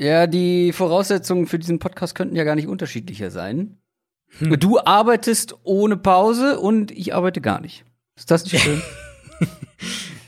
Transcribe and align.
Ja, 0.00 0.26
die 0.26 0.72
Voraussetzungen 0.72 1.46
für 1.46 1.58
diesen 1.58 1.78
Podcast 1.78 2.14
könnten 2.14 2.34
ja 2.34 2.44
gar 2.44 2.54
nicht 2.54 2.68
unterschiedlicher 2.68 3.30
sein. 3.30 3.76
Hm. 4.38 4.58
Du 4.58 4.78
arbeitest 4.78 5.56
ohne 5.62 5.98
Pause 5.98 6.58
und 6.58 6.90
ich 6.90 7.14
arbeite 7.14 7.42
gar 7.42 7.60
nicht. 7.60 7.84
Ist 8.16 8.30
das 8.30 8.44
nicht 8.44 8.62
schön? 8.62 8.82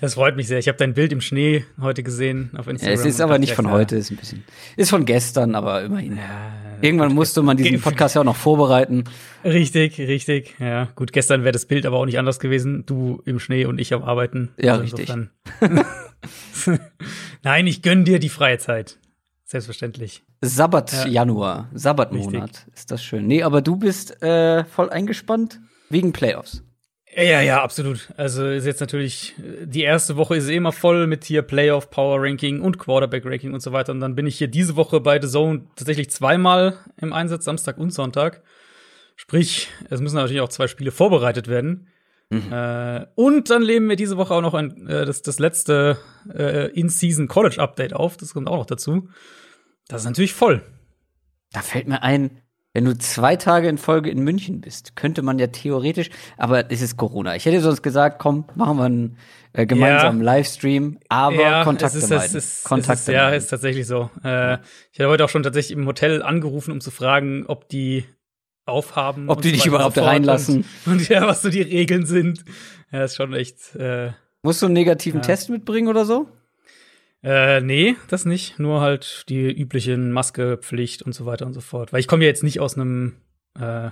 Das 0.00 0.14
freut 0.14 0.35
mich 0.35 0.48
sehr. 0.48 0.58
Ich 0.58 0.66
habe 0.66 0.77
dein 0.79 0.95
Bild 0.95 1.12
im 1.12 1.21
Schnee 1.21 1.64
heute 1.80 2.03
gesehen 2.03 2.50
auf 2.56 2.66
Instagram. 2.66 2.96
Ja, 2.96 3.00
es 3.00 3.06
ist 3.06 3.21
aber 3.21 3.38
nicht 3.38 3.53
von 3.53 3.71
heute, 3.71 3.95
ist 3.95 4.11
ein 4.11 4.16
bisschen. 4.16 4.43
Ist 4.77 4.90
von 4.90 5.04
gestern, 5.04 5.54
aber 5.54 5.80
immerhin. 5.84 6.16
Ja, 6.16 6.52
Irgendwann 6.80 7.14
musste 7.14 7.40
man 7.40 7.56
diesen 7.56 7.80
Podcast 7.80 8.16
ja 8.16 8.22
auch 8.22 8.24
noch 8.24 8.34
vorbereiten. 8.34 9.04
Richtig, 9.44 10.00
richtig. 10.00 10.56
Ja, 10.58 10.88
gut, 10.96 11.12
gestern 11.12 11.44
wäre 11.44 11.52
das 11.52 11.66
Bild 11.66 11.86
aber 11.86 11.98
auch 11.98 12.04
nicht 12.06 12.18
anders 12.18 12.40
gewesen. 12.40 12.84
Du 12.84 13.22
im 13.26 13.38
Schnee 13.38 13.64
und 13.64 13.80
ich 13.80 13.94
am 13.94 14.02
Arbeiten. 14.02 14.50
Ja, 14.58 14.72
also 14.72 14.96
richtig. 14.96 15.14
Nein, 17.45 17.68
ich 17.68 17.82
gönn 17.82 18.04
dir 18.04 18.18
die 18.18 18.28
freie 18.28 18.59
Zeit. 18.59 18.98
Selbstverständlich. 19.52 20.23
Sabbat 20.41 20.92
ja. 20.92 21.06
Januar, 21.06 21.68
Sabbatmonat. 21.74 22.66
Ist 22.74 22.90
das 22.90 23.04
schön. 23.04 23.27
Nee, 23.27 23.42
aber 23.42 23.60
du 23.60 23.77
bist 23.77 24.22
äh, 24.22 24.64
voll 24.64 24.88
eingespannt 24.88 25.60
wegen 25.90 26.14
Playoffs. 26.14 26.64
Ja, 27.14 27.42
ja, 27.42 27.62
absolut. 27.62 28.08
Also 28.16 28.46
ist 28.46 28.64
jetzt 28.64 28.80
natürlich, 28.80 29.34
die 29.36 29.82
erste 29.82 30.16
Woche 30.16 30.36
ist 30.36 30.48
eh 30.48 30.56
immer 30.56 30.72
voll 30.72 31.06
mit 31.06 31.24
hier 31.24 31.42
Playoff, 31.42 31.91
Power 31.91 32.22
Ranking 32.22 32.62
und 32.62 32.78
Quarterback 32.78 33.27
Ranking 33.27 33.52
und 33.52 33.60
so 33.60 33.72
weiter. 33.72 33.92
Und 33.92 34.00
dann 34.00 34.14
bin 34.14 34.27
ich 34.27 34.38
hier 34.38 34.48
diese 34.48 34.74
Woche 34.77 35.00
bei 35.00 35.20
The 35.20 35.28
Zone 35.28 35.66
tatsächlich 35.77 36.08
zweimal 36.08 36.78
im 36.96 37.12
Einsatz, 37.12 37.44
Samstag 37.44 37.77
und 37.77 37.92
Sonntag. 37.92 38.42
Sprich, 39.16 39.69
es 39.91 40.00
müssen 40.00 40.16
natürlich 40.16 40.41
auch 40.41 40.48
zwei 40.48 40.66
Spiele 40.66 40.92
vorbereitet 40.92 41.46
werden. 41.46 41.88
Mhm. 42.30 42.50
Äh, 42.50 43.05
und 43.16 43.50
dann 43.50 43.60
leben 43.60 43.91
wir 43.91 43.96
diese 43.96 44.16
Woche 44.16 44.32
auch 44.32 44.41
noch 44.41 44.55
ein, 44.55 44.86
äh, 44.86 45.05
das, 45.05 45.20
das 45.20 45.38
letzte 45.38 45.98
äh, 46.34 46.70
In-Season 46.70 47.28
College 47.28 47.60
Update 47.60 47.92
auf. 47.92 48.16
Das 48.16 48.32
kommt 48.32 48.48
auch 48.48 48.56
noch 48.56 48.66
dazu. 48.66 49.10
Das 49.88 50.02
ist 50.02 50.06
natürlich 50.06 50.34
voll. 50.34 50.62
Da 51.52 51.60
fällt 51.60 51.88
mir 51.88 52.02
ein, 52.02 52.42
wenn 52.72 52.86
du 52.86 52.96
zwei 52.96 53.36
Tage 53.36 53.69
in 53.69 53.77
Folge 53.77 54.11
in 54.11 54.20
München 54.25 54.62
bist, 54.62 54.97
könnte 54.97 55.20
man 55.20 55.38
ja 55.38 55.48
theoretisch, 55.48 56.08
aber 56.38 56.70
es 56.70 56.80
ist 56.80 56.97
Corona. 56.97 57.36
Ich 57.36 57.44
hätte 57.44 57.61
sonst 57.61 57.83
gesagt, 57.83 58.19
komm, 58.19 58.47
machen 58.55 58.78
wir 58.78 58.84
einen 58.84 59.19
äh, 59.53 59.66
gemeinsamen 59.66 60.20
ja. 60.20 60.33
Livestream, 60.33 60.98
aber 61.08 61.42
ja, 61.42 61.64
Kontakte 61.64 61.98
es 61.98 62.05
ist, 62.05 62.10
meiden. 62.10 62.25
Es 62.25 62.34
ist, 62.34 62.64
Kontakte 62.64 62.92
es 62.92 63.00
ist, 63.00 63.08
ja, 63.08 63.30
ist 63.30 63.48
tatsächlich 63.48 63.86
so. 63.86 64.10
Äh, 64.25 64.55
ich 64.91 64.98
hatte 64.98 65.08
heute 65.08 65.25
auch 65.25 65.28
schon 65.28 65.42
tatsächlich 65.42 65.77
im 65.77 65.86
Hotel 65.86 66.22
angerufen, 66.22 66.72
um 66.72 66.80
zu 66.80 66.91
fragen, 66.91 67.44
ob 67.47 67.69
die 67.69 68.05
aufhaben. 68.64 69.28
Ob 69.28 69.42
die 69.42 69.53
dich 69.53 69.66
überhaupt 69.66 69.98
reinlassen. 69.98 70.64
Und, 70.86 70.92
und, 70.92 71.08
ja, 71.08 71.27
was 71.27 71.42
so 71.42 71.50
die 71.50 71.62
Regeln 71.62 72.06
sind. 72.06 72.44
Ja, 72.91 73.05
ist 73.05 73.16
schon 73.16 73.34
echt. 73.34 73.75
Äh, 73.77 74.12
Musst 74.42 74.62
du 74.62 74.66
einen 74.66 74.75
negativen 74.75 75.20
ja. 75.20 75.27
Test 75.27 75.50
mitbringen 75.50 75.88
oder 75.88 76.05
so? 76.05 76.28
Äh, 77.25 77.61
nee, 77.61 77.97
das 78.09 78.25
nicht. 78.25 78.59
Nur 78.59 78.81
halt 78.81 79.25
die 79.28 79.51
üblichen 79.51 80.11
Maskepflicht 80.12 81.03
und 81.03 81.15
so 81.15 81.27
weiter 81.27 81.47
und 81.47 81.55
so 81.55 81.61
fort. 81.61 81.92
Weil 81.92 82.01
ich 82.01 82.09
komme 82.09 82.25
ja 82.25 82.28
jetzt 82.28 82.42
nicht 82.42 82.61
aus 82.61 82.77
einem 82.77 83.17
äh, 83.59 83.91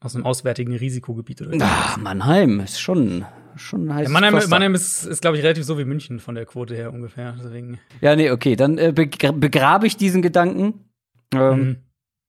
aus 0.00 0.16
einem 0.16 0.26
auswärtigen 0.26 0.74
Risikogebiet 0.74 1.42
oder 1.42 1.52
so. 1.52 1.58
Ach, 1.62 1.96
Mannheim 1.96 2.60
ist 2.60 2.80
schon 2.80 3.24
schon 3.56 3.92
heiß. 3.94 4.08
Ja, 4.08 4.12
Mannheim, 4.12 4.34
Mannheim 4.48 4.74
ist, 4.74 5.04
ist 5.04 5.22
glaube 5.22 5.36
ich, 5.36 5.42
relativ 5.42 5.64
so 5.64 5.78
wie 5.78 5.84
München 5.84 6.18
von 6.18 6.34
der 6.34 6.46
Quote 6.46 6.74
her 6.74 6.92
ungefähr. 6.92 7.36
Deswegen. 7.42 7.78
Ja, 8.00 8.16
nee, 8.16 8.30
okay. 8.30 8.56
Dann 8.56 8.78
äh, 8.78 8.92
begrabe 8.92 9.86
ich 9.86 9.96
diesen 9.96 10.22
Gedanken. 10.22 10.90
Ähm, 11.32 11.58
mhm. 11.58 11.76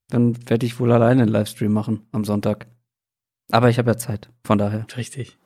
Dann 0.09 0.49
werde 0.49 0.65
ich 0.65 0.79
wohl 0.79 0.91
alleine 0.91 1.23
einen 1.23 1.31
Livestream 1.31 1.71
machen 1.71 2.07
am 2.11 2.23
Sonntag. 2.25 2.67
Aber 3.51 3.69
ich 3.69 3.77
habe 3.77 3.91
ja 3.91 3.97
Zeit, 3.97 4.29
von 4.43 4.57
daher. 4.57 4.85
Richtig. 4.95 5.37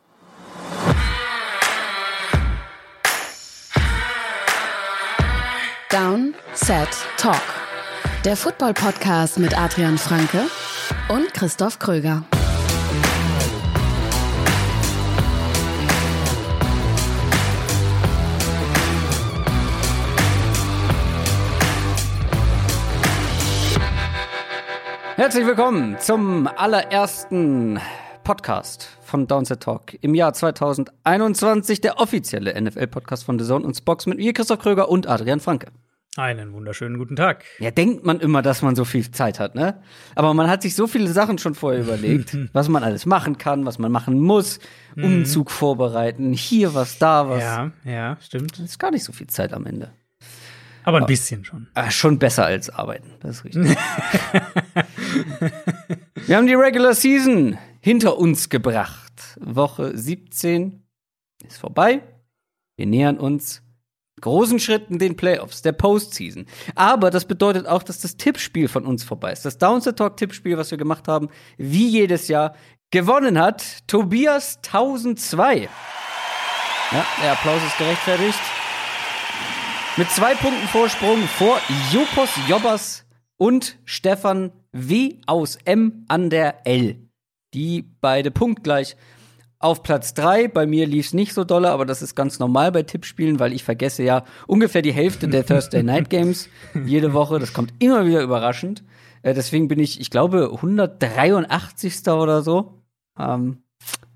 Down, 5.89 6.35
Set, 6.53 6.89
Talk. 7.16 7.41
Der 8.25 8.35
Football-Podcast 8.35 9.39
mit 9.39 9.57
Adrian 9.57 9.97
Franke 9.97 10.41
und 11.07 11.33
Christoph 11.33 11.80
Kröger. 11.80 12.25
Herzlich 25.15 25.45
willkommen 25.45 25.98
zum 26.02 26.48
allerersten 26.48 27.80
Podcast 28.25 28.96
von 29.07 29.25
Downset 29.25 29.61
Talk 29.61 29.97
im 30.01 30.13
Jahr 30.13 30.33
2021, 30.33 31.81
der 31.81 31.99
offizielle 31.99 32.59
NFL-Podcast 32.61 33.23
von 33.23 33.39
The 33.39 33.45
Zone 33.45 33.65
und 33.65 33.75
Spox 33.75 34.05
mit 34.05 34.17
mir, 34.17 34.33
Christoph 34.33 34.59
Kröger 34.59 34.89
und 34.89 35.07
Adrian 35.07 35.39
Franke. 35.39 35.67
Einen 36.17 36.51
wunderschönen 36.53 36.97
guten 36.97 37.15
Tag. 37.15 37.45
Ja, 37.59 37.69
denkt 37.69 38.03
man 38.03 38.19
immer, 38.19 38.41
dass 38.41 38.63
man 38.63 38.75
so 38.75 38.85
viel 38.85 39.11
Zeit 39.11 39.39
hat, 39.39 39.53
ne? 39.53 39.79
Aber 40.15 40.33
man 40.33 40.49
hat 40.49 40.63
sich 40.63 40.73
so 40.75 40.87
viele 40.87 41.09
Sachen 41.09 41.37
schon 41.37 41.53
vorher 41.53 41.79
überlegt, 41.81 42.35
was 42.53 42.69
man 42.69 42.83
alles 42.83 43.05
machen 43.05 43.37
kann, 43.37 43.65
was 43.65 43.77
man 43.77 43.91
machen 43.91 44.19
muss. 44.19 44.59
Mhm. 44.95 45.03
Umzug 45.03 45.51
vorbereiten, 45.51 46.33
hier 46.33 46.73
was, 46.73 46.97
da 46.97 47.29
was. 47.29 47.43
Ja, 47.43 47.71
ja, 47.85 48.17
stimmt. 48.19 48.53
Das 48.53 48.65
ist 48.65 48.79
gar 48.79 48.89
nicht 48.91 49.03
so 49.03 49.13
viel 49.13 49.27
Zeit 49.27 49.53
am 49.53 49.67
Ende. 49.67 49.91
Aber 50.83 50.97
ein 50.99 51.05
bisschen 51.05 51.45
schon. 51.45 51.67
Ah, 51.73 51.91
schon 51.91 52.17
besser 52.17 52.45
als 52.45 52.69
arbeiten, 52.69 53.11
das 53.19 53.37
ist 53.37 53.45
richtig. 53.45 53.77
Wir 56.25 56.37
haben 56.37 56.47
die 56.47 56.55
Regular 56.55 56.93
Season 56.93 57.57
hinter 57.82 58.17
uns 58.17 58.49
gebracht. 58.49 59.38
Woche 59.39 59.98
17 59.98 60.83
ist 61.45 61.58
vorbei. 61.58 62.02
Wir 62.76 62.86
nähern 62.86 63.17
uns 63.17 63.64
großen 64.21 64.60
Schritten 64.60 64.99
den 64.99 65.15
Playoffs, 65.15 65.61
der 65.61 65.71
Postseason. 65.73 66.45
Aber 66.76 67.11
das 67.11 67.26
bedeutet 67.26 67.67
auch, 67.67 67.83
dass 67.83 67.99
das 67.99 68.17
Tippspiel 68.17 68.67
von 68.67 68.86
uns 68.86 69.04
vorbei 69.04 69.32
ist. 69.32 69.45
Das 69.45 69.58
Downset 69.58 69.98
Talk 69.98 70.17
Tippspiel, 70.17 70.58
was 70.58 70.71
wir 70.71 70.77
gemacht 70.77 71.08
haben, 71.08 71.30
wie 71.58 71.87
jedes 71.87 72.27
Jahr, 72.27 72.55
gewonnen 72.92 73.39
hat 73.39 73.87
Tobias 73.87 74.58
1002. 74.58 75.70
Ja, 76.92 77.05
der 77.21 77.32
Applaus 77.33 77.61
ist 77.64 77.77
gerechtfertigt. 77.77 78.39
Mit 79.98 80.10
zwei 80.11 80.36
Punkten 80.36 80.67
Vorsprung 80.67 81.21
vor 81.27 81.60
Jopos 81.92 82.30
Jobbers 82.48 83.05
und 83.37 83.77
Stefan 83.86 84.52
W 84.71 85.16
aus 85.26 85.58
M 85.66 86.05
an 86.08 86.30
der 86.30 86.66
L 86.66 87.06
die 87.53 87.83
beide 88.02 88.31
punktgleich 88.31 88.95
auf 89.59 89.83
Platz 89.83 90.13
3. 90.13 90.47
Bei 90.47 90.65
mir 90.65 90.85
lief 90.85 91.08
es 91.08 91.13
nicht 91.13 91.33
so 91.33 91.43
dolle, 91.43 91.71
aber 91.71 91.85
das 91.85 92.02
ist 92.02 92.15
ganz 92.15 92.39
normal 92.39 92.71
bei 92.71 92.83
Tippspielen, 92.83 93.39
weil 93.39 93.53
ich 93.53 93.63
vergesse 93.63 94.03
ja 94.03 94.23
ungefähr 94.45 94.81
die 94.81 94.93
Hälfte 94.93 95.27
der 95.27 95.45
Thursday 95.45 95.83
Night 95.83 96.09
Games 96.09 96.49
jede 96.86 97.13
Woche. 97.13 97.39
Das 97.39 97.53
kommt 97.53 97.73
immer 97.80 98.05
wieder 98.05 98.21
überraschend. 98.21 98.83
Äh, 99.21 99.33
deswegen 99.33 99.67
bin 99.67 99.80
ich, 99.80 99.99
ich 99.99 100.09
glaube, 100.09 100.52
183. 100.53 102.07
oder 102.07 102.41
so. 102.41 102.83
Ähm, 103.17 103.63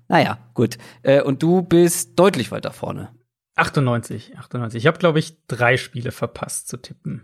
naja, 0.08 0.38
gut. 0.54 0.78
Äh, 1.02 1.22
und 1.22 1.42
du 1.42 1.62
bist 1.62 2.18
deutlich 2.18 2.50
weiter 2.52 2.72
vorne. 2.72 3.10
98, 3.56 4.38
98. 4.38 4.78
Ich 4.78 4.86
habe, 4.86 4.98
glaube 4.98 5.18
ich, 5.18 5.36
drei 5.46 5.76
Spiele 5.76 6.10
verpasst 6.10 6.68
zu 6.68 6.78
tippen. 6.78 7.22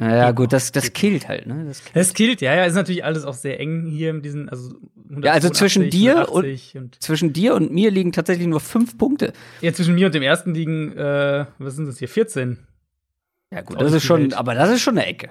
Ja, 0.00 0.30
gut, 0.30 0.54
das, 0.54 0.72
das 0.72 0.94
killt 0.94 1.28
halt, 1.28 1.46
ne? 1.46 1.64
Das 1.66 1.84
killt. 1.84 1.96
das 1.96 2.14
killt, 2.14 2.40
ja, 2.40 2.54
ja, 2.54 2.64
ist 2.64 2.74
natürlich 2.74 3.04
alles 3.04 3.24
auch 3.24 3.34
sehr 3.34 3.60
eng 3.60 3.84
hier 3.84 4.08
in 4.10 4.22
diesen, 4.22 4.48
also 4.48 4.74
Ja, 5.22 5.32
also 5.32 5.50
zwischen 5.50 5.90
dir 5.90 6.30
und, 6.30 6.46
und, 6.74 7.02
zwischen 7.02 7.34
dir 7.34 7.54
und 7.54 7.70
mir 7.70 7.90
liegen 7.90 8.10
tatsächlich 8.10 8.46
nur 8.46 8.60
fünf 8.60 8.96
Punkte. 8.96 9.34
Ja, 9.60 9.74
zwischen 9.74 9.94
mir 9.94 10.06
und 10.06 10.14
dem 10.14 10.22
ersten 10.22 10.54
liegen, 10.54 10.96
äh, 10.96 11.44
was 11.58 11.76
sind 11.76 11.86
das 11.86 11.98
hier, 11.98 12.08
14. 12.08 12.58
Ja, 13.52 13.60
gut, 13.60 13.78
das 13.78 13.92
ist 13.92 14.04
schon, 14.04 14.22
Welt. 14.22 14.34
aber 14.34 14.54
das 14.54 14.70
ist 14.70 14.80
schon 14.80 14.96
eine 14.96 15.06
Ecke. 15.06 15.28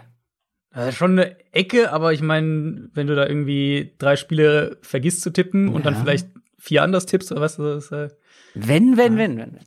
Das 0.72 0.90
ist 0.90 0.96
schon 0.98 1.14
eine 1.14 1.36
Ecke, 1.52 1.92
aber 1.92 2.14
ich 2.14 2.22
meine, 2.22 2.90
wenn 2.94 3.08
du 3.08 3.16
da 3.16 3.26
irgendwie 3.26 3.96
drei 3.98 4.18
Spiele 4.18 4.78
vergisst 4.82 5.22
zu 5.22 5.32
tippen 5.32 5.70
ja. 5.70 5.74
und 5.74 5.86
dann 5.88 5.96
vielleicht 5.96 6.28
vier 6.60 6.84
anders 6.84 7.08
tippst, 7.08 7.32
oder 7.32 7.42
was, 7.42 7.58
das 7.58 7.86
ist, 7.86 7.92
äh, 7.92 8.10
wenn, 8.54 8.98
wenn, 8.98 9.14
ja. 9.14 9.18
wenn, 9.18 9.38
wenn, 9.38 9.54
wenn. 9.54 9.60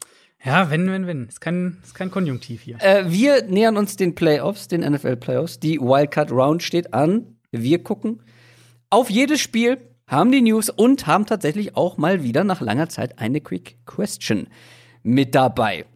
Ja, 0.45 0.71
wenn, 0.71 0.91
wenn, 0.91 1.07
wenn. 1.07 1.29
Ist 1.29 1.41
kein, 1.41 1.79
ist 1.85 1.95
kein 1.95 2.11
Konjunktiv 2.11 2.63
hier. 2.63 2.77
Äh, 2.81 3.05
wir 3.07 3.45
nähern 3.45 3.77
uns 3.77 3.97
den 3.97 4.15
Playoffs, 4.15 4.69
den 4.69 4.81
NFL-Playoffs. 4.81 5.61
Die 5.61 5.79
Wildcard 5.81 6.33
Round 6.33 6.63
steht 6.63 6.93
an. 6.93 7.37
Wir 7.53 7.83
gucken 7.83 8.21
auf 8.93 9.09
jedes 9.09 9.41
Spiel, 9.41 9.79
haben 10.07 10.31
die 10.33 10.43
News 10.43 10.69
und 10.69 11.07
haben 11.07 11.25
tatsächlich 11.25 11.77
auch 11.77 11.97
mal 11.97 12.23
wieder 12.23 12.45
nach 12.45 12.61
langer 12.61 12.91
Zeit 12.91 13.19
eine 13.19 13.41
Quick 13.41 13.79
Question 13.87 14.49
mit 15.03 15.35
dabei. 15.35 15.87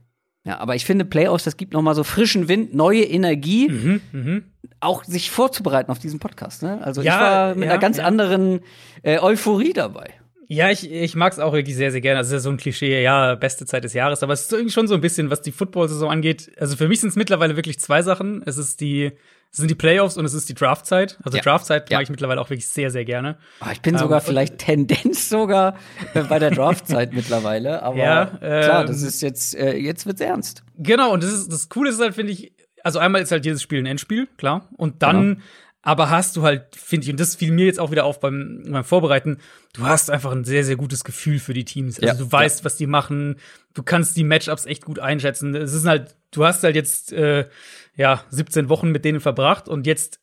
Ja, 0.44 0.58
aber 0.60 0.76
ich 0.76 0.86
finde 0.86 1.04
Playoffs, 1.04 1.44
das 1.44 1.56
gibt 1.56 1.74
noch 1.74 1.82
mal 1.82 1.94
so 1.94 2.04
frischen 2.04 2.48
Wind, 2.48 2.72
neue 2.72 3.02
Energie, 3.02 3.68
mhm, 3.68 4.00
mh. 4.12 4.40
auch 4.80 5.04
sich 5.04 5.30
vorzubereiten 5.30 5.90
auf 5.90 5.98
diesen 5.98 6.20
Podcast. 6.20 6.62
Ne? 6.62 6.80
Also 6.82 7.02
ja, 7.02 7.14
ich 7.14 7.20
war 7.20 7.54
mit 7.54 7.64
ja, 7.64 7.72
einer 7.72 7.80
ganz 7.80 7.98
ja. 7.98 8.04
anderen 8.04 8.60
äh, 9.02 9.18
Euphorie 9.18 9.72
dabei. 9.72 10.14
Ja, 10.48 10.70
ich, 10.70 10.90
ich 10.90 11.16
mag 11.16 11.32
es 11.32 11.38
auch 11.38 11.52
wirklich 11.52 11.74
sehr, 11.74 11.90
sehr 11.90 12.00
gerne. 12.00 12.18
Also, 12.18 12.28
es 12.28 12.32
ist 12.32 12.44
ja 12.44 12.50
so 12.50 12.50
ein 12.50 12.56
Klischee, 12.56 13.02
ja, 13.02 13.34
beste 13.34 13.66
Zeit 13.66 13.84
des 13.84 13.94
Jahres. 13.94 14.22
Aber 14.22 14.32
es 14.32 14.42
ist 14.42 14.52
irgendwie 14.52 14.72
schon 14.72 14.86
so 14.86 14.94
ein 14.94 15.00
bisschen, 15.00 15.30
was 15.30 15.42
die 15.42 15.52
Football-Saison 15.52 16.10
angeht. 16.10 16.52
Also, 16.58 16.76
für 16.76 16.88
mich 16.88 17.00
sind 17.00 17.10
es 17.10 17.16
mittlerweile 17.16 17.56
wirklich 17.56 17.80
zwei 17.80 18.02
Sachen. 18.02 18.42
Es 18.46 18.56
ist 18.56 18.80
die, 18.80 19.12
es 19.50 19.58
sind 19.58 19.70
die 19.70 19.74
Playoffs 19.74 20.16
und 20.16 20.24
es 20.24 20.34
ist 20.34 20.48
die 20.48 20.54
Draftzeit. 20.54 21.18
Also, 21.24 21.38
ja. 21.38 21.42
Draftzeit 21.42 21.90
ja. 21.90 21.96
mag 21.98 22.04
ich 22.04 22.10
mittlerweile 22.10 22.40
auch 22.40 22.48
wirklich 22.48 22.68
sehr, 22.68 22.90
sehr 22.90 23.04
gerne. 23.04 23.38
Oh, 23.60 23.70
ich 23.72 23.82
bin 23.82 23.94
ähm, 23.94 24.00
sogar 24.00 24.20
vielleicht 24.20 24.58
Tendenz 24.58 25.28
sogar 25.28 25.76
äh, 26.14 26.22
bei 26.22 26.38
der 26.38 26.52
Draftzeit 26.52 27.12
mittlerweile. 27.12 27.82
Aber 27.82 27.96
ja, 27.96 28.26
klar, 28.26 28.84
das 28.84 29.02
ähm, 29.02 29.08
ist 29.08 29.22
jetzt, 29.22 29.56
äh, 29.56 29.76
jetzt 29.76 30.06
wird's 30.06 30.20
ernst. 30.20 30.62
Genau, 30.78 31.12
und 31.12 31.24
das 31.24 31.32
ist, 31.32 31.52
das 31.52 31.68
Coole 31.68 31.90
ist 31.90 32.00
halt, 32.00 32.14
finde 32.14 32.32
ich, 32.32 32.52
also 32.84 33.00
einmal 33.00 33.20
ist 33.20 33.32
halt 33.32 33.44
jedes 33.44 33.62
Spiel 33.62 33.80
ein 33.80 33.86
Endspiel, 33.86 34.28
klar. 34.36 34.68
Und 34.76 35.02
dann 35.02 35.34
Genau. 35.34 35.40
Aber 35.86 36.10
hast 36.10 36.36
du 36.36 36.42
halt, 36.42 36.74
finde 36.74 37.04
ich, 37.04 37.12
und 37.12 37.20
das 37.20 37.36
fiel 37.36 37.52
mir 37.52 37.64
jetzt 37.64 37.78
auch 37.78 37.92
wieder 37.92 38.06
auf 38.06 38.18
beim, 38.18 38.64
beim 38.68 38.82
Vorbereiten, 38.82 39.38
du 39.72 39.84
hast 39.84 40.10
einfach 40.10 40.32
ein 40.32 40.42
sehr, 40.42 40.64
sehr 40.64 40.74
gutes 40.74 41.04
Gefühl 41.04 41.38
für 41.38 41.54
die 41.54 41.64
Teams. 41.64 42.00
Also 42.00 42.06
Ja, 42.08 42.14
du 42.14 42.32
weißt, 42.32 42.64
was 42.64 42.76
die 42.76 42.88
machen, 42.88 43.36
du 43.72 43.84
kannst 43.84 44.16
die 44.16 44.24
Matchups 44.24 44.66
echt 44.66 44.84
gut 44.84 44.98
einschätzen. 44.98 45.54
Es 45.54 45.72
ist 45.72 45.86
halt, 45.86 46.16
du 46.32 46.44
hast 46.44 46.64
halt 46.64 46.74
jetzt 46.74 47.12
äh, 47.12 47.48
ja 47.94 48.24
17 48.30 48.68
Wochen 48.68 48.90
mit 48.90 49.04
denen 49.04 49.20
verbracht 49.20 49.68
und 49.68 49.86
jetzt 49.86 50.18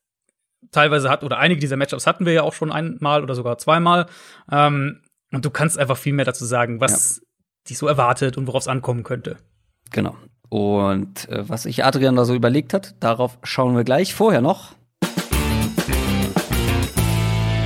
teilweise 0.71 1.09
hat, 1.09 1.23
oder 1.23 1.37
einige 1.37 1.61
dieser 1.61 1.77
Matchups 1.77 2.07
hatten 2.07 2.25
wir 2.25 2.33
ja 2.33 2.43
auch 2.43 2.53
schon 2.53 2.69
einmal 2.69 3.23
oder 3.23 3.33
sogar 3.33 3.57
zweimal. 3.57 4.07
Ähm, 4.51 4.99
und 5.31 5.45
du 5.45 5.49
kannst 5.49 5.79
einfach 5.79 5.97
viel 5.97 6.11
mehr 6.11 6.25
dazu 6.25 6.43
sagen, 6.43 6.81
was 6.81 7.21
dich 7.69 7.77
so 7.77 7.87
erwartet 7.87 8.35
und 8.35 8.47
worauf 8.47 8.63
es 8.63 8.67
ankommen 8.67 9.03
könnte. 9.03 9.37
Genau. 9.93 10.17
Und 10.49 11.29
äh, 11.29 11.47
was 11.47 11.63
sich 11.63 11.85
Adrian 11.85 12.17
da 12.17 12.25
so 12.25 12.35
überlegt 12.35 12.73
hat, 12.73 13.01
darauf 13.01 13.37
schauen 13.43 13.77
wir 13.77 13.85
gleich. 13.85 14.13
Vorher 14.13 14.41
noch, 14.41 14.75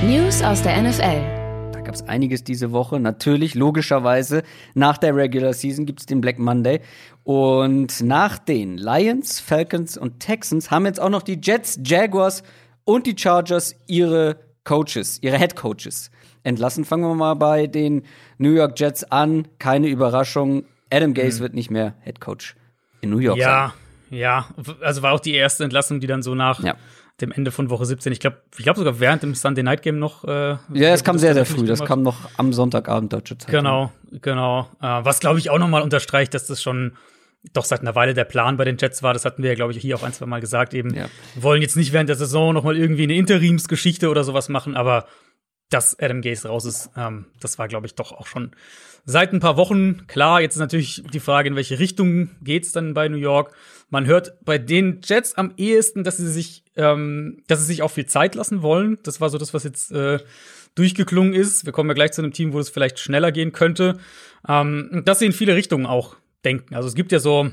News 0.04 0.42
aus 0.42 0.62
der 0.62 0.80
NFL. 0.80 1.72
da 1.72 1.80
gab 1.80 1.94
es 1.94 2.02
einiges 2.06 2.44
diese 2.44 2.70
Woche. 2.72 3.00
Natürlich, 3.00 3.54
logischerweise, 3.54 4.42
nach 4.74 4.96
der 4.96 5.14
Regular 5.16 5.52
Season 5.52 5.86
gibt 5.86 6.00
es 6.00 6.06
den 6.06 6.20
Black 6.20 6.38
Monday. 6.38 6.80
Und 7.24 8.00
nach 8.02 8.38
den 8.38 8.78
Lions, 8.78 9.40
Falcons 9.40 9.98
und 9.98 10.20
Texans 10.20 10.70
haben 10.70 10.86
jetzt 10.86 11.00
auch 11.00 11.10
noch 11.10 11.22
die 11.22 11.38
Jets, 11.42 11.80
Jaguars 11.84 12.42
und 12.84 13.06
die 13.06 13.14
Chargers 13.18 13.74
ihre 13.86 14.36
Coaches, 14.64 15.18
ihre 15.20 15.36
Head 15.38 15.56
Coaches 15.56 16.10
entlassen. 16.44 16.84
Fangen 16.84 17.02
wir 17.04 17.14
mal 17.14 17.34
bei 17.34 17.66
den 17.66 18.02
New 18.38 18.52
York 18.52 18.78
Jets 18.78 19.04
an. 19.04 19.48
Keine 19.58 19.88
Überraschung. 19.88 20.64
Adam 20.90 21.12
Gase 21.12 21.40
wird 21.40 21.54
nicht 21.54 21.70
mehr 21.70 21.94
Head 22.04 22.20
Coach 22.20 22.54
in 23.00 23.10
New 23.10 23.18
York 23.18 23.38
sein. 23.40 23.48
Ja, 23.48 23.74
ja. 24.10 24.48
Also 24.80 25.02
war 25.02 25.12
auch 25.12 25.20
die 25.20 25.34
erste 25.34 25.64
Entlassung, 25.64 26.00
die 26.00 26.06
dann 26.06 26.22
so 26.22 26.34
nach 26.34 26.62
Ja. 26.62 26.76
Dem 27.20 27.32
Ende 27.32 27.50
von 27.50 27.68
Woche 27.70 27.84
17, 27.84 28.12
ich 28.12 28.20
glaube, 28.20 28.38
ich 28.56 28.62
glaube 28.64 28.78
sogar 28.78 29.00
während 29.00 29.22
dem 29.22 29.34
Sunday 29.34 29.62
Night 29.64 29.82
Game 29.82 29.98
noch. 29.98 30.24
Äh, 30.24 30.56
Ja, 30.72 30.90
es 30.94 31.02
kam 31.04 31.18
sehr, 31.18 31.34
sehr 31.34 31.44
früh. 31.46 31.66
Das 31.66 31.84
kam 31.84 32.02
noch 32.02 32.30
am 32.36 32.52
Sonntagabend 32.52 33.12
deutsche 33.12 33.36
Zeit. 33.38 33.50
Genau, 33.50 33.92
genau. 34.22 34.68
Äh, 34.80 34.86
was 34.86 35.18
glaube 35.20 35.38
ich 35.38 35.50
auch 35.50 35.58
noch 35.58 35.68
mal 35.68 35.82
unterstreicht, 35.82 36.32
dass 36.34 36.46
das 36.46 36.62
schon 36.62 36.96
doch 37.52 37.64
seit 37.64 37.80
einer 37.80 37.94
Weile 37.94 38.14
der 38.14 38.24
Plan 38.24 38.56
bei 38.56 38.64
den 38.64 38.76
Jets 38.78 39.02
war. 39.02 39.14
Das 39.14 39.24
hatten 39.24 39.42
wir 39.42 39.50
ja, 39.50 39.54
glaube 39.56 39.72
ich, 39.72 39.78
hier 39.80 39.96
auch 39.96 40.02
ein, 40.02 40.12
zwei 40.12 40.26
Mal 40.26 40.40
gesagt. 40.40 40.74
Eben, 40.74 40.94
Ja. 40.94 41.06
wollen 41.36 41.62
jetzt 41.62 41.76
nicht 41.76 41.92
während 41.92 42.08
der 42.08 42.16
Saison 42.16 42.52
noch 42.54 42.64
mal 42.64 42.76
irgendwie 42.76 43.04
eine 43.04 43.14
Interimsgeschichte 43.14 44.08
oder 44.10 44.24
sowas 44.24 44.48
machen, 44.48 44.76
aber 44.76 45.06
dass 45.70 45.98
Adam 46.00 46.20
Gase 46.22 46.48
raus 46.48 46.64
ist, 46.64 46.90
ähm, 46.96 47.26
das 47.40 47.58
war, 47.58 47.68
glaube 47.68 47.86
ich, 47.86 47.94
doch 47.94 48.12
auch 48.12 48.26
schon 48.26 48.52
seit 49.04 49.32
ein 49.32 49.40
paar 49.40 49.56
Wochen 49.56 50.06
klar. 50.06 50.40
Jetzt 50.40 50.54
ist 50.56 50.60
natürlich 50.60 51.02
die 51.12 51.20
Frage, 51.20 51.48
in 51.48 51.56
welche 51.56 51.78
Richtung 51.78 52.30
geht's 52.42 52.72
dann 52.72 52.94
bei 52.94 53.08
New 53.08 53.16
York. 53.18 53.52
Man 53.90 54.06
hört 54.06 54.42
bei 54.44 54.58
den 54.58 55.00
Jets 55.04 55.34
am 55.34 55.52
ehesten, 55.56 56.04
dass 56.04 56.16
sie 56.16 56.26
sich, 56.30 56.64
ähm, 56.78 57.42
dass 57.46 57.60
sie 57.60 57.66
sich 57.66 57.82
auch 57.82 57.90
viel 57.90 58.06
Zeit 58.06 58.34
lassen 58.34 58.62
wollen. 58.62 58.98
Das 59.02 59.20
war 59.20 59.28
so 59.28 59.36
das, 59.36 59.52
was 59.52 59.64
jetzt 59.64 59.92
äh, 59.92 60.18
durchgeklungen 60.74 61.34
ist. 61.34 61.66
Wir 61.66 61.72
kommen 61.72 61.90
ja 61.90 61.94
gleich 61.94 62.12
zu 62.12 62.22
einem 62.22 62.32
Team, 62.32 62.52
wo 62.52 62.60
es 62.60 62.70
vielleicht 62.70 62.98
schneller 62.98 63.32
gehen 63.32 63.52
könnte. 63.52 63.98
Ähm, 64.48 65.02
dass 65.04 65.18
sie 65.18 65.26
in 65.26 65.32
viele 65.32 65.54
Richtungen 65.54 65.86
auch 65.86 66.16
denken. 66.44 66.74
Also 66.74 66.88
es 66.88 66.94
gibt 66.94 67.12
ja 67.12 67.18
so 67.18 67.50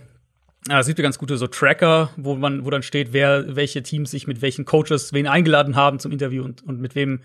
ja, 0.67 0.79
es 0.79 0.87
gibt 0.87 0.97
ja 0.97 1.03
ganz 1.03 1.19
gute 1.19 1.37
so 1.37 1.45
Tracker, 1.45 2.09
wo 2.17 2.35
man, 2.35 2.65
wo 2.65 2.71
dann 2.71 2.81
steht, 2.81 3.13
wer, 3.13 3.55
welche 3.55 3.83
Teams 3.83 4.09
sich 4.09 4.25
mit 4.25 4.41
welchen 4.41 4.65
Coaches 4.65 5.13
wen 5.13 5.27
eingeladen 5.27 5.75
haben 5.75 5.99
zum 5.99 6.11
Interview 6.11 6.43
und, 6.43 6.63
und 6.63 6.81
mit 6.81 6.95
wem 6.95 7.21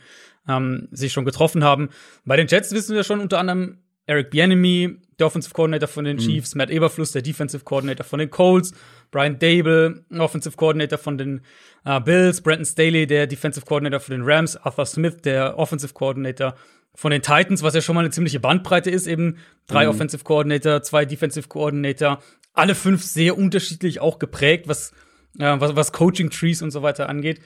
ähm, 0.46 0.88
sich 0.90 1.12
schon 1.12 1.24
getroffen 1.24 1.64
haben. 1.64 1.88
Bei 2.26 2.36
den 2.36 2.48
Jets 2.48 2.72
wissen 2.72 2.94
wir 2.94 3.02
schon 3.02 3.20
unter 3.20 3.38
anderem 3.38 3.78
Eric 4.04 4.30
Bieniemy, 4.30 4.98
der 5.20 5.26
Offensive 5.26 5.54
Coordinator 5.54 5.88
von 5.88 6.04
den 6.04 6.18
Chiefs, 6.18 6.54
Matt 6.54 6.70
Eberfluss, 6.70 7.12
der 7.12 7.22
Defensive 7.22 7.64
Coordinator 7.64 8.04
von 8.04 8.18
den 8.18 8.30
Colts, 8.30 8.72
Brian 9.10 9.38
Dable, 9.38 10.04
Offensive 10.18 10.56
Coordinator 10.56 10.98
von 10.98 11.18
den 11.18 11.42
äh, 11.84 12.00
Bills, 12.00 12.40
Brandon 12.40 12.64
Staley, 12.64 13.06
der 13.06 13.26
Defensive 13.26 13.66
Coordinator 13.66 14.00
von 14.00 14.12
den 14.12 14.22
Rams, 14.24 14.56
Arthur 14.56 14.86
Smith, 14.86 15.18
der 15.22 15.58
Offensive 15.58 15.92
Coordinator 15.92 16.56
von 16.94 17.10
den 17.12 17.22
Titans, 17.22 17.62
was 17.62 17.74
ja 17.74 17.80
schon 17.80 17.94
mal 17.94 18.00
eine 18.00 18.10
ziemliche 18.10 18.40
Bandbreite 18.40 18.90
ist, 18.90 19.06
eben 19.06 19.36
drei 19.66 19.88
Offensive 19.88 20.24
Coordinator, 20.24 20.82
zwei 20.82 21.04
Defensive 21.04 21.48
Coordinator, 21.48 22.20
alle 22.52 22.74
fünf 22.74 23.02
sehr 23.02 23.38
unterschiedlich 23.38 24.00
auch 24.00 24.18
geprägt, 24.18 24.68
was, 24.68 24.92
äh, 25.38 25.56
was, 25.60 25.76
was 25.76 25.92
Coaching 25.92 26.30
Trees 26.30 26.62
und 26.62 26.70
so 26.70 26.82
weiter 26.82 27.08
angeht. 27.08 27.40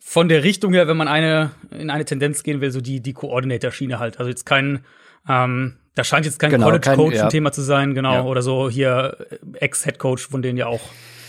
Von 0.00 0.28
der 0.28 0.44
Richtung 0.44 0.72
her, 0.74 0.86
wenn 0.86 0.96
man 0.96 1.08
eine 1.08 1.50
in 1.70 1.90
eine 1.90 2.04
Tendenz 2.04 2.42
gehen 2.42 2.60
will, 2.60 2.70
so 2.70 2.80
die 2.80 3.00
die 3.00 3.14
Coordinator-Schiene 3.14 3.98
halt. 3.98 4.18
Also 4.18 4.28
jetzt 4.28 4.46
kein, 4.46 4.84
ähm, 5.28 5.76
da 5.98 6.04
scheint 6.04 6.24
jetzt 6.26 6.38
kein 6.38 6.50
Genau, 6.50 6.66
College 6.66 6.90
Coach 6.94 7.10
kein- 7.10 7.16
ja. 7.18 7.24
ein 7.24 7.30
Thema 7.30 7.52
zu 7.52 7.62
sein, 7.62 7.94
genau, 7.94 8.12
Ja. 8.14 8.22
oder 8.24 8.40
so 8.42 8.70
hier 8.70 9.16
äh, 9.54 9.58
Ex-Head 9.64 9.98
Coach, 9.98 10.28
von 10.28 10.42
denen 10.42 10.56
ja 10.56 10.66
auch 10.66 10.80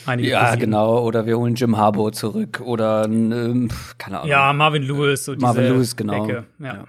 einige. 0.06 0.30
Ja, 0.30 0.40
kursieren. 0.42 0.60
genau. 0.60 1.00
Oder 1.04 1.26
wir 1.26 1.38
holen 1.38 1.56
Jim 1.56 1.76
Harbaugh 1.78 2.12
zurück. 2.12 2.62
Oder, 2.64 3.06
ähm, 3.06 3.70
keine 3.98 4.20
Ahnung. 4.20 4.30
Ja, 4.30 4.54
Marvin 4.54 4.84
Lewis, 4.84 5.26
so 5.26 5.36
Marvin 5.38 5.66
Lewis, 5.66 5.96
genau. 5.96 6.24
Ecke. 6.26 6.46
Ja. 6.60 6.66
Ja. 6.66 6.84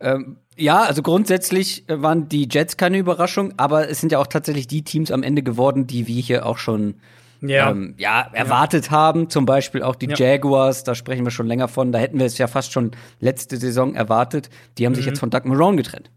Ähm, 0.00 0.36
ja, 0.56 0.82
also 0.82 1.02
grundsätzlich 1.02 1.88
äh, 1.88 2.00
waren 2.02 2.28
die 2.28 2.48
Jets 2.50 2.76
keine 2.76 2.98
Überraschung, 2.98 3.54
aber 3.56 3.88
es 3.88 4.00
sind 4.00 4.12
ja 4.12 4.18
auch 4.18 4.26
tatsächlich 4.26 4.66
die 4.66 4.82
Teams 4.82 5.10
am 5.10 5.22
Ende 5.22 5.42
geworden, 5.42 5.86
die 5.86 6.06
wir 6.06 6.20
hier 6.20 6.46
auch 6.46 6.58
schon 6.58 6.94
Ja. 7.40 7.70
ähm, 7.70 7.94
ja, 7.98 8.28
erwartet 8.32 8.90
haben. 8.90 9.28
Zum 9.30 9.46
Beispiel 9.46 9.82
auch 9.82 9.96
die 9.96 10.06
Ja. 10.08 10.16
Jaguars, 10.16 10.84
da 10.84 10.94
sprechen 10.94 11.24
wir 11.26 11.30
schon 11.30 11.46
länger 11.46 11.68
von. 11.68 11.92
Da 11.92 11.98
hätten 11.98 12.18
wir 12.18 12.26
es 12.26 12.38
ja 12.38 12.46
fast 12.46 12.72
schon 12.72 12.92
letzte 13.20 13.56
Saison 13.56 13.94
erwartet. 13.94 14.48
Die 14.78 14.86
haben 14.86 14.92
Mhm. 14.92 14.96
sich 14.96 15.06
jetzt 15.06 15.18
von 15.20 15.30
Doug 15.30 15.42
Marone 15.44 15.76
getrennt. 15.76 16.10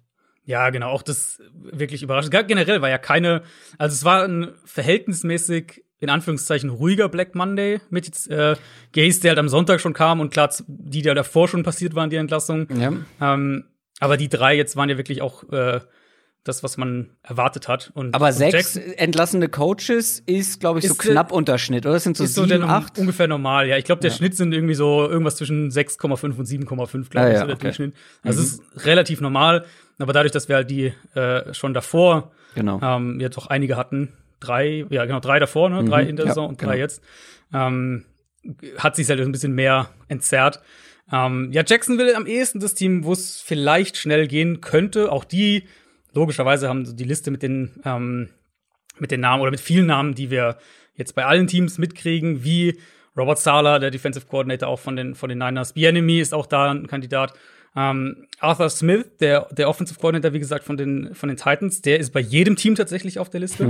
Ja, 0.47 0.69
genau, 0.69 0.91
auch 0.91 1.03
das 1.03 1.41
wirklich 1.53 2.01
überraschend. 2.03 2.33
Generell 2.47 2.81
war 2.81 2.89
ja 2.89 2.97
keine, 2.97 3.43
also 3.77 3.93
es 3.93 4.05
war 4.05 4.23
ein 4.23 4.53
verhältnismäßig, 4.63 5.83
in 5.99 6.09
Anführungszeichen, 6.09 6.69
ruhiger 6.69 7.09
Black 7.09 7.35
Monday 7.35 7.81
mit 7.89 8.05
jetzt 8.05 8.31
äh, 8.31 8.55
Gaze, 8.93 9.19
der 9.19 9.31
halt 9.31 9.39
am 9.39 9.49
Sonntag 9.49 9.81
schon 9.81 9.93
kam 9.93 10.21
und 10.21 10.31
klar, 10.31 10.49
die, 10.67 11.01
die 11.01 11.13
davor 11.13 11.49
schon 11.49 11.63
passiert 11.63 11.95
waren, 11.95 12.09
die 12.09 12.15
Entlassung. 12.15 12.65
Ja. 12.79 12.93
Ähm, 13.19 13.65
aber 13.99 14.15
die 14.15 14.29
drei 14.29 14.55
jetzt 14.55 14.77
waren 14.77 14.89
ja 14.89 14.97
wirklich 14.97 15.21
auch 15.21 15.43
äh, 15.51 15.81
das, 16.47 16.63
was 16.63 16.77
man 16.77 17.09
erwartet 17.23 17.67
hat. 17.67 17.91
Und, 17.93 18.13
Aber 18.15 18.27
und 18.27 18.33
sechs 18.33 18.75
Jackson 18.75 18.93
entlassene 18.93 19.49
Coaches 19.49 20.21
ist, 20.25 20.59
glaube 20.59 20.79
ich, 20.79 20.87
so 20.87 20.93
Ist, 20.93 21.05
äh, 21.05 21.11
knapp 21.11 21.31
unter 21.31 21.57
Schnitt, 21.57 21.85
oder? 21.85 21.93
Das 21.95 22.03
sind 22.03 22.17
so 22.17 22.23
ist 22.23 22.33
so 22.35 22.43
sieben, 22.45 22.61
der, 22.61 22.69
acht? 22.69 22.97
ungefähr 22.97 23.27
normal, 23.27 23.67
ja. 23.67 23.77
Ich 23.77 23.85
glaube, 23.85 24.01
der 24.01 24.09
Schnitt 24.11 24.35
sind 24.35 24.53
irgendwie 24.53 24.75
so 24.75 25.07
irgendwas 25.07 25.35
zwischen 25.35 25.69
6,5 25.69 26.37
und 26.37 26.45
7,5, 26.47 27.09
glaube 27.09 27.27
Ah, 27.27 27.29
ich, 27.29 27.33
ja, 27.33 27.39
so 27.41 27.45
der 27.47 27.55
okay. 27.55 27.63
Durchschnitt. 27.67 27.95
Also 28.23 28.41
es 28.41 28.53
ist 28.53 28.85
relativ 28.85 29.21
normal, 29.21 29.65
aber 29.99 30.13
dadurch, 30.13 30.31
dass 30.31 30.47
wir 30.49 30.57
halt 30.57 30.69
die 30.69 30.93
äh, 31.15 31.53
schon 31.53 31.73
davor 31.73 32.31
Genau. 32.55 32.79
ähm, 32.81 33.19
jetzt 33.19 33.37
auch 33.37 33.47
einige 33.47 33.77
hatten, 33.77 34.13
drei, 34.39 34.85
ja 34.89 35.05
genau, 35.05 35.19
drei 35.19 35.39
davor, 35.39 35.69
ne? 35.69 35.83
drei 35.83 36.03
in 36.03 36.15
der 36.15 36.25
ja, 36.25 36.31
Saison 36.31 36.49
und 36.49 36.61
drei 36.61 36.73
genau. 36.73 36.79
jetzt, 36.79 37.01
ähm, 37.53 38.05
hat 38.77 38.95
sich 38.95 39.09
halt 39.09 39.19
ein 39.19 39.31
bisschen 39.31 39.53
mehr 39.53 39.89
entzerrt. 40.07 40.61
Ähm, 41.11 41.49
ja, 41.51 41.63
Jacksonville 41.65 42.15
am 42.15 42.25
ehesten 42.25 42.59
das 42.59 42.73
Team, 42.73 43.03
wo 43.03 43.13
es 43.13 43.41
vielleicht 43.41 43.97
schnell 43.97 44.27
gehen 44.27 44.61
könnte. 44.61 45.11
Auch 45.11 45.23
die, 45.23 45.63
logischerweise, 46.17 46.67
haben 46.67 46.95
die 46.95 47.03
Liste 47.03 47.31
mit 47.31 47.43
den, 47.43 47.79
ähm, 47.85 48.29
mit 48.97 49.11
den 49.11 49.21
Namen 49.21 49.41
oder 49.41 49.51
mit 49.51 49.59
vielen 49.59 49.85
Namen, 49.85 50.15
die 50.15 50.31
wir 50.31 50.57
jetzt 50.95 51.13
bei 51.13 51.25
allen 51.25 51.47
Teams 51.47 51.77
mitkriegen, 51.77 52.43
wie 52.43 52.79
Robert 53.15 53.39
Sala, 53.39 53.79
der 53.79 53.91
Defensive 53.91 54.25
Coordinator 54.25 54.67
auch 54.67 54.79
von 54.79 54.95
den, 54.95 55.15
von 55.15 55.29
den 55.29 55.37
Niners. 55.37 55.73
Bienemy 55.73 56.19
ist 56.19 56.33
auch 56.33 56.47
da 56.47 56.71
ein 56.71 56.87
Kandidat. 56.87 57.33
Ähm, 57.75 58.27
Arthur 58.39 58.69
Smith, 58.69 59.05
der, 59.19 59.47
der 59.51 59.69
Offensive 59.69 59.99
Coordinator, 59.99 60.33
wie 60.33 60.39
gesagt, 60.39 60.63
von 60.63 60.77
den, 60.77 61.13
von 61.13 61.29
den 61.29 61.37
Titans, 61.37 61.81
der 61.81 61.99
ist 61.99 62.11
bei 62.11 62.19
jedem 62.19 62.55
Team 62.55 62.73
tatsächlich 62.75 63.19
auf 63.19 63.29
der 63.29 63.39
Liste. 63.39 63.63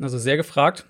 Also 0.00 0.18
sehr 0.18 0.36
gefragt. 0.36 0.86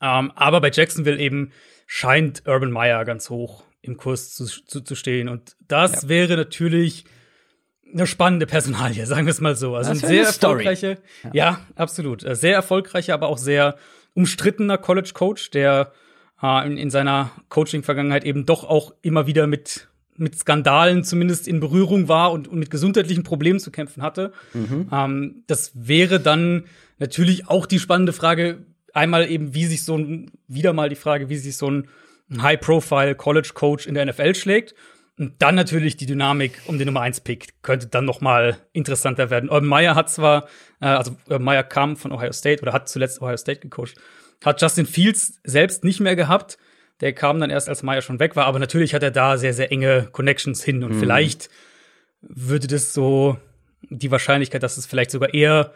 Ähm, 0.00 0.32
aber 0.36 0.60
bei 0.60 0.70
Jacksonville 0.70 1.18
eben 1.18 1.50
scheint 1.86 2.44
Urban 2.46 2.70
Meyer 2.70 3.04
ganz 3.04 3.30
hoch 3.30 3.64
im 3.82 3.96
Kurs 3.96 4.34
zu, 4.34 4.44
zu, 4.46 4.80
zu 4.82 4.94
stehen. 4.94 5.28
Und 5.28 5.56
das 5.66 6.06
wäre 6.08 6.36
natürlich 6.36 7.04
eine 7.92 8.06
spannende 8.06 8.46
Personalie, 8.46 9.06
sagen 9.06 9.26
wir 9.26 9.30
es 9.30 9.40
mal 9.40 9.56
so. 9.56 9.74
Also 9.74 9.90
ein 9.90 9.96
sehr 9.96 10.08
eine 10.08 10.32
Story. 10.32 10.64
erfolgreicher, 10.64 10.96
ja. 11.32 11.60
absolut, 11.76 12.24
Äh, 12.24 12.34
sehr 12.34 12.54
erfolgreicher, 12.54 13.14
aber 13.14 13.28
auch 13.28 13.38
sehr 13.38 13.76
umstrittener 14.14 14.78
College 14.78 15.10
Coach, 15.14 15.50
der 15.50 15.92
äh, 16.42 16.66
in, 16.66 16.76
in 16.76 16.90
seiner 16.90 17.30
Coaching-Vergangenheit 17.48 18.24
eben 18.24 18.46
doch 18.46 18.64
auch 18.64 18.94
immer 19.02 19.26
wieder 19.26 19.46
mit 19.46 19.88
mit 20.20 20.36
Skandalen 20.36 21.04
zumindest 21.04 21.46
in 21.46 21.60
Berührung 21.60 22.08
war 22.08 22.32
und, 22.32 22.48
und 22.48 22.58
mit 22.58 22.70
gesundheitlichen 22.70 23.22
Problemen 23.22 23.60
zu 23.60 23.70
kämpfen 23.70 24.02
hatte. 24.02 24.32
Ähm, 24.92 25.44
das 25.46 25.70
wäre 25.74 26.18
dann 26.18 26.64
natürlich 26.98 27.48
auch 27.48 27.66
die 27.66 27.78
spannende 27.78 28.12
Frage, 28.12 28.66
einmal 28.92 29.30
eben, 29.30 29.54
wie 29.54 29.66
sich 29.66 29.84
so 29.84 29.96
ein, 29.96 30.32
wieder 30.48 30.72
mal 30.72 30.88
die 30.88 30.96
Frage, 30.96 31.28
wie 31.28 31.36
sich 31.36 31.56
so 31.56 31.70
ein 31.70 31.88
High-Profile 32.42 33.14
College 33.14 33.50
Coach 33.54 33.86
in 33.86 33.94
der 33.94 34.06
NFL 34.06 34.34
schlägt. 34.34 34.74
Und 35.18 35.42
dann 35.42 35.56
natürlich 35.56 35.96
die 35.96 36.06
Dynamik 36.06 36.60
um 36.66 36.78
den 36.78 36.86
Nummer 36.86 37.00
1 37.00 37.22
Pick 37.22 37.62
könnte 37.62 37.88
dann 37.88 38.04
noch 38.04 38.20
mal 38.20 38.56
interessanter 38.72 39.30
werden. 39.30 39.50
Urban 39.50 39.68
Meyer 39.68 39.94
hat 39.96 40.08
zwar, 40.10 40.48
äh, 40.80 40.86
also 40.86 41.16
Urban 41.26 41.42
Meyer 41.42 41.64
kam 41.64 41.96
von 41.96 42.12
Ohio 42.12 42.32
State 42.32 42.62
oder 42.62 42.72
hat 42.72 42.88
zuletzt 42.88 43.20
Ohio 43.20 43.36
State 43.36 43.60
gecoacht, 43.60 43.96
hat 44.44 44.62
Justin 44.62 44.86
Fields 44.86 45.40
selbst 45.42 45.82
nicht 45.82 45.98
mehr 46.00 46.14
gehabt. 46.14 46.58
Der 47.00 47.12
kam 47.12 47.40
dann 47.40 47.50
erst, 47.50 47.68
als 47.68 47.82
Meyer 47.82 48.02
schon 48.02 48.20
weg 48.20 48.36
war, 48.36 48.46
aber 48.46 48.58
natürlich 48.58 48.94
hat 48.94 49.02
er 49.02 49.10
da 49.10 49.38
sehr, 49.38 49.54
sehr 49.54 49.72
enge 49.72 50.08
Connections 50.10 50.62
hin 50.64 50.82
und 50.82 50.94
vielleicht 50.94 51.48
würde 52.20 52.66
das 52.66 52.92
so 52.92 53.38
die 53.82 54.10
Wahrscheinlichkeit, 54.10 54.62
dass 54.62 54.76
es 54.76 54.86
vielleicht 54.86 55.12
sogar 55.12 55.32
eher 55.32 55.72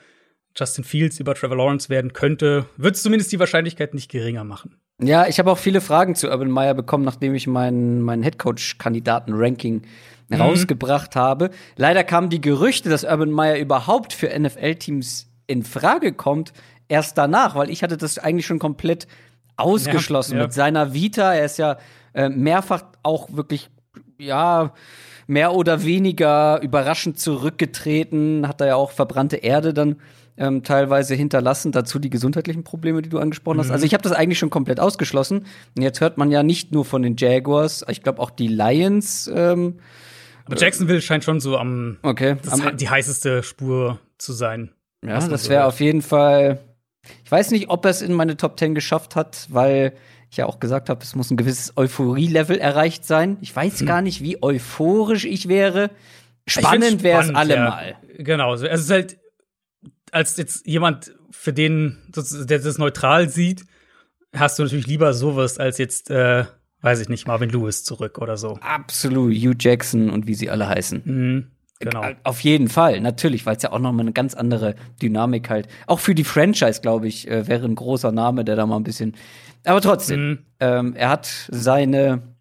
Justin 0.57 0.85
Fields 0.85 1.21
über 1.21 1.35
Trevor 1.35 1.57
Lawrence 1.57 1.89
werden 1.89 2.13
könnte, 2.13 2.67
wird 2.77 2.97
es 2.97 3.03
zumindest 3.03 3.33
die 3.33 3.39
Wahrscheinlichkeit 3.39 3.95
nicht 3.95 4.11
geringer 4.11 4.45
machen. 4.45 4.82
Ja, 5.03 5.27
ich 5.27 5.39
habe 5.39 5.51
auch 5.51 5.59
viele 5.59 5.81
Fragen 5.81 6.15
zu 6.15 6.31
Urban 6.31 6.51
Meyer 6.51 6.75
bekommen, 6.75 7.05
nachdem 7.05 7.35
ich 7.35 7.47
meinen 7.47 8.03
mein 8.03 8.23
Headcoach-Kandidaten-Ranking 8.23 9.83
mhm. 10.29 10.41
rausgebracht 10.41 11.17
habe. 11.17 11.51
Leider 11.77 12.05
kamen 12.05 12.31
die 12.31 12.41
Gerüchte, 12.41 12.89
dass 12.89 13.05
Urban 13.05 13.31
Meyer 13.31 13.59
überhaupt 13.59 14.13
für 14.13 14.29
NFL-Teams 14.39 15.29
in 15.47 15.65
Frage 15.65 16.13
kommt, 16.13 16.53
erst 16.89 17.19
danach, 17.19 17.55
weil 17.57 17.71
ich 17.71 17.83
hatte 17.83 17.97
das 17.97 18.19
eigentlich 18.19 18.47
schon 18.47 18.59
komplett 18.59 19.07
ausgeschlossen 19.57 20.35
ja, 20.35 20.39
ja. 20.39 20.45
mit 20.45 20.53
seiner 20.53 20.95
Vita. 20.95 21.35
Er 21.35 21.45
ist 21.45 21.59
ja 21.59 21.79
äh, 22.15 22.29
mehrfach 22.29 22.85
auch 23.03 23.29
wirklich, 23.33 23.71
ja, 24.19 24.73
mehr 25.27 25.55
oder 25.55 25.85
weniger 25.85 26.61
überraschend 26.63 27.19
zurückgetreten, 27.19 28.47
hat 28.47 28.61
da 28.61 28.67
ja 28.67 28.77
auch 28.77 28.91
verbrannte 28.91 29.37
Erde 29.37 29.73
dann 29.73 29.97
ähm, 30.37 30.63
teilweise 30.63 31.15
hinterlassen. 31.15 31.73
Dazu 31.73 31.99
die 31.99 32.11
gesundheitlichen 32.11 32.65
Probleme, 32.65 33.03
die 33.03 33.09
du 33.09 33.19
angesprochen 33.19 33.59
hast. 33.59 33.69
Mhm. 33.69 33.75
Also 33.75 33.87
ich 33.87 33.95
habe 33.95 34.03
das 34.03 34.13
eigentlich 34.13 34.39
schon 34.39 34.51
komplett 34.51 34.81
ausgeschlossen. 34.81 35.47
Und 35.77 35.83
jetzt 35.83 36.01
hört 36.01 36.19
man 36.19 36.31
ja 36.31 36.43
nicht 36.43 36.73
nur 36.73 36.85
von 36.85 37.03
den 37.03 37.17
Jaguars, 37.17 37.85
ich 37.89 38.03
glaube 38.03 38.21
auch 38.21 38.31
die 38.31 38.49
Lions. 38.49 39.31
Ähm, 39.33 39.79
Aber 40.45 40.57
Jacksonville 40.57 41.01
scheint 41.01 41.25
schon 41.25 41.41
so 41.41 41.59
am, 41.59 41.99
okay, 42.03 42.37
am 42.51 42.77
die 42.77 42.89
heißeste 42.89 43.43
Spur 43.43 43.99
zu 44.19 44.33
sein. 44.33 44.71
Ja, 45.05 45.27
das 45.27 45.49
wäre 45.49 45.65
auf 45.65 45.81
jeden 45.81 46.03
Fall. 46.03 46.61
Ich 47.25 47.33
weiß 47.33 47.51
nicht, 47.51 47.69
ob 47.69 47.85
er 47.85 47.91
es 47.91 48.03
in 48.03 48.13
meine 48.13 48.37
Top 48.37 48.59
10 48.59 48.75
geschafft 48.75 49.17
hat, 49.17 49.49
weil 49.51 49.95
ich 50.31 50.37
ja 50.37 50.47
auch 50.47 50.61
gesagt 50.61 50.89
habe, 50.89 51.03
es 51.03 51.17
muss 51.17 51.31
ein 51.31 51.37
gewisses 51.37 51.77
Euphorie-Level 51.77 52.59
erreicht 52.59 53.05
sein. 53.05 53.37
Ich 53.41 53.55
weiß 53.55 53.81
hm. 53.81 53.87
gar 53.87 54.01
nicht, 54.01 54.23
wie 54.23 54.43
euphorisch 54.43 55.25
ich 55.25 55.49
wäre. 55.49 55.91
Spannend 56.47 57.03
wäre 57.03 57.23
es 57.23 57.35
allemal. 57.35 57.97
Ja. 58.17 58.25
Genau, 58.25 58.51
also 58.51 58.67
es 58.67 58.83
ist 58.83 58.91
halt 58.91 59.19
als 60.13 60.37
jetzt 60.37 60.67
jemand, 60.67 61.13
für 61.31 61.53
den, 61.53 61.99
der 62.15 62.61
das 62.61 62.79
neutral 62.79 63.29
sieht, 63.29 63.65
hast 64.35 64.59
du 64.59 64.63
natürlich 64.63 64.87
lieber 64.87 65.15
sowas 65.15 65.59
als 65.59 65.79
jetzt, 65.79 66.11
äh, 66.11 66.45
weiß 66.83 67.01
ich 67.01 67.09
nicht, 67.09 67.27
Marvin 67.27 67.51
Lewis 67.51 67.83
zurück 67.83 68.19
oder 68.19 68.37
so. 68.37 68.59
Absolut, 68.61 69.33
Hugh 69.35 69.57
Jackson 69.59 70.11
und 70.11 70.27
wie 70.27 70.35
sie 70.35 70.51
alle 70.51 70.69
heißen. 70.69 71.03
Mhm, 71.05 71.51
genau. 71.81 72.05
Auf 72.25 72.41
jeden 72.41 72.69
Fall, 72.69 73.01
natürlich, 73.01 73.47
weil 73.47 73.57
es 73.57 73.63
ja 73.63 73.73
auch 73.73 73.79
noch 73.79 73.93
mal 73.93 74.03
eine 74.03 74.13
ganz 74.13 74.35
andere 74.35 74.75
Dynamik 75.01 75.49
halt. 75.49 75.69
Auch 75.87 75.99
für 75.99 76.15
die 76.15 76.25
Franchise, 76.25 76.83
glaube 76.83 77.09
ich, 77.09 77.29
äh, 77.29 77.49
wäre 77.49 77.65
ein 77.65 77.75
großer 77.75 78.13
Name, 78.13 78.45
der 78.45 78.57
da 78.57 78.67
mal 78.67 78.77
ein 78.77 78.85
bisschen. 78.85 79.17
Aber 79.65 79.81
trotzdem, 79.81 80.29
mhm. 80.29 80.39
ähm, 80.61 80.95
er 80.95 81.09
hat 81.09 81.49
seine 81.51 82.37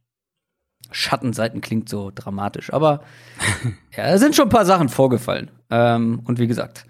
Schattenseiten 0.92 1.62
klingt 1.62 1.88
so 1.88 2.12
dramatisch, 2.14 2.74
aber 2.74 3.02
ja, 3.96 4.08
da 4.08 4.18
sind 4.18 4.36
schon 4.36 4.48
ein 4.48 4.52
paar 4.52 4.66
Sachen 4.66 4.90
vorgefallen. 4.90 5.52
Ähm, 5.70 6.22
und 6.26 6.38
wie 6.38 6.48
gesagt, 6.48 6.86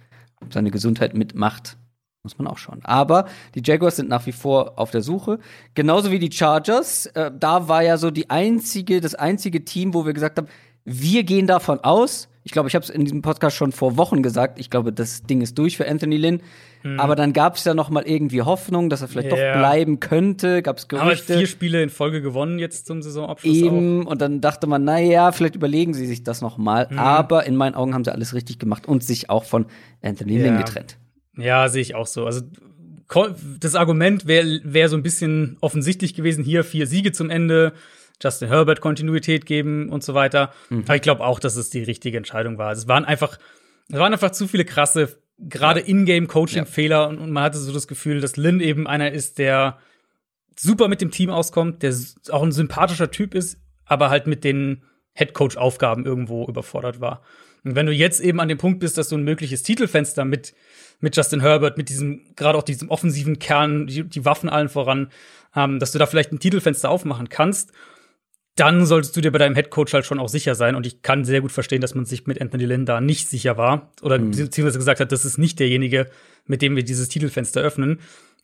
seine 0.49 0.71
Gesundheit 0.71 1.13
mitmacht, 1.13 1.77
muss 2.23 2.37
man 2.37 2.47
auch 2.47 2.57
schauen. 2.57 2.81
Aber 2.83 3.25
die 3.55 3.61
Jaguars 3.63 3.95
sind 3.95 4.09
nach 4.09 4.25
wie 4.25 4.31
vor 4.31 4.77
auf 4.77 4.91
der 4.91 5.01
Suche. 5.01 5.39
Genauso 5.73 6.11
wie 6.11 6.19
die 6.19 6.31
Chargers. 6.31 7.07
Äh, 7.07 7.31
da 7.37 7.67
war 7.67 7.83
ja 7.83 7.97
so 7.97 8.11
die 8.11 8.29
einzige, 8.29 9.01
das 9.01 9.15
einzige 9.15 9.65
Team, 9.65 9.93
wo 9.93 10.05
wir 10.05 10.13
gesagt 10.13 10.37
haben, 10.37 10.47
wir 10.83 11.23
gehen 11.23 11.47
davon 11.47 11.79
aus, 11.79 12.27
ich 12.43 12.51
glaube, 12.51 12.67
ich 12.69 12.75
habe 12.75 12.83
es 12.83 12.89
in 12.89 13.03
diesem 13.05 13.21
Podcast 13.21 13.55
schon 13.55 13.71
vor 13.71 13.97
Wochen 13.97 14.23
gesagt, 14.23 14.59
ich 14.59 14.69
glaube, 14.69 14.91
das 14.91 15.23
Ding 15.23 15.41
ist 15.41 15.57
durch 15.57 15.77
für 15.77 15.87
Anthony 15.87 16.17
Lynn. 16.17 16.41
Mhm. 16.83 16.99
Aber 16.99 17.15
dann 17.15 17.33
gab 17.33 17.55
es 17.55 17.63
ja 17.63 17.73
noch 17.73 17.89
mal 17.89 18.03
irgendwie 18.03 18.41
Hoffnung, 18.41 18.89
dass 18.89 19.01
er 19.01 19.07
vielleicht 19.07 19.31
yeah. 19.31 19.53
doch 19.53 19.59
bleiben 19.59 19.99
könnte. 19.99 20.61
Gab 20.61 20.77
es 20.77 20.87
Gerüchte. 20.87 21.33
Aber 21.33 21.39
vier 21.39 21.47
Spiele 21.47 21.81
in 21.81 21.89
Folge 21.89 22.21
gewonnen 22.21 22.59
jetzt 22.59 22.87
zum 22.87 23.01
Saisonabschluss 23.01 23.55
Eben. 23.55 24.05
Auch. 24.05 24.11
Und 24.11 24.21
dann 24.21 24.41
dachte 24.41 24.67
man, 24.67 24.83
na 24.83 24.99
ja, 24.99 25.31
vielleicht 25.31 25.55
überlegen 25.55 25.93
sie 25.93 26.05
sich 26.05 26.23
das 26.23 26.41
noch 26.41 26.57
mal. 26.57 26.87
Mhm. 26.89 26.99
Aber 26.99 27.45
in 27.45 27.55
meinen 27.55 27.75
Augen 27.75 27.93
haben 27.93 28.03
sie 28.03 28.11
alles 28.11 28.33
richtig 28.33 28.59
gemacht 28.59 28.87
und 28.87 29.03
sich 29.03 29.29
auch 29.29 29.43
von 29.43 29.65
Anthony 30.01 30.37
ja. 30.37 30.45
Lynn 30.45 30.57
getrennt. 30.57 30.97
Ja, 31.37 31.69
sehe 31.69 31.81
ich 31.81 31.95
auch 31.95 32.07
so. 32.07 32.25
Also 32.25 32.41
das 33.59 33.75
Argument 33.75 34.25
wäre 34.25 34.61
wär 34.63 34.89
so 34.89 34.95
ein 34.95 35.03
bisschen 35.03 35.57
offensichtlich 35.61 36.13
gewesen. 36.13 36.43
Hier 36.43 36.63
vier 36.63 36.87
Siege 36.87 37.11
zum 37.11 37.29
Ende. 37.29 37.73
Justin 38.21 38.49
Herbert 38.49 38.81
Kontinuität 38.81 39.45
geben 39.45 39.89
und 39.89 40.03
so 40.03 40.13
weiter. 40.13 40.53
Mhm. 40.69 40.83
Aber 40.85 40.95
ich 40.95 41.01
glaube 41.01 41.23
auch, 41.23 41.39
dass 41.39 41.55
es 41.55 41.69
die 41.69 41.83
richtige 41.83 42.17
Entscheidung 42.17 42.57
war. 42.57 42.71
Es 42.71 42.87
waren 42.87 43.03
einfach, 43.03 43.39
es 43.89 43.97
waren 43.97 44.13
einfach 44.13 44.31
zu 44.31 44.47
viele 44.47 44.63
krasse, 44.63 45.17
gerade 45.41 45.81
ja. 45.81 45.87
Ingame-Coaching-Fehler 45.87 46.95
ja. 46.95 47.05
und, 47.05 47.31
man 47.31 47.43
hatte 47.43 47.57
so 47.57 47.73
das 47.73 47.87
Gefühl, 47.87 48.21
dass 48.21 48.37
Lynn 48.37 48.59
eben 48.59 48.87
einer 48.87 49.11
ist, 49.11 49.37
der 49.37 49.79
super 50.57 50.87
mit 50.87 51.01
dem 51.01 51.11
Team 51.11 51.29
auskommt, 51.29 51.83
der 51.83 51.95
auch 52.29 52.43
ein 52.43 52.51
sympathischer 52.51 53.11
Typ 53.11 53.33
ist, 53.33 53.59
aber 53.85 54.09
halt 54.09 54.27
mit 54.27 54.43
den 54.43 54.83
Headcoach-Aufgaben 55.13 56.05
irgendwo 56.05 56.47
überfordert 56.47 57.01
war. 57.01 57.21
Und 57.63 57.75
wenn 57.75 57.85
du 57.85 57.91
jetzt 57.91 58.21
eben 58.21 58.39
an 58.39 58.47
dem 58.47 58.57
Punkt 58.57 58.79
bist, 58.79 58.97
dass 58.97 59.09
du 59.09 59.17
ein 59.17 59.23
mögliches 59.23 59.63
Titelfenster 59.63 60.25
mit, 60.25 60.53
mit 60.99 61.15
Justin 61.15 61.41
Herbert, 61.41 61.77
mit 61.77 61.89
diesem, 61.89 62.21
gerade 62.35 62.57
auch 62.57 62.63
diesem 62.63 62.89
offensiven 62.89 63.39
Kern, 63.39 63.87
die, 63.87 64.03
die 64.03 64.25
Waffen 64.25 64.49
allen 64.49 64.69
voran, 64.69 65.11
ähm, 65.55 65.79
dass 65.79 65.91
du 65.91 65.99
da 65.99 66.05
vielleicht 66.05 66.31
ein 66.31 66.39
Titelfenster 66.39 66.89
aufmachen 66.89 67.29
kannst 67.29 67.71
dann 68.55 68.85
solltest 68.85 69.15
du 69.15 69.21
dir 69.21 69.31
bei 69.31 69.37
deinem 69.37 69.55
Headcoach 69.55 69.93
halt 69.93 70.05
schon 70.05 70.19
auch 70.19 70.27
sicher 70.27 70.55
sein. 70.55 70.75
Und 70.75 70.85
ich 70.85 71.01
kann 71.01 71.23
sehr 71.23 71.41
gut 71.41 71.51
verstehen, 71.51 71.81
dass 71.81 71.95
man 71.95 72.05
sich 72.05 72.27
mit 72.27 72.41
Anthony 72.41 72.65
Lynn 72.65 72.85
da 72.85 72.99
nicht 72.99 73.29
sicher 73.29 73.57
war. 73.57 73.91
Oder 74.01 74.19
mhm. 74.19 74.31
beziehungsweise 74.31 74.77
gesagt 74.77 74.99
hat, 74.99 75.11
das 75.11 75.25
ist 75.25 75.37
nicht 75.37 75.59
derjenige, 75.59 76.09
mit 76.45 76.61
dem 76.61 76.75
wir 76.75 76.83
dieses 76.83 77.07
Titelfenster 77.07 77.61
öffnen. 77.61 77.99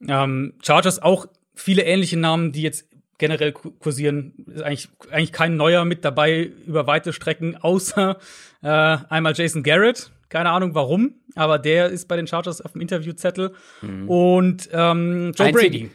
Ähm, 0.07 0.53
Chargers 0.63 1.01
auch 1.01 1.27
viele 1.53 1.83
ähnliche 1.83 2.17
Namen, 2.17 2.51
die 2.51 2.61
jetzt 2.61 2.87
generell 3.17 3.51
kursieren. 3.51 4.33
Ist 4.47 4.63
eigentlich, 4.63 4.89
eigentlich 5.11 5.33
kein 5.33 5.57
neuer 5.57 5.83
mit 5.85 6.05
dabei 6.05 6.51
über 6.65 6.87
weite 6.87 7.11
Strecken, 7.13 7.57
außer 7.57 8.17
äh, 8.61 8.67
einmal 8.67 9.33
Jason 9.35 9.63
Garrett. 9.63 10.11
Keine 10.29 10.49
Ahnung 10.49 10.75
warum, 10.75 11.15
aber 11.35 11.57
der 11.57 11.87
ist 11.87 12.07
bei 12.07 12.17
den 12.17 12.27
Chargers 12.27 12.59
auf 12.61 12.73
dem 12.73 12.81
Interviewzettel. 12.81 13.53
Mhm. 13.81 14.09
Und 14.09 14.69
ähm, 14.71 15.31
Joe 15.35 15.47
Einzig 15.47 15.61
Brady. 15.61 15.91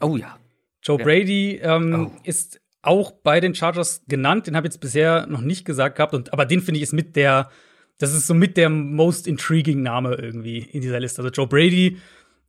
Oh 0.00 0.16
ja. 0.16 0.36
Joe 0.82 0.98
ja. 0.98 1.04
Brady 1.04 1.60
ähm, 1.62 2.10
oh. 2.10 2.20
ist 2.24 2.59
auch 2.82 3.12
bei 3.12 3.40
den 3.40 3.54
Chargers 3.54 4.02
genannt. 4.08 4.46
Den 4.46 4.56
habe 4.56 4.66
ich 4.66 4.72
jetzt 4.72 4.80
bisher 4.80 5.26
noch 5.26 5.40
nicht 5.40 5.64
gesagt 5.64 5.96
gehabt. 5.96 6.14
Und, 6.14 6.32
aber 6.32 6.46
den 6.46 6.60
finde 6.60 6.78
ich 6.78 6.84
ist 6.84 6.92
mit 6.92 7.16
der, 7.16 7.50
das 7.98 8.14
ist 8.14 8.26
so 8.26 8.34
mit 8.34 8.56
der 8.56 8.68
most 8.70 9.26
intriguing 9.26 9.82
Name 9.82 10.14
irgendwie 10.14 10.58
in 10.58 10.80
dieser 10.80 11.00
Liste. 11.00 11.22
Also 11.22 11.32
Joe 11.32 11.46
Brady, 11.46 11.98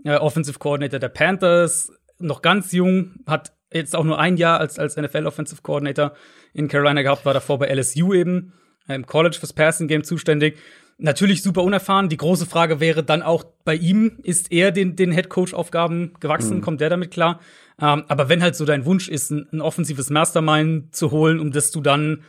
äh, 0.03 0.15
Offensive 0.15 0.59
Coordinator 0.59 0.99
der 0.99 1.09
Panthers, 1.09 1.91
noch 2.19 2.41
ganz 2.41 2.71
jung, 2.71 3.11
hat 3.25 3.53
jetzt 3.73 3.95
auch 3.95 4.03
nur 4.03 4.19
ein 4.19 4.37
Jahr 4.37 4.59
als, 4.59 4.79
als 4.79 4.97
NFL 4.97 5.25
Offensive 5.25 5.61
Coordinator 5.61 6.13
in 6.53 6.67
Carolina 6.67 7.01
gehabt, 7.01 7.25
war 7.25 7.33
davor 7.33 7.59
bei 7.59 7.73
LSU 7.73 8.13
eben, 8.13 8.53
äh, 8.87 8.95
im 8.95 9.05
College 9.05 9.37
fürs 9.39 9.53
Passing 9.53 9.87
Game 9.87 10.03
zuständig. 10.03 10.57
Natürlich 10.97 11.41
super 11.41 11.63
unerfahren. 11.63 12.09
Die 12.09 12.17
große 12.17 12.45
Frage 12.45 12.79
wäre 12.79 13.03
dann 13.03 13.23
auch 13.23 13.43
bei 13.65 13.73
ihm, 13.73 14.19
ist 14.21 14.51
er 14.51 14.71
den, 14.71 14.95
den 14.95 15.11
Head 15.11 15.29
Coach 15.29 15.53
Aufgaben 15.53 16.13
gewachsen? 16.19 16.57
Mhm. 16.57 16.61
Kommt 16.61 16.81
der 16.81 16.89
damit 16.89 17.09
klar? 17.11 17.39
Ähm, 17.81 18.03
aber 18.07 18.29
wenn 18.29 18.43
halt 18.43 18.55
so 18.55 18.65
dein 18.65 18.85
Wunsch 18.85 19.09
ist, 19.09 19.31
ein, 19.31 19.47
ein, 19.51 19.61
offensives 19.61 20.09
Mastermind 20.09 20.95
zu 20.95 21.11
holen, 21.11 21.39
um 21.39 21.51
das 21.51 21.71
du 21.71 21.81
dann 21.81 22.23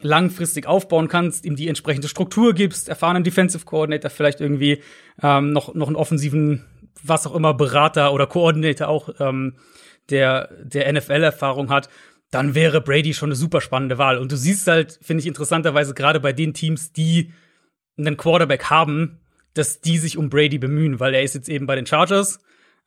langfristig 0.00 0.66
aufbauen 0.66 1.08
kannst, 1.08 1.44
ihm 1.44 1.56
die 1.56 1.68
entsprechende 1.68 2.08
Struktur 2.08 2.54
gibst, 2.54 2.88
erfahrenen 2.88 3.24
Defensive 3.24 3.64
Coordinator, 3.64 4.10
vielleicht 4.10 4.40
irgendwie 4.40 4.82
ähm, 5.22 5.52
noch, 5.52 5.74
noch 5.74 5.88
einen 5.88 5.96
offensiven, 5.96 6.64
was 7.02 7.26
auch 7.26 7.34
immer, 7.34 7.54
Berater 7.54 8.12
oder 8.12 8.26
Coordinator 8.26 8.88
auch, 8.88 9.08
ähm, 9.18 9.56
der, 10.10 10.50
der 10.62 10.92
NFL-Erfahrung 10.92 11.70
hat, 11.70 11.88
dann 12.30 12.54
wäre 12.54 12.80
Brady 12.80 13.14
schon 13.14 13.28
eine 13.28 13.36
super 13.36 13.60
spannende 13.60 13.98
Wahl. 13.98 14.18
Und 14.18 14.32
du 14.32 14.36
siehst 14.36 14.66
halt, 14.66 14.98
finde 15.00 15.22
ich 15.22 15.26
interessanterweise, 15.26 15.94
gerade 15.94 16.20
bei 16.20 16.32
den 16.32 16.52
Teams, 16.52 16.92
die 16.92 17.32
einen 17.96 18.16
Quarterback 18.16 18.64
haben, 18.70 19.20
dass 19.54 19.80
die 19.80 19.98
sich 19.98 20.18
um 20.18 20.30
Brady 20.30 20.58
bemühen, 20.58 21.00
weil 21.00 21.14
er 21.14 21.22
ist 21.22 21.34
jetzt 21.34 21.48
eben 21.48 21.66
bei 21.66 21.76
den 21.76 21.86
Chargers, 21.86 22.40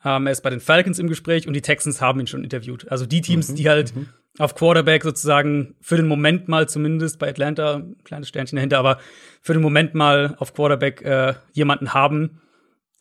ähm, 0.03 0.27
er 0.27 0.31
ist 0.31 0.41
bei 0.41 0.49
den 0.49 0.59
Falcons 0.59 0.99
im 0.99 1.07
Gespräch 1.07 1.47
und 1.47 1.53
die 1.53 1.61
Texans 1.61 2.01
haben 2.01 2.19
ihn 2.19 2.27
schon 2.27 2.43
interviewt. 2.43 2.89
Also 2.91 3.05
die 3.05 3.21
Teams, 3.21 3.49
mhm, 3.49 3.55
die 3.55 3.69
halt 3.69 3.95
mhm. 3.95 4.09
auf 4.37 4.55
Quarterback 4.55 5.03
sozusagen 5.03 5.75
für 5.81 5.97
den 5.97 6.07
Moment 6.07 6.47
mal 6.47 6.69
zumindest 6.69 7.19
bei 7.19 7.29
Atlanta, 7.29 7.83
kleines 8.03 8.29
Sternchen 8.29 8.57
dahinter, 8.57 8.79
aber 8.79 8.99
für 9.41 9.53
den 9.53 9.61
Moment 9.61 9.95
mal 9.95 10.35
auf 10.39 10.53
Quarterback 10.53 11.01
äh, 11.01 11.33
jemanden 11.53 11.93
haben, 11.93 12.41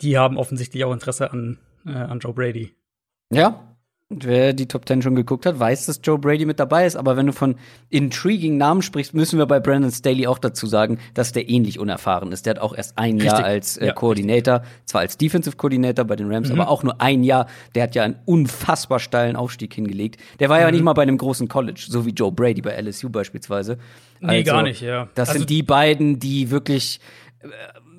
die 0.01 0.19
haben 0.19 0.37
offensichtlich 0.37 0.85
auch 0.85 0.93
Interesse 0.93 1.31
an, 1.31 1.59
äh, 1.87 1.93
an 1.93 2.19
Joe 2.19 2.33
Brady. 2.33 2.75
Ja, 3.33 3.76
Wer 4.09 4.53
die 4.53 4.69
Top 4.69 4.87
10 4.87 5.03
schon 5.03 5.17
geguckt 5.17 5.47
hat, 5.47 5.59
weiß, 5.59 5.87
dass 5.87 6.01
Joe 6.01 6.17
Brady 6.17 6.47
mit 6.47 6.61
dabei 6.61 6.87
ist. 6.87 6.95
Aber 6.95 7.17
wenn 7.17 7.27
du 7.27 7.33
von 7.33 7.57
intriguing 7.91 8.57
Namen 8.57 8.83
sprichst, 8.83 9.15
müssen 9.15 9.37
wir 9.37 9.47
bei 9.47 9.59
Brandon 9.59 9.91
Staley 9.91 10.29
auch 10.29 10.39
dazu 10.39 10.69
sagen, 10.69 11.01
dass 11.15 11.33
der 11.33 11.49
ähnlich 11.49 11.81
unerfahren 11.81 12.31
ist. 12.31 12.47
Der 12.47 12.53
hat 12.53 12.61
auch 12.61 12.73
erst 12.73 12.97
ein 12.99 13.15
Richtig. 13.15 13.33
Jahr 13.33 13.43
als 13.43 13.77
äh, 13.79 13.87
ja. 13.87 13.93
Coordinator, 13.93 14.63
zwar 14.85 15.01
als 15.01 15.19
Defensive 15.19 15.57
Coordinator 15.57 16.05
bei 16.05 16.15
den 16.15 16.33
Rams, 16.33 16.51
mhm. 16.51 16.61
aber 16.61 16.71
auch 16.71 16.85
nur 16.85 17.01
ein 17.01 17.25
Jahr. 17.25 17.49
Der 17.75 17.83
hat 17.83 17.97
ja 17.97 18.05
einen 18.05 18.15
unfassbar 18.27 19.01
steilen 19.01 19.35
Aufstieg 19.35 19.75
hingelegt. 19.75 20.21
Der 20.39 20.51
war 20.51 20.59
mhm. 20.59 20.63
ja 20.63 20.71
nicht 20.71 20.85
mal 20.85 20.93
bei 20.93 21.03
einem 21.03 21.19
großen 21.19 21.49
College, 21.49 21.87
so 21.89 22.07
wie 22.07 22.11
Joe 22.11 22.31
Brady 22.31 22.63
bei 22.63 22.81
LSU 22.81 23.11
beispielsweise. 23.11 23.77
Nee, 24.21 24.39
also, 24.39 24.53
gar 24.53 24.63
nicht, 24.63 24.83
ja. 24.83 25.09
Das 25.17 25.31
also, 25.31 25.41
sind 25.41 25.51
die 25.51 25.65
beiden, 25.65 26.21
die 26.21 26.53
wirklich, 26.53 27.01
äh, 27.41 27.49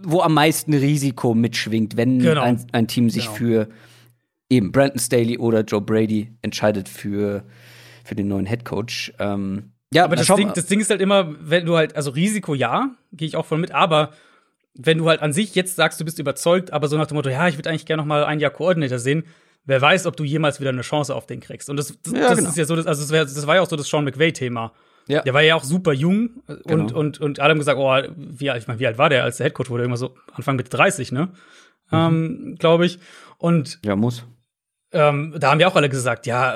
wo 0.03 0.21
am 0.21 0.35
meisten 0.35 0.73
Risiko 0.73 1.33
mitschwingt, 1.33 1.97
wenn 1.97 2.19
genau. 2.19 2.43
ein, 2.43 2.65
ein, 2.71 2.87
Team 2.87 3.09
sich 3.09 3.25
genau. 3.25 3.35
für 3.35 3.67
eben 4.49 4.71
Brandon 4.71 4.99
Staley 4.99 5.37
oder 5.37 5.61
Joe 5.61 5.81
Brady 5.81 6.33
entscheidet 6.41 6.87
für, 6.89 7.43
für 8.03 8.15
den 8.15 8.27
neuen 8.27 8.45
Head 8.45 8.65
Coach. 8.65 9.13
Ähm, 9.19 9.71
ja, 9.93 10.03
aber 10.03 10.15
das 10.15 10.27
Ding, 10.27 10.51
das 10.53 10.65
Ding 10.67 10.79
ist 10.79 10.89
halt 10.89 11.01
immer, 11.01 11.33
wenn 11.39 11.65
du 11.65 11.75
halt, 11.77 11.95
also 11.95 12.11
Risiko 12.11 12.53
ja, 12.53 12.95
gehe 13.13 13.27
ich 13.27 13.35
auch 13.35 13.45
voll 13.45 13.57
mit, 13.57 13.71
aber 13.71 14.11
wenn 14.73 14.97
du 14.99 15.07
halt 15.09 15.21
an 15.21 15.33
sich 15.33 15.55
jetzt 15.55 15.75
sagst, 15.75 15.99
du 15.99 16.05
bist 16.05 16.19
überzeugt, 16.19 16.71
aber 16.71 16.87
so 16.87 16.97
nach 16.97 17.07
dem 17.07 17.15
Motto, 17.15 17.29
ja, 17.29 17.47
ich 17.47 17.57
würde 17.57 17.69
eigentlich 17.69 17.85
gerne 17.85 18.01
noch 18.03 18.07
mal 18.07 18.25
ein 18.25 18.39
Jahr 18.39 18.51
Coordinator 18.51 18.99
sehen, 18.99 19.23
wer 19.65 19.81
weiß, 19.81 20.05
ob 20.05 20.15
du 20.15 20.23
jemals 20.23 20.59
wieder 20.59 20.69
eine 20.69 20.81
Chance 20.81 21.15
auf 21.15 21.25
den 21.25 21.39
kriegst. 21.39 21.69
Und 21.69 21.77
das, 21.77 21.97
das, 22.03 22.13
Ja, 22.13 22.19
das 22.29 22.37
genau. 22.37 22.49
ist 22.49 22.57
ja 22.57 22.65
so, 22.65 22.75
das, 22.75 22.85
also 22.85 23.01
das, 23.01 23.11
wär, 23.11 23.23
das 23.23 23.47
war 23.47 23.55
ja 23.55 23.61
auch 23.61 23.69
so 23.69 23.75
das 23.75 23.87
Sean 23.89 24.03
McVay-Thema. 24.05 24.71
Ja. 25.07 25.21
Der 25.21 25.33
war 25.33 25.41
ja 25.41 25.55
auch 25.55 25.63
super 25.63 25.93
jung 25.93 26.31
und, 26.47 26.63
Genau. 26.67 26.97
und, 26.99 27.19
und 27.19 27.39
alle 27.39 27.51
haben 27.51 27.59
gesagt, 27.59 27.79
oh, 27.79 28.13
wie, 28.17 28.49
alt- 28.49 28.61
ich 28.61 28.67
meine, 28.67 28.79
wie 28.79 28.87
alt 28.87 28.97
war 28.97 29.09
der, 29.09 29.23
als 29.23 29.37
der 29.37 29.45
Headcoach 29.45 29.69
wurde? 29.69 29.83
Immer 29.85 29.95
so 29.97 30.15
Anfang 30.33 30.57
Mitte 30.57 30.69
30, 30.69 31.11
ne? 31.13 31.29
Ähm, 31.91 32.55
Glaube 32.59 32.85
ich. 32.85 32.99
Und 33.37 33.79
Ja, 33.85 33.95
muss. 33.95 34.25
Ähm, 34.91 35.35
da 35.37 35.51
haben 35.51 35.59
ja 35.59 35.67
auch 35.67 35.75
alle 35.75 35.89
gesagt, 35.89 36.25
ja, 36.27 36.55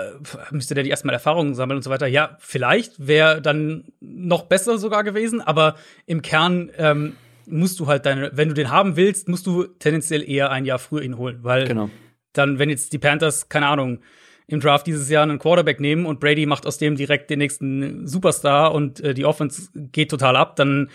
müsste 0.51 0.73
der 0.73 0.83
die 0.83 0.89
erstmal 0.89 1.13
Erfahrungen 1.13 1.53
sammeln 1.53 1.77
und 1.77 1.83
so 1.83 1.89
weiter. 1.89 2.07
Ja, 2.07 2.37
vielleicht 2.39 3.05
wäre 3.07 3.41
dann 3.41 3.85
noch 3.99 4.43
besser 4.43 4.77
sogar 4.77 5.03
gewesen, 5.03 5.41
aber 5.41 5.75
im 6.05 6.21
Kern 6.21 6.71
ähm, 6.77 7.15
musst 7.45 7.79
du 7.79 7.87
halt 7.87 8.05
deine, 8.05 8.31
wenn 8.33 8.47
du 8.47 8.53
den 8.53 8.71
haben 8.71 8.95
willst, 8.95 9.27
musst 9.27 9.45
du 9.47 9.65
tendenziell 9.65 10.27
eher 10.27 10.49
ein 10.51 10.63
Jahr 10.65 10.79
früher 10.79 11.01
ihn 11.01 11.17
holen, 11.17 11.39
weil 11.41 11.67
Genau. 11.67 11.89
dann, 12.33 12.57
wenn 12.59 12.69
jetzt 12.69 12.93
die 12.93 12.99
Panthers, 12.99 13.49
keine 13.49 13.67
Ahnung, 13.67 13.99
im 14.47 14.59
Draft 14.59 14.87
dieses 14.87 15.09
Jahr 15.09 15.23
einen 15.23 15.39
Quarterback 15.39 15.79
nehmen 15.79 16.05
und 16.05 16.19
Brady 16.19 16.45
macht 16.45 16.65
aus 16.65 16.77
dem 16.77 16.95
direkt 16.95 17.29
den 17.29 17.39
nächsten 17.39 18.07
Superstar 18.07 18.73
und 18.73 18.99
äh, 19.01 19.13
die 19.13 19.25
Offense 19.25 19.69
geht 19.73 20.09
total 20.11 20.35
ab, 20.35 20.55
dann, 20.55 20.89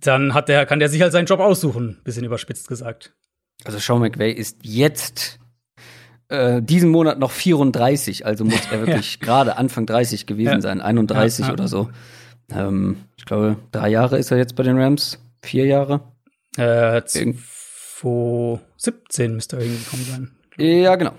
dann 0.00 0.34
hat 0.34 0.48
der, 0.48 0.66
kann 0.66 0.78
der 0.80 0.88
sich 0.88 1.02
halt 1.02 1.12
seinen 1.12 1.26
Job 1.26 1.40
aussuchen, 1.40 2.00
bisschen 2.04 2.24
überspitzt 2.24 2.68
gesagt. 2.68 3.14
Also 3.64 3.78
Sean 3.78 4.00
McVay 4.00 4.32
ist 4.32 4.58
jetzt 4.62 5.38
äh, 6.28 6.60
diesen 6.62 6.90
Monat 6.90 7.18
noch 7.18 7.30
34, 7.30 8.26
also 8.26 8.44
muss 8.44 8.66
er 8.70 8.80
wirklich 8.86 9.20
gerade 9.20 9.56
Anfang 9.56 9.86
30 9.86 10.26
gewesen 10.26 10.54
Ja. 10.54 10.60
sein, 10.60 10.80
31 10.80 11.40
Ja, 11.40 11.46
ja. 11.48 11.52
oder 11.52 11.68
so. 11.68 11.90
Ähm, 12.52 12.96
ich 13.16 13.24
glaube, 13.24 13.56
drei 13.72 13.88
Jahre 13.88 14.18
ist 14.18 14.30
er 14.30 14.38
jetzt 14.38 14.54
bei 14.56 14.62
den 14.62 14.78
Rams, 14.78 15.18
vier 15.42 15.66
Jahre. 15.66 16.00
Äh, 16.58 17.02
Irgend- 17.14 17.40
2017 18.00 19.34
müsste 19.34 19.56
er 19.56 19.62
hingekommen 19.62 20.06
sein. 20.06 20.30
Ja, 20.58 20.96
genau. 20.96 21.12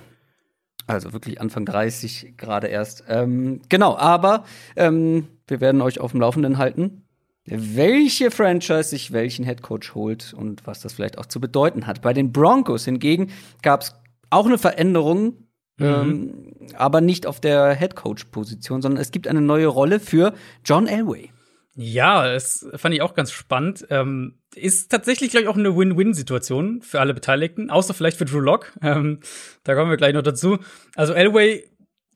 Also 0.85 1.11
wirklich 1.11 1.41
Anfang 1.41 1.65
30 1.65 2.35
gerade 2.37 2.67
erst. 2.67 3.03
Ähm, 3.09 3.61
genau, 3.67 3.97
aber 3.97 4.45
ähm, 4.75 5.27
wir 5.47 5.59
werden 5.59 5.81
euch 5.81 5.99
auf 5.99 6.11
dem 6.11 6.21
Laufenden 6.21 6.57
halten, 6.57 7.03
welche 7.45 8.31
Franchise 8.31 8.83
sich 8.83 9.11
welchen 9.11 9.43
Headcoach 9.43 9.95
holt 9.95 10.33
und 10.33 10.65
was 10.65 10.79
das 10.81 10.93
vielleicht 10.93 11.17
auch 11.17 11.25
zu 11.25 11.41
bedeuten 11.41 11.87
hat. 11.87 12.01
Bei 12.01 12.13
den 12.13 12.31
Broncos 12.31 12.85
hingegen 12.85 13.31
gab 13.61 13.81
es 13.81 13.95
auch 14.29 14.45
eine 14.45 14.57
Veränderung, 14.57 15.47
ähm, 15.79 16.53
aber 16.75 17.01
nicht 17.01 17.27
auf 17.27 17.39
der 17.39 17.73
Headcoach-Position, 17.73 18.81
sondern 18.81 19.01
es 19.01 19.11
gibt 19.11 19.27
eine 19.27 19.41
neue 19.41 19.67
Rolle 19.67 19.99
für 19.99 20.33
John 20.65 20.87
Elway. 20.87 21.29
Ja, 21.75 22.27
das 22.33 22.65
fand 22.75 22.95
ich 22.95 23.03
auch 23.03 23.13
ganz 23.13 23.31
spannend. 23.31 23.85
Ähm, 23.91 24.39
ist 24.55 24.89
tatsächlich, 24.91 25.29
glaube 25.29 25.43
ich, 25.43 25.47
auch 25.49 25.55
eine 25.57 25.77
Win-Win-Situation 25.77 26.81
für 26.81 26.99
alle 26.99 27.13
Beteiligten, 27.13 27.69
außer 27.69 27.93
vielleicht 27.93 28.17
für 28.17 28.25
Drew 28.25 28.39
Lock. 28.39 28.73
Ähm, 28.81 29.19
da 29.63 29.75
kommen 29.75 29.91
wir 29.91 29.97
gleich 29.97 30.15
noch 30.15 30.23
dazu. 30.23 30.57
Also 30.95 31.13
Elway 31.13 31.63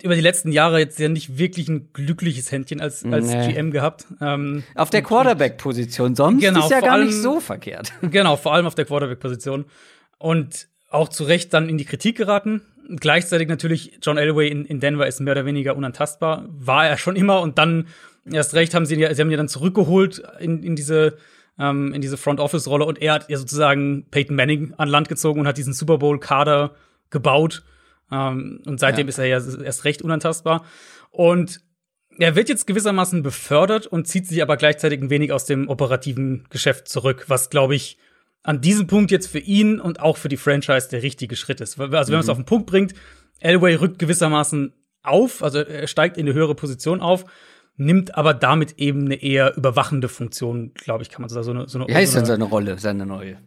über 0.02 0.16
die 0.16 0.22
letzten 0.22 0.52
Jahre 0.52 0.80
jetzt 0.80 0.98
ja 0.98 1.10
nicht 1.10 1.38
wirklich 1.38 1.70
ein 1.70 1.94
glückliches 1.94 2.52
Händchen 2.52 2.82
als, 2.82 3.06
als 3.06 3.28
Nee. 3.28 3.54
GM 3.54 3.70
gehabt. 3.70 4.08
Ähm, 4.20 4.64
Auf 4.74 4.90
der 4.90 5.04
Quarterback-Position, 5.04 6.16
sonst 6.16 6.42
Genau, 6.42 6.62
ist 6.66 6.72
ja 6.72 6.80
gar 6.82 6.94
allem- 6.94 7.06
nicht 7.06 7.18
so 7.22 7.40
verkehrt. 7.40 7.94
Genau, 8.02 8.38
vor 8.38 8.56
allem 8.56 8.66
auf 8.66 8.74
der 8.74 8.86
Quarterback-Position. 8.86 9.66
Und 10.18 10.68
auch 10.92 11.10
zu 11.10 11.24
Recht 11.24 11.54
dann 11.54 11.70
in 11.70 11.78
die 11.78 11.86
Kritik 11.86 12.18
geraten. 12.18 12.62
Gleichzeitig 12.90 13.48
natürlich, 13.48 14.00
John 14.02 14.18
Elway 14.18 14.50
in, 14.50 14.66
in 14.66 14.80
Denver 14.80 15.08
ist 15.08 15.22
mehr 15.22 15.32
oder 15.32 15.46
weniger 15.46 15.76
unantastbar. 15.76 16.46
War 16.50 16.88
er 16.88 16.98
schon 16.98 17.16
immer 17.16 17.42
und 17.42 17.58
dann 17.58 17.88
erst 18.30 18.54
recht 18.54 18.74
haben 18.74 18.86
sie 18.86 18.96
ihn 18.96 19.00
ja, 19.00 19.14
sie 19.14 19.22
haben 19.22 19.30
ihn 19.30 19.34
ja 19.34 19.38
dann 19.38 19.48
zurückgeholt 19.48 20.22
in, 20.40 20.62
in 20.62 20.76
diese, 20.76 21.18
ähm, 21.58 21.94
in 21.94 22.02
diese 22.02 22.18
Front-Office-Rolle 22.18 22.86
und 22.86 23.02
er 23.02 23.14
hat 23.14 23.30
ja 23.30 23.38
sozusagen 23.38 24.06
Peyton 24.12 24.36
Manning 24.36 24.74
an 24.78 24.90
Land 24.90 25.08
gezogen 25.10 25.40
und 25.40 25.48
hat 25.48 25.58
diesen 25.58 25.74
Super 25.74 25.98
Bowl-Kader 25.98 26.76
gebaut. 27.10 27.64
Ähm, 28.12 28.62
und 28.66 28.80
seitdem 28.80 29.08
Ja. 29.08 29.10
ist 29.10 29.18
er 29.18 29.26
ja 29.26 29.40
erst 29.64 29.86
recht 29.86 30.02
unantastbar. 30.02 30.66
Und 31.10 31.62
er 32.20 32.36
wird 32.36 32.50
jetzt 32.50 32.68
gewissermaßen 32.68 33.24
befördert 33.24 33.88
und 33.88 34.08
zieht 34.08 34.28
sich 34.28 34.42
aber 34.42 34.58
gleichzeitig 34.58 35.02
ein 35.02 35.10
wenig 35.10 35.32
aus 35.32 35.46
dem 35.46 35.70
operativen 35.70 36.46
Geschäft 36.50 36.90
zurück, 36.90 37.26
was, 37.28 37.50
glaube 37.50 37.76
ich, 37.76 37.98
an 38.44 38.62
diesem 38.62 38.88
Punkt 38.88 39.12
jetzt 39.12 39.28
für 39.28 39.40
ihn 39.40 39.80
und 39.80 40.00
auch 40.00 40.18
für 40.18 40.30
die 40.30 40.38
Franchise 40.38 40.90
der 40.90 41.04
richtige 41.04 41.36
Schritt 41.36 41.62
ist. 41.62 41.80
Also, 41.80 41.92
wenn 41.92 42.18
man 42.18 42.24
es 42.24 42.30
auf 42.30 42.38
den 42.38 42.46
Punkt 42.46 42.66
bringt, 42.66 42.94
Elway 43.40 43.76
rückt 43.76 44.00
gewissermaßen 44.00 44.74
auf, 45.04 45.44
also 45.44 45.60
er 45.60 45.88
steigt 45.88 46.18
in 46.18 46.28
eine 46.28 46.34
höhere 46.34 46.56
Position 46.56 47.02
auf, 47.02 47.26
nimmt 47.76 48.16
aber 48.16 48.34
damit 48.34 48.78
eben 48.80 49.06
eine 49.06 49.16
eher 49.16 49.56
überwachende 49.58 50.10
Funktion, 50.10 50.74
glaube 50.76 51.04
ich, 51.04 51.10
kann 51.10 51.22
man 51.22 51.30
sagen. 51.30 51.44
So 51.44 51.52
eine, 51.52 51.68
so 51.68 51.80
eine, 51.80 51.88
Wie 51.88 51.96
heißt 51.96 52.14
so 52.14 52.20
denn 52.20 52.26
eine, 52.26 52.34
seine 52.34 52.44
Rolle, 52.46 52.78
seine 52.80 53.06
neue? 53.06 53.38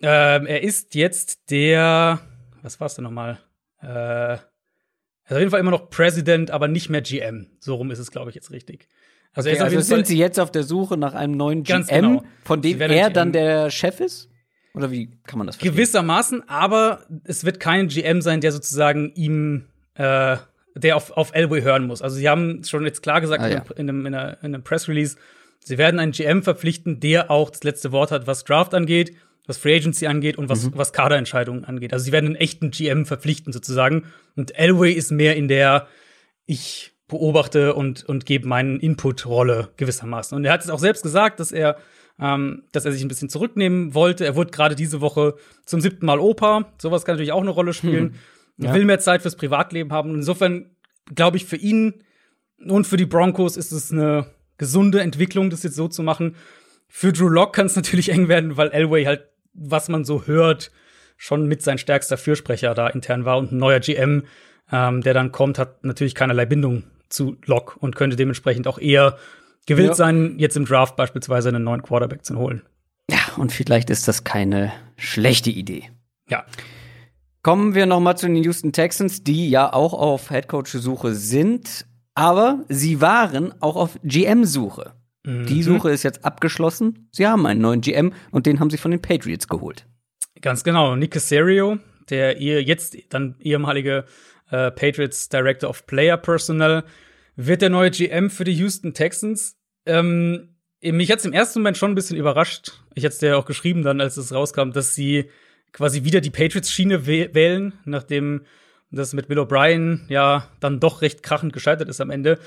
ähm, 0.00 0.46
er 0.46 0.62
ist 0.62 0.94
jetzt 0.94 1.50
der, 1.50 2.20
was 2.62 2.80
war's 2.80 2.94
denn 2.94 3.04
nochmal? 3.04 3.38
Äh, 3.80 3.86
er 3.86 4.40
ist 5.26 5.32
auf 5.32 5.38
jeden 5.38 5.50
Fall 5.50 5.60
immer 5.60 5.70
noch 5.70 5.90
President, 5.90 6.50
aber 6.50 6.68
nicht 6.68 6.90
mehr 6.90 7.02
GM. 7.02 7.46
So 7.60 7.76
rum 7.76 7.90
ist 7.90 7.98
es, 8.00 8.10
glaube 8.10 8.30
ich, 8.30 8.34
jetzt 8.34 8.50
richtig. 8.50 8.88
Also 9.32 9.48
er 9.48 9.54
ist 9.54 9.60
Okay, 9.60 9.74
also 9.76 9.80
sind 9.80 9.96
Fall, 9.98 10.06
Sie 10.06 10.18
jetzt 10.18 10.38
auf 10.38 10.50
der 10.50 10.64
Suche 10.64 10.96
nach 10.96 11.14
einem 11.14 11.36
neuen 11.36 11.62
GM, 11.62 11.86
genau. 11.86 12.24
von 12.44 12.60
dem 12.60 12.80
er 12.80 13.06
ein 13.06 13.12
dann 13.12 13.32
GM. 13.32 13.44
der 13.44 13.70
Chef 13.70 14.00
ist? 14.00 14.28
Oder 14.74 14.90
wie 14.90 15.10
kann 15.26 15.38
man 15.38 15.46
das 15.46 15.56
verstehen? 15.56 15.74
gewissermaßen, 15.74 16.48
aber 16.48 17.00
es 17.24 17.44
wird 17.44 17.60
kein 17.60 17.88
GM 17.88 18.22
sein, 18.22 18.40
der 18.40 18.52
sozusagen 18.52 19.12
ihm, 19.14 19.66
äh, 19.94 20.36
der 20.74 20.96
auf, 20.96 21.10
auf 21.12 21.34
Elway 21.34 21.60
hören 21.62 21.86
muss. 21.86 22.00
Also 22.02 22.16
sie 22.16 22.28
haben 22.28 22.64
schon 22.64 22.84
jetzt 22.84 23.02
klar 23.02 23.20
gesagt 23.20 23.42
Ah, 23.42 23.46
in, 23.48 23.52
ja. 23.52 23.58
einem, 23.62 23.70
in, 23.76 23.88
einem, 23.88 24.06
in, 24.06 24.14
einer, 24.14 24.38
in 24.42 24.54
einem 24.54 24.64
Press 24.64 24.88
Release, 24.88 25.16
sie 25.60 25.76
werden 25.78 26.00
einen 26.00 26.12
GM 26.12 26.42
verpflichten, 26.42 27.00
der 27.00 27.30
auch 27.30 27.50
das 27.50 27.62
letzte 27.64 27.92
Wort 27.92 28.10
hat, 28.10 28.26
was 28.26 28.44
Draft 28.44 28.72
angeht, 28.74 29.14
was 29.46 29.58
Free 29.58 29.76
Agency 29.76 30.06
angeht 30.06 30.38
und 30.38 30.44
Mhm. 30.46 30.50
was, 30.50 30.70
was 30.74 30.92
Kaderentscheidungen 30.92 31.64
angeht. 31.64 31.92
Also 31.92 32.04
sie 32.06 32.12
werden 32.12 32.26
einen 32.26 32.36
echten 32.36 32.70
GM 32.70 33.04
verpflichten 33.06 33.52
sozusagen. 33.52 34.04
Und 34.36 34.56
Elway 34.58 34.92
ist 34.92 35.10
mehr 35.10 35.36
in 35.36 35.48
der 35.48 35.86
ich 36.46 36.92
beobachte 37.08 37.74
und, 37.74 38.04
und 38.08 38.24
gebe 38.24 38.48
meinen 38.48 38.80
Input-Rolle 38.80 39.68
gewissermaßen. 39.76 40.34
Und 40.34 40.44
er 40.46 40.52
hat 40.52 40.62
es 40.64 40.70
auch 40.70 40.78
selbst 40.78 41.02
gesagt, 41.02 41.40
dass 41.40 41.52
er, 41.52 41.76
ähm, 42.20 42.64
dass 42.72 42.84
er 42.84 42.92
sich 42.92 43.02
ein 43.02 43.08
bisschen 43.08 43.28
zurücknehmen 43.28 43.94
wollte. 43.94 44.24
Er 44.24 44.36
wurde 44.36 44.50
gerade 44.50 44.74
diese 44.74 45.00
Woche 45.00 45.34
zum 45.64 45.80
siebten 45.80 46.06
Mal 46.06 46.18
Opa. 46.18 46.72
Sowas 46.78 47.04
kann 47.04 47.14
natürlich 47.14 47.32
auch 47.32 47.40
eine 47.40 47.50
Rolle 47.50 47.72
spielen. 47.72 48.16
Ja. 48.58 48.74
Will 48.74 48.84
mehr 48.84 49.00
Zeit 49.00 49.22
fürs 49.22 49.34
Privatleben 49.34 49.92
haben. 49.92 50.10
Und 50.10 50.16
insofern 50.16 50.76
glaube 51.14 51.38
ich, 51.38 51.46
für 51.46 51.56
ihn 51.56 52.04
und 52.68 52.86
für 52.86 52.98
die 52.98 53.06
Broncos 53.06 53.56
ist 53.56 53.72
es 53.72 53.90
eine 53.90 54.26
gesunde 54.58 55.00
Entwicklung, 55.00 55.50
das 55.50 55.62
jetzt 55.62 55.74
so 55.74 55.88
zu 55.88 56.02
machen. 56.02 56.36
Für 56.86 57.12
Drew 57.12 57.28
Lock 57.28 57.54
kann 57.54 57.66
es 57.66 57.76
natürlich 57.76 58.10
eng 58.10 58.28
werden, 58.28 58.56
weil 58.56 58.68
Elway 58.68 59.04
halt, 59.04 59.22
was 59.54 59.88
man 59.88 60.04
so 60.04 60.26
hört, 60.26 60.70
schon 61.16 61.46
mit 61.46 61.62
sein 61.62 61.78
stärkster 61.78 62.16
Fürsprecher 62.16 62.74
da 62.74 62.88
intern 62.88 63.24
war 63.24 63.38
und 63.38 63.52
ein 63.52 63.58
neuer 63.58 63.80
GM, 63.80 64.24
ähm, 64.70 65.00
der 65.00 65.14
dann 65.14 65.32
kommt, 65.32 65.58
hat 65.58 65.84
natürlich 65.84 66.14
keinerlei 66.14 66.46
Bindung 66.46 66.84
zu 67.08 67.36
Lock 67.44 67.76
und 67.80 67.96
könnte 67.96 68.16
dementsprechend 68.16 68.66
auch 68.66 68.78
eher 68.78 69.18
gewillt 69.66 69.88
Ja. 69.90 69.94
sein, 69.94 70.36
jetzt 70.38 70.56
im 70.56 70.64
Draft 70.64 70.96
beispielsweise 70.96 71.48
einen 71.48 71.64
neuen 71.64 71.82
Quarterback 71.82 72.24
zu 72.24 72.36
holen. 72.36 72.62
Ja, 73.10 73.18
und 73.36 73.52
vielleicht 73.52 73.90
ist 73.90 74.08
das 74.08 74.24
keine 74.24 74.72
schlechte 74.96 75.50
Idee. 75.50 75.90
Ja. 76.28 76.44
Kommen 77.42 77.74
wir 77.74 77.86
noch 77.86 78.00
mal 78.00 78.16
zu 78.16 78.26
den 78.26 78.36
Houston 78.44 78.72
Texans, 78.72 79.24
die 79.24 79.50
ja 79.50 79.72
auch 79.72 79.92
auf 79.94 80.30
Headcoach-Suche 80.30 81.14
sind, 81.14 81.86
aber 82.14 82.64
sie 82.68 83.00
waren 83.00 83.52
auch 83.60 83.74
auf 83.76 83.98
GM-Suche. 84.04 84.92
Mhm. 85.24 85.46
Die 85.46 85.62
Suche 85.62 85.90
ist 85.90 86.04
jetzt 86.04 86.24
abgeschlossen. 86.24 87.08
Sie 87.10 87.26
haben 87.26 87.44
einen 87.46 87.60
neuen 87.60 87.80
GM 87.80 88.12
und 88.30 88.46
den 88.46 88.60
haben 88.60 88.70
sie 88.70 88.76
von 88.78 88.90
den 88.92 89.02
Patriots 89.02 89.48
geholt. 89.48 89.86
Ganz 90.40 90.62
genau. 90.62 90.94
Nick 90.96 91.12
Casario, 91.12 91.78
der 92.10 92.38
ihr 92.38 92.62
jetzt 92.62 92.96
dann 93.10 93.36
ehemalige 93.40 94.04
äh, 94.50 94.70
Patriots 94.70 95.28
Director 95.28 95.68
of 95.70 95.86
Player 95.86 96.16
Personnel, 96.16 96.84
wird 97.36 97.62
der 97.62 97.70
neue 97.70 97.90
GM 97.90 98.30
für 98.30 98.44
die 98.44 98.54
Houston 98.54 98.94
Texans. 98.94 99.56
Ähm, 99.86 100.56
mich 100.82 101.10
hat's 101.10 101.24
im 101.24 101.32
ersten 101.32 101.60
Moment 101.60 101.76
schon 101.76 101.92
ein 101.92 101.94
bisschen 101.94 102.16
überrascht. 102.16 102.72
Ich 102.94 103.04
hatte 103.04 103.26
ja 103.26 103.36
auch 103.36 103.46
geschrieben 103.46 103.82
dann, 103.82 104.00
als 104.00 104.16
es 104.16 104.32
rauskam, 104.34 104.70
dass 104.72 104.94
sie 104.94 105.30
quasi 105.72 106.04
wieder 106.04 106.20
die 106.20 106.30
Patriots-Schiene 106.30 107.06
wäh- 107.06 107.34
wählen, 107.34 107.72
nachdem 107.84 108.42
das 108.90 109.14
mit 109.14 109.28
Bill 109.28 109.38
O'Brien 109.38 110.00
ja 110.08 110.48
dann 110.60 110.80
doch 110.80 111.00
recht 111.00 111.22
krachend 111.22 111.52
gescheitert 111.52 111.88
ist 111.88 112.00
am 112.00 112.10
Ende. 112.10 112.38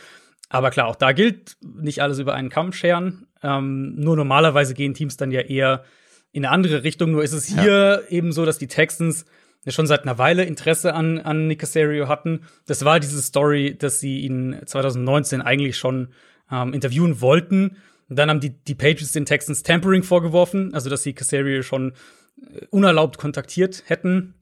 Aber 0.49 0.69
klar, 0.69 0.87
auch 0.87 0.95
da 0.95 1.11
gilt, 1.11 1.57
nicht 1.63 2.03
alles 2.03 2.19
über 2.19 2.35
einen 2.35 2.49
Kamm 2.49 2.71
scheren. 2.71 3.25
Ähm, 3.41 3.95
nur 3.95 4.15
normalerweise 4.15 4.75
gehen 4.75 4.93
Teams 4.93 5.17
dann 5.17 5.31
ja 5.31 5.41
eher 5.41 5.83
in 6.31 6.45
eine 6.45 6.53
andere 6.53 6.83
Richtung. 6.83 7.11
Nur 7.11 7.23
ist 7.23 7.33
es 7.33 7.45
hier 7.45 8.03
eben 8.09 8.31
so, 8.31 8.45
dass 8.45 8.59
die 8.59 8.67
Texans 8.67 9.23
ja 9.23 9.31
schon 9.71 9.87
seit 9.87 10.03
einer 10.03 10.17
Weile 10.17 10.43
Interesse 10.43 10.93
an, 10.93 11.19
an 11.19 11.47
Nick 11.47 11.59
Casario 11.59 12.07
hatten. 12.07 12.41
Das 12.65 12.85
war 12.85 12.99
diese 12.99 13.21
Story, 13.21 13.75
dass 13.77 13.99
sie 13.99 14.19
ihn 14.19 14.59
2019 14.65 15.41
eigentlich 15.41 15.77
schon 15.77 16.09
ähm, 16.51 16.73
interviewen 16.73 17.21
wollten. 17.21 17.77
Und 18.09 18.19
dann 18.19 18.29
haben 18.29 18.39
die, 18.39 18.51
die 18.51 18.75
Patriots 18.75 19.11
den 19.11 19.25
Texans 19.25 19.63
Tampering 19.63 20.03
vorgeworfen, 20.03 20.73
also 20.73 20.89
dass 20.89 21.03
sie 21.03 21.13
Casario 21.13 21.63
schon 21.63 21.93
äh, 22.39 22.65
unerlaubt 22.69 23.17
kontaktiert 23.17 23.83
hätten. 23.87 24.35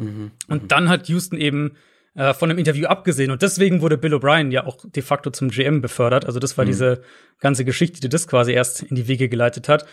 Und 0.48 0.72
dann 0.72 0.90
hat 0.90 1.08
Houston 1.08 1.38
eben 1.38 1.74
äh, 2.16 2.34
von 2.34 2.50
dem 2.50 2.58
Interview 2.58 2.88
abgesehen. 2.88 3.32
Und 3.32 3.42
deswegen 3.42 3.82
wurde 3.82 3.98
Bill 3.98 4.14
O'Brien 4.14 4.52
ja 4.52 4.66
auch 4.66 4.78
de 4.86 5.02
facto 5.02 5.32
zum 5.32 5.50
GM 5.50 5.82
befördert. 5.82 6.26
Also 6.26 6.40
das 6.40 6.58
war 6.58 6.66
diese 6.66 7.02
ganze 7.40 7.66
Geschichte, 7.66 8.02
die 8.02 8.10
das 8.10 8.28
quasi 8.28 8.52
erst 8.52 8.84
in 8.84 8.96
die 8.96 9.08
Wege 9.08 9.30
geleitet 9.30 9.70
hat. 9.70 9.86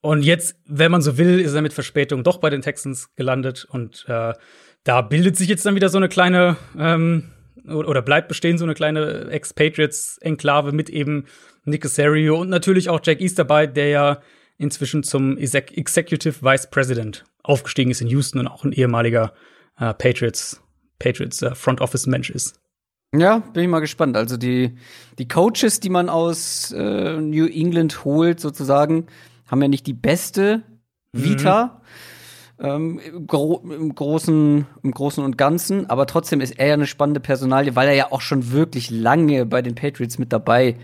Und 0.00 0.22
jetzt, 0.22 0.56
wenn 0.66 0.92
man 0.92 1.02
so 1.02 1.18
will, 1.18 1.40
ist 1.40 1.54
er 1.54 1.62
mit 1.62 1.72
Verspätung 1.72 2.22
doch 2.22 2.38
bei 2.38 2.50
den 2.50 2.62
Texans 2.62 3.14
gelandet. 3.16 3.66
Und 3.68 4.04
äh, 4.08 4.32
da 4.84 5.02
bildet 5.02 5.36
sich 5.36 5.48
jetzt 5.48 5.66
dann 5.66 5.74
wieder 5.74 5.88
so 5.88 5.98
eine 5.98 6.08
kleine, 6.08 6.56
ähm, 6.78 7.30
oder 7.66 8.02
bleibt 8.02 8.28
bestehen 8.28 8.58
so 8.58 8.64
eine 8.64 8.74
kleine 8.74 9.28
Ex-Patriots-Enklave 9.30 10.72
mit 10.72 10.88
eben 10.88 11.24
Nick 11.64 11.82
Casario 11.82 12.40
und 12.40 12.48
natürlich 12.48 12.88
auch 12.88 13.00
Jack 13.02 13.20
East 13.20 13.38
dabei, 13.38 13.66
der 13.66 13.88
ja 13.88 14.20
inzwischen 14.56 15.02
zum 15.02 15.36
Executive 15.36 16.42
Vice 16.42 16.70
President 16.70 17.24
aufgestiegen 17.42 17.90
ist 17.90 18.00
in 18.00 18.08
Houston 18.08 18.40
und 18.40 18.48
auch 18.48 18.64
ein 18.64 18.72
ehemaliger 18.72 19.32
äh, 19.78 19.94
Patriots, 19.94 20.62
Patriots 20.98 21.42
äh, 21.42 21.54
Front 21.54 21.80
Office 21.80 22.06
Mensch 22.06 22.30
ist. 22.30 22.60
Ja, 23.14 23.38
bin 23.38 23.62
ich 23.62 23.68
mal 23.70 23.80
gespannt. 23.80 24.16
Also 24.16 24.36
die, 24.36 24.76
die 25.18 25.28
Coaches, 25.28 25.80
die 25.80 25.88
man 25.88 26.10
aus 26.10 26.72
äh, 26.72 27.16
New 27.16 27.46
England 27.46 28.04
holt, 28.04 28.38
sozusagen, 28.38 29.06
haben 29.48 29.62
ja 29.62 29.68
nicht 29.68 29.86
die 29.86 29.94
beste 29.94 30.62
Vita. 31.12 31.64
Mhm. 31.64 31.78
Ähm, 32.60 32.98
im, 32.98 33.26
Gro 33.28 33.62
im, 33.64 33.94
Großen, 33.94 34.66
Im 34.82 34.90
Großen 34.90 35.22
und 35.22 35.38
Ganzen, 35.38 35.88
aber 35.88 36.06
trotzdem 36.06 36.40
ist 36.40 36.58
er 36.58 36.66
ja 36.66 36.74
eine 36.74 36.88
spannende 36.88 37.20
Personalie, 37.20 37.76
weil 37.76 37.86
er 37.86 37.94
ja 37.94 38.10
auch 38.10 38.20
schon 38.20 38.50
wirklich 38.50 38.90
lange 38.90 39.46
bei 39.46 39.62
den 39.62 39.76
Patriots 39.76 40.18
mit 40.18 40.32
dabei 40.32 40.76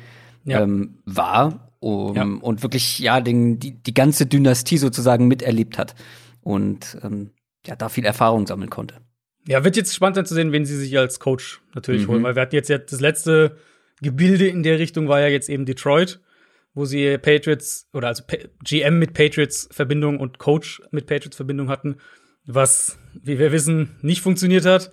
ja. 0.45 0.63
ähm, 0.63 0.99
war 1.05 1.73
um, 1.81 2.15
ja. 2.15 2.23
und 2.23 2.63
wirklich 2.63 3.01
ja 3.01 3.21
den, 3.21 3.59
die, 3.59 3.73
die 3.73 3.93
ganze 3.93 4.27
Dynastie 4.27 4.79
sozusagen 4.79 5.27
miterlebt 5.27 5.77
hat 5.77 5.97
und 6.43 6.97
ähm, 7.03 7.31
ja 7.67 7.75
da 7.75 7.89
viel 7.89 8.05
Erfahrung 8.05 8.47
sammeln 8.47 8.71
konnte. 8.71 8.97
Ja, 9.47 9.65
wird 9.65 9.77
jetzt 9.77 9.95
spannend 9.95 10.17
sein 10.17 10.27
zu 10.27 10.35
sehen, 10.35 10.53
wen 10.53 10.65
sie 10.65 10.77
sich 10.77 10.97
als 10.97 11.19
Coach 11.19 11.61
natürlich 11.75 12.07
mhm. 12.07 12.13
holen, 12.13 12.23
weil 12.23 12.37
wir 12.37 12.43
hatten 12.43 12.55
jetzt 12.55 12.71
ja 12.71 12.79
das 12.79 13.01
letzte 13.01 13.57
Gebilde 14.01 14.47
in 14.47 14.63
der 14.63 14.79
Richtung 14.79 15.09
war 15.09 15.21
ja 15.21 15.29
jetzt 15.29 15.49
eben 15.49 15.67
Detroit, 15.67 16.21
wo 16.75 16.85
sie 16.85 17.19
Patriots 17.19 17.89
oder 17.93 18.09
also 18.09 18.25
GM 18.63 18.99
mit 18.99 19.15
Patriots 19.15 19.69
Verbindung 19.71 20.19
und 20.19 20.39
Coach 20.39 20.83
mit 20.91 21.07
Patriots 21.07 21.37
Verbindung 21.37 21.69
hatten, 21.69 21.97
was, 22.47 22.99
wie 23.23 23.39
wir 23.39 23.53
wissen, 23.53 23.97
nicht 24.03 24.21
funktioniert 24.21 24.67
hat. 24.67 24.91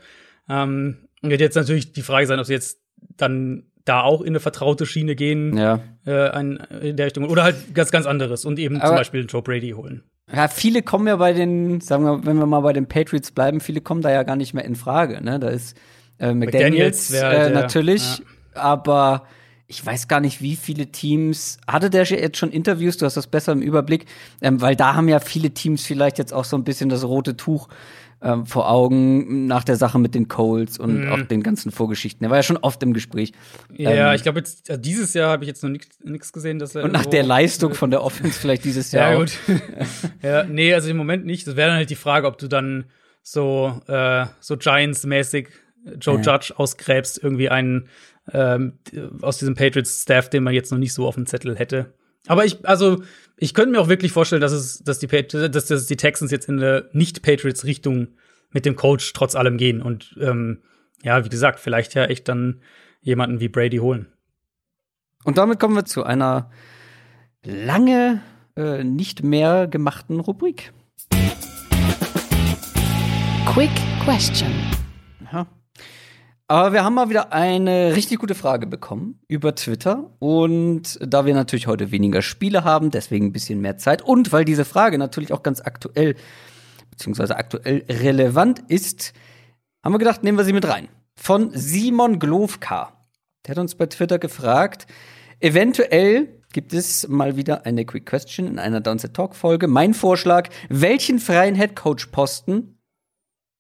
Ähm, 0.48 1.08
wird 1.22 1.41
jetzt 1.41 1.56
natürlich 1.56 1.91
die 1.91 2.02
Frage 2.02 2.28
sein, 2.28 2.39
ob 2.39 2.46
sie 2.46 2.54
jetzt 2.54 2.82
dann 3.17 3.63
da 3.86 4.02
auch 4.02 4.22
in 4.22 4.30
eine 4.30 4.39
vertraute 4.39 4.86
Schiene 4.86 5.15
gehen, 5.15 5.58
ja. 5.58 5.80
äh, 6.06 6.39
in 6.39 6.96
der 6.96 7.08
Richtung, 7.08 7.28
oder 7.28 7.44
halt 7.44 7.74
ganz, 7.74 7.91
ganz 7.91 8.06
anderes 8.06 8.46
und 8.46 8.60
eben 8.60 8.78
Aber 8.78 8.88
zum 8.88 8.96
Beispiel 8.96 9.26
Joe 9.28 9.41
Brady 9.41 9.72
holen. 9.72 10.04
Ja, 10.32 10.48
viele 10.48 10.82
kommen 10.82 11.08
ja 11.08 11.15
bei 11.15 11.34
den, 11.34 11.82
sagen 11.82 12.04
wir, 12.06 12.26
wenn 12.26 12.38
wir 12.38 12.46
mal 12.46 12.62
bei 12.62 12.74
den 12.74 12.88
Patriots 12.88 13.32
bleiben, 13.32 13.60
viele 13.60 13.82
kommen 13.82 14.02
da 14.02 14.12
ja 14.12 14.24
gar 14.24 14.36
nicht 14.36 14.54
mehr 14.54 14.65
in 14.65 14.76
Frage. 14.76 15.22
Ne? 15.24 15.39
Da 15.39 15.50
ist 15.50 15.76
äh, 16.20 16.34
McDaniels, 16.34 17.10
McDaniels 17.10 17.50
äh, 17.50 17.54
natürlich, 17.54 18.20
ja. 18.20 18.26
aber 18.54 19.28
ich 19.71 19.86
weiß 19.86 20.10
gar 20.10 20.19
nicht, 20.19 20.41
wie 20.41 20.57
viele 20.57 20.88
Teams. 20.88 21.57
Hatte 21.65 21.89
der 21.89 22.03
jetzt 22.03 22.38
schon 22.38 22.51
Interviews? 22.51 22.97
Du 22.97 23.05
hast 23.05 23.15
das 23.15 23.27
besser 23.27 23.53
im 23.53 23.62
Überblick, 23.62 24.05
ähm, 24.41 24.60
weil 24.60 24.75
da 24.75 24.95
haben 24.95 25.07
ja 25.07 25.21
viele 25.21 25.51
Teams 25.51 25.86
vielleicht 25.86 26.17
jetzt 26.17 26.34
auch 26.34 26.43
so 26.43 26.57
ein 26.57 26.65
bisschen 26.65 26.89
das 26.89 27.05
rote 27.05 27.38
Tuch 27.38 27.69
ähm, 28.21 28.45
vor 28.45 28.69
Augen 28.69 29.47
nach 29.47 29.63
der 29.63 29.77
Sache 29.77 29.97
mit 29.97 30.13
den 30.13 30.27
Coles 30.27 30.77
und 30.77 31.05
mhm. 31.05 31.12
auch 31.13 31.21
den 31.21 31.41
ganzen 31.41 31.71
Vorgeschichten. 31.71 32.25
Er 32.25 32.29
war 32.29 32.38
ja 32.38 32.43
schon 32.43 32.57
oft 32.57 32.84
im 32.84 32.91
Gespräch. 32.91 33.31
Ja, 33.73 34.10
ähm, 34.10 34.15
ich 34.15 34.23
glaube 34.23 34.39
jetzt 34.39 34.69
also 34.69 34.81
dieses 34.81 35.13
Jahr 35.13 35.31
habe 35.31 35.45
ich 35.45 35.47
jetzt 35.47 35.63
noch 35.63 35.71
nichts 36.03 36.34
gesehen, 36.34 36.60
dass 36.60 36.75
er 36.75 36.84
und 36.84 36.91
nach 36.91 37.05
der 37.05 37.23
Leistung 37.23 37.73
von 37.73 37.91
der 37.91 38.03
Offense 38.03 38.38
vielleicht 38.38 38.65
dieses 38.65 38.91
Jahr. 38.91 39.13
ja 39.13 39.17
gut. 39.19 39.31
ja, 40.21 40.43
nee, 40.43 40.73
also 40.73 40.89
im 40.89 40.97
Moment 40.97 41.25
nicht. 41.25 41.47
Das 41.47 41.55
wäre 41.55 41.69
dann 41.69 41.77
halt 41.77 41.89
die 41.89 41.95
Frage, 41.95 42.27
ob 42.27 42.38
du 42.38 42.49
dann 42.49 42.84
so 43.23 43.81
äh, 43.88 44.25
so 44.41 44.57
Giants-mäßig 44.57 45.47
Joe 45.99 46.21
ja. 46.21 46.34
Judge 46.34 46.53
ausgräbst, 46.57 47.23
irgendwie 47.23 47.49
einen 47.49 47.88
ähm, 48.31 48.79
aus 49.21 49.38
diesem 49.38 49.55
Patriots-Staff, 49.55 50.29
den 50.29 50.43
man 50.43 50.53
jetzt 50.53 50.71
noch 50.71 50.77
nicht 50.77 50.93
so 50.93 51.07
auf 51.07 51.15
dem 51.15 51.25
Zettel 51.25 51.57
hätte. 51.57 51.93
Aber 52.27 52.45
ich, 52.45 52.65
also, 52.67 53.03
ich 53.38 53.53
könnte 53.53 53.71
mir 53.71 53.81
auch 53.81 53.88
wirklich 53.88 54.12
vorstellen, 54.12 54.41
dass 54.41 54.51
es, 54.51 54.84
dass 54.84 54.99
die, 54.99 55.07
dass, 55.07 55.65
dass 55.65 55.86
die 55.88 55.97
Texans 55.97 56.31
jetzt 56.31 56.47
in 56.47 56.60
eine 56.60 56.89
Nicht-Patriots-Richtung 56.93 58.10
mit 58.51 58.65
dem 58.65 58.75
Coach 58.75 59.13
trotz 59.13 59.36
allem 59.36 59.57
gehen 59.57 59.81
und 59.81 60.15
ähm, 60.19 60.62
ja, 61.03 61.25
wie 61.25 61.29
gesagt, 61.29 61.60
vielleicht 61.60 61.95
ja 61.95 62.05
echt 62.05 62.27
dann 62.27 62.62
jemanden 63.01 63.39
wie 63.39 63.49
Brady 63.49 63.77
holen. 63.77 64.07
Und 65.23 65.38
damit 65.38 65.60
kommen 65.60 65.75
wir 65.75 65.86
zu 65.86 66.03
einer 66.03 66.51
lange 67.43 68.21
äh, 68.55 68.84
nicht 68.84 69.23
mehr 69.23 69.67
gemachten 69.67 70.19
Rubrik. 70.19 70.73
Quick 73.45 73.71
Question. 74.03 74.81
Aber 76.52 76.74
wir 76.74 76.84
haben 76.84 76.96
mal 76.96 77.10
wieder 77.10 77.32
eine 77.32 77.96
richtig 77.96 78.20
gute 78.20 78.36
Frage 78.36 78.68
bekommen 78.68 79.22
über 79.30 79.56
Twitter. 79.56 80.12
Und 80.20 81.00
da 81.02 81.26
wir 81.26 81.34
natürlich 81.34 81.68
heute 81.68 81.92
weniger 81.92 82.22
Spiele 82.22 82.66
haben, 82.66 82.92
deswegen 82.92 83.28
ein 83.28 83.32
bisschen 83.32 83.62
mehr 83.62 83.78
Zeit. 83.78 84.02
Und 84.02 84.34
weil 84.34 84.44
diese 84.44 84.66
Frage 84.66 84.98
natürlich 84.98 85.32
auch 85.32 85.44
ganz 85.44 85.62
aktuell, 85.62 86.16
beziehungsweise 86.90 87.38
aktuell 87.38 87.86
relevant 87.88 88.60
ist, 88.68 89.14
haben 89.82 89.94
wir 89.94 90.00
gedacht, 90.00 90.26
nehmen 90.26 90.38
wir 90.38 90.44
sie 90.44 90.52
mit 90.52 90.68
rein. 90.68 90.90
Von 91.16 91.52
Simon 91.54 92.20
Glovka. 92.20 93.08
Der 93.48 93.56
hat 93.56 93.58
uns 93.58 93.76
bei 93.76 93.86
Twitter 93.86 94.20
gefragt, 94.20 94.88
eventuell 95.40 96.42
gibt 96.52 96.74
es 96.74 97.08
mal 97.08 97.38
wieder 97.38 97.66
eine 97.66 97.86
Quick 97.86 98.06
Question 98.06 98.48
in 98.48 98.60
einer 98.60 98.82
Downset 98.82 99.14
Talk 99.14 99.38
Folge. 99.38 99.70
Mein 99.70 99.94
Vorschlag, 99.94 100.50
welchen 100.68 101.20
freien 101.20 101.56
Headcoach 101.56 102.12
Posten 102.12 102.81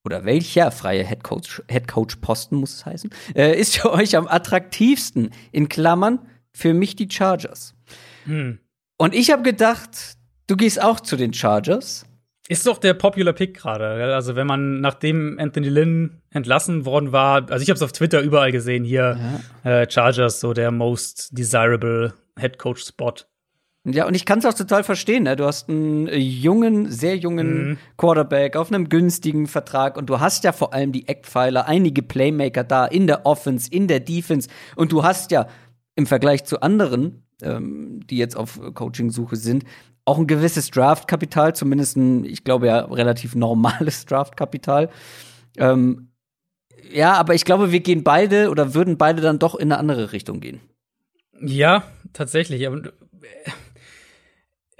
oder 0.03 0.25
welcher 0.25 0.71
freie 0.71 1.03
Headcoach, 1.03 1.61
Headcoach-Posten 1.67 2.55
muss 2.55 2.73
es 2.73 2.85
heißen, 2.85 3.09
äh, 3.35 3.59
ist 3.59 3.77
für 3.77 3.91
euch 3.91 4.15
am 4.15 4.27
attraktivsten? 4.27 5.31
In 5.51 5.69
Klammern, 5.69 6.19
für 6.51 6.73
mich 6.73 6.95
die 6.95 7.09
Chargers. 7.09 7.75
Hm. 8.25 8.59
Und 8.97 9.15
ich 9.15 9.31
habe 9.31 9.43
gedacht, 9.43 10.17
du 10.47 10.55
gehst 10.55 10.81
auch 10.81 10.99
zu 10.99 11.15
den 11.15 11.33
Chargers. 11.33 12.05
Ist 12.47 12.67
doch 12.67 12.79
der 12.79 12.93
Popular 12.93 13.33
Pick 13.33 13.55
gerade. 13.55 14.13
Also, 14.13 14.35
wenn 14.35 14.47
man 14.47 14.81
nachdem 14.81 15.37
Anthony 15.39 15.69
Lynn 15.69 16.21
entlassen 16.31 16.85
worden 16.85 17.11
war, 17.11 17.49
also 17.49 17.63
ich 17.63 17.69
habe 17.69 17.77
es 17.77 17.81
auf 17.81 17.93
Twitter 17.93 18.21
überall 18.21 18.51
gesehen, 18.51 18.83
hier 18.83 19.41
ja. 19.63 19.81
äh, 19.81 19.89
Chargers, 19.89 20.39
so 20.39 20.53
der 20.53 20.71
most 20.71 21.29
desirable 21.37 22.13
Headcoach 22.37 22.79
Spot. 22.79 23.13
Ja, 23.83 24.05
und 24.05 24.13
ich 24.13 24.25
kann 24.25 24.39
es 24.39 24.45
auch 24.45 24.53
total 24.53 24.83
verstehen. 24.83 25.23
Ne? 25.23 25.35
Du 25.35 25.45
hast 25.45 25.67
einen 25.67 26.07
jungen, 26.07 26.91
sehr 26.91 27.17
jungen 27.17 27.69
mhm. 27.69 27.77
Quarterback 27.97 28.55
auf 28.55 28.71
einem 28.71 28.89
günstigen 28.89 29.47
Vertrag 29.47 29.97
und 29.97 30.07
du 30.07 30.19
hast 30.19 30.43
ja 30.43 30.51
vor 30.51 30.73
allem 30.73 30.91
die 30.91 31.07
Eckpfeiler, 31.07 31.67
einige 31.67 32.03
Playmaker 32.03 32.63
da 32.63 32.85
in 32.85 33.07
der 33.07 33.25
Offense, 33.25 33.69
in 33.71 33.87
der 33.87 33.99
Defense 33.99 34.49
und 34.75 34.91
du 34.91 35.03
hast 35.03 35.31
ja 35.31 35.47
im 35.95 36.05
Vergleich 36.05 36.43
zu 36.45 36.61
anderen, 36.61 37.23
ähm, 37.41 38.01
die 38.07 38.17
jetzt 38.17 38.37
auf 38.37 38.59
Coaching-Suche 38.75 39.35
sind, 39.35 39.63
auch 40.05 40.19
ein 40.19 40.27
gewisses 40.27 40.69
Draftkapital, 40.69 41.55
zumindest 41.55 41.97
ein, 41.97 42.23
ich 42.23 42.43
glaube 42.43 42.67
ja, 42.67 42.85
relativ 42.85 43.33
normales 43.33 44.05
Draftkapital. 44.07 44.89
Ähm, 45.57 46.09
ja, 46.91 47.13
aber 47.13 47.33
ich 47.33 47.45
glaube, 47.45 47.71
wir 47.71 47.79
gehen 47.79 48.03
beide 48.03 48.49
oder 48.49 48.73
würden 48.75 48.97
beide 48.97 49.21
dann 49.21 49.39
doch 49.39 49.55
in 49.55 49.71
eine 49.71 49.79
andere 49.79 50.11
Richtung 50.11 50.39
gehen. 50.39 50.59
Ja, 51.39 51.83
tatsächlich. 52.13 52.67
Aber 52.67 52.81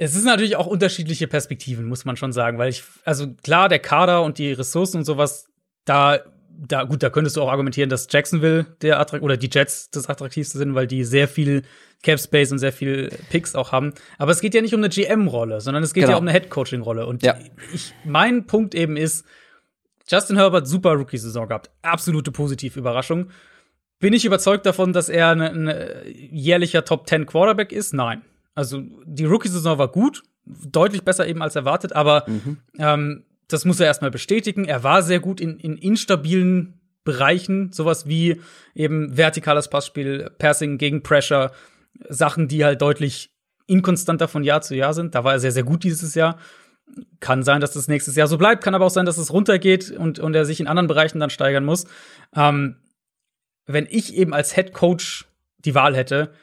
es 0.02 0.16
ist 0.16 0.26
natürlich 0.26 0.56
auch 0.56 0.66
unterschiedliche 0.66 1.28
Perspektiven, 1.28 1.86
muss 1.86 2.06
man 2.06 2.18
schon 2.18 2.34
sagen, 2.34 2.58
weil 2.58 2.70
ich, 2.70 2.82
also 3.06 3.28
klar, 3.44 3.70
der 3.70 3.78
Kader 3.78 4.24
und 4.24 4.40
die 4.40 4.52
Ressourcen 4.52 4.98
und 4.98 5.04
sowas, 5.06 5.46
da, 5.86 6.22
da, 6.50 6.86
gut, 6.86 7.04
da 7.04 7.12
könntest 7.12 7.38
du 7.38 7.44
auch 7.44 7.52
argumentieren, 7.52 7.88
dass 7.88 8.08
Jacksonville 8.10 8.66
der 8.82 9.00
Attrakt 9.00 9.24
oder 9.24 9.38
die 9.38 9.50
Jets 9.54 9.92
das 9.92 10.10
attraktivste 10.10 10.58
sind, 10.58 10.74
weil 10.74 10.88
die 10.88 11.04
sehr 11.04 11.28
viel 11.28 11.62
Cap 12.02 12.20
Space 12.20 12.52
und 12.52 12.58
sehr 12.58 12.74
viel 12.74 13.16
Picks 13.30 13.54
auch 13.54 13.72
haben. 13.72 13.94
Aber 14.18 14.32
es 14.32 14.42
geht 14.42 14.56
ja 14.56 14.62
nicht 14.64 14.74
um 14.74 14.80
eine 14.80 14.90
GM-Rolle, 14.90 15.62
sondern 15.62 15.84
es 15.84 15.94
geht 15.94 16.06
genau. 16.06 16.14
ja 16.14 16.18
um 16.18 16.28
eine 16.28 16.32
Head-Coaching-Rolle. 16.32 17.06
Und 17.06 17.22
ja. 17.22 17.38
ich, 17.72 17.94
mein 18.04 18.48
Punkt 18.48 18.74
eben 18.74 18.98
ist, 18.98 19.24
Justin 20.08 20.38
Herbert, 20.38 20.68
super 20.68 20.94
Rookie-Saison 20.94 21.48
gehabt. 21.48 21.70
Absolute 21.84 22.32
positive 22.32 22.80
Überraschung. 22.80 23.30
Bin 24.00 24.14
ich 24.14 24.26
überzeugt 24.26 24.66
davon, 24.66 24.94
dass 24.94 25.10
er 25.10 25.30
ein, 25.30 25.42
ein 25.42 26.02
jährlicher 26.08 26.86
Top 26.86 27.08
10 27.08 27.28
Quarterback 27.28 27.72
ist? 27.72 27.94
Nein. 27.94 28.24
Also 28.56 28.84
die 29.06 29.26
Rookie-Saison 29.26 29.78
war 29.78 29.88
gut, 29.88 30.24
deutlich 30.46 31.04
besser 31.04 31.28
eben 31.28 31.42
als 31.42 31.56
erwartet, 31.56 31.94
aber 31.94 32.26
mhm. 32.28 32.58
ähm, 32.78 33.26
das 33.48 33.66
muss 33.66 33.80
er 33.80 33.86
erstmal 33.86 34.12
bestätigen. 34.12 34.66
Er 34.66 34.84
war 34.84 35.04
sehr 35.04 35.20
gut 35.20 35.42
in, 35.42 35.58
in 35.58 35.78
instabilen 35.78 36.80
Bereichen, 37.04 37.72
sowas 37.72 38.08
wie 38.08 38.42
eben 38.76 39.18
vertikales 39.18 39.70
Passspiel, 39.70 40.30
Passing 40.38 40.78
gegen 40.78 41.04
Pressure, 41.04 41.52
Sachen, 42.10 42.48
die 42.48 42.64
halt 42.64 42.82
deutlich 42.82 43.34
inkonstanter 43.68 44.28
von 44.28 44.44
Jahr 44.44 44.62
zu 44.62 44.76
Jahr 44.76 44.94
sind. 44.94 45.16
Da 45.16 45.24
war 45.24 45.34
er 45.34 45.40
sehr, 45.40 45.52
sehr 45.52 45.64
gut 45.64 45.84
dieses 45.84 46.16
Jahr. 46.16 46.38
Kann 47.20 47.44
sein, 47.44 47.62
dass 47.62 47.72
das 47.72 47.88
nächstes 47.88 48.16
Jahr 48.16 48.28
so 48.28 48.38
bleibt, 48.38 48.64
kann 48.64 48.76
aber 48.76 48.86
auch 48.86 48.92
sein, 48.92 49.06
dass 49.06 49.18
es 49.18 49.32
runtergeht 49.32 49.92
und, 49.92 50.20
und 50.20 50.36
er 50.36 50.46
sich 50.46 50.60
in 50.60 50.68
anderen 50.68 50.88
Bereichen 50.88 51.20
dann 51.20 51.30
steigern 51.30 51.64
muss. 51.64 51.86
Ähm, 52.36 52.78
wenn 53.66 53.88
ich 53.90 54.14
eben 54.16 54.34
als 54.34 54.54
Head 54.54 54.74
Coach 54.74 55.26
die 55.60 55.76
Wahl 55.76 55.96
hätte, 55.96 56.34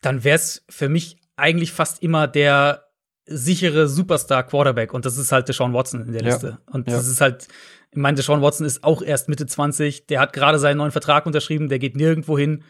dann 0.00 0.24
wäre 0.24 0.36
es 0.36 0.64
für 0.68 0.88
mich 0.88 1.19
eigentlich 1.40 1.72
fast 1.72 2.02
immer 2.02 2.28
der 2.28 2.84
sichere 3.26 3.88
Superstar-Quarterback 3.88 4.92
und 4.92 5.04
das 5.06 5.16
ist 5.16 5.32
halt 5.32 5.48
Deshaun 5.48 5.72
Watson 5.72 6.02
in 6.06 6.12
der 6.12 6.22
Liste. 6.22 6.48
Ja. 6.48 6.72
Und 6.72 6.88
das 6.88 7.06
ist 7.06 7.20
halt, 7.20 7.48
ich 7.90 7.98
meine, 7.98 8.16
Deshaun 8.16 8.42
Watson 8.42 8.66
ist 8.66 8.82
auch 8.82 9.02
erst 9.02 9.28
Mitte 9.28 9.46
20, 9.46 10.06
der 10.06 10.20
hat 10.20 10.32
gerade 10.32 10.58
seinen 10.58 10.78
neuen 10.78 10.90
Vertrag 10.90 11.26
unterschrieben, 11.26 11.68
der 11.68 11.78
geht 11.78 11.96
nirgendwo 11.96 12.36
hin. 12.36 12.64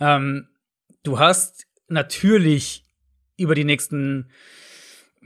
Ähm, 0.00 0.48
du 1.02 1.18
hast 1.18 1.66
natürlich 1.88 2.84
über 3.36 3.54
die 3.54 3.64
nächsten 3.64 4.30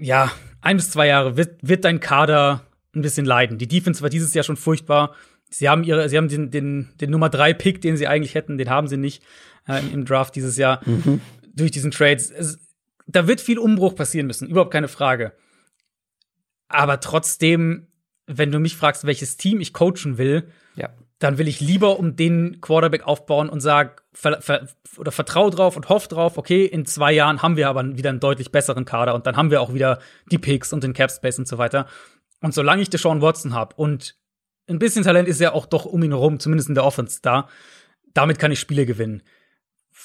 ja, 0.01 0.33
ein 0.61 0.77
bis 0.77 0.91
zwei 0.91 1.07
Jahre 1.07 1.37
wird, 1.37 1.57
wird 1.63 1.85
dein 1.85 2.01
Kader 2.01 2.67
ein 2.95 3.03
bisschen 3.03 3.27
leiden. 3.27 3.59
Die 3.59 3.69
Defense 3.69 4.03
war 4.03 4.11
dieses 4.11 4.35
Jahr 4.35 4.45
schon 4.45 4.57
furchtbar. 4.57 5.15
Sie 5.49 5.69
haben 5.69 5.85
ihre, 5.85 6.09
sie 6.09 6.17
haben 6.17 6.29
den, 6.29 6.51
den, 6.51 6.89
den 7.01 7.11
Nummer 7.11 7.29
drei 7.29 7.53
Pick, 7.53 7.81
den 7.81 7.97
sie 7.97 8.07
eigentlich 8.07 8.35
hätten, 8.35 8.59
den 8.59 8.71
haben 8.71 8.89
sie 8.89 8.97
nicht 8.97 9.23
äh, 9.69 9.81
im, 9.93 10.05
Draft 10.05 10.35
dieses 10.35 10.57
Jahr 10.57 10.81
mhm. 10.87 11.21
durch 11.55 11.71
diesen 11.71 11.91
Trades. 11.91 12.31
Es, 12.31 12.59
da 13.13 13.27
wird 13.27 13.41
viel 13.41 13.59
Umbruch 13.59 13.95
passieren 13.95 14.27
müssen, 14.27 14.49
überhaupt 14.49 14.73
keine 14.73 14.89
Frage. 14.89 15.33
Aber 16.69 17.01
trotzdem, 17.01 17.89
wenn 18.27 18.53
du 18.53 18.61
mich 18.61 18.77
fragst, 18.77 19.05
welches 19.05 19.37
Team 19.37 19.61
ich 19.61 19.73
coachen 19.73 20.19
will, 20.19 20.49
ja. 20.77 20.91
dann 21.19 21.39
will 21.39 21.49
ich 21.49 21.61
lieber 21.61 21.99
um 21.99 22.17
den 22.17 22.61
Quarterback 22.61 23.07
aufbauen 23.07 23.49
und 23.49 23.61
sag 23.61 24.05
ver, 24.13 24.41
ver, 24.41 24.69
oder 24.97 25.13
vertrau 25.13 25.51
drauf 25.51 25.77
und 25.77 25.89
hoff 25.89 26.07
drauf, 26.09 26.39
okay, 26.39 26.65
in 26.65 26.87
zwei 26.87 27.13
Jahren 27.13 27.43
haben 27.43 27.57
wir 27.57 27.69
aber 27.69 27.97
wieder 27.97 28.11
einen 28.11 28.21
deutlich 28.21 28.53
besseren 28.53 28.85
Kader 28.85 29.15
und 29.15 29.27
dann 29.27 29.37
haben 29.37 29.51
wir 29.51 29.61
auch 29.61 29.75
wieder 29.75 29.99
die 30.31 30.39
Picks 30.39 30.73
und 30.73 30.85
den 30.85 30.93
Cap 30.93 31.11
Space 31.11 31.39
und 31.39 31.49
so 31.49 31.59
weiter. 31.59 31.87
Und 32.41 32.55
solange 32.55 32.83
ich 32.83 32.91
Deshaun 32.91 33.21
Watson 33.21 33.53
habe 33.53 33.75
und 33.77 34.17
ein 34.69 34.79
bisschen 34.79 35.03
Talent 35.03 35.29
ist 35.29 35.41
ja 35.41 35.53
auch 35.53 35.67
doch 35.67 35.85
um 35.85 36.03
ihn 36.03 36.13
herum, 36.13 36.39
zumindest 36.39 36.69
in 36.69 36.77
der 36.77 36.85
Offense 36.85 37.19
da, 37.23 37.49
damit 38.15 38.39
kann 38.39 38.53
ich 38.53 38.61
Spiele 38.61 38.87
gewinnen. 38.87 39.23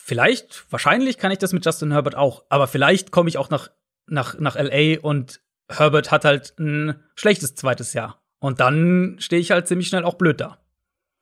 Vielleicht, 0.08 0.72
wahrscheinlich 0.72 1.18
kann 1.18 1.32
ich 1.32 1.40
das 1.40 1.52
mit 1.52 1.66
Justin 1.66 1.92
Herbert 1.92 2.14
auch, 2.14 2.44
aber 2.50 2.68
vielleicht 2.68 3.10
komme 3.10 3.28
ich 3.28 3.40
auch 3.40 3.50
nach, 3.50 3.72
nach, 4.06 4.38
nach 4.38 4.56
LA 4.56 5.00
und 5.02 5.42
Herbert 5.68 6.12
hat 6.12 6.26
halt 6.26 6.54
ein 6.60 6.94
schlechtes 7.16 7.56
zweites 7.56 7.94
Jahr. 7.94 8.22
Und 8.38 8.60
dann 8.60 9.16
stehe 9.18 9.42
ich 9.42 9.50
halt 9.50 9.68
ziemlich 9.68 9.88
schnell 9.88 10.04
auch 10.04 10.14
blöd 10.14 10.40
da. 10.40 10.60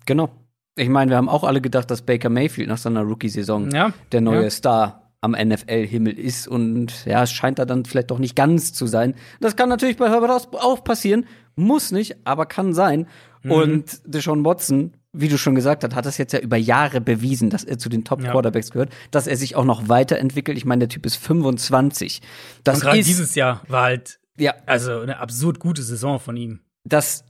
Genau. 0.05 0.35
Ich 0.75 0.89
meine, 0.89 1.11
wir 1.11 1.15
haben 1.15 1.29
auch 1.29 1.45
alle 1.45 1.61
gedacht, 1.61 1.89
dass 1.91 2.01
Baker 2.01 2.27
Mayfield 2.27 2.67
nach 2.67 2.77
seiner 2.77 3.03
Rookie-Saison 3.03 3.71
ja, 3.71 3.93
der 4.11 4.19
neue 4.19 4.43
ja. 4.43 4.49
Star 4.49 5.13
am 5.21 5.31
NFL-Himmel 5.31 6.19
ist. 6.19 6.49
Und 6.49 7.05
ja, 7.05 7.23
es 7.23 7.31
scheint 7.31 7.59
da 7.59 7.63
dann 7.63 7.85
vielleicht 7.85 8.11
doch 8.11 8.19
nicht 8.19 8.35
ganz 8.35 8.73
zu 8.73 8.85
sein. 8.85 9.15
Das 9.39 9.55
kann 9.55 9.69
natürlich 9.69 9.95
bei 9.95 10.09
Herbert 10.09 10.49
auch 10.55 10.83
passieren. 10.83 11.25
Muss 11.55 11.93
nicht, 11.93 12.17
aber 12.27 12.47
kann 12.47 12.73
sein. 12.73 13.07
Mhm. 13.43 13.51
Und 13.51 14.01
Deshaun 14.13 14.43
Watson 14.43 14.97
wie 15.13 15.27
du 15.27 15.37
schon 15.37 15.53
gesagt 15.53 15.83
hast, 15.83 15.95
hat 15.95 16.05
das 16.05 16.17
jetzt 16.17 16.33
ja 16.33 16.39
über 16.39 16.57
Jahre 16.57 16.99
bewiesen, 16.99 17.51
dass 17.51 17.63
er 17.63 17.77
zu 17.77 17.87
den 17.87 18.03
Top 18.03 18.21
Quarterbacks 18.23 18.69
ja. 18.69 18.73
gehört, 18.73 18.89
dass 19.11 19.27
er 19.27 19.37
sich 19.37 19.55
auch 19.55 19.63
noch 19.63 19.87
weiterentwickelt. 19.87 20.57
Ich 20.57 20.65
meine, 20.65 20.79
der 20.79 20.89
Typ 20.89 21.05
ist 21.05 21.17
25. 21.17 22.21
Das 22.63 22.77
Und 22.77 22.81
gerade 22.81 23.03
dieses 23.03 23.35
Jahr 23.35 23.61
war 23.67 23.83
halt 23.83 24.19
ja 24.37 24.55
also 24.65 24.99
eine 24.99 25.19
absurd 25.19 25.59
gute 25.59 25.83
Saison 25.83 26.19
von 26.19 26.35
ihm. 26.35 26.61
Das 26.83 27.23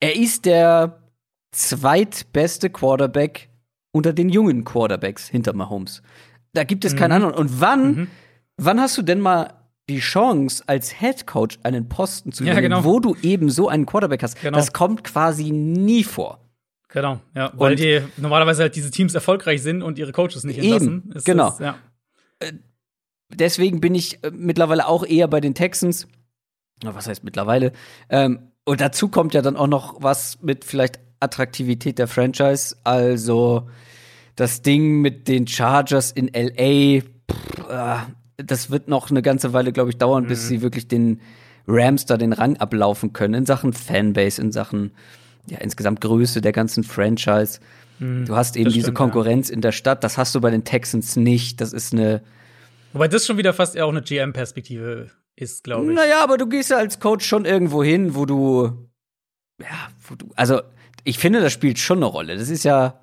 er 0.00 0.14
ist 0.14 0.44
der 0.44 1.02
zweitbeste 1.50 2.70
Quarterback 2.70 3.48
unter 3.90 4.12
den 4.12 4.28
jungen 4.28 4.64
Quarterbacks 4.64 5.26
hinter 5.28 5.54
Mahomes. 5.54 6.02
Da 6.52 6.62
gibt 6.62 6.84
es 6.84 6.94
mhm. 6.94 6.98
keinen 6.98 7.12
anderen. 7.12 7.34
Und 7.34 7.60
wann 7.60 7.94
mhm. 7.94 8.08
wann 8.56 8.80
hast 8.80 8.96
du 8.96 9.02
denn 9.02 9.20
mal 9.20 9.54
die 9.88 9.98
Chance, 9.98 10.62
als 10.66 11.00
Head 11.00 11.26
Coach 11.26 11.58
einen 11.64 11.88
Posten 11.88 12.30
zu 12.30 12.44
ja, 12.44 12.60
genau. 12.60 12.84
wo 12.84 13.00
du 13.00 13.16
eben 13.22 13.50
so 13.50 13.68
einen 13.68 13.86
Quarterback 13.86 14.22
hast? 14.22 14.40
Genau. 14.40 14.56
Das 14.56 14.72
kommt 14.72 15.02
quasi 15.02 15.50
nie 15.50 16.04
vor. 16.04 16.47
Genau, 16.88 17.20
ja, 17.34 17.52
weil 17.54 17.72
und 17.72 17.80
die 17.80 18.00
normalerweise 18.16 18.62
halt 18.62 18.74
diese 18.74 18.90
Teams 18.90 19.14
erfolgreich 19.14 19.62
sind 19.62 19.82
und 19.82 19.98
ihre 19.98 20.12
Coaches 20.12 20.44
nicht 20.44 20.58
entlassen. 20.58 21.10
Eben, 21.10 21.24
genau. 21.24 21.50
Das, 21.50 21.58
ja. 21.58 21.78
Äh, 22.38 22.52
deswegen 23.28 23.80
bin 23.80 23.94
ich 23.94 24.24
äh, 24.24 24.30
mittlerweile 24.30 24.88
auch 24.88 25.04
eher 25.04 25.28
bei 25.28 25.40
den 25.40 25.54
Texans. 25.54 26.08
Was 26.82 27.06
heißt 27.06 27.24
mittlerweile? 27.24 27.72
Ähm, 28.08 28.52
und 28.64 28.80
dazu 28.80 29.08
kommt 29.08 29.34
ja 29.34 29.42
dann 29.42 29.56
auch 29.56 29.66
noch 29.66 30.02
was 30.02 30.40
mit 30.40 30.64
vielleicht 30.64 31.00
Attraktivität 31.20 31.98
der 31.98 32.08
Franchise. 32.08 32.76
Also 32.84 33.68
das 34.36 34.62
Ding 34.62 35.00
mit 35.00 35.28
den 35.28 35.46
Chargers 35.46 36.10
in 36.12 36.28
LA, 36.28 37.00
pff, 37.00 37.68
äh, 37.68 37.96
das 38.38 38.70
wird 38.70 38.88
noch 38.88 39.10
eine 39.10 39.20
ganze 39.20 39.52
Weile, 39.52 39.72
glaube 39.72 39.90
ich, 39.90 39.98
dauern, 39.98 40.24
mhm. 40.24 40.28
bis 40.28 40.48
sie 40.48 40.62
wirklich 40.62 40.88
den 40.88 41.20
Rams 41.66 42.06
da 42.06 42.16
den 42.16 42.32
Rang 42.32 42.56
ablaufen 42.56 43.12
können 43.12 43.34
in 43.34 43.46
Sachen 43.46 43.72
Fanbase, 43.72 44.40
in 44.40 44.52
Sachen 44.52 44.92
ja, 45.50 45.58
insgesamt 45.58 46.00
Größe 46.00 46.40
der 46.40 46.52
ganzen 46.52 46.84
Franchise. 46.84 47.60
Mhm, 47.98 48.26
du 48.26 48.36
hast 48.36 48.56
eben 48.56 48.70
diese 48.70 48.92
Konkurrenz 48.92 49.48
ja. 49.48 49.54
in 49.54 49.60
der 49.60 49.72
Stadt, 49.72 50.04
das 50.04 50.18
hast 50.18 50.34
du 50.34 50.40
bei 50.40 50.50
den 50.50 50.64
Texans 50.64 51.16
nicht. 51.16 51.60
Das 51.60 51.72
ist 51.72 51.92
eine. 51.92 52.22
Wobei 52.92 53.08
das 53.08 53.26
schon 53.26 53.36
wieder 53.36 53.52
fast 53.52 53.76
eher 53.76 53.86
auch 53.86 53.90
eine 53.90 54.02
GM-Perspektive 54.02 55.10
ist, 55.36 55.64
glaube 55.64 55.90
ich. 55.90 55.96
Naja, 55.96 56.22
aber 56.22 56.38
du 56.38 56.46
gehst 56.46 56.70
ja 56.70 56.78
als 56.78 57.00
Coach 57.00 57.26
schon 57.26 57.44
irgendwo 57.44 57.82
hin, 57.82 58.14
wo 58.14 58.26
du. 58.26 58.88
Ja, 59.60 59.88
wo 60.08 60.14
du. 60.14 60.30
Also, 60.36 60.62
ich 61.04 61.18
finde, 61.18 61.40
das 61.40 61.52
spielt 61.52 61.78
schon 61.78 61.98
eine 61.98 62.06
Rolle. 62.06 62.36
Das 62.36 62.48
ist 62.48 62.64
ja. 62.64 63.00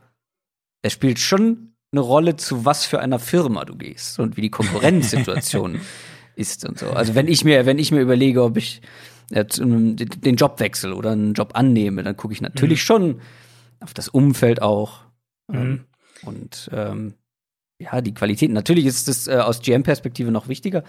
Es 0.81 0.93
spielt 0.93 1.19
schon 1.19 1.73
eine 1.91 2.01
Rolle, 2.01 2.35
zu 2.35 2.65
was 2.65 2.85
für 2.85 2.99
einer 2.99 3.19
Firma 3.19 3.65
du 3.65 3.75
gehst 3.75 4.19
und 4.19 4.37
wie 4.37 4.41
die 4.41 4.51
Konkurrenzsituation 4.51 5.79
ist 6.35 6.65
und 6.65 6.77
so. 6.77 6.89
Also, 6.89 7.15
wenn 7.15 7.27
ich 7.27 7.43
mir, 7.43 7.65
wenn 7.65 7.79
ich 7.79 7.91
mir 7.91 8.01
überlege, 8.01 8.43
ob 8.43 8.57
ich 8.57 8.81
den 9.29 10.35
Jobwechsel 10.35 10.93
oder 10.93 11.11
einen 11.11 11.33
Job 11.33 11.51
annehme, 11.53 12.03
dann 12.03 12.17
gucke 12.17 12.33
ich 12.33 12.41
natürlich 12.41 12.79
mhm. 12.79 12.85
schon 12.85 13.21
auf 13.79 13.93
das 13.93 14.07
Umfeld 14.07 14.61
auch. 14.61 15.01
Ähm, 15.51 15.69
mhm. 15.69 15.85
Und 16.23 16.69
ähm, 16.73 17.13
ja, 17.79 18.01
die 18.01 18.13
Qualität. 18.13 18.51
Natürlich 18.51 18.85
ist 18.85 19.07
es 19.07 19.27
äh, 19.27 19.35
aus 19.35 19.61
GM-Perspektive 19.61 20.31
noch 20.31 20.47
wichtiger. 20.47 20.83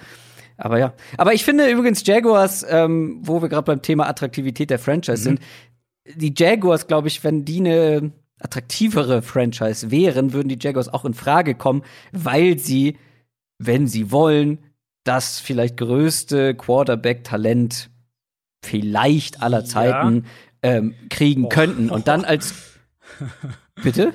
Aber 0.57 0.79
ja. 0.79 0.95
Aber 1.19 1.35
ich 1.35 1.45
finde 1.45 1.71
übrigens 1.71 2.07
Jaguars, 2.07 2.65
ähm, 2.69 3.19
wo 3.23 3.43
wir 3.43 3.49
gerade 3.49 3.65
beim 3.65 3.83
Thema 3.83 4.09
Attraktivität 4.09 4.71
der 4.71 4.79
Franchise 4.79 5.21
mhm. 5.21 5.37
sind, 5.37 5.41
die 6.15 6.35
Jaguars, 6.37 6.87
glaube 6.87 7.09
ich, 7.09 7.25
wenn 7.25 7.45
die 7.45 7.59
eine 7.59 8.13
attraktivere 8.39 9.23
Franchise 9.23 9.91
wären, 9.91 10.33
würden 10.33 10.49
die 10.49 10.59
Jaguars 10.61 10.89
auch 10.89 11.05
in 11.05 11.15
Frage 11.15 11.55
kommen, 11.55 11.83
weil 12.13 12.59
sie, 12.59 12.97
wenn 13.59 13.87
sie 13.87 14.11
wollen, 14.13 14.59
das 15.05 15.41
vielleicht 15.41 15.77
größte 15.77 16.55
Quarterback-Talent 16.55 17.91
vielleicht 18.67 19.43
aller 19.43 19.65
Zeiten 19.65 20.25
ja. 20.63 20.73
ähm, 20.73 20.95
kriegen 21.09 21.45
oh. 21.45 21.49
könnten. 21.49 21.91
Und 21.91 22.09
dann 22.09 22.25
als 22.27 22.55
Bitte? 23.83 24.13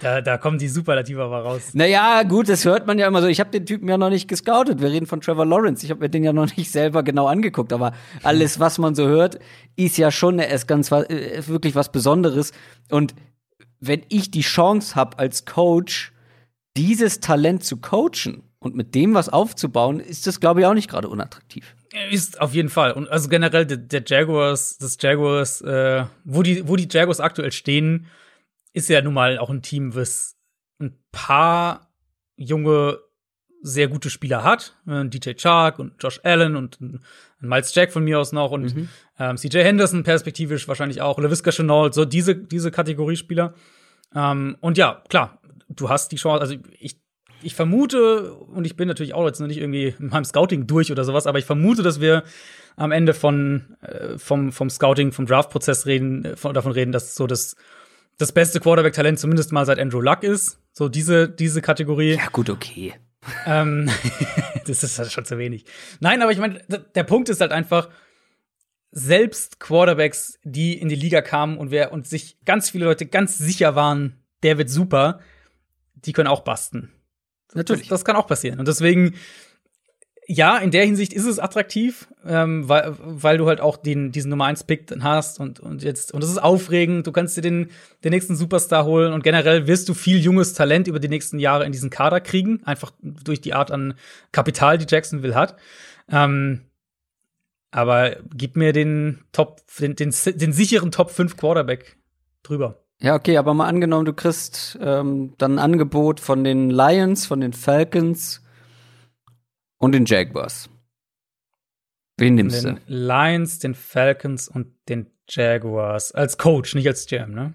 Da, 0.00 0.20
da 0.20 0.36
kommen 0.38 0.58
die 0.58 0.68
Superlative 0.68 1.22
aber 1.22 1.40
raus. 1.40 1.70
Naja, 1.72 2.24
gut, 2.24 2.48
das 2.48 2.64
hört 2.64 2.86
man 2.86 2.98
ja 2.98 3.06
immer 3.06 3.22
so. 3.22 3.28
Ich 3.28 3.40
habe 3.40 3.50
den 3.50 3.64
Typen 3.64 3.88
ja 3.88 3.96
noch 3.96 4.10
nicht 4.10 4.28
gescoutet. 4.28 4.80
Wir 4.80 4.90
reden 4.90 5.06
von 5.06 5.20
Trevor 5.20 5.46
Lawrence. 5.46 5.84
Ich 5.84 5.90
habe 5.90 6.00
mir 6.00 6.10
den 6.10 6.24
ja 6.24 6.32
noch 6.32 6.54
nicht 6.56 6.70
selber 6.70 7.02
genau 7.02 7.26
angeguckt. 7.26 7.72
Aber 7.72 7.92
alles, 8.22 8.60
was 8.60 8.78
man 8.78 8.94
so 8.94 9.06
hört, 9.06 9.38
ist 9.76 9.96
ja 9.96 10.10
schon 10.10 10.38
ist 10.40 10.66
ganz 10.66 10.90
äh, 10.90 11.46
wirklich 11.46 11.74
was 11.74 11.92
Besonderes. 11.92 12.52
Und 12.90 13.14
wenn 13.80 14.02
ich 14.08 14.30
die 14.30 14.42
Chance 14.42 14.94
habe 14.94 15.18
als 15.18 15.44
Coach, 15.44 16.12
dieses 16.76 17.20
Talent 17.20 17.64
zu 17.64 17.76
coachen 17.76 18.42
und 18.58 18.74
mit 18.74 18.94
dem 18.94 19.14
was 19.14 19.28
aufzubauen, 19.28 20.00
ist 20.00 20.26
das, 20.26 20.40
glaube 20.40 20.60
ich, 20.60 20.66
auch 20.66 20.74
nicht 20.74 20.90
gerade 20.90 21.08
unattraktiv. 21.08 21.76
Ist 22.10 22.40
auf 22.40 22.54
jeden 22.54 22.70
Fall. 22.70 22.92
Und 22.92 23.08
also 23.08 23.28
generell 23.28 23.66
der, 23.66 23.76
der 23.76 24.02
Jaguars, 24.04 24.78
das 24.78 24.96
Jaguars, 25.00 25.60
äh, 25.60 26.04
wo 26.24 26.42
die, 26.42 26.66
wo 26.66 26.74
die 26.76 26.88
Jaguars 26.90 27.20
aktuell 27.20 27.52
stehen, 27.52 28.06
ist 28.72 28.88
ja 28.88 29.00
nun 29.00 29.14
mal 29.14 29.38
auch 29.38 29.50
ein 29.50 29.62
Team, 29.62 29.94
was 29.94 30.36
ein 30.80 30.98
paar 31.12 31.92
junge, 32.36 32.98
sehr 33.62 33.86
gute 33.88 34.10
Spieler 34.10 34.42
hat. 34.42 34.76
Äh, 34.88 35.06
DJ 35.06 35.34
Chark 35.34 35.78
und 35.78 35.94
Josh 36.02 36.20
Allen 36.24 36.56
und 36.56 36.80
ein 36.80 37.00
Miles 37.40 37.72
Jack 37.74 37.92
von 37.92 38.02
mir 38.02 38.18
aus 38.18 38.32
noch 38.32 38.50
und 38.50 38.74
mhm. 38.74 38.88
ähm, 39.18 39.36
CJ 39.36 39.58
Henderson 39.58 40.02
perspektivisch 40.02 40.66
wahrscheinlich 40.66 41.00
auch, 41.00 41.18
LaVisca 41.18 41.52
Chenault, 41.52 41.94
so 41.94 42.04
diese, 42.04 42.34
diese 42.34 42.72
Kategorie 42.72 43.16
Spieler. 43.16 43.54
Ähm, 44.14 44.56
und 44.60 44.78
ja, 44.78 45.02
klar, 45.08 45.40
du 45.68 45.88
hast 45.88 46.10
die 46.10 46.16
Chance, 46.16 46.40
also 46.40 46.56
ich 46.78 47.03
ich 47.44 47.54
vermute, 47.54 48.32
und 48.32 48.66
ich 48.66 48.76
bin 48.76 48.88
natürlich 48.88 49.14
auch 49.14 49.26
jetzt 49.26 49.40
noch 49.40 49.46
nicht 49.46 49.58
irgendwie 49.58 49.94
in 49.98 50.08
meinem 50.08 50.24
Scouting 50.24 50.66
durch 50.66 50.90
oder 50.90 51.04
sowas, 51.04 51.26
aber 51.26 51.38
ich 51.38 51.44
vermute, 51.44 51.82
dass 51.82 52.00
wir 52.00 52.24
am 52.76 52.92
Ende 52.92 53.14
von, 53.14 53.76
äh, 53.82 54.18
vom, 54.18 54.52
vom 54.52 54.70
Scouting, 54.70 55.12
vom 55.12 55.26
Draft-Prozess 55.26 55.86
reden, 55.86 56.24
äh, 56.24 56.36
von, 56.36 56.54
davon 56.54 56.72
reden, 56.72 56.92
dass 56.92 57.14
so 57.14 57.26
das, 57.26 57.56
das 58.18 58.32
beste 58.32 58.60
Quarterback-Talent 58.60 59.18
zumindest 59.18 59.52
mal 59.52 59.66
seit 59.66 59.78
Andrew 59.78 60.00
Luck 60.00 60.22
ist. 60.22 60.58
So 60.72 60.88
diese, 60.88 61.28
diese 61.28 61.62
Kategorie. 61.62 62.14
Ja, 62.14 62.28
gut, 62.32 62.50
okay. 62.50 62.94
Ähm, 63.46 63.88
das 64.66 64.82
ist 64.82 64.98
halt 64.98 65.12
schon 65.12 65.24
zu 65.24 65.38
wenig. 65.38 65.64
Nein, 66.00 66.22
aber 66.22 66.32
ich 66.32 66.38
meine, 66.38 66.60
der 66.68 67.04
Punkt 67.04 67.28
ist 67.28 67.40
halt 67.40 67.52
einfach, 67.52 67.88
selbst 68.96 69.58
Quarterbacks, 69.58 70.38
die 70.44 70.78
in 70.78 70.88
die 70.88 70.94
Liga 70.94 71.20
kamen 71.20 71.58
und 71.58 71.72
wer 71.72 71.92
und 71.92 72.06
sich 72.06 72.38
ganz 72.44 72.70
viele 72.70 72.84
Leute 72.84 73.06
ganz 73.06 73.36
sicher 73.36 73.74
waren, 73.74 74.22
der 74.44 74.56
wird 74.56 74.70
super, 74.70 75.18
die 75.94 76.12
können 76.12 76.28
auch 76.28 76.42
basten. 76.42 76.92
Natürlich. 77.54 77.82
Das, 77.82 78.00
das, 78.00 78.04
kann 78.04 78.16
auch 78.16 78.26
passieren. 78.26 78.58
Und 78.58 78.68
deswegen, 78.68 79.14
ja, 80.26 80.58
in 80.58 80.70
der 80.70 80.84
Hinsicht 80.84 81.12
ist 81.12 81.26
es 81.26 81.38
attraktiv, 81.38 82.08
ähm, 82.26 82.68
weil, 82.68 82.94
weil 82.98 83.38
du 83.38 83.46
halt 83.46 83.60
auch 83.60 83.76
den, 83.76 84.10
diesen 84.10 84.30
Nummer 84.30 84.46
1 84.46 84.64
Pick 84.64 84.90
hast 85.00 85.38
und, 85.38 85.60
und 85.60 85.82
jetzt, 85.82 86.12
und 86.12 86.22
das 86.22 86.30
ist 86.30 86.42
aufregend. 86.42 87.06
Du 87.06 87.12
kannst 87.12 87.36
dir 87.36 87.42
den, 87.42 87.70
den 88.02 88.10
nächsten 88.10 88.34
Superstar 88.36 88.84
holen 88.84 89.12
und 89.12 89.22
generell 89.22 89.66
wirst 89.66 89.88
du 89.88 89.94
viel 89.94 90.18
junges 90.18 90.54
Talent 90.54 90.88
über 90.88 90.98
die 90.98 91.08
nächsten 91.08 91.38
Jahre 91.38 91.64
in 91.64 91.72
diesen 91.72 91.90
Kader 91.90 92.20
kriegen, 92.20 92.62
einfach 92.64 92.92
durch 93.02 93.40
die 93.40 93.54
Art 93.54 93.70
an 93.70 93.94
Kapital, 94.32 94.78
die 94.78 94.86
Jacksonville 94.88 95.34
hat. 95.34 95.56
Ähm, 96.10 96.62
aber 97.70 98.16
gib 98.34 98.56
mir 98.56 98.72
den 98.72 99.24
Top, 99.32 99.60
den, 99.78 99.96
den, 99.96 100.14
den 100.36 100.52
sicheren 100.52 100.90
Top 100.90 101.10
5 101.10 101.36
Quarterback 101.36 101.96
drüber. 102.42 102.83
Ja, 103.00 103.14
okay, 103.14 103.36
aber 103.36 103.52
mal 103.54 103.66
angenommen, 103.68 104.04
du 104.06 104.12
kriegst 104.12 104.78
ähm, 104.80 105.34
dann 105.38 105.54
ein 105.54 105.58
Angebot 105.58 106.20
von 106.20 106.44
den 106.44 106.70
Lions, 106.70 107.26
von 107.26 107.40
den 107.40 107.52
Falcons 107.52 108.42
und 109.78 109.92
den 109.92 110.04
Jaguars. 110.06 110.70
Wen 112.16 112.36
nimmst 112.36 112.64
den 112.64 112.76
du? 112.76 112.80
Lions, 112.86 113.58
den 113.58 113.74
Falcons 113.74 114.48
und 114.48 114.68
den 114.88 115.10
Jaguars. 115.28 116.12
Als 116.12 116.38
Coach, 116.38 116.74
nicht 116.74 116.86
als 116.86 117.06
GM, 117.06 117.32
ne? 117.32 117.52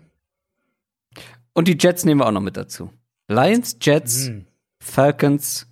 Und 1.54 1.67
die 1.67 1.78
Jets 1.80 2.06
nehmen 2.06 2.19
wir 2.21 2.28
auch 2.28 2.32
noch 2.32 2.41
mit 2.41 2.58
dazu. 2.58 2.91
Lions, 3.28 3.78
Jets, 3.82 4.28
Hm. 4.28 4.45
Falcons, 4.82 5.67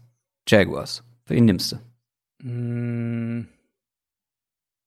Jaguars. 0.47 1.03
Wen 1.27 1.45
nimmst 1.45 1.73
du? 1.73 1.77
Hm. 2.41 3.47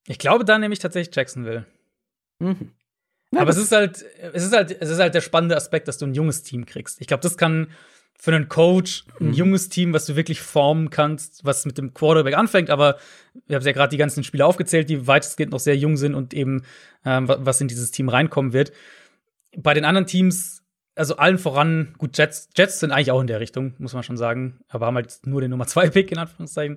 Ich 0.07 0.19
glaube, 0.19 0.45
da 0.45 0.59
nehme 0.59 0.73
ich 0.73 0.79
tatsächlich 0.81 1.15
Jacksonville. 1.15 1.67
Mhm. 2.39 2.73
Ja, 3.33 3.43
Aber 3.43 3.51
es 3.51 3.57
ist 3.59 3.73
halt, 3.73 4.05
es 4.33 4.45
ist 4.45 4.53
halt, 4.53 4.77
es 4.81 4.91
ist 4.91 4.99
halt 4.99 5.15
der 5.15 5.21
spannende 5.21 5.57
Aspekt, 5.57 5.87
dass 5.89 5.99
du 5.99 6.07
ein 6.07 6.15
junges 6.15 6.43
Team 6.43 6.67
kriegst. 6.67 7.01
Ich 7.01 7.07
glaube, 7.07 7.23
das 7.23 7.37
kann 7.37 7.69
für 8.19 8.35
einen 8.35 8.49
Coach 8.49 9.05
ein 9.21 9.29
Mhm. 9.29 9.33
junges 9.33 9.69
Team, 9.69 9.93
was 9.95 10.05
du 10.05 10.15
wirklich 10.17 10.41
formen 10.43 10.91
kannst, 10.91 11.45
was 11.45 11.65
mit 11.65 11.79
dem 11.79 11.95
Quarterback 11.95 12.37
anfängt. 12.37 12.69
Aber 12.69 12.99
wir 13.47 13.57
haben 13.57 13.65
ja 13.65 13.73
gerade 13.73 13.91
die 13.91 13.97
ganzen 13.97 14.25
Spieler 14.25 14.47
aufgezählt, 14.47 14.91
die 14.91 15.07
weitestgehend 15.07 15.53
noch 15.53 15.61
sehr 15.61 15.77
jung 15.77 15.97
sind 15.97 16.15
und 16.15 16.35
eben 16.35 16.65
ähm, 17.05 17.29
wa- 17.29 17.39
was 17.41 17.61
in 17.61 17.69
dieses 17.69 17.93
Team 17.93 18.09
reinkommen 18.09 18.53
wird. 18.53 18.73
Bei 19.57 19.75
den 19.75 19.85
anderen 19.85 20.07
Teams, 20.07 20.60
also 21.01 21.17
allen 21.17 21.39
voran, 21.39 21.95
gut, 21.97 22.19
Jets, 22.19 22.51
Jets 22.55 22.79
sind 22.79 22.93
eigentlich 22.93 23.11
auch 23.11 23.23
in 23.23 23.27
der 23.27 23.41
Richtung, 23.41 23.73
muss 23.79 23.95
man 23.95 24.03
schon 24.03 24.19
sagen, 24.19 24.61
aber 24.69 24.85
haben 24.85 24.97
halt 24.97 25.21
nur 25.25 25.41
den 25.41 25.51
Nummer 25.51 25.67
zwei 25.67 25.89
Pick 25.89 26.13
in 26.13 26.19
Anführungszeichen. 26.19 26.77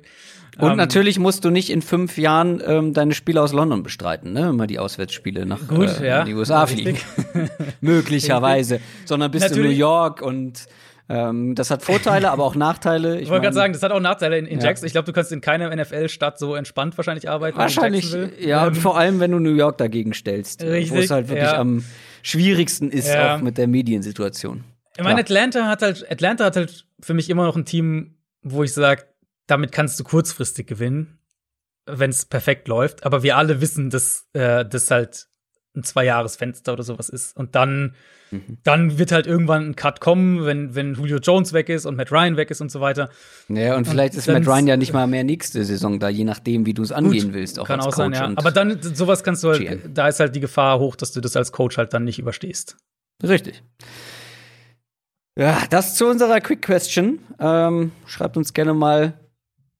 Und 0.57 0.71
Ähm, 0.71 0.77
natürlich 0.77 1.19
musst 1.19 1.43
du 1.43 1.49
nicht 1.49 1.69
in 1.69 1.81
fünf 1.81 2.17
Jahren 2.17 2.63
ähm, 2.65 2.93
deine 2.93 3.13
Spiele 3.13 3.41
aus 3.41 3.51
London 3.51 3.83
bestreiten, 3.83 4.31
ne? 4.31 4.49
Immer 4.49 4.65
die 4.65 4.79
Auswärtsspiele 4.79 5.45
nach 5.45 5.67
Gut, 5.67 5.99
äh, 5.99 6.07
ja. 6.07 6.23
die 6.23 6.33
USA 6.35 6.63
Richtig. 6.63 6.99
fliegen. 6.99 7.49
Möglicherweise. 7.81 8.79
Sondern 9.03 9.29
bist 9.29 9.49
du 9.49 9.49
in 9.49 9.55
New 9.55 9.61
Natürlich. 9.63 9.77
York 9.79 10.21
und 10.21 10.67
ähm, 11.09 11.53
das 11.53 11.69
hat 11.69 11.83
Vorteile, 11.83 12.31
aber 12.31 12.45
auch 12.45 12.55
Nachteile. 12.55 13.19
Ich 13.19 13.29
wollte 13.29 13.41
gerade 13.43 13.55
sagen, 13.55 13.73
das 13.73 13.83
hat 13.83 13.91
auch 13.91 13.99
Nachteile 13.99 14.37
in, 14.37 14.45
in 14.45 14.59
Ja. 14.59 14.67
Jackson. 14.67 14.87
Ich 14.87 14.93
glaube, 14.93 15.05
du 15.05 15.11
kannst 15.11 15.33
in 15.33 15.41
keiner 15.41 15.75
NFL-Stadt 15.75 16.39
so 16.39 16.55
entspannt 16.55 16.97
wahrscheinlich 16.97 17.29
arbeiten. 17.29 17.57
Wahrscheinlich, 17.57 18.15
ja, 18.39 18.67
Ähm, 18.67 18.75
vor 18.75 18.97
allem, 18.97 19.19
wenn 19.19 19.31
du 19.31 19.39
New 19.39 19.53
York 19.53 19.77
dagegen 19.79 20.13
stellst, 20.13 20.63
äh, 20.63 20.67
wo 20.67 20.71
Richtig, 20.71 21.03
es 21.03 21.11
halt 21.11 21.27
wirklich 21.27 21.51
ja. 21.51 21.57
am 21.57 21.83
schwierigsten 22.23 22.89
ist, 22.89 23.07
Ja. 23.07 23.35
auch 23.35 23.41
mit 23.41 23.57
der 23.59 23.67
Mediensituation. 23.67 24.63
Ich 24.97 25.03
meine. 25.03 25.19
Atlanta 25.19 25.67
hat 25.67 25.81
halt, 25.83 26.09
Atlanta 26.11 26.45
hat 26.45 26.55
halt 26.55 26.87
für 26.99 27.13
mich 27.13 27.29
immer 27.29 27.45
noch 27.45 27.55
ein 27.55 27.65
Team, 27.65 28.15
wo 28.41 28.63
ich 28.63 28.73
sage, 28.73 29.03
damit 29.45 29.71
kannst 29.71 29.99
du 29.99 30.03
kurzfristig 30.03 30.65
gewinnen, 30.67 31.19
wenn 31.85 32.09
es 32.09 32.25
perfekt 32.25 32.67
läuft. 32.67 33.05
Aber 33.05 33.21
wir 33.23 33.37
alle 33.37 33.61
wissen, 33.61 33.89
dass 33.89 34.27
äh, 34.33 34.65
das 34.65 34.89
halt 34.89 35.27
ein 35.75 35.83
Zwei-Jahres-Fenster 35.83 36.73
oder 36.73 36.83
sowas 36.83 37.09
ist. 37.09 37.35
Und 37.35 37.55
dann, 37.55 37.95
Mhm. 38.31 38.57
dann 38.63 38.97
wird 38.99 39.11
halt 39.11 39.27
irgendwann 39.27 39.69
ein 39.69 39.75
Cut 39.75 39.99
kommen, 40.01 40.45
wenn, 40.45 40.75
wenn 40.75 40.93
Julio 40.95 41.17
Jones 41.17 41.53
weg 41.53 41.69
ist 41.69 41.85
und 41.85 41.95
Matt 41.95 42.11
Ryan 42.11 42.37
weg 42.37 42.49
ist 42.51 42.61
und 42.61 42.71
so 42.71 42.79
weiter. 42.81 43.09
Ja, 43.47 43.75
und 43.75 43.87
vielleicht 43.87 44.15
ist 44.15 44.27
dann- 44.27 44.35
Matt 44.43 44.47
Ryan 44.47 44.67
ja 44.67 44.77
nicht 44.77 44.93
mal 44.93 45.07
mehr 45.07 45.23
nächste 45.23 45.63
Saison 45.63 45.99
da, 45.99 46.09
je 46.09 46.23
nachdem, 46.23 46.65
wie 46.65 46.73
du 46.73 46.81
es 46.83 46.91
angehen 46.91 47.25
Gut, 47.27 47.33
willst. 47.33 47.59
Auch 47.59 47.67
Kann 47.67 47.79
als 47.79 47.87
auch 47.87 47.93
sein, 47.97 48.11
Coach 48.11 48.19
ja. 48.21 48.27
und- 48.27 48.37
Aber 48.37 48.51
dann, 48.51 48.79
sowas 48.81 49.23
kannst 49.23 49.43
du 49.43 49.49
halt, 49.49 49.59
GM. 49.61 49.93
da 49.93 50.07
ist 50.07 50.19
halt 50.19 50.35
die 50.35 50.39
Gefahr 50.39 50.79
hoch, 50.79 50.95
dass 50.95 51.11
du 51.11 51.21
das 51.21 51.35
als 51.35 51.51
Coach 51.51 51.77
halt 51.77 51.93
dann 51.93 52.03
nicht 52.03 52.19
überstehst. 52.19 52.77
Richtig. 53.23 53.63
Ja, 55.37 55.63
das 55.69 55.95
zu 55.95 56.05
unserer 56.07 56.39
Quick 56.41 56.61
Question. 56.61 57.19
Ähm, 57.39 57.91
schreibt 58.05 58.37
uns 58.37 58.53
gerne 58.53 58.73
mal, 58.73 59.19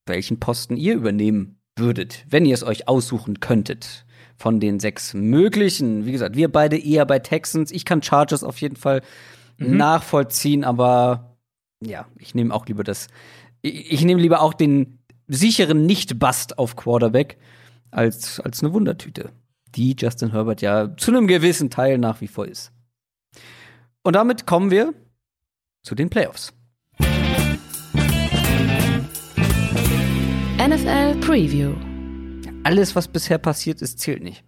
welchen 0.05 0.39
Posten 0.39 0.75
ihr 0.75 0.95
übernehmen 0.95 1.59
würdet, 1.77 2.25
wenn 2.29 2.45
ihr 2.45 2.53
es 2.53 2.63
euch 2.63 2.87
aussuchen 2.87 3.39
könntet. 3.39 4.05
Von 4.35 4.59
den 4.59 4.79
sechs 4.79 5.13
möglichen. 5.13 6.05
Wie 6.05 6.11
gesagt, 6.11 6.35
wir 6.35 6.51
beide 6.51 6.77
eher 6.77 7.05
bei 7.05 7.19
Texans. 7.19 7.71
Ich 7.71 7.85
kann 7.85 8.01
Chargers 8.01 8.43
auf 8.43 8.59
jeden 8.61 8.75
Fall 8.75 9.01
Mhm. 9.59 9.77
nachvollziehen, 9.77 10.63
aber 10.63 11.37
ja, 11.79 12.07
ich 12.17 12.33
nehme 12.33 12.53
auch 12.53 12.65
lieber 12.65 12.83
das. 12.83 13.07
Ich, 13.61 13.91
ich 13.91 14.03
nehme 14.03 14.19
lieber 14.21 14.41
auch 14.41 14.53
den 14.55 14.99
sicheren 15.27 15.85
Nicht-Bust 15.85 16.57
auf 16.57 16.75
Quarterback 16.75 17.37
als, 17.91 18.39
als 18.39 18.63
eine 18.63 18.73
Wundertüte, 18.73 19.29
die 19.75 19.95
Justin 19.97 20.31
Herbert 20.31 20.61
ja 20.61 20.97
zu 20.97 21.11
einem 21.11 21.27
gewissen 21.27 21.69
Teil 21.69 21.99
nach 21.99 22.19
wie 22.21 22.27
vor 22.27 22.47
ist. 22.47 22.71
Und 24.01 24.15
damit 24.15 24.47
kommen 24.47 24.71
wir 24.71 24.93
zu 25.83 25.93
den 25.95 26.09
Playoffs. 26.09 26.53
NFL 30.63 31.19
Preview. 31.19 31.73
Alles, 32.63 32.95
was 32.95 33.09
bisher 33.09 33.37
passiert 33.37 33.81
ist, 33.81 33.99
zählt 33.99 34.23
nicht. 34.23 34.45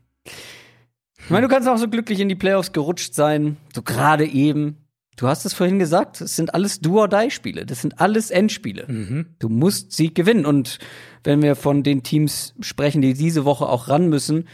Ich 1.17 1.30
meine, 1.30 1.45
du 1.45 1.54
kannst 1.54 1.67
auch 1.67 1.75
so 1.75 1.89
glücklich 1.89 2.21
in 2.21 2.30
die 2.30 2.36
Playoffs 2.36 2.71
gerutscht 2.71 3.13
sein, 3.13 3.58
so 3.73 3.82
gerade 3.82 4.25
eben. 4.25 4.78
Du 5.17 5.28
hast 5.28 5.45
es 5.45 5.54
vorhin 5.54 5.78
gesagt, 5.78 6.21
es 6.21 6.38
sind 6.38 6.54
alles 6.54 6.80
Do-or-Die-Spiele. 6.80 7.65
Das 7.65 7.82
sind 7.82 7.99
alles 7.99 8.32
Endspiele. 8.32 8.86
Mhm. 8.88 9.25
Du 9.39 9.49
musst 9.49 9.91
sie 9.91 10.13
gewinnen. 10.13 10.45
Und 10.45 10.80
wenn 11.25 11.41
wir 11.41 11.58
von 11.58 11.84
den 11.84 12.01
Teams 12.01 12.56
sprechen, 12.62 13.01
die 13.01 13.13
diese 13.13 13.43
Woche 13.43 13.67
auch 13.67 13.89
ran 13.89 14.08
müssen, 14.08 14.47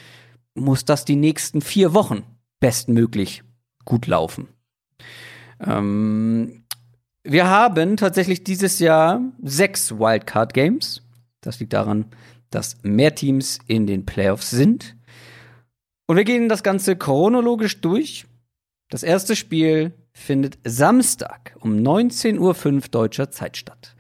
muss 0.56 0.84
das 0.84 1.06
die 1.06 1.16
nächsten 1.16 1.62
vier 1.62 1.94
Wochen 1.94 2.24
bestmöglich 2.60 3.44
gut 3.86 4.08
laufen. 4.08 4.48
Ähm, 5.60 6.64
wir 7.24 7.48
haben 7.48 7.98
tatsächlich 7.98 8.44
dieses 8.44 8.80
Jahr 8.80 9.22
sechs 9.44 9.92
Wildcard-Games. 9.92 11.04
Das 11.42 11.60
liegt 11.60 11.74
daran, 11.74 12.06
dass 12.50 12.78
mehr 12.84 13.16
Teams 13.16 13.60
in 13.68 13.88
den 13.88 14.06
Playoffs 14.06 14.50
sind. 14.50 14.96
Und 16.08 16.18
wir 16.18 16.24
gehen 16.24 16.50
das 16.50 16.64
Ganze 16.64 16.96
chronologisch 16.96 17.82
durch. 17.82 18.26
Das 18.90 19.04
erste 19.04 19.36
Spiel 19.36 19.94
findet 20.14 20.60
Samstag 20.64 21.56
um 21.62 21.78
19.05 21.78 22.40
Uhr 22.40 22.82
deutscher 22.92 23.32
Zeit 23.32 23.58
statt. 23.58 23.96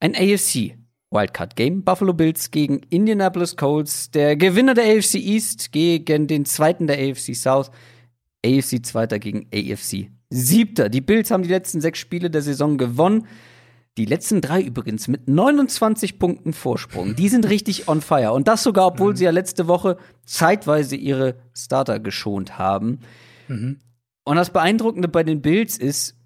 Ein 0.00 0.14
AFC 0.14 0.76
Wildcard 1.12 1.56
Game. 1.56 1.84
Buffalo 1.84 2.14
Bills 2.14 2.50
gegen 2.50 2.80
Indianapolis 2.88 3.56
Colts. 3.56 4.10
Der 4.10 4.36
Gewinner 4.36 4.74
der 4.74 4.96
AFC 4.96 5.16
East 5.16 5.72
gegen 5.72 6.26
den 6.26 6.44
zweiten 6.44 6.86
der 6.86 6.98
AFC 6.98 7.34
South. 7.34 7.70
AFC 8.44 8.84
Zweiter 8.84 9.18
gegen 9.18 9.46
AFC 9.54 10.10
Siebter. 10.30 10.88
Die 10.88 11.00
Bills 11.00 11.30
haben 11.30 11.42
die 11.42 11.48
letzten 11.48 11.80
sechs 11.80 11.98
Spiele 11.98 12.30
der 12.30 12.42
Saison 12.42 12.78
gewonnen. 12.78 13.26
Die 13.98 14.06
letzten 14.06 14.40
drei 14.40 14.62
übrigens 14.62 15.06
mit 15.06 15.28
29 15.28 16.18
Punkten 16.18 16.54
Vorsprung. 16.54 17.14
Die 17.14 17.28
sind 17.28 17.48
richtig 17.48 17.88
on 17.88 18.00
fire. 18.00 18.32
Und 18.32 18.48
das 18.48 18.62
sogar, 18.62 18.86
obwohl 18.86 19.16
sie 19.16 19.24
ja 19.24 19.30
letzte 19.30 19.68
Woche 19.68 19.98
zeitweise 20.24 20.96
ihre 20.96 21.36
Starter 21.54 22.00
geschont 22.00 22.58
haben. 22.58 23.00
Mhm. 23.48 23.80
Und 24.24 24.36
das 24.36 24.50
Beeindruckende 24.50 25.08
bei 25.08 25.24
den 25.24 25.42
Bills 25.42 25.76
ist, 25.76 26.16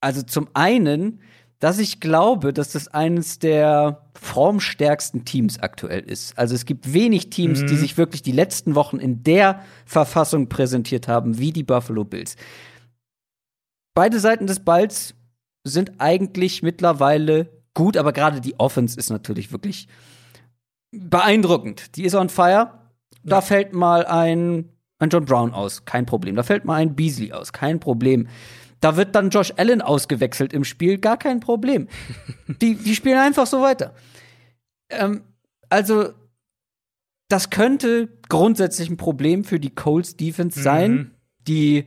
also 0.00 0.22
zum 0.22 0.48
einen, 0.54 1.20
dass 1.60 1.78
ich 1.78 2.00
glaube, 2.00 2.52
dass 2.52 2.72
das 2.72 2.88
eines 2.88 3.38
der 3.38 4.10
formstärksten 4.20 5.24
Teams 5.24 5.60
aktuell 5.60 6.00
ist. 6.00 6.36
Also 6.36 6.56
es 6.56 6.66
gibt 6.66 6.92
wenig 6.92 7.30
Teams, 7.30 7.60
die 7.60 7.74
Mhm. 7.74 7.78
sich 7.78 7.96
wirklich 7.96 8.22
die 8.22 8.32
letzten 8.32 8.74
Wochen 8.74 8.96
in 8.98 9.22
der 9.22 9.60
Verfassung 9.86 10.48
präsentiert 10.48 11.06
haben, 11.06 11.38
wie 11.38 11.52
die 11.52 11.62
Buffalo 11.62 12.02
Bills. 12.02 12.34
Beide 13.94 14.18
Seiten 14.18 14.48
des 14.48 14.58
Balls 14.64 15.14
sind 15.64 15.92
eigentlich 15.98 16.62
mittlerweile 16.62 17.48
gut, 17.74 17.96
aber 17.96 18.12
gerade 18.12 18.40
die 18.40 18.58
Offense 18.58 18.98
ist 18.98 19.10
natürlich 19.10 19.52
wirklich 19.52 19.88
beeindruckend. 20.90 21.96
Die 21.96 22.04
ist 22.04 22.14
on 22.14 22.28
fire. 22.28 22.78
Da 23.24 23.40
fällt 23.40 23.72
mal 23.72 24.04
ein, 24.04 24.68
ein 24.98 25.10
John 25.10 25.24
Brown 25.24 25.54
aus, 25.54 25.84
kein 25.84 26.06
Problem. 26.06 26.34
Da 26.36 26.42
fällt 26.42 26.64
mal 26.64 26.74
ein 26.74 26.96
Beasley 26.96 27.32
aus, 27.32 27.52
kein 27.52 27.78
Problem. 27.80 28.28
Da 28.80 28.96
wird 28.96 29.14
dann 29.14 29.30
Josh 29.30 29.52
Allen 29.56 29.80
ausgewechselt 29.80 30.52
im 30.52 30.64
Spiel, 30.64 30.98
gar 30.98 31.16
kein 31.16 31.38
Problem. 31.38 31.86
die, 32.60 32.74
die 32.74 32.94
spielen 32.96 33.18
einfach 33.18 33.46
so 33.46 33.62
weiter. 33.62 33.94
Ähm, 34.90 35.22
also, 35.70 36.12
das 37.28 37.50
könnte 37.50 38.08
grundsätzlich 38.28 38.90
ein 38.90 38.96
Problem 38.96 39.44
für 39.44 39.60
die 39.60 39.70
Colts 39.74 40.16
Defense 40.16 40.60
sein, 40.60 40.92
Mhm. 40.92 41.10
die 41.46 41.86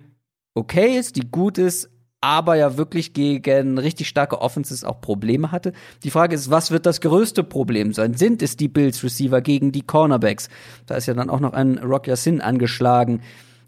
okay 0.55 0.97
ist, 0.97 1.17
die 1.17 1.29
gut 1.29 1.57
ist, 1.57 1.89
aber 2.25 2.55
ja 2.55 2.75
wirklich 2.75 3.13
gegen 3.13 3.77
richtig 3.77 4.07
starke 4.07 4.41
Offenses 4.41 4.83
auch 4.83 4.99
Probleme 4.99 5.51
hatte. 5.51 5.73
Die 6.03 6.09
Frage 6.09 6.33
ist, 6.33 6.49
was 6.49 6.71
wird 6.71 6.87
das 6.87 6.99
größte 6.99 7.43
Problem 7.43 7.93
sein? 7.93 8.15
Sind 8.15 8.41
es 8.41 8.57
die 8.57 8.67
Bills 8.67 9.03
Receiver 9.03 9.41
gegen 9.41 9.71
die 9.71 9.83
Cornerbacks? 9.83 10.49
Da 10.87 10.95
ist 10.95 11.05
ja 11.05 11.13
dann 11.13 11.29
auch 11.29 11.39
noch 11.39 11.53
ein 11.53 11.77
Rock 11.77 12.07
Yassin 12.07 12.41
angeschlagen. 12.41 13.21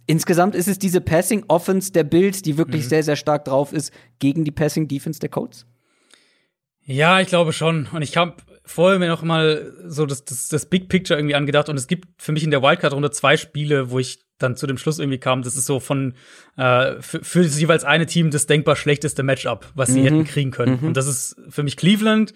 Insgesamt 0.08 0.56
ist 0.56 0.68
es 0.68 0.80
diese 0.80 1.02
Passing 1.02 1.46
Offense 1.50 1.92
der 1.92 2.04
Bills, 2.04 2.42
die 2.42 2.58
wirklich 2.58 2.88
sehr, 2.88 3.04
sehr 3.04 3.16
stark 3.16 3.46
drauf 3.46 3.74
ist, 3.74 3.94
gegen 4.18 4.44
die 4.44 4.52
Passing 4.52 4.88
Defense 4.88 5.20
der 5.20 5.30
Colts. 5.30 5.68
Ja, 6.84 7.22
ich 7.22 7.28
glaube 7.28 7.54
schon. 7.54 7.88
Und 7.94 8.02
ich 8.02 8.18
habe 8.18 8.38
vorher 8.66 8.98
mir 8.98 9.10
noch 9.10 9.22
mal 9.22 9.72
so 9.86 10.08
das, 10.08 10.26
das, 10.26 10.48
das 10.48 10.66
Big 10.66 10.90
Picture 10.90 11.20
irgendwie 11.20 11.36
angedacht. 11.36 11.70
Und 11.70 11.78
es 11.78 11.86
gibt 11.86 12.08
für 12.20 12.32
mich 12.32 12.44
in 12.44 12.50
der 12.50 12.64
Wildcard-Runde 12.64 13.12
zwei 13.12 13.38
Spiele, 13.38 13.92
wo 13.92 14.00
ich 14.00 14.26
dann 14.38 14.56
zu 14.56 14.68
dem 14.68 14.78
Schluss 14.78 15.00
irgendwie 15.00 15.18
kam, 15.18 15.42
das 15.42 15.56
ist 15.56 15.66
so 15.66 15.80
von 15.80 16.14
äh, 16.58 17.02
für, 17.02 17.24
für 17.24 17.44
das 17.44 17.60
jeweils 17.60 17.84
eine 17.84 18.06
Team 18.06 18.32
das 18.32 18.46
denkbar 18.46 18.76
schlechteste 18.76 19.24
Matchup, 19.24 19.72
was 19.76 19.90
sie 19.90 20.02
hätten 20.04 20.26
kriegen 20.26 20.52
können. 20.52 20.80
Und 20.88 20.98
das 20.98 21.08
ist 21.08 21.36
für 21.50 21.64
mich 21.64 21.78
Cleveland, 21.78 22.34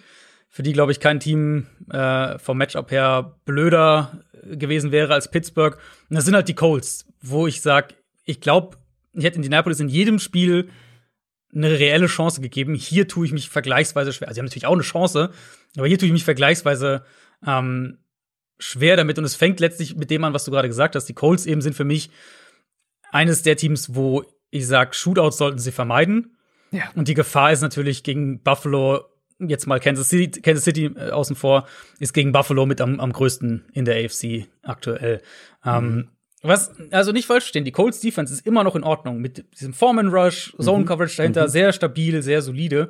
für 0.49 0.63
die, 0.63 0.73
glaube 0.73 0.91
ich, 0.91 0.99
kein 0.99 1.19
Team 1.19 1.67
äh, 1.91 2.37
vom 2.39 2.57
Matchup 2.57 2.91
her 2.91 3.37
blöder 3.45 4.23
gewesen 4.43 4.91
wäre 4.91 5.13
als 5.13 5.29
Pittsburgh. 5.31 5.77
Und 6.09 6.15
das 6.15 6.25
sind 6.25 6.35
halt 6.35 6.47
die 6.47 6.55
Colts, 6.55 7.05
wo 7.21 7.47
ich 7.47 7.61
sag, 7.61 7.93
ich 8.25 8.41
glaube, 8.41 8.77
ich 9.13 9.23
hätte 9.23 9.37
Indianapolis 9.37 9.79
in 9.79 9.89
jedem 9.89 10.19
Spiel 10.19 10.69
eine 11.53 11.79
reelle 11.79 12.07
Chance 12.07 12.41
gegeben. 12.41 12.75
Hier 12.75 13.07
tue 13.07 13.25
ich 13.25 13.33
mich 13.33 13.49
vergleichsweise 13.49 14.13
schwer. 14.13 14.27
Also, 14.27 14.35
sie 14.35 14.39
haben 14.41 14.45
natürlich 14.45 14.65
auch 14.65 14.73
eine 14.73 14.83
Chance, 14.83 15.31
aber 15.77 15.87
hier 15.87 15.97
tue 15.97 16.07
ich 16.07 16.13
mich 16.13 16.23
vergleichsweise 16.23 17.03
ähm, 17.45 17.97
schwer 18.62 18.95
damit 18.95 19.18
und 19.18 19.26
es 19.26 19.36
fängt 19.36 19.59
letztlich 19.59 19.95
mit 19.95 20.09
dem 20.12 20.24
an, 20.24 20.34
was 20.34 20.45
du 20.45 20.51
gerade 20.51 20.68
gesagt 20.68 20.95
hast. 20.95 21.05
Die 21.05 21.14
Colts 21.14 21.45
eben 21.45 21.62
sind 21.62 21.76
für 21.76 21.84
mich 21.84 22.09
eines 23.12 23.41
der 23.41 23.57
Teams, 23.57 23.95
wo 23.95 24.24
ich 24.49 24.68
sag, 24.68 24.95
Shootouts 24.95 25.38
sollten 25.38 25.59
sie 25.59 25.72
vermeiden. 25.72 26.38
Ja. 26.72 26.84
Und 26.95 27.07
die 27.07 27.14
Gefahr 27.14 27.51
ist 27.51 27.62
natürlich 27.62 28.03
gegen 28.03 28.41
Buffalo, 28.41 29.05
jetzt 29.39 29.68
mal 29.68 29.80
Kansas 29.80 30.09
City, 30.09 30.41
Kansas 30.41 30.64
City 30.64 30.86
äh, 30.86 31.09
außen 31.09 31.36
vor, 31.36 31.68
ist 31.99 32.14
gegen 32.14 32.32
Buffalo 32.32 32.66
mit 32.66 32.80
am, 32.80 32.99
am 32.99 33.12
größten 33.12 33.66
in 33.74 33.86
der 33.86 34.05
AFC 34.05 34.47
aktuell. 34.64 35.22
Ähm, 35.66 35.84
mhm. 35.84 35.97
Ähm, 35.97 36.09
was, 36.43 36.72
also 36.89 37.12
nicht 37.12 37.28
falsch 37.28 37.43
verstehen, 37.43 37.66
die 37.66 37.72
Colts 37.72 37.99
Defense 37.99 38.34
ist 38.34 38.45
immer 38.47 38.64
noch 38.64 38.76
in 38.76 38.84
Ordnung 38.84 39.20
mit 39.20 39.45
diesem 39.59 39.74
Foreman 39.74 40.07
Rush, 40.07 40.55
Zone 40.59 40.84
mhm. 40.84 40.88
Coverage 40.88 41.18
dahinter, 41.18 41.43
mhm. 41.43 41.49
sehr 41.49 41.74
stabil, 41.74 42.22
sehr 42.24 42.41
solide. 42.41 42.89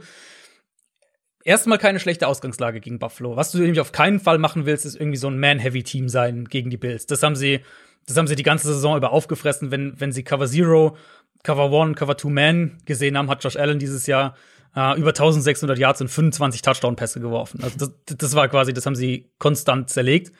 Erstmal 1.43 1.77
keine 1.77 1.99
schlechte 1.99 2.27
Ausgangslage 2.27 2.79
gegen 2.79 2.99
Buffalo. 2.99 3.35
Was 3.35 3.51
du 3.51 3.59
nämlich 3.59 3.79
auf 3.79 3.91
keinen 3.91 4.19
Fall 4.19 4.37
machen 4.37 4.65
willst, 4.65 4.85
ist 4.85 4.95
irgendwie 4.95 5.17
so 5.17 5.27
ein 5.27 5.39
Man-Heavy-Team 5.39 6.09
sein 6.09 6.45
gegen 6.45 6.69
die 6.69 6.77
Bills. 6.77 7.05
Das 7.07 7.23
haben 7.23 7.35
sie, 7.35 7.61
das 8.05 8.17
haben 8.17 8.27
sie 8.27 8.35
die 8.35 8.43
ganze 8.43 8.67
Saison 8.67 8.97
über 8.97 9.11
aufgefressen. 9.11 9.71
Wenn, 9.71 9.99
wenn 9.99 10.11
sie 10.11 10.23
Cover 10.23 10.47
Zero, 10.47 10.97
Cover 11.43 11.71
One, 11.71 11.95
Cover 11.95 12.17
Two 12.17 12.29
Man 12.29 12.77
gesehen 12.85 13.17
haben, 13.17 13.29
hat 13.29 13.43
Josh 13.43 13.55
Allen 13.55 13.79
dieses 13.79 14.05
Jahr 14.07 14.35
äh, 14.75 14.97
über 14.99 15.09
1600 15.09 15.77
Yards 15.77 16.01
und 16.01 16.09
25 16.09 16.61
Touchdown-Pässe 16.61 17.19
geworfen. 17.19 17.61
Also 17.63 17.87
das, 18.05 18.17
das 18.17 18.35
war 18.35 18.47
quasi, 18.47 18.73
das 18.73 18.85
haben 18.85 18.95
sie 18.95 19.31
konstant 19.39 19.89
zerlegt. 19.89 20.31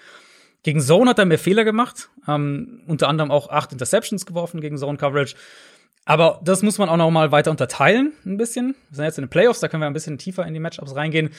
Gegen 0.63 0.79
Zone 0.79 1.09
hat 1.09 1.19
er 1.19 1.25
mehr 1.25 1.39
Fehler 1.39 1.63
gemacht, 1.63 2.09
ähm, 2.27 2.83
unter 2.85 3.07
anderem 3.07 3.31
auch 3.31 3.49
acht 3.49 3.71
Interceptions 3.71 4.25
geworfen 4.27 4.61
gegen 4.61 4.77
Zone 4.77 4.97
Coverage. 4.97 5.35
Aber 6.11 6.41
das 6.43 6.61
muss 6.61 6.77
man 6.77 6.89
auch 6.89 6.97
noch 6.97 7.09
mal 7.09 7.31
weiter 7.31 7.51
unterteilen, 7.51 8.11
ein 8.25 8.35
bisschen. 8.35 8.75
Wir 8.89 8.97
sind 8.97 9.05
jetzt 9.05 9.17
in 9.17 9.23
den 9.23 9.29
Playoffs, 9.29 9.61
da 9.61 9.69
können 9.69 9.81
wir 9.81 9.87
ein 9.87 9.93
bisschen 9.93 10.17
tiefer 10.17 10.45
in 10.45 10.53
die 10.53 10.59
Matchups 10.59 10.93
reingehen. 10.93 11.29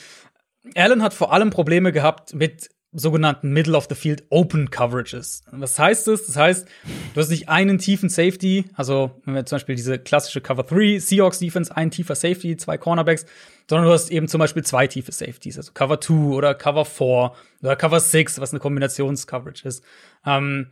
Allen 0.73 1.03
hat 1.03 1.13
vor 1.13 1.31
allem 1.31 1.51
Probleme 1.51 1.91
gehabt 1.91 2.33
mit 2.33 2.71
sogenannten 2.91 3.51
Middle 3.51 3.77
of 3.77 3.85
the 3.87 3.93
Field 3.93 4.23
Open 4.31 4.71
Coverages. 4.71 5.43
Was 5.51 5.77
heißt 5.77 6.07
das? 6.07 6.25
Das 6.25 6.37
heißt, 6.37 6.67
du 7.13 7.21
hast 7.21 7.29
nicht 7.29 7.49
einen 7.49 7.77
tiefen 7.77 8.09
Safety, 8.09 8.65
also 8.73 9.11
wenn 9.25 9.35
wir 9.35 9.45
zum 9.45 9.57
Beispiel 9.57 9.75
diese 9.75 9.99
klassische 9.99 10.41
Cover 10.41 10.63
3 10.63 10.97
Seahawks 10.97 11.37
Defense, 11.37 11.77
ein 11.77 11.91
tiefer 11.91 12.15
Safety, 12.15 12.57
zwei 12.57 12.79
Cornerbacks, 12.79 13.27
sondern 13.69 13.85
du 13.85 13.93
hast 13.93 14.09
eben 14.09 14.27
zum 14.27 14.39
Beispiel 14.39 14.63
zwei 14.63 14.87
tiefe 14.87 15.11
Safeties, 15.11 15.57
also 15.57 15.71
Cover 15.73 16.01
2 16.01 16.13
oder 16.33 16.55
Cover 16.55 16.85
4 16.85 17.31
oder 17.61 17.75
Cover 17.75 17.99
6, 17.99 18.41
was 18.41 18.53
eine 18.53 18.59
Kombinationscoverage 18.59 19.67
ist. 19.67 19.83
Ähm, 20.25 20.71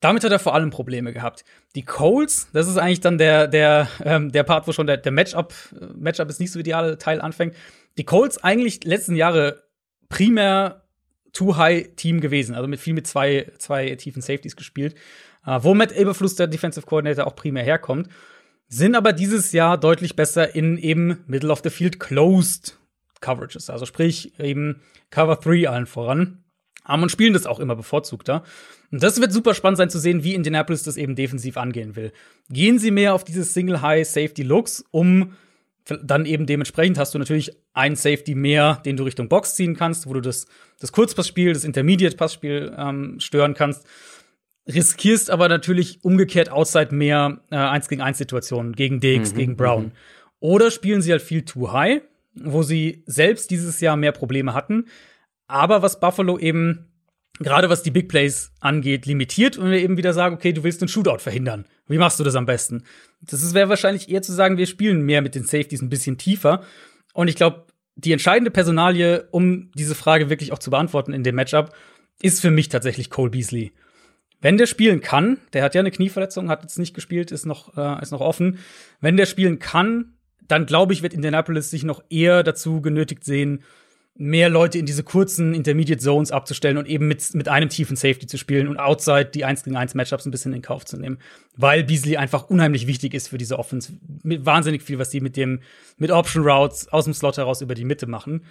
damit 0.00 0.24
hat 0.24 0.32
er 0.32 0.38
vor 0.38 0.54
allem 0.54 0.70
Probleme 0.70 1.12
gehabt. 1.12 1.44
Die 1.74 1.84
Colts, 1.84 2.48
das 2.52 2.68
ist 2.68 2.76
eigentlich 2.76 3.00
dann 3.00 3.18
der, 3.18 3.48
der, 3.48 3.88
ähm, 4.04 4.30
der 4.30 4.44
Part, 4.44 4.68
wo 4.68 4.72
schon 4.72 4.86
der, 4.86 4.96
der 4.96 5.12
Matchup, 5.12 5.54
Matchup 5.96 6.28
ist 6.28 6.40
nicht 6.40 6.52
so 6.52 6.58
ideale 6.58 6.98
Teil 6.98 7.20
anfängt. 7.20 7.54
Die 7.96 8.04
Colts 8.04 8.42
eigentlich 8.42 8.84
letzten 8.84 9.16
Jahre 9.16 9.64
primär 10.08 10.84
Too-High-Team 11.32 12.20
gewesen, 12.20 12.54
also 12.54 12.68
mit 12.68 12.80
viel 12.80 12.94
mit 12.94 13.06
zwei, 13.06 13.50
zwei 13.58 13.94
tiefen 13.96 14.22
Safeties 14.22 14.56
gespielt, 14.56 14.94
äh, 15.46 15.58
wo 15.62 15.74
Matt 15.74 15.92
Eberfluss, 15.92 16.36
der 16.36 16.46
Defensive 16.46 16.86
Coordinator, 16.86 17.26
auch 17.26 17.36
primär 17.36 17.64
herkommt, 17.64 18.08
sind 18.68 18.94
aber 18.94 19.12
dieses 19.12 19.52
Jahr 19.52 19.78
deutlich 19.78 20.14
besser 20.14 20.54
in 20.54 20.78
eben 20.78 21.24
Middle 21.26 21.50
of 21.50 21.60
the 21.64 21.70
Field 21.70 21.98
Closed 21.98 22.78
Coverages, 23.20 23.68
also 23.70 23.84
sprich 23.84 24.38
eben 24.38 24.80
Cover 25.10 25.36
3 25.36 25.68
allen 25.68 25.86
voran. 25.86 26.44
Um, 26.86 27.02
und 27.02 27.10
spielen 27.10 27.34
das 27.34 27.44
auch 27.44 27.60
immer 27.60 27.76
bevorzugter. 27.76 28.44
Und 28.90 29.02
das 29.02 29.20
wird 29.20 29.32
super 29.32 29.54
spannend 29.54 29.78
sein 29.78 29.90
zu 29.90 29.98
sehen, 29.98 30.24
wie 30.24 30.34
Indianapolis 30.34 30.82
das 30.82 30.96
eben 30.96 31.14
defensiv 31.14 31.56
angehen 31.56 31.94
will. 31.94 32.12
Gehen 32.48 32.78
sie 32.78 32.90
mehr 32.90 33.14
auf 33.14 33.24
dieses 33.24 33.52
Single 33.52 33.82
High 33.82 34.06
Safety 34.06 34.42
Looks, 34.42 34.84
um 34.90 35.34
dann 36.02 36.26
eben 36.26 36.46
dementsprechend 36.46 36.98
hast 36.98 37.14
du 37.14 37.18
natürlich 37.18 37.50
einen 37.72 37.96
Safety 37.96 38.34
mehr, 38.34 38.80
den 38.84 38.96
du 38.96 39.04
Richtung 39.04 39.28
Box 39.28 39.54
ziehen 39.54 39.76
kannst, 39.76 40.06
wo 40.06 40.12
du 40.12 40.20
das, 40.20 40.46
das 40.80 40.92
Kurzpassspiel, 40.92 41.52
das 41.52 41.64
Intermediate-Passspiel 41.64 42.74
ähm, 42.76 43.20
stören 43.20 43.54
kannst. 43.54 43.86
Riskierst 44.66 45.30
aber 45.30 45.48
natürlich 45.48 46.04
umgekehrt 46.04 46.50
outside 46.50 46.94
mehr 46.94 47.40
äh, 47.50 47.56
1 47.56 47.88
gegen 47.88 48.02
1 48.02 48.18
Situationen 48.18 48.74
gegen 48.74 49.00
Diggs, 49.00 49.32
mhm, 49.32 49.36
gegen 49.36 49.56
Brown. 49.56 49.84
Mhm. 49.84 49.92
Oder 50.40 50.70
spielen 50.70 51.00
sie 51.00 51.10
halt 51.10 51.22
viel 51.22 51.42
too 51.42 51.72
high, 51.72 52.02
wo 52.34 52.62
sie 52.62 53.02
selbst 53.06 53.50
dieses 53.50 53.80
Jahr 53.80 53.96
mehr 53.96 54.12
Probleme 54.12 54.52
hatten. 54.52 54.86
Aber 55.46 55.80
was 55.80 56.00
Buffalo 56.00 56.38
eben 56.38 56.87
gerade 57.40 57.68
was 57.68 57.82
die 57.82 57.90
Big 57.90 58.08
Plays 58.08 58.52
angeht, 58.60 59.06
limitiert 59.06 59.58
und 59.58 59.70
wir 59.70 59.78
eben 59.78 59.96
wieder 59.96 60.12
sagen, 60.12 60.34
okay, 60.34 60.52
du 60.52 60.64
willst 60.64 60.82
einen 60.82 60.88
Shootout 60.88 61.18
verhindern. 61.18 61.64
Wie 61.86 61.98
machst 61.98 62.20
du 62.20 62.24
das 62.24 62.34
am 62.34 62.46
besten? 62.46 62.84
Das 63.20 63.54
wäre 63.54 63.68
wahrscheinlich 63.68 64.08
eher 64.08 64.22
zu 64.22 64.32
sagen, 64.32 64.56
wir 64.56 64.66
spielen 64.66 65.02
mehr 65.02 65.22
mit 65.22 65.34
den 65.34 65.44
Safeties 65.44 65.82
ein 65.82 65.88
bisschen 65.88 66.18
tiefer. 66.18 66.62
Und 67.14 67.28
ich 67.28 67.36
glaube, 67.36 67.66
die 67.96 68.12
entscheidende 68.12 68.50
Personalie, 68.50 69.26
um 69.30 69.70
diese 69.74 69.94
Frage 69.94 70.30
wirklich 70.30 70.52
auch 70.52 70.58
zu 70.58 70.70
beantworten 70.70 71.12
in 71.12 71.24
dem 71.24 71.34
Matchup, 71.34 71.74
ist 72.22 72.40
für 72.40 72.50
mich 72.50 72.68
tatsächlich 72.68 73.10
Cole 73.10 73.30
Beasley. 73.30 73.72
Wenn 74.40 74.56
der 74.56 74.66
spielen 74.66 75.00
kann, 75.00 75.38
der 75.52 75.64
hat 75.64 75.74
ja 75.74 75.80
eine 75.80 75.90
Knieverletzung, 75.90 76.48
hat 76.48 76.62
jetzt 76.62 76.78
nicht 76.78 76.94
gespielt, 76.94 77.32
ist 77.32 77.44
noch, 77.44 77.76
äh, 77.76 78.00
ist 78.00 78.12
noch 78.12 78.20
offen. 78.20 78.58
Wenn 79.00 79.16
der 79.16 79.26
spielen 79.26 79.58
kann, 79.58 80.12
dann 80.46 80.64
glaube 80.64 80.92
ich, 80.92 81.02
wird 81.02 81.12
Indianapolis 81.12 81.70
sich 81.70 81.82
noch 81.82 82.02
eher 82.08 82.42
dazu 82.42 82.80
genötigt 82.80 83.24
sehen, 83.24 83.64
mehr 84.20 84.48
Leute 84.48 84.78
in 84.78 84.84
diese 84.84 85.04
kurzen 85.04 85.54
Intermediate 85.54 86.02
Zones 86.02 86.32
abzustellen 86.32 86.76
und 86.76 86.88
eben 86.88 87.06
mit, 87.06 87.34
mit 87.34 87.48
einem 87.48 87.68
tiefen 87.68 87.96
Safety 87.96 88.26
zu 88.26 88.36
spielen 88.36 88.66
und 88.66 88.76
outside 88.76 89.26
die 89.26 89.44
1 89.44 89.62
gegen 89.62 89.76
1 89.76 89.94
Matchups 89.94 90.26
ein 90.26 90.32
bisschen 90.32 90.52
in 90.52 90.60
Kauf 90.60 90.84
zu 90.84 90.98
nehmen. 90.98 91.18
Weil 91.56 91.84
Beasley 91.84 92.16
einfach 92.16 92.50
unheimlich 92.50 92.88
wichtig 92.88 93.14
ist 93.14 93.28
für 93.28 93.38
diese 93.38 93.58
Offense. 93.60 93.92
Mit 94.24 94.44
wahnsinnig 94.44 94.82
viel, 94.82 94.98
was 94.98 95.10
die 95.10 95.20
mit 95.20 95.36
dem, 95.36 95.60
mit 95.98 96.10
Option 96.10 96.42
Routes 96.42 96.88
aus 96.88 97.04
dem 97.04 97.14
Slot 97.14 97.36
heraus 97.36 97.60
über 97.62 97.76
die 97.76 97.84
Mitte 97.84 98.08
machen. 98.08 98.44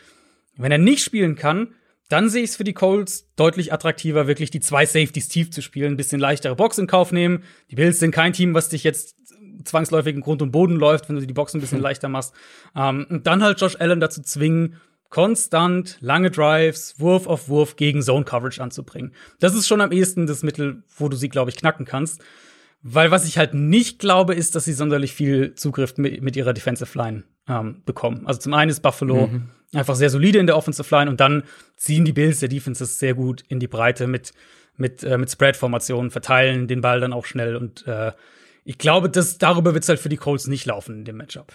Wenn 0.56 0.72
er 0.72 0.78
nicht 0.78 1.04
spielen 1.04 1.36
kann, 1.36 1.74
dann 2.08 2.30
sehe 2.30 2.44
ich 2.44 2.52
es 2.52 2.56
für 2.56 2.64
die 2.64 2.74
Colts 2.74 3.30
deutlich 3.36 3.74
attraktiver, 3.74 4.28
wirklich 4.28 4.50
die 4.50 4.62
zwei 4.62 4.86
Safeties 4.86 5.28
tief 5.28 5.52
zu 5.52 5.62
spielen, 5.62 5.94
ein 5.94 5.98
bisschen 5.98 6.22
leichtere 6.22 6.56
Box 6.56 6.78
in 6.78 6.88
Kauf 6.88 7.12
nehmen. 7.12 7.44
Die 7.70 7.76
Bills 7.76 8.00
sind 8.00 8.12
kein 8.12 8.32
Team, 8.32 8.54
was 8.54 8.70
dich 8.70 8.86
jetzt 8.86 9.18
zwangsläufig 9.66 10.16
in 10.16 10.22
Grund 10.22 10.42
und 10.42 10.52
Boden 10.52 10.78
läuft, 10.78 11.10
wenn 11.10 11.18
du 11.18 11.26
die 11.26 11.34
Box 11.34 11.54
ein 11.54 11.60
bisschen 11.60 11.82
leichter 11.82 12.08
machst. 12.08 12.34
Ähm, 12.74 13.06
und 13.10 13.28
dann 13.28 13.44
halt 13.44 13.60
Josh 13.60 13.76
Allen 13.76 14.00
dazu 14.00 14.22
zwingen, 14.22 14.78
konstant 15.10 15.98
lange 16.02 16.32
Drives, 16.32 17.00
Wurf 17.00 17.28
auf 17.28 17.50
Wurf 17.50 17.76
gegen 17.76 18.02
Zone 18.02 18.26
Coverage 18.26 18.62
anzubringen. 18.62 19.14
Das 19.40 19.56
ist 19.56 19.68
schon 19.68 19.82
am 19.82 19.92
ehesten 19.92 20.28
das 20.28 20.44
Mittel, 20.44 20.84
wo 20.98 21.10
du 21.10 21.16
sie, 21.16 21.30
glaube 21.30 21.50
ich, 21.50 21.58
knacken 21.58 21.86
kannst. 21.86 22.22
Weil 22.84 23.12
was 23.12 23.28
ich 23.28 23.38
halt 23.38 23.54
nicht 23.54 24.00
glaube, 24.00 24.36
ist, 24.36 24.56
dass 24.56 24.66
sie 24.66 24.74
sonderlich 24.74 25.14
viel 25.14 25.56
Zugriff 25.56 25.98
mit, 25.98 26.22
mit 26.22 26.36
ihrer 26.36 26.54
Defensive 26.54 26.98
Line 26.98 27.24
ähm, 27.48 27.82
bekommen. 27.86 28.28
Also 28.28 28.40
zum 28.40 28.54
einen 28.54 28.70
ist 28.70 28.82
Buffalo 28.82 29.28
mhm. 29.28 29.50
einfach 29.74 29.96
sehr 29.96 30.10
solide 30.10 30.40
in 30.40 30.48
der 30.48 30.58
Offensive 30.58 30.94
Line 30.96 31.10
und 31.10 31.20
dann 31.20 31.44
ziehen 31.76 32.06
die 32.06 32.14
Bills 32.14 32.40
der 32.40 32.50
Defenses 32.50 33.00
sehr 33.00 33.14
gut 33.14 33.44
in 33.48 33.60
die 33.60 33.68
Breite 33.68 34.08
mit, 34.08 34.32
mit, 34.76 35.04
äh, 35.04 35.18
mit 35.18 35.32
Spread-Formationen, 35.32 36.12
verteilen 36.12 36.68
den 36.68 36.82
Ball 36.82 37.00
dann 37.00 37.14
auch 37.14 37.26
schnell 37.26 37.56
und 37.56 37.88
äh, 37.88 38.12
ich 38.64 38.78
glaube, 38.78 39.10
dass 39.10 39.38
darüber 39.38 39.74
wird 39.74 39.84
es 39.84 39.90
halt 39.90 40.00
für 40.00 40.10
die 40.10 40.18
Colts 40.18 40.48
nicht 40.48 40.66
laufen 40.66 40.98
in 40.98 41.06
dem 41.06 41.16
Matchup. 41.16 41.54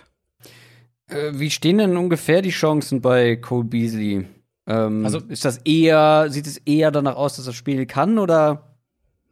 Äh, 1.12 1.38
wie 1.38 1.50
stehen 1.50 1.78
denn 1.78 1.96
ungefähr 1.96 2.42
die 2.42 2.50
Chancen 2.50 3.00
bei 3.00 3.36
Cole 3.36 3.64
Beasley? 3.64 4.26
Ähm, 4.66 5.04
also 5.04 5.18
ist 5.18 5.44
das 5.44 5.58
eher, 5.58 6.26
sieht 6.28 6.46
es 6.46 6.58
eher 6.58 6.90
danach 6.90 7.16
aus, 7.16 7.36
dass 7.36 7.46
er 7.46 7.52
spielen 7.52 7.86
kann 7.86 8.18
oder? 8.18 8.76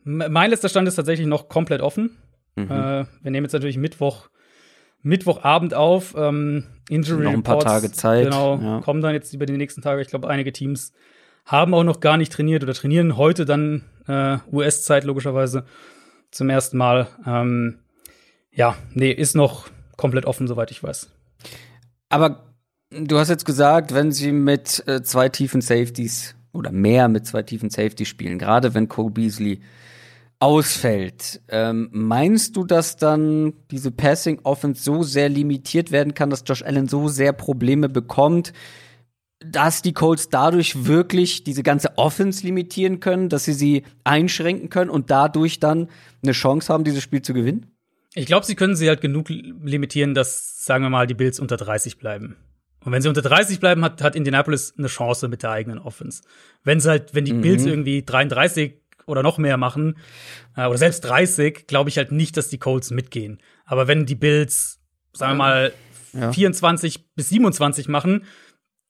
Mein 0.03 0.51
letzter 0.51 0.69
Stand 0.69 0.89
ist 0.89 0.97
tatsächlich 0.97 1.27
noch 1.27 1.49
komplett 1.49 1.83
offen. 1.83 2.17
Mhm. 2.57 2.71
Äh, 2.71 3.05
wir 3.23 3.31
nehmen 3.31 3.45
jetzt 3.45 3.53
natürlich 3.53 3.77
Mittwoch, 3.77 4.29
Mittwochabend 5.03 5.75
auf. 5.75 6.15
Ähm, 6.17 6.65
Injury 6.89 7.25
noch 7.25 7.33
ein 7.33 7.43
paar 7.43 7.57
Reports, 7.57 7.73
Tage 7.73 7.93
Zeit. 7.93 8.25
Genau, 8.25 8.59
ja. 8.59 8.81
kommen 8.81 9.03
dann 9.03 9.15
jetzt 9.15 9.33
über 9.35 9.47
die 9.47 9.57
nächsten 9.57 9.83
Tage. 9.83 10.01
Ich 10.03 10.09
glaube, 10.09 10.29
einige 10.29 10.53
Teams 10.53 10.93
haben 11.45 11.75
auch 11.75 11.85
noch 11.85 12.01
gar 12.01 12.17
nicht 12.17 12.33
trainiert 12.33 12.63
oder 12.63 12.75
trainieren 12.75 13.17
heute 13.17 13.45
dann 13.45 13.83
äh, 14.07 14.39
US-Zeit 14.53 15.05
logischerweise 15.05 15.65
zum 16.31 16.51
ersten 16.51 16.77
Mal. 16.77 17.09
Ähm, 17.27 17.79
ja, 18.53 18.77
nee, 18.93 19.13
ist 19.13 19.37
noch 19.37 19.69
komplett 19.97 20.27
offen, 20.27 20.49
soweit 20.49 20.71
ich 20.71 20.83
weiß. 20.83 21.11
Aber 22.11 22.55
du 22.91 23.19
hast 23.19 23.31
jetzt 23.31 23.47
gesagt, 23.47 23.95
wenn 23.95 24.13
sie 24.13 24.33
mit 24.33 24.87
äh, 24.87 25.03
zwei 25.03 25.29
tiefen 25.31 25.63
Safeties 25.63 26.35
oder 26.53 26.73
mehr 26.73 27.09
mit 27.09 27.27
zwei 27.27 27.43
tiefen 27.43 27.71
Safeties 27.71 28.09
spielen, 28.09 28.39
gerade 28.39 28.75
wenn 28.75 28.89
Cole 28.89 29.11
Beasley 29.11 29.61
ausfällt, 30.41 31.41
ähm, 31.49 31.89
meinst 31.93 32.57
du, 32.57 32.65
dass 32.65 32.97
dann 32.97 33.53
diese 33.71 33.91
Passing 33.91 34.41
Offense 34.43 34.83
so 34.83 35.03
sehr 35.03 35.29
limitiert 35.29 35.93
werden 35.93 36.15
kann, 36.15 36.31
dass 36.31 36.45
Josh 36.47 36.63
Allen 36.63 36.89
so 36.89 37.09
sehr 37.09 37.33
Probleme 37.33 37.89
bekommt, 37.89 38.53
dass 39.39 39.83
die 39.83 39.93
Colts 39.93 40.29
dadurch 40.29 40.87
wirklich 40.87 41.45
diese 41.45 41.63
ganze 41.63 41.97
Offense 41.97 42.45
limitieren 42.45 43.01
können, 43.01 43.29
dass 43.29 43.45
sie 43.45 43.53
sie 43.53 43.85
einschränken 44.03 44.69
können 44.69 44.91
und 44.91 45.11
dadurch 45.11 45.61
dann 45.61 45.89
eine 46.23 46.33
Chance 46.33 46.73
haben, 46.73 46.85
dieses 46.85 47.03
Spiel 47.03 47.23
zu 47.23 47.35
gewinnen? 47.35 47.67
Ich 48.15 48.27
glaube, 48.27 48.45
sie 48.45 48.57
können 48.57 48.75
sie 48.75 48.89
halt 48.89 49.01
genug 49.01 49.29
limitieren, 49.29 50.15
dass, 50.15 50.65
sagen 50.65 50.85
wir 50.85 50.91
mal, 50.91 51.07
die 51.07 51.15
Bills 51.15 51.39
unter 51.39 51.57
30 51.57 51.99
bleiben. 51.99 52.37
Und 52.85 52.93
wenn 52.93 53.03
sie 53.03 53.09
unter 53.09 53.23
30 53.23 53.61
bleiben, 53.61 53.85
hat, 53.85 54.03
hat 54.03 54.17
Indianapolis 54.17 54.75
eine 54.77 54.89
Chance 54.89 55.29
mit 55.29 55.43
der 55.43 55.51
eigenen 55.51 55.79
Offense. 55.79 56.23
Wenn 56.65 56.81
sie 56.81 56.89
halt, 56.89 57.15
wenn 57.15 57.25
die 57.25 57.35
mhm. 57.35 57.43
Bills 57.43 57.65
irgendwie 57.67 58.03
33 58.03 58.81
oder 59.07 59.23
noch 59.23 59.39
mehr 59.39 59.57
machen, 59.57 59.99
äh, 60.57 60.67
oder 60.67 60.79
selbst 60.79 61.01
30, 61.03 61.67
glaube 61.67 61.91
ich 61.91 61.99
halt 61.99 62.11
nicht, 62.11 62.37
dass 62.37 62.49
die 62.49 62.59
Colts 62.59 62.91
mitgehen. 62.91 63.41
Aber 63.65 63.87
wenn 63.87 64.07
die 64.07 64.15
Bills, 64.15 64.81
sagen 65.13 65.33
wir 65.33 65.39
mal, 65.39 65.73
ja. 66.13 66.33
24 66.33 67.15
bis 67.15 67.29
27 67.29 67.89
machen, 67.89 68.25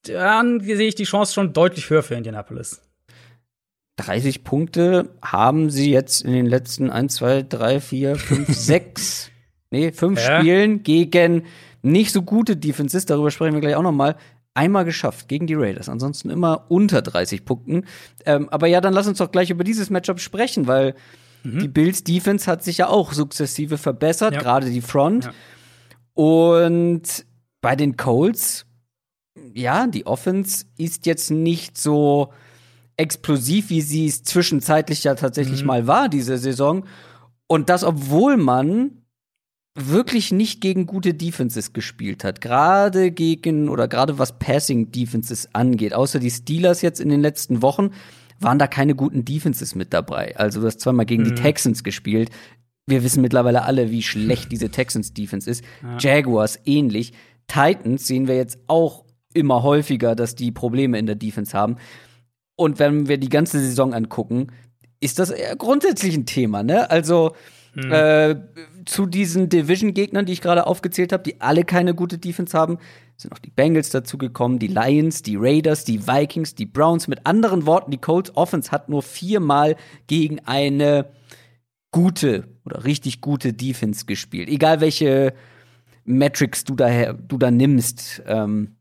dann 0.05 0.61
sehe 0.61 0.89
ich 0.89 0.95
die 0.95 1.05
Chance 1.05 1.35
schon 1.35 1.53
deutlich 1.53 1.91
höher 1.91 2.03
für 2.03 2.15
Indianapolis. 2.15 2.81
30 4.05 4.45
Punkte 4.45 5.11
haben 5.23 5.71
sie 5.71 5.91
jetzt 5.91 6.23
in 6.23 6.33
den 6.33 6.47
letzten 6.47 6.91
1, 6.91 7.15
2, 7.15 7.43
3, 7.43 7.81
4, 7.81 8.17
5, 8.17 8.49
6, 8.49 9.31
nee, 9.71 9.93
5 9.93 10.19
ja. 10.19 10.41
Spielen 10.41 10.83
gegen 10.83 11.45
nicht 11.83 12.13
so 12.13 12.23
gute 12.23 12.57
Defenses, 12.57 13.07
darüber 13.07 13.31
sprechen 13.31 13.55
wir 13.55 13.61
gleich 13.61 13.77
auch 13.77 13.83
noch 13.83 13.93
mal, 13.93 14.17
einmal 14.55 14.85
geschafft 14.85 15.29
gegen 15.29 15.47
die 15.47 15.55
Raiders. 15.55 15.89
Ansonsten 15.89 16.31
immer 16.31 16.67
unter 16.69 17.03
30 17.03 17.45
Punkten. 17.45 17.85
Ähm, 18.27 18.49
aber 18.51 18.67
ja, 18.67 18.81
dann 18.81 18.93
lass 18.93 19.07
uns 19.07 19.19
doch 19.19 19.31
gleich 19.31 19.51
über 19.51 19.65
dieses 19.65 19.91
Matchup 19.91 20.21
sprechen, 20.21 20.67
weil 20.67 20.95
mhm. 21.43 21.61
die 21.61 21.69
Bills 21.69 22.05
Defense 22.05 22.51
hat 22.51 22.63
sich 22.63 22.79
ja 22.79 22.89
auch 22.89 23.13
sukzessive 23.13 23.79
verbessert, 23.79 24.35
ja. 24.35 24.41
gerade 24.41 24.71
die 24.71 24.81
Front. 24.81 25.27
Ja. 25.27 25.33
Und 26.15 27.25
bei 27.61 27.77
den 27.77 27.97
Colts, 27.97 28.67
ja, 29.55 29.87
die 29.87 30.07
Offense 30.07 30.67
ist 30.77 31.07
jetzt 31.07 31.31
nicht 31.31 31.79
so 31.79 32.33
explosiv, 33.01 33.71
wie 33.71 33.81
sie 33.81 34.07
es 34.07 34.23
zwischenzeitlich 34.23 35.05
ja 35.05 35.15
tatsächlich 35.15 35.63
mhm. 35.63 35.67
mal 35.67 35.87
war, 35.87 36.09
diese 36.09 36.39
Saison. 36.39 36.85
Und 37.47 37.69
das, 37.69 37.83
obwohl 37.83 38.37
man 38.37 39.01
wirklich 39.75 40.33
nicht 40.33 40.61
gegen 40.61 40.87
gute 40.87 41.15
Defenses 41.15 41.73
gespielt 41.73 42.25
hat. 42.25 42.41
Gerade 42.41 43.13
gegen 43.13 43.69
oder 43.69 43.89
gerade 43.89 44.19
was 44.19 44.39
Passing 44.39 44.91
Defenses 44.91 45.49
angeht. 45.55 45.95
Außer 45.95 46.19
die 46.19 46.31
Steelers 46.31 46.83
jetzt 46.83 47.01
in 47.01 47.09
den 47.09 47.21
letzten 47.21 47.63
Wochen 47.63 47.91
waren 48.41 48.59
da 48.59 48.67
keine 48.67 48.95
guten 48.95 49.25
Defenses 49.25 49.75
mit 49.75 49.93
dabei. 49.93 50.37
Also 50.37 50.61
du 50.61 50.67
hast 50.67 50.81
zweimal 50.81 51.07
gegen 51.07 51.23
mhm. 51.23 51.35
die 51.35 51.43
Texans 51.43 51.85
gespielt. 51.85 52.31
Wir 52.87 53.05
wissen 53.05 53.23
mittlerweile 53.23 53.63
alle, 53.63 53.91
wie 53.91 54.03
schlecht 54.03 54.51
diese 54.51 54.71
Texans 54.71 55.15
Defense 55.15 55.49
ist. 55.49 55.65
Ja. 55.83 55.99
Jaguars 55.99 56.59
ähnlich. 56.65 57.13
Titans 57.47 58.07
sehen 58.07 58.27
wir 58.27 58.37
jetzt 58.37 58.59
auch 58.67 59.05
immer 59.33 59.63
häufiger, 59.63 60.17
dass 60.17 60.35
die 60.35 60.51
Probleme 60.51 60.99
in 60.99 61.07
der 61.07 61.15
Defense 61.15 61.57
haben. 61.57 61.77
Und 62.61 62.79
wenn 62.79 63.09
wir 63.09 63.17
die 63.17 63.31
ganze 63.31 63.59
Saison 63.59 63.95
angucken, 63.95 64.49
ist 65.01 65.19
das 65.19 65.33
grundsätzlich 65.57 66.15
ein 66.15 66.27
Thema, 66.27 66.63
ne? 66.63 66.91
Also 66.91 67.33
hm. 67.73 67.93
Äh, 67.93 68.37
zu 68.85 69.07
diesen 69.07 69.49
Division-Gegnern, 69.49 70.27
die 70.27 70.33
ich 70.33 70.41
gerade 70.41 70.67
aufgezählt 70.67 71.13
habe, 71.13 71.23
die 71.23 71.41
alle 71.41 71.65
keine 71.65 71.95
gute 71.95 72.19
Defense 72.19 72.59
haben, 72.59 72.79
sind 73.17 73.33
auch 73.33 73.39
die 73.39 73.51
Bengals 73.51 73.91
dazugekommen, 73.91 74.59
die 74.59 74.67
Lions, 74.67 75.23
die 75.23 75.37
Raiders, 75.37 75.85
die 75.85 76.07
Vikings, 76.07 76.55
die 76.55 76.67
Browns. 76.67 77.07
Mit 77.07 77.27
anderen 77.27 77.67
Worten, 77.67 77.93
die 77.93 77.99
Colts 77.99 78.37
Offense 78.37 78.73
hat 78.73 78.89
nur 78.89 79.03
viermal 79.03 79.77
gegen 80.09 80.41
eine 80.41 81.11
gute 81.93 82.49
oder 82.65 82.85
richtig 82.85 83.21
gute 83.21 83.53
Defense 83.53 84.05
gespielt. 84.05 84.49
Egal 84.49 84.81
welche 84.81 85.33
Metrics 86.05 86.65
du 86.65 86.75
da, 86.75 87.13
du 87.13 87.39
da 87.39 87.53
nimmst. 87.53 88.21
Ähm, 88.27 88.77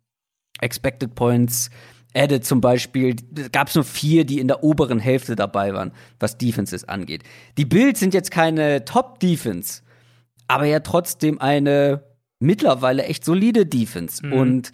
Expected 0.62 1.16
Points, 1.16 1.70
Added 2.16 2.46
zum 2.46 2.60
Beispiel, 2.60 3.16
gab 3.52 3.68
es 3.68 3.76
nur 3.76 3.84
vier, 3.84 4.26
die 4.26 4.40
in 4.40 4.48
der 4.48 4.64
oberen 4.64 5.00
Hälfte 5.00 5.36
dabei 5.36 5.74
waren, 5.74 5.92
was 6.20 6.38
Defenses 6.38 6.84
angeht. 6.84 7.24
Die 7.58 7.66
Bills 7.66 8.00
sind 8.00 8.14
jetzt 8.14 8.32
keine 8.32 8.84
Top-Defense, 8.86 9.84
aber 10.48 10.66
ja 10.66 10.80
trotzdem 10.80 11.40
eine 11.40 12.04
mittlerweile 12.40 13.04
echt 13.04 13.24
solide 13.24 13.66
Defense. 13.66 14.26
Mhm. 14.26 14.34
Und 14.34 14.72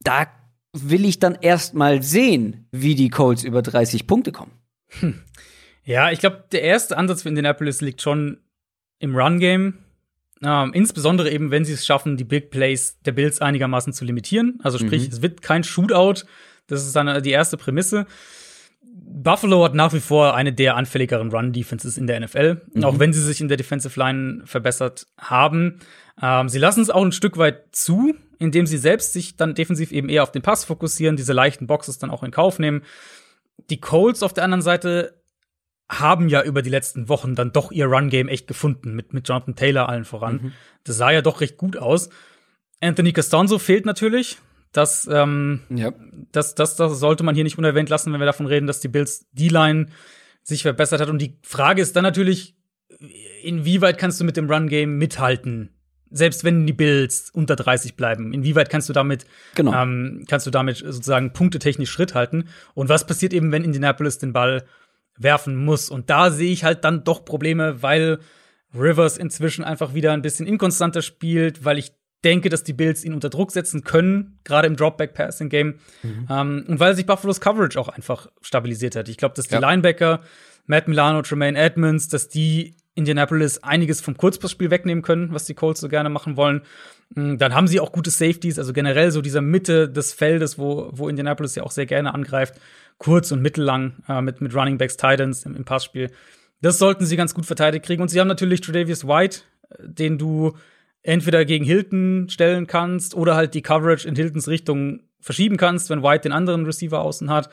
da 0.00 0.26
will 0.72 1.04
ich 1.04 1.18
dann 1.18 1.36
erst 1.40 1.74
mal 1.74 2.02
sehen, 2.02 2.66
wie 2.70 2.94
die 2.94 3.10
Colts 3.10 3.44
über 3.44 3.62
30 3.62 4.06
Punkte 4.06 4.32
kommen. 4.32 4.52
Hm. 5.00 5.22
Ja, 5.84 6.10
ich 6.10 6.20
glaube, 6.20 6.44
der 6.52 6.62
erste 6.62 6.96
Ansatz 6.96 7.22
für 7.22 7.28
Indianapolis 7.28 7.80
liegt 7.80 8.02
schon 8.02 8.38
im 9.00 9.16
Run-Game. 9.16 9.78
Ähm, 10.44 10.72
insbesondere 10.74 11.30
eben, 11.30 11.50
wenn 11.50 11.64
sie 11.64 11.72
es 11.72 11.86
schaffen, 11.86 12.16
die 12.16 12.24
Big 12.24 12.50
Plays 12.50 12.98
der 13.04 13.12
Bills 13.12 13.40
einigermaßen 13.40 13.92
zu 13.92 14.04
limitieren. 14.04 14.58
Also 14.62 14.78
sprich, 14.78 15.06
mhm. 15.06 15.12
es 15.12 15.22
wird 15.22 15.42
kein 15.42 15.64
Shootout. 15.64 16.24
Das 16.66 16.84
ist 16.84 16.96
dann 16.96 17.22
die 17.22 17.30
erste 17.30 17.56
Prämisse. 17.56 18.06
Buffalo 18.82 19.64
hat 19.64 19.74
nach 19.74 19.92
wie 19.92 20.00
vor 20.00 20.34
eine 20.34 20.52
der 20.52 20.76
anfälligeren 20.76 21.30
Run-Defenses 21.30 21.96
in 21.96 22.06
der 22.06 22.20
NFL, 22.20 22.62
mhm. 22.74 22.84
auch 22.84 22.98
wenn 22.98 23.12
sie 23.12 23.22
sich 23.22 23.40
in 23.40 23.48
der 23.48 23.56
Defensive 23.56 23.98
Line 23.98 24.42
verbessert 24.44 25.06
haben. 25.18 25.80
Ähm, 26.20 26.48
sie 26.48 26.58
lassen 26.58 26.80
es 26.80 26.90
auch 26.90 27.04
ein 27.04 27.12
Stück 27.12 27.38
weit 27.38 27.64
zu, 27.72 28.14
indem 28.38 28.66
sie 28.66 28.78
selbst 28.78 29.12
sich 29.12 29.36
dann 29.36 29.54
defensiv 29.54 29.92
eben 29.92 30.08
eher 30.08 30.22
auf 30.22 30.32
den 30.32 30.42
Pass 30.42 30.64
fokussieren, 30.64 31.16
diese 31.16 31.32
leichten 31.32 31.66
Boxes 31.66 31.98
dann 31.98 32.10
auch 32.10 32.22
in 32.22 32.30
Kauf 32.30 32.58
nehmen. 32.58 32.82
Die 33.70 33.80
Colts 33.80 34.22
auf 34.22 34.32
der 34.32 34.44
anderen 34.44 34.62
Seite 34.62 35.21
haben 35.90 36.28
ja 36.28 36.42
über 36.42 36.62
die 36.62 36.70
letzten 36.70 37.08
Wochen 37.08 37.34
dann 37.34 37.52
doch 37.52 37.70
ihr 37.70 37.86
Run-Game 37.86 38.28
echt 38.28 38.46
gefunden, 38.46 38.94
mit, 38.94 39.12
mit 39.12 39.28
Jonathan 39.28 39.56
Taylor 39.56 39.88
allen 39.88 40.04
voran. 40.04 40.40
Mhm. 40.42 40.52
Das 40.84 40.96
sah 40.96 41.10
ja 41.10 41.22
doch 41.22 41.40
recht 41.40 41.56
gut 41.56 41.76
aus. 41.76 42.08
Anthony 42.80 43.12
Costanzo 43.12 43.58
fehlt 43.58 43.86
natürlich. 43.86 44.38
Das, 44.72 45.06
ähm, 45.10 45.60
ja. 45.68 45.92
das, 46.32 46.54
das, 46.54 46.76
das 46.76 46.98
sollte 46.98 47.24
man 47.24 47.34
hier 47.34 47.44
nicht 47.44 47.58
unerwähnt 47.58 47.90
lassen, 47.90 48.12
wenn 48.12 48.20
wir 48.20 48.26
davon 48.26 48.46
reden, 48.46 48.66
dass 48.66 48.80
die 48.80 48.88
Bills 48.88 49.26
D-Line 49.32 49.88
sich 50.42 50.62
verbessert 50.62 51.00
hat. 51.00 51.10
Und 51.10 51.20
die 51.20 51.38
Frage 51.42 51.82
ist 51.82 51.94
dann 51.94 52.02
natürlich, 52.02 52.56
inwieweit 53.42 53.98
kannst 53.98 54.18
du 54.20 54.24
mit 54.24 54.36
dem 54.36 54.50
Run-Game 54.50 54.96
mithalten? 54.96 55.70
Selbst 56.10 56.44
wenn 56.44 56.66
die 56.66 56.74
Bills 56.74 57.30
unter 57.32 57.56
30 57.56 57.96
bleiben, 57.96 58.34
inwieweit 58.34 58.68
kannst 58.68 58.88
du 58.88 58.92
damit, 58.92 59.24
genau. 59.54 59.74
ähm, 59.74 60.24
kannst 60.28 60.46
du 60.46 60.50
damit 60.50 60.78
sozusagen 60.78 61.32
punktetechnisch 61.32 61.90
Schritt 61.90 62.14
halten? 62.14 62.48
Und 62.74 62.88
was 62.88 63.06
passiert 63.06 63.32
eben, 63.32 63.50
wenn 63.52 63.64
Indianapolis 63.64 64.18
den 64.18 64.32
Ball 64.32 64.64
werfen 65.18 65.56
muss. 65.56 65.90
Und 65.90 66.10
da 66.10 66.30
sehe 66.30 66.52
ich 66.52 66.64
halt 66.64 66.84
dann 66.84 67.04
doch 67.04 67.24
Probleme, 67.24 67.82
weil 67.82 68.18
Rivers 68.74 69.18
inzwischen 69.18 69.64
einfach 69.64 69.94
wieder 69.94 70.12
ein 70.12 70.22
bisschen 70.22 70.46
inkonstanter 70.46 71.02
spielt, 71.02 71.64
weil 71.64 71.78
ich 71.78 71.92
denke, 72.24 72.48
dass 72.48 72.62
die 72.62 72.72
Bills 72.72 73.04
ihn 73.04 73.14
unter 73.14 73.30
Druck 73.30 73.50
setzen 73.50 73.82
können, 73.82 74.38
gerade 74.44 74.68
im 74.68 74.76
Dropback-Passing-Game. 74.76 75.78
Mhm. 76.02 76.28
Ähm, 76.30 76.64
und 76.68 76.80
weil 76.80 76.94
sich 76.94 77.06
Buffalo's 77.06 77.40
Coverage 77.40 77.78
auch 77.78 77.88
einfach 77.88 78.28
stabilisiert 78.40 78.96
hat. 78.96 79.08
Ich 79.08 79.16
glaube, 79.16 79.34
dass 79.34 79.48
die 79.48 79.54
ja. 79.54 79.60
Linebacker, 79.60 80.20
Matt 80.66 80.88
Milano, 80.88 81.22
Tremaine 81.22 81.58
Edmonds, 81.58 82.08
dass 82.08 82.28
die 82.28 82.76
Indianapolis 82.94 83.62
einiges 83.62 84.00
vom 84.00 84.16
Kurzpassspiel 84.16 84.70
wegnehmen 84.70 85.02
können, 85.02 85.32
was 85.32 85.46
die 85.46 85.54
Colts 85.54 85.80
so 85.80 85.88
gerne 85.88 86.10
machen 86.10 86.36
wollen. 86.36 86.62
Mm, 87.14 87.38
dann 87.38 87.54
haben 87.54 87.66
sie 87.66 87.80
auch 87.80 87.90
gute 87.90 88.10
Safeties, 88.10 88.58
also 88.58 88.72
generell 88.72 89.10
so 89.10 89.22
dieser 89.22 89.40
Mitte 89.40 89.88
des 89.88 90.12
Feldes, 90.12 90.58
wo, 90.58 90.90
wo 90.92 91.08
Indianapolis 91.08 91.54
ja 91.54 91.62
auch 91.62 91.70
sehr 91.70 91.86
gerne 91.86 92.14
angreift, 92.14 92.54
kurz 92.98 93.32
und 93.32 93.42
mittellang 93.42 93.94
äh, 94.08 94.20
mit, 94.20 94.40
mit 94.40 94.54
Running 94.54 94.78
Backs, 94.78 94.96
Titans 94.96 95.44
im, 95.44 95.56
im 95.56 95.64
Passspiel. 95.64 96.10
Das 96.60 96.78
sollten 96.78 97.04
sie 97.04 97.16
ganz 97.16 97.34
gut 97.34 97.46
verteidigt 97.46 97.84
kriegen. 97.84 98.02
Und 98.02 98.08
sie 98.08 98.20
haben 98.20 98.28
natürlich 98.28 98.60
Tredavious 98.60 99.06
White, 99.06 99.40
den 99.80 100.18
du 100.18 100.56
entweder 101.02 101.44
gegen 101.44 101.64
Hilton 101.64 102.28
stellen 102.28 102.66
kannst 102.66 103.14
oder 103.14 103.34
halt 103.34 103.54
die 103.54 103.62
Coverage 103.62 104.06
in 104.06 104.14
Hiltons 104.14 104.46
Richtung 104.46 105.00
verschieben 105.20 105.56
kannst, 105.56 105.90
wenn 105.90 106.02
White 106.02 106.22
den 106.22 106.32
anderen 106.32 106.64
Receiver 106.64 107.00
außen 107.00 107.30
hat. 107.30 107.50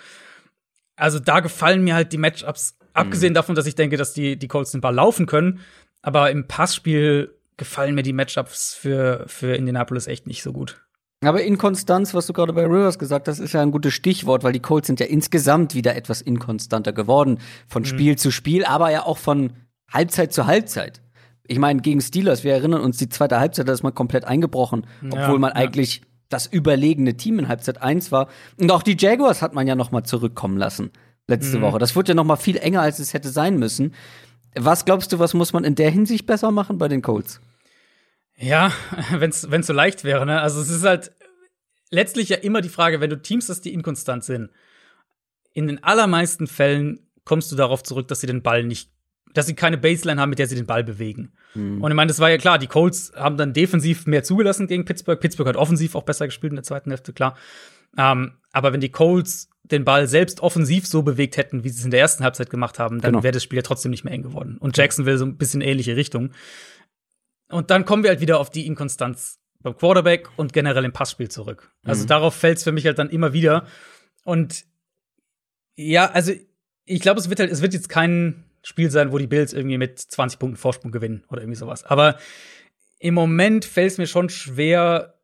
Also 0.96 1.20
da 1.20 1.40
gefallen 1.40 1.84
mir 1.84 1.96
halt 1.96 2.14
die 2.14 2.18
Matchups 2.18 2.80
Abgesehen 3.00 3.32
mhm. 3.32 3.36
davon, 3.36 3.56
dass 3.56 3.66
ich 3.66 3.76
denke, 3.76 3.98
dass 3.98 4.14
die, 4.14 4.38
die 4.38 4.48
Colts 4.48 4.72
den 4.72 4.82
Ball 4.82 4.94
laufen 4.94 5.26
können. 5.26 5.60
Aber 6.02 6.32
im 6.32 6.48
Passspiel 6.48 7.34
gefallen 7.58 7.96
mir 7.96 8.04
die 8.04 8.14
Matchups 8.14 8.74
für, 8.74 9.24
für 9.28 9.56
Indianapolis 9.56 10.08
echt 10.08 10.28
nicht 10.28 10.44
so 10.44 10.54
gut. 10.54 10.82
Aber 11.22 11.44
Inkonstanz, 11.44 12.14
was 12.14 12.28
du 12.28 12.34
gerade 12.34 12.54
bei 12.54 12.64
Rivers 12.64 12.98
gesagt 12.98 13.28
hast, 13.28 13.40
ist 13.40 13.54
ja 13.54 13.62
ein 13.62 13.72
gutes 13.72 13.94
Stichwort, 13.94 14.44
weil 14.44 14.54
die 14.54 14.62
Colts 14.62 14.88
sind 14.88 15.02
ja 15.02 15.06
insgesamt 15.06 15.76
wieder 15.76 15.96
etwas 15.96 16.22
inkonstanter 16.22 16.94
geworden. 16.94 17.40
Von 17.68 17.82
mhm. 17.82 17.88
Spiel 17.88 18.12
mhm. 18.14 18.18
zu 18.18 18.32
Spiel, 18.32 18.64
aber 18.64 18.90
ja 18.90 19.06
auch 19.06 19.18
von 19.18 19.52
Halbzeit 19.92 20.32
zu 20.32 20.46
Halbzeit. 20.46 21.02
Ich 21.46 21.60
meine, 21.60 21.82
gegen 21.82 22.00
Steelers, 22.00 22.44
wir 22.44 22.54
erinnern 22.54 22.82
uns, 22.82 22.98
die 22.98 23.10
zweite 23.10 23.40
Halbzeit, 23.40 23.68
da 23.68 23.74
ist 23.74 23.84
man 23.84 23.94
komplett 23.94 24.24
eingebrochen, 24.24 24.86
obwohl 25.04 25.20
ja, 25.20 25.40
man 25.40 25.50
ja. 25.50 25.56
eigentlich 25.56 26.04
das 26.30 26.46
überlegene 26.46 27.18
Team 27.18 27.40
in 27.40 27.48
Halbzeit 27.48 27.82
1 27.82 28.12
war. 28.12 28.28
Und 28.58 28.72
auch 28.72 28.84
die 28.84 28.96
Jaguars 28.98 29.42
hat 29.42 29.54
man 29.54 29.68
ja 29.68 29.76
noch 29.76 29.92
mal 29.92 30.04
zurückkommen 30.04 30.58
lassen 30.58 30.92
letzte 31.28 31.58
mhm. 31.58 31.64
Woche. 31.64 31.80
Das 31.80 31.96
wurde 31.96 32.10
ja 32.10 32.16
noch 32.16 32.24
mal 32.24 32.36
viel 32.36 32.58
enger, 32.58 32.82
als 32.82 33.00
es 33.00 33.14
hätte 33.14 33.30
sein 33.30 33.58
müssen. 33.58 33.94
Was 34.56 34.86
glaubst 34.86 35.12
du, 35.12 35.20
was 35.20 35.34
muss 35.34 35.54
man 35.54 35.64
in 35.64 35.76
der 35.76 35.90
Hinsicht 35.90 36.26
besser 36.26 36.52
machen 36.52 36.78
bei 36.78 36.88
den 36.88 37.02
Colts? 37.02 37.42
Ja, 38.40 38.72
wenn 39.12 39.32
es 39.32 39.42
so 39.42 39.74
leicht 39.74 40.04
wäre, 40.04 40.26
ne? 40.26 40.42
Also 40.42 40.62
es 40.62 40.70
ist 40.70 40.84
halt 40.84 41.12
letztlich 41.92 42.30
ja 42.30 42.38
immer 42.38 42.62
die 42.62 42.70
Frage, 42.70 43.02
wenn 43.02 43.10
du 43.10 43.22
Teams 43.22 43.50
hast, 43.50 43.62
die 43.62 43.74
inkonstant 43.74 44.24
sind. 44.24 44.50
In 45.54 45.68
den 45.68 45.84
allermeisten 45.84 46.48
Fällen 46.48 47.08
kommst 47.26 47.52
du 47.52 47.56
darauf 47.56 47.84
zurück, 47.84 48.08
dass 48.08 48.22
sie 48.22 48.28
den 48.28 48.42
Ball 48.42 48.64
nicht, 48.64 48.92
dass 49.34 49.48
sie 49.48 49.56
keine 49.56 49.78
Baseline 49.78 50.22
haben, 50.22 50.30
mit 50.30 50.40
der 50.40 50.48
sie 50.48 50.56
den 50.56 50.66
Ball 50.66 50.84
bewegen. 50.84 51.34
Mhm. 51.54 51.82
Und 51.82 51.92
ich 51.92 51.96
meine, 51.96 52.08
das 52.08 52.20
war 52.20 52.30
ja 52.30 52.38
klar, 52.38 52.58
die 52.58 52.68
Colts 52.68 53.12
haben 53.16 53.38
dann 53.38 53.54
defensiv 53.54 54.06
mehr 54.08 54.24
zugelassen 54.24 54.68
gegen 54.68 54.86
Pittsburgh. 54.86 55.20
Pittsburgh 55.20 55.48
hat 55.48 55.58
offensiv 55.58 55.96
auch 55.96 56.04
besser 56.04 56.28
gespielt 56.28 56.52
in 56.52 56.58
der 56.58 56.64
zweiten 56.64 56.92
Hälfte, 56.92 57.14
klar. 57.14 57.36
Ähm, 57.98 58.34
aber 58.52 58.74
wenn 58.74 58.82
die 58.82 58.90
Colts 58.90 59.50
den 59.64 59.86
Ball 59.86 60.08
selbst 60.08 60.42
offensiv 60.42 60.88
so 60.88 61.04
bewegt 61.04 61.38
hätten, 61.38 61.64
wie 61.64 61.70
sie 61.70 61.80
es 61.80 61.86
in 61.86 61.92
der 61.92 62.00
ersten 62.00 62.24
Halbzeit 62.24 62.50
gemacht 62.50 62.80
haben, 62.80 63.02
dann 63.02 63.12
genau. 63.12 63.24
wäre 63.24 63.34
das 63.34 63.44
Spiel 63.44 63.58
ja 63.58 63.64
trotzdem 63.64 63.92
nicht 63.92 64.04
mehr 64.04 64.14
eng 64.14 64.24
geworden. 64.24 64.58
Und 64.60 64.78
Jacksonville 64.78 65.18
so 65.18 65.26
ein 65.26 65.38
bisschen 65.38 65.62
ähnliche 65.62 65.96
Richtung. 65.96 66.32
Und 67.50 67.72
dann 67.72 67.86
kommen 67.86 68.04
wir 68.04 68.12
halt 68.12 68.22
wieder 68.22 68.40
auf 68.40 68.50
die 68.50 68.66
Inkonstanz 68.66 69.40
beim 69.62 69.76
Quarterback 69.76 70.30
und 70.38 70.54
generell 70.54 70.86
im 70.86 70.94
Passspiel 70.94 71.30
zurück. 71.30 71.72
Also 71.84 72.04
mhm. 72.04 72.08
darauf 72.08 72.36
fällt 72.36 72.58
es 72.58 72.64
für 72.64 72.72
mich 72.72 72.86
halt 72.86 73.00
dann 73.00 73.10
immer 73.10 73.34
wieder. 73.34 73.66
Und 74.24 74.66
ja, 75.76 76.10
also 76.12 76.32
ich 76.86 77.02
glaube, 77.02 77.20
es 77.20 77.30
wird 77.30 77.40
halt, 77.40 77.52
es 77.52 77.62
wird 77.62 77.74
jetzt 77.74 77.90
kein 77.90 78.46
Spiel 78.64 78.92
sein, 78.92 79.12
wo 79.12 79.18
die 79.18 79.28
Bills 79.28 79.54
irgendwie 79.54 79.78
mit 79.78 80.00
20 80.00 80.40
Punkten 80.40 80.58
Vorsprung 80.58 80.92
gewinnen 80.92 81.24
oder 81.30 81.42
irgendwie 81.42 81.58
sowas. 81.58 81.84
Aber 81.84 82.18
im 83.00 83.14
Moment 83.14 83.66
fällt 83.66 83.92
es 83.92 83.98
mir 83.98 84.08
schon 84.08 84.30
schwer, 84.30 85.16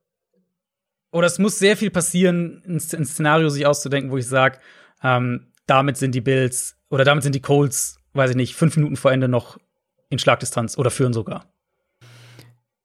oder 1.11 1.27
es 1.27 1.39
muss 1.39 1.59
sehr 1.59 1.77
viel 1.77 1.91
passieren, 1.91 2.63
ein, 2.67 2.79
Szenario 2.79 3.49
sich 3.49 3.65
auszudenken, 3.65 4.11
wo 4.11 4.17
ich 4.17 4.27
sage, 4.27 4.59
ähm, 5.03 5.51
damit 5.65 5.97
sind 5.97 6.15
die 6.15 6.21
Bills 6.21 6.77
oder 6.89 7.03
damit 7.03 7.23
sind 7.23 7.35
die 7.35 7.41
Colts, 7.41 7.97
weiß 8.13 8.31
ich 8.31 8.35
nicht, 8.35 8.55
fünf 8.55 8.77
Minuten 8.77 8.95
vor 8.95 9.11
Ende 9.11 9.27
noch 9.27 9.57
in 10.09 10.19
Schlagdistanz 10.19 10.77
oder 10.77 10.91
führen 10.91 11.13
sogar. 11.13 11.54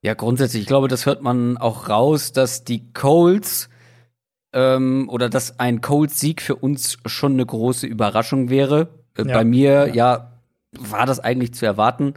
Ja, 0.03 0.15
grundsätzlich, 0.15 0.63
ich 0.63 0.69
glaube, 0.69 0.89
das 0.89 1.05
hört 1.07 1.23
man 1.23 1.59
auch 1.59 1.89
raus, 1.89 2.33
dass 2.33 2.65
die 2.65 2.93
Colts 2.93 3.69
ähm, 4.53 5.09
oder 5.11 5.29
dass 5.29 5.59
ein 5.61 5.81
Colts-Sieg 5.81 6.41
für 6.41 6.57
uns 6.57 6.99
schon 7.07 7.33
eine 7.35 7.45
große 7.45 7.87
Überraschung 7.87 8.49
wäre. 8.51 8.89
Äh, 9.17 9.27
Ja. 9.27 9.35
Bei 9.35 9.45
mir, 9.45 9.95
ja. 9.95 10.33
war 10.73 11.05
das 11.07 11.21
eigentlich 11.21 11.53
zu 11.55 11.67
erwarten. 11.67 12.15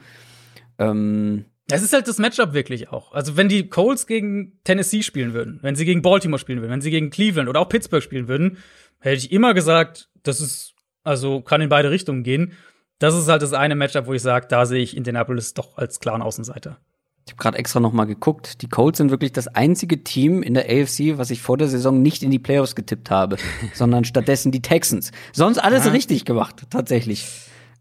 Ähm, 0.77 1.45
Es 1.69 1.81
ist 1.83 1.93
halt 1.93 2.07
das 2.07 2.19
Matchup 2.19 2.53
wirklich 2.53 2.89
auch. 2.89 3.13
Also, 3.13 3.35
wenn 3.37 3.49
die 3.49 3.67
Colts 3.67 4.07
gegen 4.07 4.59
Tennessee 4.63 5.01
spielen 5.01 5.33
würden, 5.33 5.59
wenn 5.61 5.75
sie 5.75 5.85
gegen 5.85 6.01
Baltimore 6.01 6.39
spielen 6.39 6.61
würden, 6.61 6.71
wenn 6.71 6.81
sie 6.81 6.91
gegen 6.91 7.09
Cleveland 7.09 7.49
oder 7.49 7.59
auch 7.59 7.69
Pittsburgh 7.69 8.03
spielen 8.03 8.27
würden, 8.27 8.57
hätte 8.99 9.17
ich 9.17 9.31
immer 9.31 9.53
gesagt, 9.53 10.09
das 10.23 10.39
ist, 10.39 10.73
also 11.03 11.41
kann 11.41 11.61
in 11.61 11.69
beide 11.69 11.91
Richtungen 11.91 12.23
gehen. 12.23 12.53
Das 12.99 13.15
ist 13.15 13.27
halt 13.27 13.41
das 13.41 13.53
eine 13.53 13.75
Matchup, 13.75 14.07
wo 14.07 14.13
ich 14.13 14.21
sage, 14.21 14.47
da 14.47 14.65
sehe 14.65 14.81
ich 14.81 14.95
Indianapolis 14.95 15.53
doch 15.53 15.77
als 15.77 15.99
klaren 15.99 16.21
Außenseiter. 16.21 16.77
Ich 17.25 17.31
habe 17.33 17.41
gerade 17.41 17.57
extra 17.57 17.79
noch 17.79 17.93
mal 17.93 18.05
geguckt. 18.05 18.61
Die 18.61 18.67
Colts 18.67 18.97
sind 18.97 19.09
wirklich 19.11 19.31
das 19.31 19.47
einzige 19.47 20.03
Team 20.03 20.43
in 20.43 20.53
der 20.53 20.65
AFC, 20.65 21.17
was 21.17 21.29
ich 21.31 21.41
vor 21.41 21.57
der 21.57 21.67
Saison 21.69 22.01
nicht 22.01 22.21
in 22.23 22.31
die 22.31 22.39
Playoffs 22.39 22.75
getippt 22.75 23.09
habe, 23.09 23.37
sondern 23.73 24.03
stattdessen 24.03 24.51
die 24.51 24.61
Texans. 24.61 25.11
Sonst 25.31 25.57
alles 25.57 25.85
Ja. 25.85 25.91
richtig 25.91 26.25
gemacht, 26.25 26.63
tatsächlich. 26.69 27.25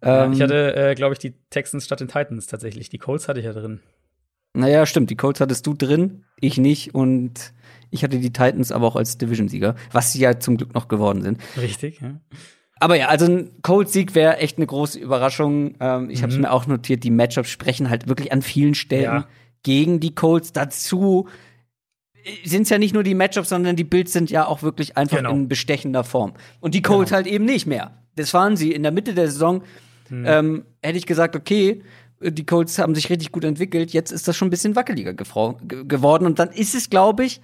Ja, 0.02 0.24
Ähm, 0.26 0.32
ich 0.32 0.40
hatte, 0.42 0.74
äh, 0.76 0.94
glaube 0.94 1.12
ich, 1.14 1.18
die 1.18 1.34
Texans 1.50 1.84
statt 1.84 2.00
den 2.00 2.08
Titans 2.08 2.46
tatsächlich. 2.46 2.88
Die 2.88 2.98
Colts 2.98 3.28
hatte 3.28 3.40
ich 3.40 3.46
ja 3.46 3.52
drin. 3.52 3.80
Naja, 4.54 4.84
stimmt. 4.86 5.10
Die 5.10 5.16
Colts 5.16 5.40
hattest 5.40 5.66
du 5.66 5.74
drin, 5.74 6.24
ich 6.38 6.58
nicht. 6.58 6.94
Und 6.94 7.52
ich 7.90 8.04
hatte 8.04 8.18
die 8.18 8.32
Titans 8.32 8.70
aber 8.70 8.86
auch 8.86 8.96
als 8.96 9.16
Division-Sieger, 9.18 9.74
was 9.92 10.12
sie 10.12 10.20
ja 10.20 10.38
zum 10.38 10.56
Glück 10.56 10.74
noch 10.74 10.88
geworden 10.88 11.22
sind. 11.22 11.38
Richtig, 11.56 12.00
ja. 12.00 12.20
Aber 12.82 12.96
ja, 12.96 13.08
also 13.08 13.26
ein 13.26 13.50
Colts-Sieg 13.62 14.14
wäre 14.14 14.38
echt 14.38 14.56
eine 14.58 14.66
große 14.66 14.98
Überraschung. 14.98 15.74
Ähm, 15.80 16.10
ich 16.10 16.22
habe 16.22 16.30
es 16.32 16.36
Mhm. 16.36 16.42
mir 16.42 16.52
auch 16.52 16.66
notiert, 16.66 17.04
die 17.04 17.10
Matchups 17.10 17.48
sprechen 17.48 17.88
halt 17.90 18.08
wirklich 18.08 18.32
an 18.32 18.42
vielen 18.42 18.74
Stellen 18.74 19.04
Ja. 19.04 19.26
gegen 19.62 20.00
die 20.00 20.14
Colts. 20.14 20.52
Dazu 20.52 21.28
sind 22.44 22.62
es 22.62 22.68
ja 22.70 22.78
nicht 22.78 22.94
nur 22.94 23.02
die 23.02 23.14
Matchups, 23.14 23.48
sondern 23.48 23.76
die 23.76 23.84
Bills 23.84 24.12
sind 24.12 24.30
ja 24.30 24.46
auch 24.46 24.62
wirklich 24.62 24.96
einfach 24.96 25.16
Genau. 25.18 25.30
in 25.32 25.48
bestechender 25.48 26.04
Form. 26.04 26.32
Und 26.60 26.74
die 26.74 26.82
Colts 26.82 27.10
Genau. 27.10 27.16
halt 27.16 27.26
eben 27.26 27.44
nicht 27.44 27.66
mehr. 27.66 27.92
Das 28.16 28.34
waren 28.34 28.56
sie 28.56 28.72
in 28.72 28.82
der 28.82 28.92
Mitte 28.92 29.14
der 29.14 29.26
Saison. 29.28 29.62
Mhm. 30.10 30.24
Ähm, 30.26 30.64
hätte 30.82 30.98
ich 30.98 31.06
gesagt, 31.06 31.34
okay, 31.36 31.82
die 32.20 32.46
Colts 32.46 32.78
haben 32.78 32.94
sich 32.94 33.10
richtig 33.10 33.32
gut 33.32 33.44
entwickelt. 33.44 33.92
Jetzt 33.92 34.12
ist 34.12 34.28
das 34.28 34.36
schon 34.36 34.48
ein 34.48 34.50
bisschen 34.50 34.76
wackeliger 34.76 35.14
geworden. 35.14 36.26
Und 36.26 36.38
dann 36.38 36.50
ist 36.50 36.74
es, 36.74 36.90
glaube 36.90 37.24
ich, 37.24 37.40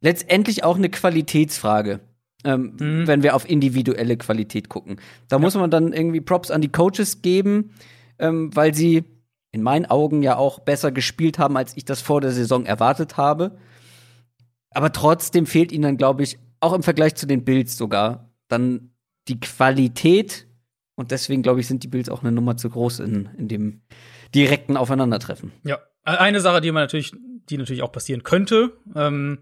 letztendlich 0.00 0.64
auch 0.64 0.76
eine 0.76 0.90
Qualitätsfrage, 0.90 2.00
ähm, 2.44 2.76
Mhm. 2.78 3.06
wenn 3.06 3.22
wir 3.22 3.34
auf 3.34 3.48
individuelle 3.48 4.16
Qualität 4.16 4.68
gucken. 4.68 4.96
Da 5.28 5.38
muss 5.38 5.54
man 5.54 5.70
dann 5.70 5.92
irgendwie 5.92 6.20
Props 6.20 6.50
an 6.50 6.60
die 6.60 6.68
Coaches 6.72 7.22
geben, 7.22 7.70
ähm, 8.18 8.54
weil 8.54 8.74
sie 8.74 9.04
in 9.52 9.62
meinen 9.62 9.86
Augen 9.86 10.22
ja 10.22 10.36
auch 10.36 10.58
besser 10.60 10.90
gespielt 10.92 11.38
haben, 11.38 11.56
als 11.56 11.76
ich 11.76 11.84
das 11.84 12.00
vor 12.00 12.20
der 12.20 12.32
Saison 12.32 12.66
erwartet 12.66 13.16
habe. 13.16 13.56
Aber 14.70 14.92
trotzdem 14.92 15.46
fehlt 15.46 15.72
ihnen 15.72 15.82
dann, 15.82 15.96
glaube 15.96 16.22
ich, 16.24 16.38
auch 16.60 16.72
im 16.72 16.82
Vergleich 16.82 17.14
zu 17.14 17.26
den 17.26 17.44
Bills 17.44 17.76
sogar, 17.76 18.30
dann 18.48 18.90
die 19.28 19.38
Qualität. 19.38 20.46
Und 20.96 21.10
deswegen, 21.10 21.42
glaube 21.42 21.60
ich, 21.60 21.66
sind 21.68 21.82
die 21.82 21.88
Bills 21.88 22.08
auch 22.08 22.22
eine 22.22 22.32
Nummer 22.32 22.56
zu 22.56 22.70
groß 22.70 23.00
in, 23.00 23.28
in 23.38 23.48
dem 23.48 23.82
direkten 24.34 24.76
Aufeinandertreffen. 24.76 25.52
Ja. 25.64 25.78
Eine 26.02 26.40
Sache, 26.40 26.60
die 26.60 26.70
man 26.70 26.82
natürlich, 26.82 27.12
die 27.48 27.56
natürlich 27.56 27.82
auch 27.82 27.92
passieren 27.92 28.24
könnte, 28.24 28.72
ähm, 28.94 29.38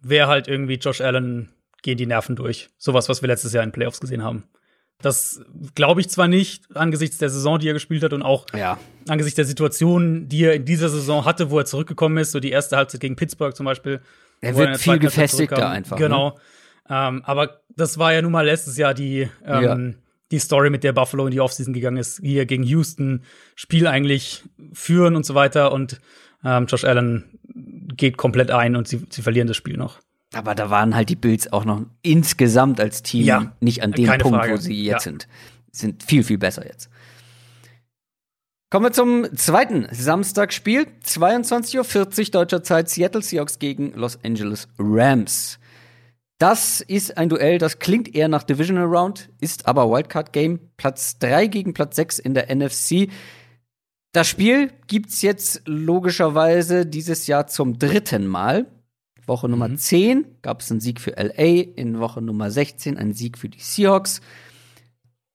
wäre 0.00 0.28
halt 0.28 0.48
irgendwie 0.48 0.74
Josh 0.76 1.00
Allen 1.02 1.50
gehen 1.82 1.96
die 1.98 2.06
Nerven 2.06 2.36
durch. 2.36 2.68
Sowas, 2.78 3.08
was 3.08 3.22
wir 3.22 3.26
letztes 3.28 3.52
Jahr 3.52 3.62
in 3.64 3.68
den 3.70 3.74
Playoffs 3.74 4.00
gesehen 4.00 4.22
haben. 4.22 4.44
Das 5.00 5.40
glaube 5.76 6.00
ich 6.00 6.08
zwar 6.10 6.26
nicht, 6.26 6.64
angesichts 6.76 7.18
der 7.18 7.30
Saison, 7.30 7.60
die 7.60 7.68
er 7.68 7.74
gespielt 7.74 8.02
hat 8.02 8.12
und 8.12 8.22
auch 8.22 8.46
Ja. 8.56 8.78
angesichts 9.06 9.36
der 9.36 9.44
Situation, 9.44 10.28
die 10.28 10.42
er 10.44 10.54
in 10.54 10.64
dieser 10.64 10.88
Saison 10.88 11.24
hatte, 11.24 11.50
wo 11.50 11.58
er 11.58 11.66
zurückgekommen 11.66 12.18
ist, 12.18 12.32
so 12.32 12.40
die 12.40 12.50
erste 12.50 12.76
Halbzeit 12.76 13.00
gegen 13.00 13.14
Pittsburgh 13.14 13.54
zum 13.54 13.64
Beispiel. 13.64 14.00
Er 14.40 14.56
wird 14.56 14.68
der 14.70 14.78
viel 14.78 14.98
gefestigter 14.98 15.68
einfach. 15.70 15.96
Ne? 15.98 16.02
Genau. 16.04 16.38
Ähm, 16.90 17.22
aber 17.24 17.60
das 17.76 17.98
war 17.98 18.12
ja 18.12 18.22
nun 18.22 18.32
mal 18.32 18.44
letztes 18.46 18.76
Jahr 18.76 18.92
die, 18.94 19.28
ähm, 19.46 19.62
Ja. 19.62 19.78
die 20.32 20.38
Story, 20.40 20.68
mit 20.70 20.82
der 20.82 20.92
Buffalo 20.92 21.26
in 21.26 21.30
die 21.32 21.40
Offseason 21.40 21.72
gegangen 21.74 21.98
ist. 21.98 22.18
Hier 22.20 22.46
gegen 22.46 22.64
Houston, 22.64 23.22
Spiel 23.54 23.86
eigentlich 23.86 24.42
führen 24.72 25.14
und 25.14 25.24
so 25.24 25.34
weiter. 25.36 25.70
Und 25.72 26.00
ähm, 26.44 26.66
Josh 26.66 26.84
Allen 26.84 27.38
geht 27.96 28.16
komplett 28.16 28.50
ein 28.50 28.74
und 28.74 28.88
sie, 28.88 29.02
sie 29.10 29.22
verlieren 29.22 29.46
das 29.48 29.56
Spiel 29.56 29.76
noch. 29.76 30.00
Aber 30.34 30.54
da 30.54 30.68
waren 30.70 30.94
halt 30.94 31.08
die 31.08 31.16
Bills 31.16 31.52
auch 31.52 31.64
noch 31.64 31.82
insgesamt 32.02 32.80
als 32.80 33.02
Team 33.02 33.24
Ja, 33.24 33.52
nicht 33.60 33.82
an 33.82 33.92
dem 33.92 34.06
Punkt, 34.18 34.38
Frage. 34.38 34.52
wo 34.52 34.56
sie 34.56 34.74
jetzt 34.84 34.92
Ja. 35.06 35.12
sind. 35.12 35.28
Sind 35.72 36.02
viel, 36.02 36.22
viel 36.24 36.38
besser 36.38 36.66
jetzt. 36.66 36.90
Kommen 38.70 38.84
wir 38.86 38.92
zum 38.92 39.26
zweiten 39.34 39.86
Samstagspiel. 39.90 40.86
22.40 41.04 42.26
Uhr 42.26 42.30
deutscher 42.32 42.62
Zeit. 42.62 42.90
Seattle 42.90 43.22
Seahawks 43.22 43.58
gegen 43.58 43.92
Los 43.94 44.18
Angeles 44.22 44.68
Rams. 44.78 45.58
Das 46.38 46.80
ist 46.82 47.16
ein 47.18 47.28
Duell, 47.30 47.58
das 47.58 47.80
klingt 47.80 48.14
eher 48.14 48.28
nach 48.28 48.44
Divisional 48.44 48.84
Round, 48.84 49.28
ist 49.40 49.66
aber 49.66 49.90
Wildcard 49.90 50.32
Game. 50.32 50.60
Platz 50.76 51.18
3 51.18 51.48
gegen 51.48 51.74
Platz 51.74 51.96
6 51.96 52.18
in 52.20 52.34
der 52.34 52.48
NFC. 52.54 53.08
Das 54.12 54.28
Spiel 54.28 54.70
gibt's 54.86 55.22
jetzt 55.22 55.62
logischerweise 55.66 56.86
dieses 56.86 57.26
Jahr 57.26 57.48
zum 57.48 57.78
dritten 57.78 58.26
Mal. 58.28 58.66
Woche 59.28 59.48
Nummer 59.48 59.74
10 59.74 60.24
gab 60.42 60.60
es 60.60 60.70
einen 60.70 60.80
Sieg 60.80 61.00
für 61.00 61.12
LA, 61.12 61.62
in 61.76 62.00
Woche 62.00 62.22
Nummer 62.22 62.50
16 62.50 62.96
einen 62.96 63.12
Sieg 63.12 63.38
für 63.38 63.48
die 63.48 63.60
Seahawks. 63.60 64.20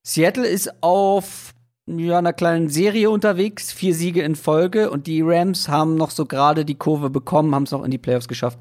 Seattle 0.05 0.47
ist 0.47 0.83
auf 0.83 1.53
ja, 1.85 2.17
einer 2.17 2.33
kleinen 2.33 2.69
Serie 2.69 3.09
unterwegs, 3.09 3.71
vier 3.71 3.93
Siege 3.93 4.21
in 4.21 4.35
Folge 4.35 4.89
und 4.89 5.07
die 5.07 5.21
Rams 5.21 5.67
haben 5.67 5.95
noch 5.95 6.11
so 6.11 6.25
gerade 6.25 6.65
die 6.65 6.75
Kurve 6.75 7.09
bekommen, 7.09 7.53
haben 7.53 7.63
es 7.63 7.71
noch 7.71 7.83
in 7.83 7.91
die 7.91 7.97
Playoffs 7.97 8.27
geschafft, 8.27 8.59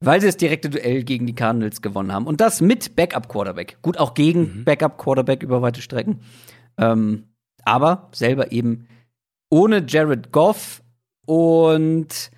weil 0.00 0.20
sie 0.20 0.26
das 0.26 0.36
direkte 0.36 0.70
Duell 0.70 1.02
gegen 1.04 1.26
die 1.26 1.34
Cardinals 1.34 1.82
gewonnen 1.82 2.12
haben. 2.12 2.26
Und 2.26 2.40
das 2.40 2.60
mit 2.60 2.96
Backup-Quarterback. 2.96 3.78
Gut, 3.82 3.98
auch 3.98 4.14
gegen 4.14 4.64
Backup-Quarterback 4.64 5.42
über 5.42 5.62
weite 5.62 5.82
Strecken. 5.82 6.20
Ähm, 6.78 7.24
aber 7.64 8.08
selber 8.12 8.52
eben 8.52 8.86
ohne 9.50 9.84
Jared 9.86 10.32
Goff 10.32 10.82
und 11.26 12.30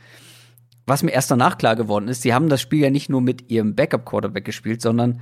was 0.86 1.02
mir 1.02 1.12
erst 1.12 1.30
danach 1.30 1.58
klar 1.58 1.76
geworden 1.76 2.08
ist, 2.08 2.22
sie 2.22 2.34
haben 2.34 2.48
das 2.48 2.60
Spiel 2.60 2.80
ja 2.80 2.90
nicht 2.90 3.08
nur 3.08 3.20
mit 3.20 3.50
ihrem 3.50 3.74
Backup-Quarterback 3.74 4.44
gespielt, 4.44 4.82
sondern 4.82 5.20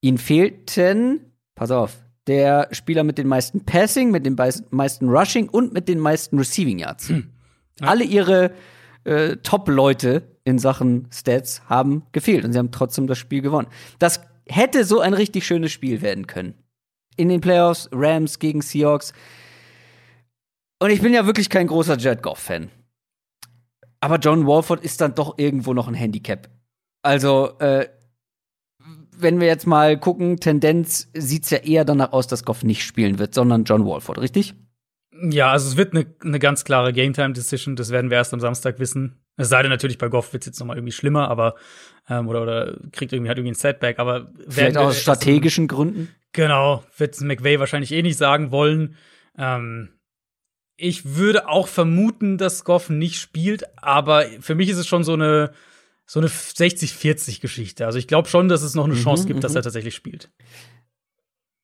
ihnen 0.00 0.18
fehlten, 0.18 1.32
pass 1.54 1.70
auf, 1.70 1.98
der 2.26 2.68
Spieler 2.72 3.04
mit 3.04 3.18
den 3.18 3.28
meisten 3.28 3.64
Passing, 3.64 4.10
mit 4.10 4.26
den 4.26 4.36
meisten 4.70 5.08
Rushing 5.08 5.48
und 5.48 5.72
mit 5.72 5.88
den 5.88 5.98
meisten 5.98 6.38
Receiving 6.38 6.78
Yards. 6.78 7.12
Alle 7.80 8.04
ihre 8.04 8.52
äh, 9.04 9.36
Top-Leute 9.38 10.22
in 10.44 10.58
Sachen 10.58 11.08
Stats 11.12 11.62
haben 11.66 12.02
gefehlt 12.12 12.44
und 12.44 12.52
sie 12.52 12.58
haben 12.58 12.72
trotzdem 12.72 13.06
das 13.06 13.18
Spiel 13.18 13.42
gewonnen. 13.42 13.68
Das 13.98 14.20
hätte 14.46 14.84
so 14.84 15.00
ein 15.00 15.14
richtig 15.14 15.46
schönes 15.46 15.72
Spiel 15.72 16.02
werden 16.02 16.26
können. 16.26 16.54
In 17.16 17.28
den 17.28 17.40
Playoffs, 17.40 17.88
Rams 17.92 18.38
gegen 18.38 18.62
Seahawks. 18.62 19.12
Und 20.78 20.90
ich 20.90 21.02
bin 21.02 21.12
ja 21.12 21.26
wirklich 21.26 21.50
kein 21.50 21.66
großer 21.66 21.98
Jared 21.98 22.22
Goff-Fan. 22.22 22.70
Aber 24.00 24.16
John 24.16 24.46
Walford 24.46 24.82
ist 24.82 25.00
dann 25.00 25.14
doch 25.14 25.38
irgendwo 25.38 25.74
noch 25.74 25.88
ein 25.88 25.94
Handicap. 25.94 26.48
Also, 27.02 27.58
äh, 27.58 27.88
wenn 29.16 29.40
wir 29.40 29.46
jetzt 29.46 29.66
mal 29.66 29.98
gucken, 29.98 30.38
Tendenz 30.40 31.10
sieht's 31.12 31.50
ja 31.50 31.58
eher 31.58 31.84
danach 31.84 32.12
aus, 32.12 32.26
dass 32.26 32.44
Goff 32.44 32.64
nicht 32.64 32.84
spielen 32.84 33.18
wird, 33.18 33.34
sondern 33.34 33.64
John 33.64 33.84
Walford, 33.84 34.18
richtig? 34.18 34.54
Ja, 35.22 35.50
also 35.50 35.68
es 35.68 35.76
wird 35.76 35.94
eine 35.94 36.06
ne 36.22 36.38
ganz 36.38 36.64
klare 36.64 36.92
Game-Time-Decision. 36.92 37.76
Das 37.76 37.90
werden 37.90 38.10
wir 38.10 38.16
erst 38.16 38.32
am 38.32 38.40
Samstag 38.40 38.78
wissen. 38.78 39.22
Es 39.36 39.48
sei 39.50 39.62
denn 39.62 39.70
natürlich, 39.70 39.98
bei 39.98 40.08
Goff 40.08 40.32
wird's 40.32 40.46
jetzt 40.46 40.60
noch 40.60 40.66
mal 40.66 40.76
irgendwie 40.76 40.92
schlimmer, 40.92 41.28
aber 41.28 41.54
ähm, 42.08 42.28
oder 42.28 42.42
oder 42.42 42.78
kriegt 42.92 43.12
irgendwie 43.12 43.30
hat 43.30 43.36
irgendwie 43.36 43.52
ein 43.52 43.54
Setback, 43.54 43.98
aber 43.98 44.32
Vielleicht 44.48 44.76
aus 44.76 45.00
strategischen 45.00 45.68
Gründen. 45.68 46.08
Genau, 46.32 46.84
wird 46.96 47.20
McVay 47.20 47.58
wahrscheinlich 47.58 47.92
eh 47.92 48.02
nicht 48.02 48.16
sagen 48.16 48.50
wollen. 48.50 48.96
Ähm, 49.36 49.90
ich 50.80 51.16
würde 51.16 51.48
auch 51.48 51.68
vermuten, 51.68 52.38
dass 52.38 52.64
Goff 52.64 52.88
nicht 52.88 53.20
spielt, 53.20 53.64
aber 53.82 54.24
für 54.40 54.54
mich 54.54 54.68
ist 54.70 54.78
es 54.78 54.86
schon 54.86 55.04
so 55.04 55.12
eine 55.12 55.52
so 56.06 56.18
eine 56.18 56.26
60-40 56.28 57.40
Geschichte. 57.40 57.86
Also 57.86 57.96
ich 57.96 58.08
glaube 58.08 58.28
schon, 58.28 58.48
dass 58.48 58.62
es 58.62 58.74
noch 58.74 58.84
eine 58.86 58.94
Mhm, 58.94 58.98
Chance 58.98 59.26
gibt, 59.26 59.44
dass 59.44 59.52
mhm. 59.52 59.58
er 59.58 59.62
tatsächlich 59.62 59.94
spielt. 59.94 60.28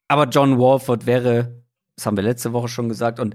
Aber 0.07 0.29
John 0.29 0.57
Walford 0.61 1.05
wäre, 1.05 1.65
das 1.97 2.07
haben 2.07 2.17
wir 2.17 2.23
letzte 2.23 2.53
Woche 2.53 2.69
schon 2.69 2.89
gesagt, 2.89 3.19
und 3.19 3.35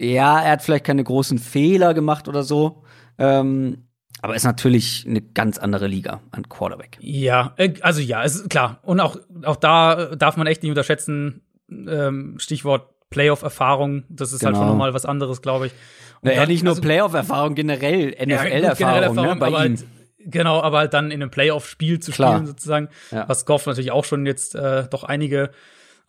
ja, 0.00 0.40
er 0.40 0.52
hat 0.52 0.62
vielleicht 0.62 0.86
keine 0.86 1.04
großen 1.04 1.38
Fehler 1.38 1.92
gemacht 1.92 2.26
oder 2.26 2.42
so, 2.42 2.84
ähm, 3.18 3.88
aber 4.22 4.34
ist 4.34 4.44
natürlich 4.44 5.04
eine 5.06 5.20
ganz 5.20 5.58
andere 5.58 5.88
Liga 5.88 6.22
an 6.30 6.48
Quarterback. 6.48 6.96
Ja, 7.00 7.52
äh, 7.58 7.74
also 7.82 8.00
ja, 8.00 8.24
es 8.24 8.36
ist 8.36 8.48
klar. 8.48 8.80
Und 8.82 9.00
auch, 9.00 9.18
auch 9.44 9.56
da 9.56 10.16
darf 10.16 10.38
man 10.38 10.46
echt 10.46 10.62
nicht 10.62 10.70
unterschätzen, 10.70 11.42
ähm, 11.68 12.36
Stichwort 12.38 12.95
Playoff-Erfahrung. 13.16 14.04
Das 14.10 14.32
ist 14.32 14.44
halt 14.44 14.54
Genau. 14.54 14.64
schon 14.66 14.72
nochmal 14.72 14.92
was 14.94 15.06
anderes, 15.06 15.40
glaube 15.40 15.68
ich. 15.68 15.72
Und 16.20 16.24
Naja, 16.28 16.40
dann- 16.40 16.48
nicht 16.48 16.62
nur 16.62 16.72
also- 16.72 16.82
Playoff-Erfahrung, 16.82 17.54
generell 17.54 18.10
Ja, 18.14 18.20
NFL-Erfahrung 18.26 19.14
ne, 19.16 19.22
Erfahrung, 19.22 19.38
bei 19.38 19.48
ihm. 19.48 19.54
halt, 19.54 19.84
genau, 20.18 20.60
aber 20.60 20.78
halt 20.78 20.92
dann 20.94 21.10
in 21.10 21.22
einem 21.22 21.30
Playoff-Spiel 21.30 21.98
zu 22.00 22.12
Klar. 22.12 22.34
spielen, 22.34 22.46
sozusagen. 22.46 22.88
Ja. 23.10 23.26
Was 23.28 23.46
Goff 23.46 23.64
natürlich 23.66 23.90
auch 23.90 24.04
schon 24.04 24.26
jetzt 24.26 24.54
äh, 24.54 24.86
doch 24.90 25.04
einige 25.04 25.50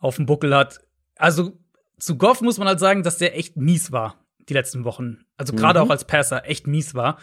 auf 0.00 0.16
dem 0.16 0.26
Buckel 0.26 0.54
hat. 0.54 0.80
Also 1.16 1.52
zu 1.98 2.16
Goff 2.18 2.42
muss 2.42 2.58
man 2.58 2.68
halt 2.68 2.78
sagen, 2.80 3.02
dass 3.02 3.16
der 3.18 3.36
echt 3.38 3.56
mies 3.56 3.90
war 3.90 4.16
die 4.48 4.54
letzten 4.54 4.84
Wochen. 4.84 5.18
Also 5.36 5.52
gerade 5.54 5.80
Mhm. 5.80 5.86
auch 5.86 5.90
als 5.90 6.04
Passer 6.04 6.48
echt 6.48 6.66
mies 6.66 6.94
war. 6.94 7.18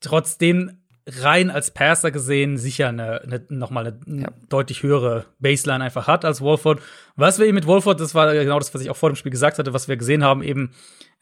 Trotzdem 0.00 0.82
rein 1.08 1.50
als 1.50 1.70
Passer 1.70 2.10
gesehen 2.10 2.56
sicher 2.56 2.88
eine, 2.88 3.22
eine 3.22 3.42
nochmal 3.48 3.86
eine 4.06 4.22
Ja. 4.22 4.28
deutlich 4.48 4.82
höhere 4.82 5.26
Baseline 5.38 5.84
einfach 5.84 6.08
hat 6.08 6.24
als 6.24 6.40
Wolford. 6.40 6.80
Was 7.14 7.38
wir 7.38 7.46
eben 7.46 7.54
mit 7.54 7.66
Wolford, 7.66 8.00
das 8.00 8.14
war 8.14 8.32
genau 8.34 8.58
das, 8.58 8.74
was 8.74 8.82
ich 8.82 8.90
auch 8.90 8.96
vor 8.96 9.10
dem 9.10 9.16
Spiel 9.16 9.30
gesagt 9.30 9.58
hatte, 9.58 9.72
was 9.72 9.86
wir 9.86 9.96
gesehen 9.96 10.24
haben 10.24 10.42
eben, 10.42 10.72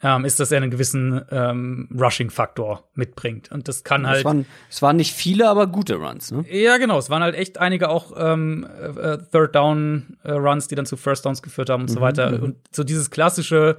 ähm, 0.02 0.24
ist, 0.24 0.40
dass 0.40 0.50
er 0.50 0.56
einen 0.58 0.70
gewissen 0.70 1.22
ähm, 1.30 1.88
Rushing-Faktor 1.98 2.88
mitbringt. 2.94 3.52
Und 3.52 3.68
das 3.68 3.84
kann 3.84 4.04
Es 4.04 4.08
halt 4.10 4.24
waren, 4.24 4.46
es 4.70 4.80
waren 4.80 4.96
nicht 4.96 5.12
viele, 5.12 5.48
aber 5.48 5.66
gute 5.66 5.96
Runs, 5.96 6.30
ne? 6.32 6.44
ja, 6.50 6.78
genau. 6.78 6.98
Es 6.98 7.10
waren 7.10 7.22
halt 7.22 7.34
echt 7.34 7.58
einige 7.58 7.90
auch 7.90 8.12
ähm, 8.16 8.66
äh, 8.80 9.18
Third 9.32 9.54
Down 9.54 10.16
äh, 10.24 10.32
Runs, 10.32 10.66
die 10.68 10.74
dann 10.74 10.86
zu 10.86 10.96
First 10.96 11.26
Downs 11.26 11.42
geführt 11.42 11.68
haben 11.68 11.82
und 11.82 11.88
so 11.88 12.00
weiter. 12.00 12.42
Und 12.42 12.56
so 12.72 12.84
dieses 12.84 13.10
klassische 13.10 13.76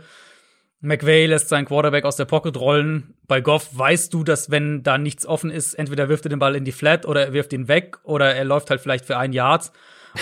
McVay 0.82 1.26
lässt 1.26 1.50
seinen 1.50 1.66
Quarterback 1.66 2.06
aus 2.06 2.16
der 2.16 2.26
Pocket 2.26 2.58
rollen. 2.58 3.16
Bei 3.28 3.42
Goff 3.42 3.70
weißt 3.78 4.14
du, 4.14 4.24
dass 4.24 4.52
wenn 4.52 4.84
da 4.84 4.98
nichts 4.98 5.26
offen 5.26 5.50
ist, 5.50 5.74
entweder 5.74 6.10
wirft 6.10 6.26
er 6.26 6.30
den 6.30 6.40
Ball 6.40 6.56
in 6.56 6.66
die 6.66 6.72
Flat 6.72 7.06
oder 7.06 7.28
er 7.28 7.34
wirft 7.34 7.54
ihn 7.54 7.68
weg 7.68 7.98
oder 8.04 8.36
er 8.36 8.46
läuft 8.46 8.70
halt 8.70 8.82
vielleicht 8.82 9.06
für 9.06 9.18
ein 9.18 9.34
Yard. 9.34 9.72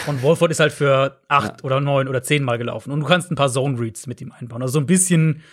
Und 0.07 0.21
Wolford 0.23 0.51
ist 0.51 0.59
halt 0.59 0.73
für 0.73 1.21
acht 1.27 1.63
oder 1.63 1.79
neun 1.79 2.07
oder 2.07 2.23
zehn 2.23 2.43
Mal 2.43 2.57
gelaufen. 2.57 2.91
Und 2.91 3.01
du 3.01 3.05
kannst 3.05 3.31
ein 3.31 3.35
paar 3.35 3.49
Zone 3.49 3.79
Reads 3.79 4.07
mit 4.07 4.21
ihm 4.21 4.31
einbauen. 4.31 4.61
Also 4.61 4.73
so 4.73 4.79
ein 4.79 4.87
bisschen 4.87 5.43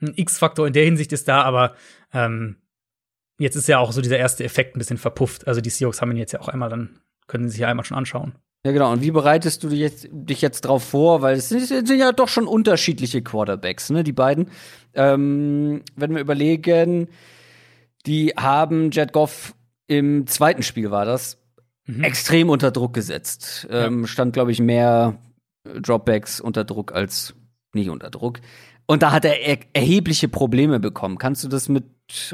ein 0.00 0.14
X-Faktor 0.16 0.66
in 0.66 0.72
der 0.72 0.84
Hinsicht 0.84 1.12
ist 1.12 1.28
da, 1.28 1.42
aber 1.42 1.74
ähm, 2.12 2.56
jetzt 3.38 3.56
ist 3.56 3.68
ja 3.68 3.78
auch 3.78 3.92
so 3.92 4.00
dieser 4.00 4.18
erste 4.18 4.44
Effekt 4.44 4.76
ein 4.76 4.78
bisschen 4.78 4.98
verpufft. 4.98 5.46
Also 5.46 5.60
die 5.60 5.70
Seahawks 5.70 6.00
haben 6.00 6.10
ihn 6.10 6.16
jetzt 6.16 6.32
ja 6.32 6.40
auch 6.40 6.48
einmal, 6.48 6.70
dann 6.70 7.00
können 7.26 7.44
sie 7.44 7.52
sich 7.52 7.60
ja 7.60 7.68
einmal 7.68 7.84
schon 7.84 7.96
anschauen. 7.96 8.34
Ja, 8.64 8.72
genau. 8.72 8.92
Und 8.92 9.02
wie 9.02 9.10
bereitest 9.10 9.64
du 9.64 9.68
dich 9.68 9.80
jetzt, 9.80 10.08
dich 10.12 10.40
jetzt 10.40 10.62
drauf 10.62 10.84
vor? 10.84 11.20
Weil 11.20 11.36
es 11.36 11.48
sind, 11.48 11.66
sind 11.66 11.98
ja 11.98 12.12
doch 12.12 12.28
schon 12.28 12.46
unterschiedliche 12.46 13.22
Quarterbacks, 13.22 13.90
ne, 13.90 14.04
die 14.04 14.12
beiden. 14.12 14.50
Ähm, 14.94 15.82
wenn 15.96 16.14
wir 16.14 16.20
überlegen, 16.20 17.08
die 18.06 18.34
haben 18.36 18.90
Jet 18.90 19.12
Goff 19.12 19.54
im 19.88 20.26
zweiten 20.26 20.62
Spiel 20.62 20.90
war 20.90 21.04
das 21.04 21.38
extrem 22.02 22.48
unter 22.50 22.70
Druck 22.70 22.94
gesetzt. 22.94 23.66
Ähm, 23.70 24.06
Stand, 24.06 24.32
glaube 24.32 24.52
ich, 24.52 24.60
mehr 24.60 25.18
Dropbacks 25.64 26.40
unter 26.40 26.64
Druck 26.64 26.92
als 26.92 27.34
nicht 27.74 27.90
unter 27.90 28.10
Druck. 28.10 28.40
Und 28.86 29.02
da 29.02 29.12
hat 29.12 29.24
er 29.24 29.36
erhebliche 29.74 30.28
Probleme 30.28 30.80
bekommen. 30.80 31.18
Kannst 31.18 31.44
du 31.44 31.48
das 31.48 31.68
mit 31.68 31.84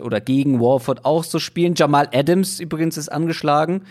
oder 0.02 0.20
gegen 0.20 0.60
Warford 0.60 1.04
auch 1.04 1.24
so 1.24 1.38
spielen? 1.38 1.74
Jamal 1.76 2.08
Adams 2.12 2.60
übrigens 2.60 2.96
ist 2.96 3.08
angeschlagen. 3.10 3.82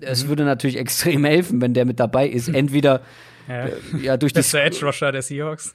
Es 0.00 0.28
würde 0.28 0.44
natürlich 0.44 0.76
extrem 0.84 1.24
helfen, 1.24 1.60
wenn 1.60 1.74
der 1.74 1.84
mit 1.84 2.00
dabei 2.00 2.28
ist. 2.28 2.48
Entweder 2.48 3.00
Ja. 3.48 3.66
äh, 3.66 3.72
ja 4.02 4.16
durch 4.16 4.32
die 4.32 4.40
Edge 4.56 4.84
Rusher 4.86 5.12
der 5.12 5.22
Seahawks. 5.22 5.74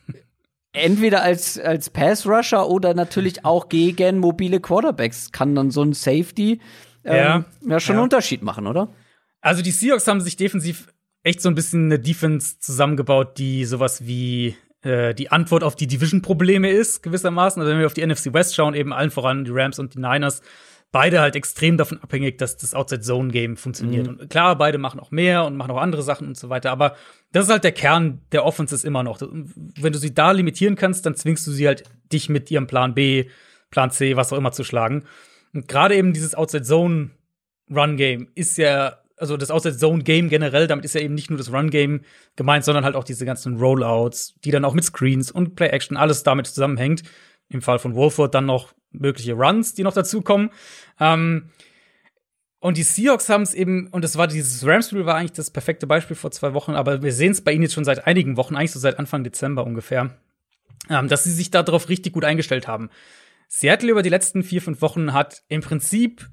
entweder 0.74 1.22
als 1.24 1.60
als 1.60 1.90
Pass 1.90 2.26
Rusher 2.26 2.68
oder 2.70 2.94
natürlich 2.94 3.46
auch 3.46 3.70
gegen 3.70 4.20
mobile 4.20 4.60
Quarterbacks 4.60 5.32
kann 5.32 5.56
dann 5.56 5.72
so 5.72 5.84
ein 5.84 5.94
Safety 5.94 6.60
ähm, 7.06 7.16
Ja. 7.16 7.46
ja, 7.68 7.80
schon 7.80 7.94
Ja. 7.96 8.00
einen 8.00 8.04
Unterschied 8.04 8.44
machen, 8.44 8.68
oder? 8.68 8.90
Also 9.42 9.62
die 9.62 9.72
Seahawks 9.72 10.08
haben 10.08 10.22
sich 10.22 10.36
defensiv 10.36 10.88
echt 11.24 11.42
so 11.42 11.50
ein 11.50 11.56
bisschen 11.56 11.86
eine 11.86 12.00
Defense 12.00 12.60
zusammengebaut, 12.60 13.38
die 13.38 13.66
sowas 13.66 14.06
wie 14.06 14.56
äh, 14.82 15.14
die 15.14 15.32
Antwort 15.32 15.64
auf 15.64 15.76
die 15.76 15.88
Division-Probleme 15.88 16.70
ist, 16.70 17.04
gewissermaßen. 17.04 17.62
Also 17.62 17.72
wenn 17.72 17.80
wir 17.80 17.86
auf 17.86 17.94
die 17.94 18.06
NFC 18.06 18.34
West 18.34 18.56
schauen, 18.56 18.74
eben 18.74 18.94
allen 18.94 19.12
voran 19.12 19.46
die 19.46 19.52
Rams 19.52 19.80
und 19.80 19.96
die 19.96 20.00
Niners, 20.00 20.42
beide 20.92 21.20
halt 21.20 21.36
extrem 21.36 21.78
davon 21.78 22.02
abhängig, 22.02 22.38
dass 22.38 22.58
das 22.58 22.74
Outside-Zone-Game 22.74 23.58
funktioniert. 23.58 24.08
Und 24.08 24.30
klar, 24.30 24.58
beide 24.58 24.78
machen 24.78 25.00
auch 25.00 25.12
mehr 25.12 25.46
und 25.46 25.56
machen 25.56 25.72
auch 25.72 25.82
andere 25.82 26.02
Sachen 26.02 26.28
und 26.28 26.38
so 26.38 26.50
weiter, 26.50 26.72
aber 26.72 26.96
das 27.32 27.46
ist 27.46 27.52
halt 27.52 27.64
der 27.64 27.72
Kern 27.72 28.22
der 28.32 28.46
Offenses 28.46 28.84
immer 28.84 29.04
noch. 29.04 29.20
Wenn 29.22 29.94
du 29.94 30.00
sie 30.00 30.14
da 30.14 30.32
limitieren 30.32 30.76
kannst, 30.76 31.06
dann 31.06 31.16
zwingst 31.16 31.46
du 31.46 31.52
sie 31.52 31.68
halt, 31.68 31.84
dich 32.12 32.28
mit 32.28 32.50
ihrem 32.50 32.66
Plan 32.66 32.96
B, 32.96 33.26
Plan 33.70 33.92
C, 33.92 34.16
was 34.16 34.34
auch 34.34 34.38
immer 34.38 34.52
zu 34.52 34.64
schlagen. 34.64 35.04
Und 35.54 35.68
gerade 35.68 35.96
eben 35.96 36.12
dieses 36.12 36.34
Outside-Zone 36.34 37.12
Run-Game 37.70 38.30
ist 38.34 38.58
ja, 38.58 38.98
also 39.20 39.38
das 39.38 39.52
Outside-Zone-Game 39.52 40.30
generell, 40.30 40.68
damit 40.68 40.86
ist 40.86 40.96
ja 40.96 41.02
eben 41.02 41.14
nicht 41.14 41.30
nur 41.30 41.38
das 41.38 41.52
Run-Game 41.52 42.02
gemeint, 42.36 42.64
sondern 42.64 42.86
halt 42.86 42.96
auch 42.96 43.04
diese 43.04 43.26
ganzen 43.26 43.58
Rollouts, 43.58 44.36
die 44.44 44.52
dann 44.52 44.66
auch 44.66 44.74
mit 44.74 44.84
Screens 44.84 45.32
und 45.32 45.56
Play-Action 45.56 45.98
alles 45.98 46.24
damit 46.24 46.48
zusammenhängt. 46.48 47.04
Im 47.50 47.62
Fall 47.62 47.80
von 47.80 47.96
Wolford 47.96 48.34
dann 48.34 48.46
noch 48.46 48.74
mögliche 48.92 49.34
Runs, 49.34 49.74
die 49.74 49.84
noch 49.84 49.94
dazukommen. 49.94 50.52
Ähm, 51.00 51.50
und 52.60 52.78
die 52.78 52.84
Seahawks 52.84 53.30
haben 53.30 53.44
es 53.44 53.54
eben, 53.54 53.88
und 53.88 54.04
das 54.04 54.18
war 54.18 54.28
dieses 54.28 54.66
Rams-Spiel 54.66 55.06
war 55.06 55.16
eigentlich 55.16 55.32
das 55.32 55.50
perfekte 55.50 55.88
Beispiel 55.88 56.16
vor 56.16 56.32
zwei 56.32 56.54
Wochen, 56.54 56.74
aber 56.74 57.02
wir 57.02 57.14
sehen 57.14 57.32
es 57.32 57.42
bei 57.42 57.54
ihnen 57.54 57.64
jetzt 57.64 57.74
schon 57.74 57.86
seit 57.86 58.06
einigen 58.06 58.36
Wochen, 58.38 58.56
eigentlich 58.56 58.72
so 58.72 58.80
seit 58.80 59.00
Anfang 59.00 59.24
Dezember 59.24 59.66
ungefähr, 59.66 60.18
ähm, 60.90 61.08
dass 61.08 61.24
sie 61.24 61.32
sich 61.32 61.52
darauf 61.52 61.88
richtig 61.88 62.14
gut 62.14 62.26
eingestellt 62.26 62.68
haben. 62.68 62.90
Seattle 63.48 63.92
über 63.92 64.04
die 64.04 64.10
letzten 64.10 64.44
vier, 64.44 64.62
fünf 64.62 64.82
Wochen 64.82 65.14
hat 65.14 65.42
im 65.48 65.62
Prinzip 65.62 66.30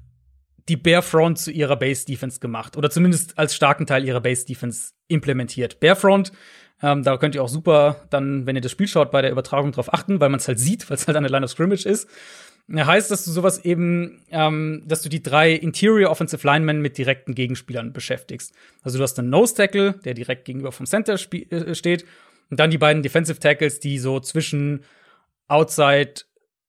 die 0.67 0.77
Bear 0.77 1.03
zu 1.35 1.51
ihrer 1.51 1.75
Base 1.77 2.05
Defense 2.05 2.39
gemacht 2.39 2.77
oder 2.77 2.89
zumindest 2.89 3.37
als 3.37 3.55
starken 3.55 3.85
Teil 3.85 4.05
ihrer 4.05 4.21
Base 4.21 4.45
Defense 4.45 4.91
implementiert. 5.07 5.79
Bear 5.79 5.97
ähm, 6.83 7.03
da 7.03 7.17
könnt 7.17 7.33
ihr 7.33 7.43
auch 7.43 7.49
super 7.49 8.07
dann, 8.09 8.45
wenn 8.45 8.55
ihr 8.55 8.61
das 8.61 8.71
Spiel 8.71 8.87
schaut, 8.87 9.11
bei 9.11 9.21
der 9.21 9.31
Übertragung 9.31 9.71
drauf 9.71 9.91
achten, 9.93 10.19
weil 10.19 10.29
man 10.29 10.39
es 10.39 10.47
halt 10.47 10.59
sieht, 10.59 10.87
weil 10.89 10.97
es 10.97 11.07
halt 11.07 11.17
eine 11.17 11.27
Line 11.27 11.45
of 11.45 11.51
Scrimmage 11.51 11.85
ist. 11.85 12.07
Heißt, 12.69 13.09
dass 13.09 13.23
du 13.23 13.31
sowas 13.31 13.63
eben, 13.63 14.23
ähm, 14.29 14.83
dass 14.85 15.01
du 15.01 15.07
die 15.07 15.23
drei 15.23 15.53
Interior 15.53 16.11
Offensive 16.11 16.45
Linemen 16.45 16.81
mit 16.81 16.97
direkten 16.97 17.33
Gegenspielern 17.33 17.93
beschäftigst. 17.93 18.53
Also 18.81 18.97
du 18.97 19.03
hast 19.03 19.17
einen 19.17 19.29
Nose 19.29 19.55
Tackle, 19.55 19.93
der 20.03 20.13
direkt 20.13 20.43
gegenüber 20.43 20.73
vom 20.73 20.85
Center 20.85 21.17
spie- 21.17 21.49
äh, 21.49 21.73
steht, 21.75 22.05
und 22.49 22.59
dann 22.59 22.69
die 22.69 22.77
beiden 22.77 23.03
Defensive 23.03 23.39
Tackles, 23.39 23.79
die 23.79 23.99
so 23.99 24.19
zwischen 24.19 24.83
Outside, 25.47 26.13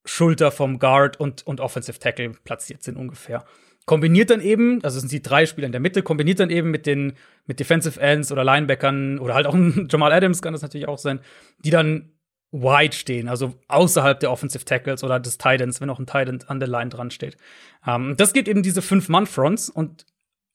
Schulter 0.04 0.50
vom 0.50 0.78
Guard 0.78 1.20
und, 1.20 1.46
und 1.46 1.60
Offensive 1.60 1.98
Tackle 1.98 2.30
platziert 2.44 2.82
sind 2.82 2.96
ungefähr. 2.96 3.44
Kombiniert 3.88 4.28
dann 4.28 4.42
eben, 4.42 4.84
also 4.84 4.96
es 4.96 5.00
sind 5.00 5.12
die 5.12 5.22
drei 5.22 5.46
Spieler 5.46 5.64
in 5.64 5.72
der 5.72 5.80
Mitte, 5.80 6.02
kombiniert 6.02 6.40
dann 6.40 6.50
eben 6.50 6.70
mit 6.70 6.84
den 6.84 7.14
mit 7.46 7.58
Defensive 7.58 7.98
Ends 7.98 8.30
oder 8.30 8.44
Linebackern 8.44 9.18
oder 9.18 9.32
halt 9.32 9.46
auch 9.46 9.54
ein 9.54 9.88
Jamal 9.90 10.12
Adams 10.12 10.42
kann 10.42 10.52
das 10.52 10.60
natürlich 10.60 10.86
auch 10.86 10.98
sein, 10.98 11.20
die 11.64 11.70
dann 11.70 12.12
wide 12.52 12.94
stehen, 12.94 13.28
also 13.28 13.54
außerhalb 13.68 14.20
der 14.20 14.30
Offensive 14.30 14.66
Tackles 14.66 15.02
oder 15.04 15.18
des 15.18 15.38
Titans, 15.38 15.80
wenn 15.80 15.88
auch 15.88 15.98
ein 15.98 16.04
Titan 16.04 16.40
an 16.48 16.60
der 16.60 16.68
Line 16.68 16.90
dran 16.90 17.10
steht. 17.10 17.38
Ähm, 17.86 18.14
das 18.18 18.34
gibt 18.34 18.46
eben 18.46 18.62
diese 18.62 18.82
Fünf-Mann-Fronts 18.82 19.70
und 19.70 20.04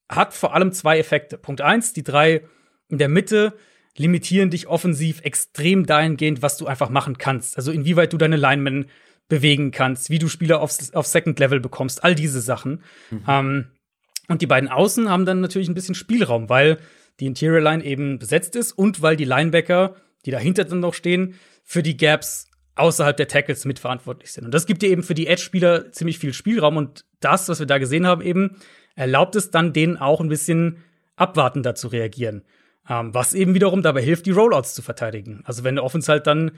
hat 0.09 0.35
vor 0.35 0.53
allem 0.53 0.71
zwei 0.71 0.99
Effekte. 0.99 1.39
Punkt 1.39 1.61
eins, 1.61 1.91
die 1.91 2.03
drei 2.03 2.43
in 2.87 2.99
der 2.99 3.09
Mitte 3.09 3.53
limitieren 3.97 4.51
dich 4.51 4.67
offensiv 4.67 5.21
extrem 5.21 5.87
dahingehend, 5.87 6.43
was 6.43 6.57
du 6.57 6.67
einfach 6.67 6.89
machen 6.89 7.17
kannst. 7.17 7.57
Also 7.57 7.71
inwieweit 7.71 8.13
du 8.13 8.17
deine 8.17 8.37
Linemen 8.37 8.91
bewegen 9.29 9.71
kannst, 9.71 10.09
wie 10.09 10.19
du 10.19 10.27
Spieler 10.27 10.61
auf, 10.61 10.77
auf 10.93 11.07
Second 11.07 11.39
Level 11.39 11.59
bekommst, 11.59 12.03
all 12.03 12.15
diese 12.15 12.41
Sachen. 12.41 12.83
Ähm, 13.27 13.71
und 14.27 14.41
die 14.41 14.47
beiden 14.47 14.69
Außen 14.69 15.09
haben 15.09 15.25
dann 15.25 15.41
natürlich 15.41 15.69
ein 15.69 15.73
bisschen 15.73 15.95
Spielraum, 15.95 16.49
weil 16.49 16.77
die 17.19 17.25
Interior 17.25 17.61
Line 17.61 17.83
eben 17.83 18.19
besetzt 18.19 18.55
ist 18.55 18.71
und 18.71 19.01
weil 19.01 19.15
die 19.15 19.25
Linebacker, 19.25 19.95
die 20.25 20.31
dahinter 20.31 20.65
dann 20.65 20.79
noch 20.79 20.93
stehen, 20.93 21.35
für 21.63 21.83
die 21.83 21.97
Gaps 21.97 22.47
außerhalb 22.75 23.15
der 23.15 23.27
Tackles 23.27 23.65
mitverantwortlich 23.65 24.31
sind. 24.31 24.45
Und 24.45 24.53
das 24.53 24.65
gibt 24.65 24.81
dir 24.81 24.89
eben 24.89 25.03
für 25.03 25.13
die 25.13 25.27
Edge-Spieler 25.27 25.91
ziemlich 25.91 26.17
viel 26.17 26.33
Spielraum. 26.33 26.77
Und 26.77 27.05
das, 27.19 27.47
was 27.49 27.59
wir 27.59 27.67
da 27.67 27.77
gesehen 27.77 28.07
haben, 28.07 28.21
eben 28.21 28.57
erlaubt 28.95 29.35
es 29.35 29.51
dann 29.51 29.73
denen 29.73 29.97
auch 29.97 30.21
ein 30.21 30.29
bisschen 30.29 30.77
abwartender 31.15 31.75
zu 31.75 31.87
reagieren. 31.89 32.43
Ähm, 32.89 33.13
was 33.13 33.33
eben 33.33 33.53
wiederum 33.53 33.81
dabei 33.81 34.01
hilft, 34.01 34.25
die 34.25 34.31
Rollouts 34.31 34.73
zu 34.73 34.81
verteidigen. 34.81 35.41
Also 35.45 35.63
wenn 35.63 35.75
der 35.75 35.83
Offense 35.83 36.11
halt 36.11 36.27
dann, 36.27 36.51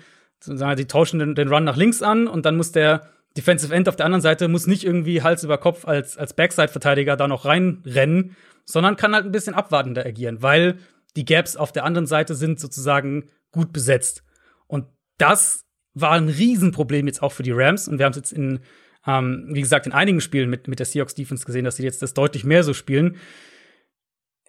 sagen 0.46 0.72
wir, 0.72 0.76
die 0.76 0.88
tauschen 0.88 1.20
den, 1.20 1.36
den 1.36 1.48
Run 1.48 1.64
nach 1.64 1.78
links 1.78 2.02
an 2.02 2.28
und 2.28 2.46
dann 2.46 2.58
muss 2.58 2.72
der 2.72 3.10
Defensive 3.38 3.74
End 3.74 3.89
auf 3.89 3.96
der 3.96 4.06
anderen 4.06 4.22
Seite 4.22 4.48
muss 4.48 4.68
nicht 4.68 4.86
irgendwie 4.86 5.22
Hals 5.22 5.43
über 5.43 5.58
Kopf 5.58 5.86
als, 5.86 6.18
als 6.18 6.34
Backside-Verteidiger 6.34 7.18
da 7.18 7.28
noch 7.28 7.46
reinrennen, 7.46 8.36
sondern 8.64 8.96
kann 8.96 9.14
halt 9.14 9.26
ein 9.26 9.32
bisschen 9.32 9.54
abwartender 9.54 10.06
agieren, 10.06 10.41
weil 10.41 10.80
die 11.16 11.26
Gaps 11.26 11.56
auf 11.56 11.72
der 11.72 11.84
anderen 11.84 12.08
Seite 12.08 12.36
sind 12.36 12.60
sozusagen 12.60 13.26
gut 13.52 13.74
besetzt. 13.74 14.24
Und 14.68 14.86
das 15.18 15.66
war 15.93 16.12
ein 16.12 16.30
Riesenproblem 16.30 17.08
jetzt 17.08 17.24
auch 17.24 17.32
für 17.32 17.43
die 17.43 17.54
Rams. 17.54 17.88
Und 17.88 18.00
wir 18.00 18.06
haben 18.06 18.12
es 18.12 18.18
jetzt 18.18 18.34
in, 18.34 18.60
ähm, 19.08 19.48
wie 19.50 19.62
gesagt, 19.62 19.86
in 19.86 19.93
einigen 19.93 20.22
Spielen 20.22 20.50
mit, 20.50 20.68
mit 20.68 20.80
der 20.80 20.86
Seahawks 20.86 21.16
Defense 21.16 21.46
gesehen, 21.46 21.66
dass 21.66 21.78
sie 21.78 21.84
jetzt 21.84 22.02
das 22.02 22.14
deutlich 22.14 22.43
mehr 22.43 22.64
so 22.64 22.74
spielen. 22.74 23.18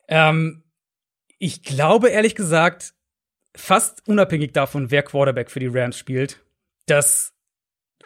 Ähm, 0.09 0.65
ich 1.39 1.63
glaube, 1.63 2.09
ehrlich 2.09 2.35
gesagt, 2.35 2.95
fast 3.57 4.07
unabhängig 4.07 4.53
davon, 4.53 4.91
wer 4.91 5.03
Quarterback 5.03 5.51
für 5.51 5.61
die 5.61 5.67
Rams 5.67 5.99
spielt, 5.99 6.45
dass 6.87 7.35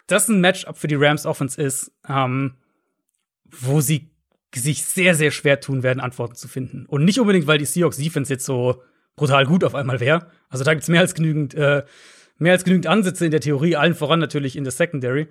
das 0.07 0.27
ein 0.27 0.41
Matchup 0.41 0.77
für 0.77 0.87
die 0.87 0.95
Rams 0.95 1.25
Offense 1.25 1.61
ist, 1.61 1.91
ähm, 2.07 2.55
wo 3.45 3.81
sie 3.81 4.11
sich 4.53 4.83
sehr, 4.83 5.15
sehr 5.15 5.31
schwer 5.31 5.59
tun 5.59 5.83
werden, 5.83 5.99
Antworten 5.99 6.35
zu 6.35 6.47
finden. 6.47 6.85
Und 6.85 7.05
nicht 7.05 7.19
unbedingt, 7.19 7.47
weil 7.47 7.57
die 7.57 7.65
Seahawks 7.65 7.97
Defense 7.97 8.33
jetzt 8.33 8.45
so 8.45 8.81
brutal 9.15 9.45
gut 9.45 9.63
auf 9.63 9.75
einmal 9.75 9.99
wäre. 9.99 10.27
Also 10.49 10.63
da 10.63 10.73
gibt's 10.73 10.89
mehr 10.89 11.01
als 11.01 11.13
genügend, 11.13 11.53
äh, 11.53 11.83
mehr 12.37 12.53
als 12.53 12.63
genügend 12.63 12.87
Ansätze 12.87 13.25
in 13.25 13.31
der 13.31 13.39
Theorie, 13.39 13.75
allen 13.75 13.95
voran 13.95 14.19
natürlich 14.19 14.55
in 14.55 14.63
der 14.63 14.71
Secondary. 14.71 15.27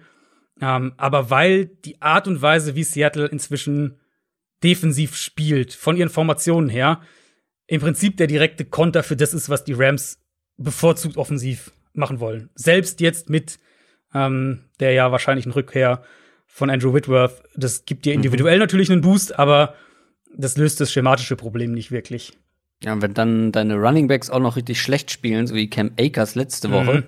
Ähm, 0.61 0.93
aber 0.97 1.31
weil 1.31 1.67
die 1.67 2.01
Art 2.01 2.29
und 2.29 2.41
Weise, 2.41 2.75
wie 2.75 2.85
Seattle 2.85 3.27
inzwischen 3.27 3.99
defensiv 4.63 5.17
spielt, 5.17 5.73
von 5.73 5.97
ihren 5.97 6.11
Formationen 6.11 6.69
her, 6.69 7.01
im 7.71 7.81
Prinzip 7.81 8.17
der 8.17 8.27
direkte 8.27 8.65
Konter 8.65 9.05
für 9.05 9.17
das 9.17 9.33
ist, 9.33 9.49
was 9.49 9.63
die 9.63 9.75
Rams 9.75 10.19
bevorzugt 10.57 11.17
offensiv 11.17 11.71
machen 11.93 12.19
wollen. 12.19 12.51
Selbst 12.57 13.01
jetzt 13.01 13.31
mit 13.31 13.61
ähm, 14.13 14.65
der 14.81 14.93
ja 14.93 15.13
wahrscheinlichen 15.13 15.53
Rückkehr 15.53 16.03
von 16.49 16.69
Andrew 16.69 16.93
Whitworth. 16.93 17.45
Das 17.55 17.85
gibt 17.85 18.05
dir 18.05 18.13
individuell 18.13 18.57
mhm. 18.57 18.61
natürlich 18.61 18.91
einen 18.91 19.03
Boost, 19.03 19.39
aber 19.39 19.75
das 20.37 20.57
löst 20.57 20.81
das 20.81 20.93
schematische 20.93 21.37
Problem 21.37 21.73
nicht 21.73 21.93
wirklich. 21.93 22.33
Ja, 22.83 22.93
und 22.93 23.03
wenn 23.03 23.15
dann 23.15 23.53
deine 23.53 23.77
Running 23.77 24.09
Backs 24.09 24.31
auch 24.31 24.41
noch 24.41 24.57
richtig 24.57 24.83
schlecht 24.83 25.13
spielen, 25.13 25.47
so 25.47 25.55
wie 25.55 25.71
Cam 25.71 25.93
Akers 25.97 26.35
letzte 26.35 26.73
Woche, 26.73 26.95
mhm. 26.95 27.05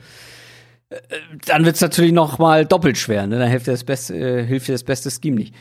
Dann 1.47 1.65
wird's 1.65 1.81
natürlich 1.81 2.13
noch 2.13 2.39
mal 2.39 2.67
doppelt 2.67 2.99
schwer. 2.99 3.27
Ne? 3.27 3.39
Dann 3.39 3.49
hilft 3.49 3.67
dir 3.67 3.71
das 3.71 3.85
beste, 3.85 4.15
äh, 4.15 4.45
hilft 4.45 4.69
dir 4.69 4.73
das 4.73 4.85
beste 4.85 5.11
Scheme 5.11 5.37
nicht. 5.37 5.55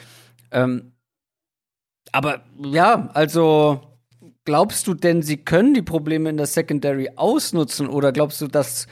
Ähm, 0.51 0.91
aber 2.11 2.43
ja, 2.61 3.09
also 3.13 3.90
glaubst 4.45 4.87
du 4.87 4.93
denn, 4.93 5.21
sie 5.21 5.37
können 5.37 5.73
die 5.73 5.81
Probleme 5.81 6.29
in 6.29 6.37
der 6.37 6.45
Secondary 6.45 7.11
ausnutzen 7.15 7.87
oder 7.87 8.11
glaubst 8.11 8.41
du, 8.41 8.47
dass 8.47 8.87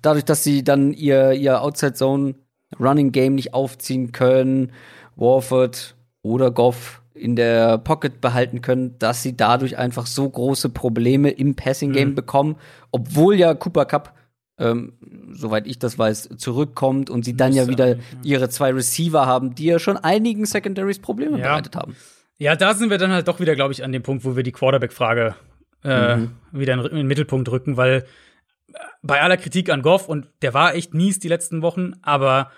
dadurch, 0.00 0.24
dass 0.24 0.44
sie 0.44 0.64
dann 0.64 0.92
ihr, 0.92 1.32
ihr 1.32 1.62
Outside 1.62 1.94
Zone 1.94 2.34
Running 2.80 3.12
Game 3.12 3.34
nicht 3.34 3.54
aufziehen 3.54 4.12
können, 4.12 4.72
Warford 5.16 5.94
oder 6.22 6.50
Goff 6.50 7.02
in 7.14 7.36
der 7.36 7.78
Pocket 7.78 8.20
behalten 8.20 8.62
können, 8.62 8.98
dass 8.98 9.22
sie 9.22 9.36
dadurch 9.36 9.76
einfach 9.76 10.06
so 10.06 10.28
große 10.28 10.70
Probleme 10.70 11.30
im 11.30 11.54
Passing 11.54 11.92
Game 11.92 12.10
mhm. 12.10 12.14
bekommen, 12.14 12.56
obwohl 12.90 13.34
ja 13.34 13.54
Cooper 13.54 13.84
Cup 13.84 14.14
ähm, 14.58 14.92
soweit 15.32 15.66
ich 15.66 15.78
das 15.78 15.98
weiß, 15.98 16.30
zurückkommt 16.36 17.10
und 17.10 17.24
sie 17.24 17.36
dann 17.36 17.52
ja 17.52 17.68
wieder 17.68 17.96
ihre 18.22 18.48
zwei 18.48 18.70
Receiver 18.72 19.26
haben, 19.26 19.54
die 19.54 19.64
ja 19.64 19.78
schon 19.78 19.96
einigen 19.96 20.46
Secondaries 20.46 21.00
Probleme 21.00 21.38
ja. 21.38 21.44
bereitet 21.44 21.76
haben. 21.76 21.96
Ja, 22.42 22.56
da 22.56 22.74
sind 22.74 22.90
wir 22.90 22.98
dann 22.98 23.12
halt 23.12 23.28
doch 23.28 23.38
wieder, 23.38 23.54
glaube 23.54 23.72
ich, 23.72 23.84
an 23.84 23.92
dem 23.92 24.02
Punkt, 24.02 24.24
wo 24.24 24.34
wir 24.34 24.42
die 24.42 24.50
Quarterback-Frage 24.50 25.36
äh, 25.84 26.16
mhm. 26.16 26.32
wieder 26.50 26.74
in, 26.74 26.80
in, 26.80 26.96
den 26.96 27.06
Mittelpunkt 27.06 27.48
rücken, 27.48 27.76
weil 27.76 28.04
äh, 28.72 28.78
bei 29.00 29.20
aller 29.20 29.36
Kritik 29.36 29.70
an 29.70 29.80
Goff, 29.80 30.08
und 30.08 30.26
der 30.42 30.52
war 30.52 30.74
echt 30.74 30.92
mies 30.92 31.20
die 31.20 31.28
letzten 31.28 31.62
Wochen, 31.62 31.92
aber 32.02 32.50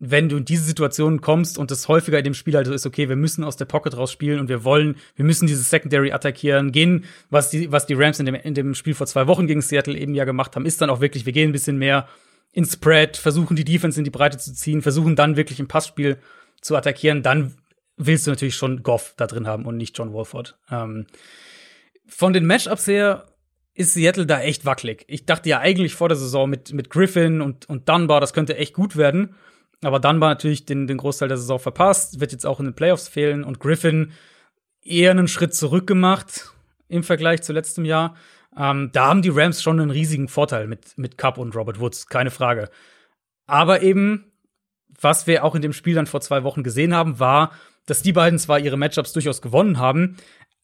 wenn 0.00 0.28
du 0.28 0.38
in 0.38 0.44
diese 0.44 0.64
Situation 0.64 1.20
kommst 1.20 1.56
und 1.56 1.70
es 1.70 1.86
häufiger 1.86 2.18
in 2.18 2.24
dem 2.24 2.34
Spiel 2.34 2.56
halt 2.56 2.66
so 2.66 2.72
ist, 2.72 2.84
okay, 2.84 3.08
wir 3.08 3.14
müssen 3.14 3.44
aus 3.44 3.56
der 3.56 3.66
Pocket 3.66 3.96
raus 3.96 4.10
spielen 4.10 4.40
und 4.40 4.48
wir 4.48 4.64
wollen, 4.64 4.96
wir 5.14 5.24
müssen 5.24 5.46
dieses 5.46 5.70
Secondary 5.70 6.10
attackieren, 6.10 6.72
gehen, 6.72 7.04
was 7.30 7.50
die, 7.50 7.70
was 7.70 7.86
die 7.86 7.94
Rams 7.94 8.18
in 8.18 8.26
dem, 8.26 8.34
in 8.34 8.54
dem 8.54 8.74
Spiel 8.74 8.94
vor 8.94 9.06
zwei 9.06 9.28
Wochen 9.28 9.46
gegen 9.46 9.62
Seattle 9.62 9.96
eben 9.96 10.16
ja 10.16 10.24
gemacht 10.24 10.56
haben, 10.56 10.66
ist 10.66 10.80
dann 10.80 10.90
auch 10.90 11.00
wirklich, 11.00 11.26
wir 11.26 11.32
gehen 11.32 11.50
ein 11.50 11.52
bisschen 11.52 11.78
mehr 11.78 12.08
ins 12.50 12.72
Spread, 12.72 13.16
versuchen 13.16 13.54
die 13.54 13.64
Defense 13.64 14.00
in 14.00 14.04
die 14.04 14.10
Breite 14.10 14.38
zu 14.38 14.52
ziehen, 14.52 14.82
versuchen 14.82 15.14
dann 15.14 15.36
wirklich 15.36 15.60
im 15.60 15.68
Passspiel 15.68 16.18
zu 16.60 16.74
attackieren, 16.74 17.22
dann 17.22 17.54
willst 17.98 18.26
du 18.26 18.30
natürlich 18.30 18.54
schon 18.56 18.82
Goff 18.82 19.14
da 19.16 19.26
drin 19.26 19.46
haben 19.46 19.66
und 19.66 19.76
nicht 19.76 19.96
John 19.98 20.12
Wolford. 20.12 20.58
Ähm, 20.70 21.06
von 22.06 22.32
den 22.32 22.46
Matchups 22.46 22.86
her 22.86 23.26
ist 23.74 23.94
Seattle 23.94 24.26
da 24.26 24.40
echt 24.40 24.64
wackelig. 24.64 25.04
Ich 25.08 25.26
dachte 25.26 25.48
ja 25.48 25.60
eigentlich 25.60 25.94
vor 25.94 26.08
der 26.08 26.16
Saison 26.16 26.48
mit, 26.48 26.72
mit 26.72 26.90
Griffin 26.90 27.40
und, 27.40 27.68
und 27.68 27.88
Dunbar, 27.88 28.20
das 28.20 28.32
könnte 28.32 28.56
echt 28.56 28.74
gut 28.74 28.96
werden. 28.96 29.34
Aber 29.82 30.00
Dunbar 30.00 30.30
natürlich 30.30 30.64
den, 30.64 30.86
den 30.86 30.96
Großteil 30.96 31.28
der 31.28 31.36
Saison 31.36 31.60
verpasst, 31.60 32.18
wird 32.18 32.32
jetzt 32.32 32.46
auch 32.46 32.58
in 32.58 32.66
den 32.66 32.74
Playoffs 32.74 33.06
fehlen 33.08 33.44
und 33.44 33.60
Griffin 33.60 34.12
eher 34.82 35.12
einen 35.12 35.28
Schritt 35.28 35.54
zurück 35.54 35.86
gemacht 35.86 36.52
im 36.88 37.04
Vergleich 37.04 37.42
zu 37.42 37.52
letztem 37.52 37.84
Jahr. 37.84 38.16
Ähm, 38.56 38.90
da 38.92 39.06
haben 39.06 39.22
die 39.22 39.28
Rams 39.28 39.62
schon 39.62 39.78
einen 39.78 39.90
riesigen 39.90 40.28
Vorteil 40.28 40.66
mit, 40.66 40.98
mit 40.98 41.16
Cup 41.18 41.38
und 41.38 41.54
Robert 41.54 41.78
Woods, 41.78 42.08
keine 42.08 42.30
Frage. 42.30 42.70
Aber 43.46 43.82
eben, 43.82 44.32
was 45.00 45.26
wir 45.26 45.44
auch 45.44 45.54
in 45.54 45.62
dem 45.62 45.72
Spiel 45.72 45.94
dann 45.94 46.06
vor 46.06 46.20
zwei 46.20 46.42
Wochen 46.42 46.64
gesehen 46.64 46.94
haben, 46.94 47.20
war, 47.20 47.52
dass 47.88 48.02
die 48.02 48.12
beiden 48.12 48.38
zwar 48.38 48.60
ihre 48.60 48.76
Matchups 48.76 49.12
durchaus 49.12 49.40
gewonnen 49.40 49.78
haben, 49.78 50.16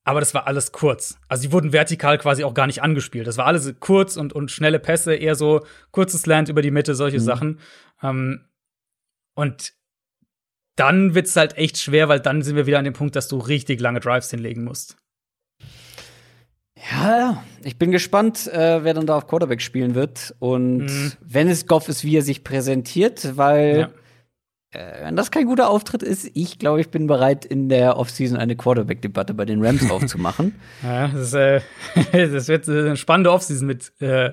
aber 0.04 0.20
das 0.20 0.34
war 0.34 0.46
alles 0.46 0.72
kurz. 0.72 1.18
Also 1.28 1.42
sie 1.42 1.52
wurden 1.52 1.72
vertikal 1.72 2.18
quasi 2.18 2.44
auch 2.44 2.52
gar 2.52 2.66
nicht 2.66 2.82
angespielt. 2.82 3.26
Das 3.26 3.38
war 3.38 3.46
alles 3.46 3.74
kurz 3.80 4.16
und, 4.16 4.34
und 4.34 4.50
schnelle 4.50 4.78
Pässe, 4.78 5.14
eher 5.14 5.34
so 5.34 5.64
kurzes 5.90 6.26
Land 6.26 6.50
über 6.50 6.60
die 6.60 6.70
Mitte, 6.70 6.94
solche 6.94 7.18
mhm. 7.18 7.24
Sachen. 7.24 7.60
Ähm, 8.02 8.44
und 9.34 9.72
dann 10.76 11.14
wird's 11.14 11.34
halt 11.36 11.56
echt 11.56 11.78
schwer, 11.78 12.08
weil 12.08 12.20
dann 12.20 12.42
sind 12.42 12.56
wir 12.56 12.66
wieder 12.66 12.78
an 12.78 12.84
dem 12.84 12.92
Punkt, 12.92 13.16
dass 13.16 13.28
du 13.28 13.38
richtig 13.38 13.80
lange 13.80 14.00
Drives 14.00 14.30
hinlegen 14.30 14.64
musst. 14.64 14.96
Ja, 16.90 17.42
ich 17.62 17.78
bin 17.78 17.90
gespannt, 17.90 18.46
äh, 18.48 18.84
wer 18.84 18.92
dann 18.92 19.06
da 19.06 19.16
auf 19.16 19.26
Quarterback 19.26 19.62
spielen 19.62 19.94
wird. 19.94 20.34
Und 20.38 20.84
mhm. 20.84 21.12
wenn 21.20 21.48
es 21.48 21.66
Goff 21.66 21.88
ist, 21.88 22.04
wie 22.04 22.18
er 22.18 22.22
sich 22.22 22.44
präsentiert, 22.44 23.38
weil 23.38 23.78
ja 23.78 24.03
wenn 24.74 25.16
das 25.16 25.30
kein 25.30 25.46
guter 25.46 25.70
Auftritt 25.70 26.02
ist, 26.02 26.30
ich 26.34 26.58
glaube, 26.58 26.80
ich 26.80 26.90
bin 26.90 27.06
bereit, 27.06 27.44
in 27.44 27.68
der 27.68 27.96
Offseason 27.96 28.36
eine 28.36 28.56
Quarterback-Debatte 28.56 29.34
bei 29.34 29.44
den 29.44 29.64
Rams 29.64 29.90
aufzumachen. 29.90 30.54
ja, 30.82 31.08
das, 31.08 31.28
ist, 31.28 31.34
äh, 31.34 31.60
das 32.28 32.48
wird 32.48 32.68
eine 32.68 32.96
spannende 32.96 33.32
Offseason 33.32 33.66
mit 33.66 33.92
äh, 34.00 34.32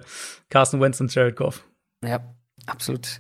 Carson 0.50 0.82
Wentz 0.82 1.00
und 1.00 1.14
Jared 1.14 1.36
Goff. 1.36 1.64
Ja, 2.04 2.20
absolut. 2.66 3.20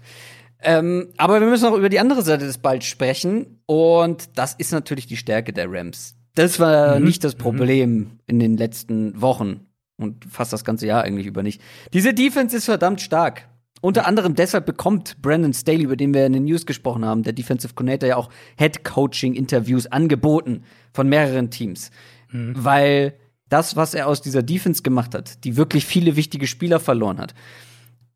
Ähm, 0.63 1.09
aber 1.17 1.39
wir 1.39 1.47
müssen 1.47 1.65
auch 1.65 1.78
über 1.78 1.89
die 1.89 1.99
andere 1.99 2.22
Seite 2.22 2.45
des 2.45 2.57
Balls 2.57 2.86
sprechen. 2.86 3.61
Und 3.65 4.38
das 4.38 4.53
ist 4.53 4.72
natürlich 4.72 5.07
die 5.07 5.17
Stärke 5.17 5.53
der 5.53 5.72
Rams. 5.72 6.15
Das 6.36 6.59
war 6.59 6.99
mhm. 6.99 7.05
nicht 7.05 7.24
das 7.24 7.36
mhm. 7.36 7.39
Problem 7.39 7.91
mhm. 7.91 8.19
in 8.28 8.39
den 8.39 8.57
letzten 8.57 9.19
Wochen 9.22 9.67
und 9.97 10.26
fast 10.26 10.53
das 10.53 10.63
ganze 10.63 10.88
Jahr 10.88 11.03
eigentlich 11.03 11.28
über 11.28 11.43
nicht. 11.43 11.61
Diese 11.93 12.13
Defense 12.13 12.55
ist 12.55 12.65
verdammt 12.65 13.01
stark. 13.01 13.47
Unter 13.82 14.05
anderem 14.05 14.36
deshalb 14.36 14.67
bekommt 14.67 15.21
Brandon 15.21 15.53
Staley, 15.53 15.84
über 15.84 15.95
den 15.95 16.13
wir 16.13 16.25
in 16.25 16.34
den 16.34 16.45
News 16.45 16.67
gesprochen 16.67 17.03
haben, 17.03 17.23
der 17.23 17.34
Defensive 17.34 17.73
Coordinator, 17.73 18.07
ja 18.07 18.15
auch 18.15 18.29
Head-Coaching-Interviews 18.57 19.88
angeboten 19.88 20.63
von 20.93 21.09
mehreren 21.09 21.49
Teams. 21.49 21.89
Mhm. 22.32 22.53
Weil 22.55 23.17
das, 23.49 23.75
was 23.75 23.95
er 23.95 24.07
aus 24.07 24.21
dieser 24.21 24.43
Defense 24.43 24.84
gemacht 24.84 25.15
hat, 25.15 25.43
die 25.43 25.57
wirklich 25.57 25.86
viele 25.86 26.15
wichtige 26.15 26.45
Spieler 26.45 26.79
verloren 26.79 27.17
hat, 27.17 27.34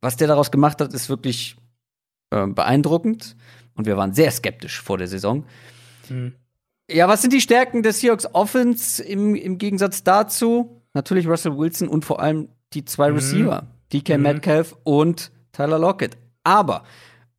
was 0.01 0.17
der 0.17 0.27
daraus 0.27 0.51
gemacht 0.51 0.79
hat, 0.81 0.93
ist 0.93 1.09
wirklich 1.09 1.55
äh, 2.29 2.45
beeindruckend. 2.45 3.35
Und 3.73 3.87
wir 3.87 3.97
waren 3.97 4.13
sehr 4.13 4.31
skeptisch 4.31 4.81
vor 4.81 4.99
der 4.99 5.07
Saison. 5.07 5.45
Mhm. 6.09 6.33
Ja, 6.89 7.07
was 7.07 7.21
sind 7.21 7.33
die 7.33 7.41
Stärken 7.41 7.81
des 7.81 7.99
Seahawks 8.01 8.27
Offense 8.33 9.03
im, 9.03 9.33
im 9.33 9.57
Gegensatz 9.57 10.03
dazu? 10.03 10.83
Natürlich 10.93 11.27
Russell 11.27 11.57
Wilson 11.57 11.87
und 11.87 12.05
vor 12.05 12.19
allem 12.19 12.49
die 12.73 12.85
zwei 12.85 13.09
mhm. 13.09 13.15
Receiver, 13.15 13.67
DK 13.91 14.17
mhm. 14.17 14.23
Metcalf 14.23 14.75
und 14.83 15.31
Tyler 15.55 15.79
Lockett. 15.79 16.17
Aber, 16.43 16.83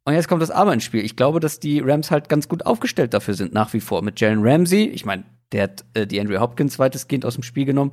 und 0.04 0.14
jetzt 0.14 0.28
kommt 0.28 0.42
das 0.42 0.50
Aber 0.50 0.72
ins 0.72 0.84
Spiel. 0.84 1.04
Ich 1.04 1.16
glaube, 1.16 1.40
dass 1.40 1.60
die 1.60 1.80
Rams 1.80 2.10
halt 2.10 2.28
ganz 2.28 2.48
gut 2.48 2.64
aufgestellt 2.64 3.12
dafür 3.14 3.34
sind, 3.34 3.52
nach 3.52 3.72
wie 3.72 3.80
vor. 3.80 4.02
Mit 4.02 4.20
Jalen 4.20 4.46
Ramsey, 4.46 4.84
ich 4.84 5.04
meine, 5.04 5.24
der 5.52 5.64
hat 5.64 5.84
äh, 5.94 6.06
die 6.06 6.20
Andrew 6.20 6.38
Hopkins 6.38 6.78
weitestgehend 6.78 7.24
aus 7.24 7.34
dem 7.34 7.42
Spiel 7.42 7.64
genommen. 7.64 7.92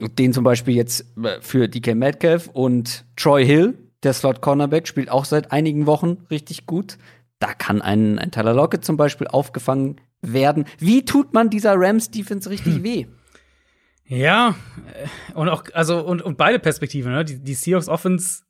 Und 0.00 0.18
den 0.18 0.32
zum 0.32 0.44
Beispiel 0.44 0.74
jetzt 0.74 1.04
äh, 1.18 1.40
für 1.40 1.68
DK 1.68 1.94
Metcalf 1.94 2.48
und 2.52 3.04
Troy 3.16 3.44
Hill, 3.44 3.76
der 4.02 4.12
Slot 4.12 4.40
Cornerback, 4.40 4.88
spielt 4.88 5.10
auch 5.10 5.24
seit 5.24 5.52
einigen 5.52 5.86
Wochen 5.86 6.18
richtig 6.30 6.66
gut. 6.66 6.96
Da 7.38 7.54
kann 7.54 7.82
ein, 7.82 8.18
ein 8.18 8.30
Tyler 8.30 8.54
Lockett 8.54 8.84
zum 8.84 8.96
Beispiel 8.96 9.26
aufgefangen 9.26 10.00
werden. 10.22 10.64
Wie 10.78 11.04
tut 11.04 11.34
man 11.34 11.50
dieser 11.50 11.74
Rams 11.76 12.10
Defense 12.10 12.48
richtig 12.50 12.76
hm. 12.76 12.84
weh? 12.84 13.06
Ja, 14.06 14.56
äh, 14.94 15.34
und 15.34 15.48
auch, 15.48 15.64
also, 15.72 16.04
und, 16.04 16.22
und 16.22 16.36
beide 16.36 16.58
Perspektiven, 16.58 17.12
ne? 17.12 17.24
Die, 17.24 17.38
die 17.38 17.54
Seahawks 17.54 17.88
Offense 17.88 18.42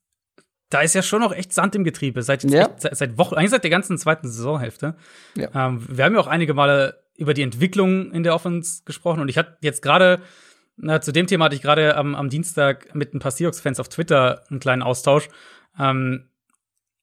da 0.70 0.80
ist 0.80 0.94
ja 0.94 1.02
schon 1.02 1.20
noch 1.20 1.32
echt 1.32 1.52
Sand 1.52 1.74
im 1.74 1.84
Getriebe. 1.84 2.22
Seit, 2.22 2.44
ja. 2.44 2.62
echt, 2.62 2.80
seit, 2.80 2.96
seit 2.96 3.18
Wochen, 3.18 3.34
eigentlich 3.34 3.50
seit 3.50 3.64
der 3.64 3.70
ganzen 3.70 3.98
zweiten 3.98 4.28
Saisonhälfte. 4.28 4.94
Ja. 5.36 5.48
Ähm, 5.54 5.84
wir 5.88 6.04
haben 6.04 6.14
ja 6.14 6.20
auch 6.20 6.28
einige 6.28 6.54
Male 6.54 7.02
über 7.16 7.34
die 7.34 7.42
Entwicklung 7.42 8.12
in 8.12 8.22
der 8.22 8.34
Offense 8.34 8.82
gesprochen 8.84 9.20
und 9.20 9.28
ich 9.28 9.36
hatte 9.36 9.58
jetzt 9.60 9.82
gerade, 9.82 10.20
zu 11.02 11.12
dem 11.12 11.26
Thema 11.26 11.46
hatte 11.46 11.54
ich 11.56 11.60
gerade 11.60 11.96
am, 11.96 12.14
am 12.14 12.30
Dienstag 12.30 12.94
mit 12.94 13.12
ein 13.12 13.18
paar 13.18 13.32
Seahawks-Fans 13.32 13.78
auf 13.78 13.90
Twitter 13.90 14.44
einen 14.48 14.60
kleinen 14.60 14.82
Austausch. 14.82 15.28
Ähm, 15.78 16.30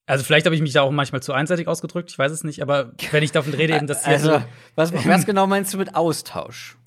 also 0.08 0.24
vielleicht 0.24 0.46
habe 0.46 0.56
ich 0.56 0.62
mich 0.62 0.74
da 0.74 0.82
auch 0.82 0.92
manchmal 0.92 1.22
zu 1.22 1.34
einseitig 1.34 1.68
ausgedrückt, 1.68 2.10
ich 2.10 2.18
weiß 2.18 2.32
es 2.32 2.44
nicht, 2.44 2.62
aber 2.62 2.94
wenn 3.12 3.24
ich 3.24 3.34
davon 3.34 3.54
rede, 3.54 3.76
eben, 3.76 3.86
dass 3.86 4.06
Also, 4.06 4.42
was, 4.76 4.94
was 4.94 5.26
genau 5.28 5.46
meinst 5.46 5.74
du 5.74 5.78
mit 5.78 5.96
Austausch? 5.96 6.78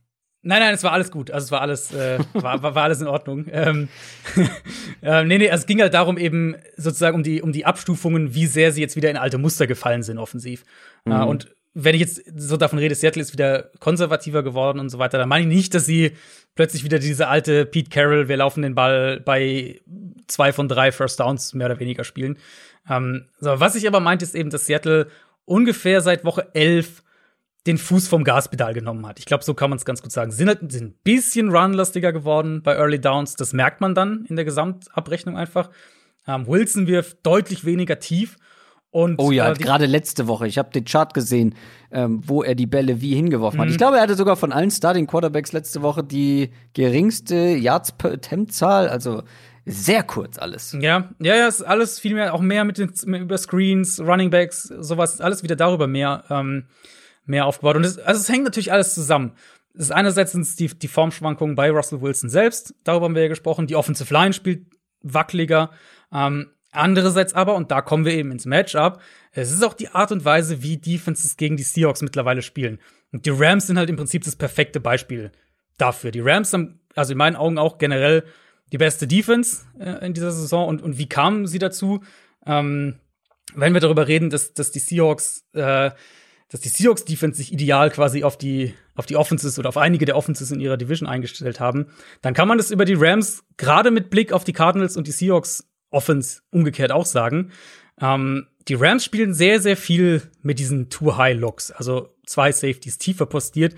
Nein, 0.42 0.60
nein, 0.60 0.74
es 0.74 0.82
war 0.82 0.92
alles 0.92 1.10
gut. 1.10 1.30
Also 1.30 1.44
es 1.44 1.52
war 1.52 1.60
alles, 1.60 1.92
äh, 1.92 2.18
war, 2.32 2.62
war, 2.62 2.74
war 2.74 2.84
alles 2.84 3.00
in 3.00 3.06
Ordnung. 3.06 3.46
Ähm, 3.50 3.88
äh, 5.02 5.24
nee, 5.24 5.38
nee, 5.38 5.50
also 5.50 5.62
es 5.62 5.66
ging 5.66 5.80
halt 5.82 5.92
darum, 5.92 6.16
eben 6.16 6.56
sozusagen 6.76 7.16
um 7.16 7.22
die, 7.22 7.42
um 7.42 7.52
die 7.52 7.66
Abstufungen, 7.66 8.34
wie 8.34 8.46
sehr 8.46 8.72
sie 8.72 8.80
jetzt 8.80 8.96
wieder 8.96 9.10
in 9.10 9.18
alte 9.18 9.36
Muster 9.36 9.66
gefallen 9.66 10.02
sind, 10.02 10.18
offensiv. 10.18 10.64
Mhm. 11.04 11.12
Äh, 11.12 11.24
und 11.24 11.54
wenn 11.74 11.94
ich 11.94 12.00
jetzt 12.00 12.22
so 12.36 12.56
davon 12.56 12.78
rede, 12.78 12.94
Seattle 12.94 13.22
ist 13.22 13.32
wieder 13.32 13.70
konservativer 13.78 14.42
geworden 14.42 14.80
und 14.80 14.88
so 14.88 14.98
weiter, 14.98 15.18
dann 15.18 15.28
meine 15.28 15.42
ich 15.42 15.54
nicht, 15.54 15.74
dass 15.74 15.86
sie 15.86 16.12
plötzlich 16.54 16.84
wieder 16.84 16.98
diese 16.98 17.28
alte 17.28 17.66
Pete 17.66 17.90
Carroll, 17.90 18.28
wir 18.28 18.36
laufen 18.38 18.62
den 18.62 18.74
Ball 18.74 19.20
bei 19.20 19.80
zwei 20.26 20.52
von 20.52 20.68
drei 20.68 20.90
First 20.90 21.20
Downs 21.20 21.54
mehr 21.54 21.66
oder 21.66 21.78
weniger 21.78 22.02
spielen. 22.02 22.38
Ähm, 22.88 23.26
so, 23.38 23.60
was 23.60 23.76
ich 23.76 23.86
aber 23.86 24.00
meinte, 24.00 24.24
ist 24.24 24.34
eben, 24.34 24.50
dass 24.50 24.66
Seattle 24.66 25.08
ungefähr 25.44 26.00
seit 26.00 26.24
Woche 26.24 26.48
elf 26.54 27.02
den 27.66 27.78
Fuß 27.78 28.08
vom 28.08 28.24
Gaspedal 28.24 28.74
genommen 28.74 29.06
hat. 29.06 29.18
Ich 29.18 29.26
glaube, 29.26 29.44
so 29.44 29.54
kann 29.54 29.70
man 29.70 29.76
es 29.78 29.84
ganz 29.84 30.02
gut 30.02 30.12
sagen. 30.12 30.32
Sind, 30.32 30.48
halt, 30.48 30.72
sind 30.72 30.84
ein 30.84 30.94
bisschen 31.04 31.50
runlastiger 31.50 32.12
geworden 32.12 32.62
bei 32.62 32.74
Early 32.74 33.00
Downs. 33.00 33.36
Das 33.36 33.52
merkt 33.52 33.80
man 33.80 33.94
dann 33.94 34.24
in 34.28 34.36
der 34.36 34.44
Gesamtabrechnung 34.44 35.36
einfach. 35.36 35.70
Ähm, 36.26 36.46
Wilson 36.46 36.86
wirft 36.86 37.18
deutlich 37.24 37.64
weniger 37.64 37.98
tief. 37.98 38.36
Und, 38.92 39.20
oh 39.20 39.30
ja, 39.30 39.52
äh, 39.52 39.54
gerade 39.54 39.86
letzte 39.86 40.26
Woche. 40.26 40.48
Ich 40.48 40.58
habe 40.58 40.70
den 40.70 40.84
Chart 40.84 41.14
gesehen, 41.14 41.54
ähm, 41.92 42.22
wo 42.26 42.42
er 42.42 42.56
die 42.56 42.66
Bälle 42.66 43.00
wie 43.00 43.14
hingeworfen 43.14 43.58
mhm. 43.58 43.62
hat. 43.62 43.70
Ich 43.70 43.78
glaube, 43.78 43.98
er 43.98 44.02
hatte 44.02 44.16
sogar 44.16 44.36
von 44.36 44.52
allen 44.52 44.70
Starting 44.70 45.06
Quarterbacks 45.06 45.52
letzte 45.52 45.82
Woche 45.82 46.02
die 46.02 46.50
geringste 46.72 47.36
Yards 47.36 47.92
per 47.92 48.12
Attempt 48.12 48.52
Zahl. 48.52 48.88
Also 48.88 49.22
sehr 49.64 50.02
kurz 50.02 50.38
alles. 50.38 50.76
Ja, 50.80 51.10
ja, 51.20 51.36
ja, 51.36 51.46
ist 51.46 51.62
alles 51.62 52.00
viel 52.00 52.14
mehr, 52.14 52.34
auch 52.34 52.40
mehr 52.40 52.64
mit 52.64 52.78
den 52.78 52.92
mehr 53.04 53.20
über 53.20 53.38
Screens, 53.38 54.00
Running 54.00 54.30
Backs, 54.30 54.62
sowas, 54.62 55.20
alles 55.20 55.42
wieder 55.42 55.54
darüber 55.54 55.86
mehr, 55.86 56.24
ähm, 56.30 56.64
mehr 57.30 57.46
aufgebaut. 57.46 57.76
Und 57.76 57.84
es, 57.84 57.98
also 57.98 58.20
es 58.20 58.28
hängt 58.28 58.44
natürlich 58.44 58.72
alles 58.72 58.94
zusammen. 58.94 59.32
Es 59.74 59.84
ist 59.84 59.92
einerseits 59.92 60.32
sind 60.32 60.58
die, 60.58 60.66
die 60.66 60.88
Formschwankungen 60.88 61.54
bei 61.54 61.70
Russell 61.70 62.02
Wilson 62.02 62.28
selbst, 62.28 62.74
darüber 62.84 63.06
haben 63.06 63.14
wir 63.14 63.22
ja 63.22 63.28
gesprochen. 63.28 63.66
Die 63.66 63.76
Offensive 63.76 64.12
Line 64.12 64.32
spielt 64.32 64.66
wackeliger. 65.02 65.70
Ähm, 66.12 66.50
andererseits 66.72 67.34
aber, 67.34 67.54
und 67.54 67.70
da 67.70 67.80
kommen 67.80 68.04
wir 68.04 68.12
eben 68.12 68.32
ins 68.32 68.46
Matchup, 68.46 69.00
es 69.32 69.52
ist 69.52 69.64
auch 69.64 69.74
die 69.74 69.88
Art 69.88 70.12
und 70.12 70.24
Weise, 70.24 70.62
wie 70.62 70.76
Defenses 70.76 71.36
gegen 71.36 71.56
die 71.56 71.62
Seahawks 71.62 72.02
mittlerweile 72.02 72.42
spielen. 72.42 72.80
Und 73.12 73.26
die 73.26 73.30
Rams 73.30 73.68
sind 73.68 73.78
halt 73.78 73.90
im 73.90 73.96
Prinzip 73.96 74.24
das 74.24 74.36
perfekte 74.36 74.80
Beispiel 74.80 75.30
dafür. 75.78 76.10
Die 76.10 76.20
Rams 76.20 76.52
haben, 76.52 76.80
also 76.94 77.12
in 77.12 77.18
meinen 77.18 77.36
Augen 77.36 77.58
auch 77.58 77.78
generell 77.78 78.24
die 78.72 78.78
beste 78.78 79.06
Defense 79.06 79.64
äh, 79.78 80.04
in 80.04 80.14
dieser 80.14 80.32
Saison. 80.32 80.68
Und, 80.68 80.82
und 80.82 80.98
wie 80.98 81.08
kamen 81.08 81.46
sie 81.46 81.58
dazu? 81.58 82.02
Ähm, 82.46 82.98
wenn 83.54 83.74
wir 83.74 83.80
darüber 83.80 84.06
reden, 84.06 84.30
dass, 84.30 84.54
dass 84.54 84.70
die 84.70 84.78
Seahawks, 84.78 85.44
äh, 85.54 85.90
dass 86.50 86.60
die 86.60 86.68
Seahawks 86.68 87.04
Defense 87.04 87.38
sich 87.38 87.52
ideal 87.52 87.90
quasi 87.90 88.24
auf 88.24 88.36
die, 88.36 88.74
auf 88.96 89.06
die 89.06 89.16
Offenses 89.16 89.58
oder 89.58 89.68
auf 89.68 89.76
einige 89.76 90.04
der 90.04 90.16
Offenses 90.16 90.50
in 90.50 90.60
ihrer 90.60 90.76
Division 90.76 91.08
eingestellt 91.08 91.60
haben, 91.60 91.86
dann 92.22 92.34
kann 92.34 92.48
man 92.48 92.58
das 92.58 92.70
über 92.70 92.84
die 92.84 92.96
Rams 92.96 93.44
gerade 93.56 93.90
mit 93.90 94.10
Blick 94.10 94.32
auf 94.32 94.44
die 94.44 94.52
Cardinals 94.52 94.96
und 94.96 95.06
die 95.06 95.12
Seahawks 95.12 95.68
Offense 95.90 96.42
umgekehrt 96.50 96.92
auch 96.92 97.06
sagen. 97.06 97.50
Ähm, 98.00 98.48
die 98.68 98.74
Rams 98.74 99.04
spielen 99.04 99.32
sehr, 99.32 99.60
sehr 99.60 99.76
viel 99.76 100.22
mit 100.42 100.58
diesen 100.58 100.90
Too-High-Looks, 100.90 101.70
also 101.70 102.14
zwei 102.26 102.52
Safeties 102.52 102.98
tiefer 102.98 103.26
postiert, 103.26 103.74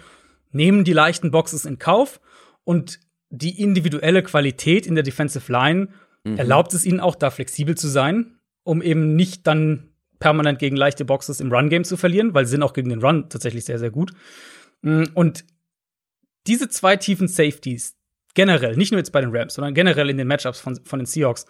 nehmen 0.50 0.84
die 0.84 0.92
leichten 0.92 1.30
Boxes 1.30 1.64
in 1.64 1.78
Kauf 1.78 2.20
und 2.64 3.00
die 3.30 3.62
individuelle 3.62 4.22
Qualität 4.22 4.86
in 4.86 4.94
der 4.94 5.04
Defensive 5.04 5.50
Line 5.50 5.88
mhm. 6.24 6.36
erlaubt 6.36 6.74
es 6.74 6.84
ihnen 6.84 7.00
auch, 7.00 7.14
da 7.14 7.30
flexibel 7.30 7.76
zu 7.76 7.88
sein, 7.88 8.38
um 8.64 8.82
eben 8.82 9.14
nicht 9.16 9.46
dann 9.46 9.91
permanent 10.22 10.60
gegen 10.60 10.76
leichte 10.76 11.04
Boxes 11.04 11.40
im 11.40 11.52
Run-Game 11.52 11.82
zu 11.82 11.96
verlieren, 11.96 12.32
weil 12.32 12.46
sie 12.46 12.52
sind 12.52 12.62
auch 12.62 12.74
gegen 12.74 12.90
den 12.90 13.02
Run 13.02 13.28
tatsächlich 13.28 13.64
sehr, 13.64 13.80
sehr 13.80 13.90
gut. 13.90 14.12
Mm, 14.82 15.04
und 15.14 15.44
diese 16.46 16.68
zwei 16.68 16.96
tiefen 16.96 17.26
Safeties, 17.26 17.96
generell, 18.34 18.76
nicht 18.76 18.92
nur 18.92 19.00
jetzt 19.00 19.10
bei 19.10 19.20
den 19.20 19.34
Rams, 19.34 19.54
sondern 19.54 19.74
generell 19.74 20.08
in 20.08 20.18
den 20.18 20.28
Matchups 20.28 20.60
von, 20.60 20.78
von 20.84 21.00
den 21.00 21.06
Seahawks, 21.06 21.46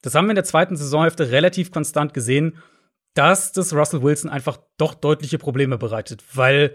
das 0.00 0.14
haben 0.14 0.24
wir 0.24 0.30
in 0.30 0.36
der 0.36 0.44
zweiten 0.44 0.74
Saisonhälfte 0.74 1.30
relativ 1.30 1.70
konstant 1.70 2.14
gesehen, 2.14 2.56
dass 3.12 3.52
das 3.52 3.74
Russell 3.74 4.02
Wilson 4.02 4.30
einfach 4.30 4.58
doch 4.78 4.94
deutliche 4.94 5.36
Probleme 5.36 5.76
bereitet, 5.76 6.24
weil 6.32 6.74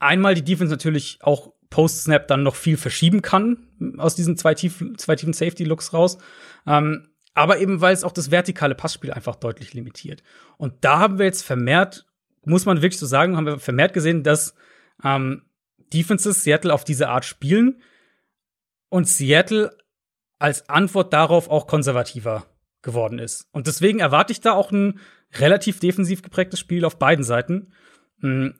einmal 0.00 0.34
die 0.34 0.44
Defense 0.44 0.72
natürlich 0.72 1.18
auch 1.22 1.52
Post-Snap 1.70 2.26
dann 2.26 2.42
noch 2.42 2.56
viel 2.56 2.76
verschieben 2.76 3.22
kann 3.22 3.68
aus 3.98 4.16
diesen 4.16 4.36
zwei 4.36 4.54
tiefen, 4.54 4.98
zwei 4.98 5.14
tiefen 5.14 5.32
Safety-Looks 5.32 5.92
raus. 5.92 6.18
Ähm, 6.66 7.08
aber 7.38 7.58
eben, 7.58 7.80
weil 7.80 7.94
es 7.94 8.04
auch 8.04 8.12
das 8.12 8.30
vertikale 8.30 8.74
Passspiel 8.74 9.12
einfach 9.12 9.36
deutlich 9.36 9.72
limitiert. 9.72 10.22
Und 10.56 10.74
da 10.80 10.98
haben 10.98 11.18
wir 11.18 11.26
jetzt 11.26 11.42
vermehrt, 11.44 12.06
muss 12.44 12.66
man 12.66 12.82
wirklich 12.82 12.98
so 12.98 13.06
sagen, 13.06 13.36
haben 13.36 13.46
wir 13.46 13.58
vermehrt 13.58 13.92
gesehen, 13.92 14.22
dass 14.22 14.54
ähm, 15.04 15.42
Defenses 15.92 16.44
Seattle 16.44 16.74
auf 16.74 16.84
diese 16.84 17.08
Art 17.08 17.24
spielen 17.24 17.80
und 18.88 19.08
Seattle 19.08 19.76
als 20.38 20.68
Antwort 20.68 21.12
darauf 21.12 21.48
auch 21.48 21.66
konservativer 21.66 22.46
geworden 22.82 23.18
ist. 23.18 23.46
Und 23.52 23.66
deswegen 23.66 24.00
erwarte 24.00 24.32
ich 24.32 24.40
da 24.40 24.52
auch 24.52 24.70
ein 24.70 25.00
relativ 25.34 25.80
defensiv 25.80 26.22
geprägtes 26.22 26.60
Spiel 26.60 26.84
auf 26.84 26.98
beiden 26.98 27.24
Seiten. 27.24 27.72
Hm, 28.20 28.54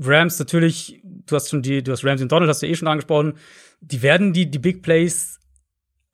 Rams 0.00 0.38
natürlich, 0.38 1.00
du 1.02 1.34
hast 1.34 1.48
schon 1.48 1.62
die, 1.62 1.82
du 1.82 1.92
hast 1.92 2.04
Rams 2.04 2.20
und 2.20 2.30
Donald, 2.30 2.48
hast 2.48 2.62
du 2.62 2.66
eh 2.66 2.74
schon 2.74 2.88
angesprochen, 2.88 3.34
die 3.80 4.02
werden 4.02 4.32
die, 4.32 4.50
die 4.50 4.58
Big 4.58 4.82
Plays 4.82 5.40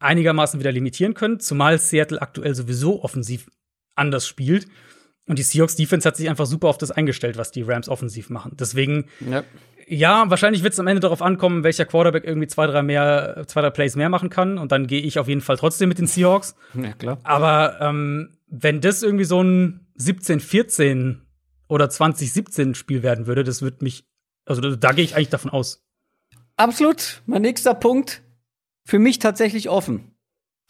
einigermaßen 0.05 0.61
wieder 0.61 0.73
limitieren 0.73 1.15
können, 1.15 1.41
zumal 1.41 1.79
Seattle 1.79 2.21
aktuell 2.23 2.55
sowieso 2.55 3.03
offensiv 3.03 3.51
anders 3.95 4.27
spielt. 4.27 4.67
Und 5.27 5.39
die 5.39 5.43
Seahawks 5.43 5.77
Defense 5.77 6.07
hat 6.07 6.17
sich 6.17 6.29
einfach 6.29 6.47
super 6.47 6.69
auf 6.69 6.79
das 6.79 6.91
eingestellt, 6.91 7.39
was 7.39 7.51
die 7.51 7.63
Rams 7.63 7.89
offensiv 7.89 8.29
machen. 8.29 8.53
Deswegen, 8.59 9.07
ja, 9.21 9.43
ja 9.87 10.29
wahrscheinlich 10.29 10.63
wird 10.63 10.75
es 10.75 10.81
am 10.81 10.87
Ende 10.87 11.01
darauf 11.01 11.23
ankommen, 11.23 11.65
welcher 11.65 11.87
Quarterback 11.87 12.25
irgendwie 12.25 12.47
zwei, 12.47 12.67
drei 12.67 12.83
mehr, 12.83 13.45
zwei, 13.47 13.63
drei 13.63 13.71
Plays 13.71 13.97
mehr 13.97 14.11
machen 14.11 14.29
kann. 14.29 14.59
Und 14.59 14.71
dann 14.71 14.87
gehe 14.87 15.01
ich 15.01 15.19
auf 15.19 15.29
jeden 15.29 15.41
Fall 15.41 15.57
trotzdem 15.57 15.89
mit 15.89 15.99
den 15.99 16.07
Seahawks. 16.07 16.57
Ja, 16.75 16.93
klar. 16.93 17.19
Aber 17.23 17.81
ähm, 17.81 18.37
wenn 18.49 18.83
das 18.83 19.03
irgendwie 19.03 19.25
so 19.25 19.43
ein 19.43 19.87
17-14 19.99 21.21
oder 21.69 21.89
2017 21.89 22.75
Spiel 22.75 23.03
werden 23.03 23.27
würde, 23.27 23.45
das 23.45 23.63
wird 23.63 23.81
mich, 23.81 24.05
also 24.45 24.61
da 24.77 24.93
gehe 24.93 25.05
ich 25.05 25.17
eigentlich 25.17 25.31
davon 25.31 25.51
aus. 25.51 25.87
Absolut. 26.57 27.23
Mein 27.25 27.43
nächster 27.43 27.75
Punkt 27.75 28.24
für 28.85 28.99
mich 28.99 29.19
tatsächlich 29.19 29.69
offen. 29.69 30.13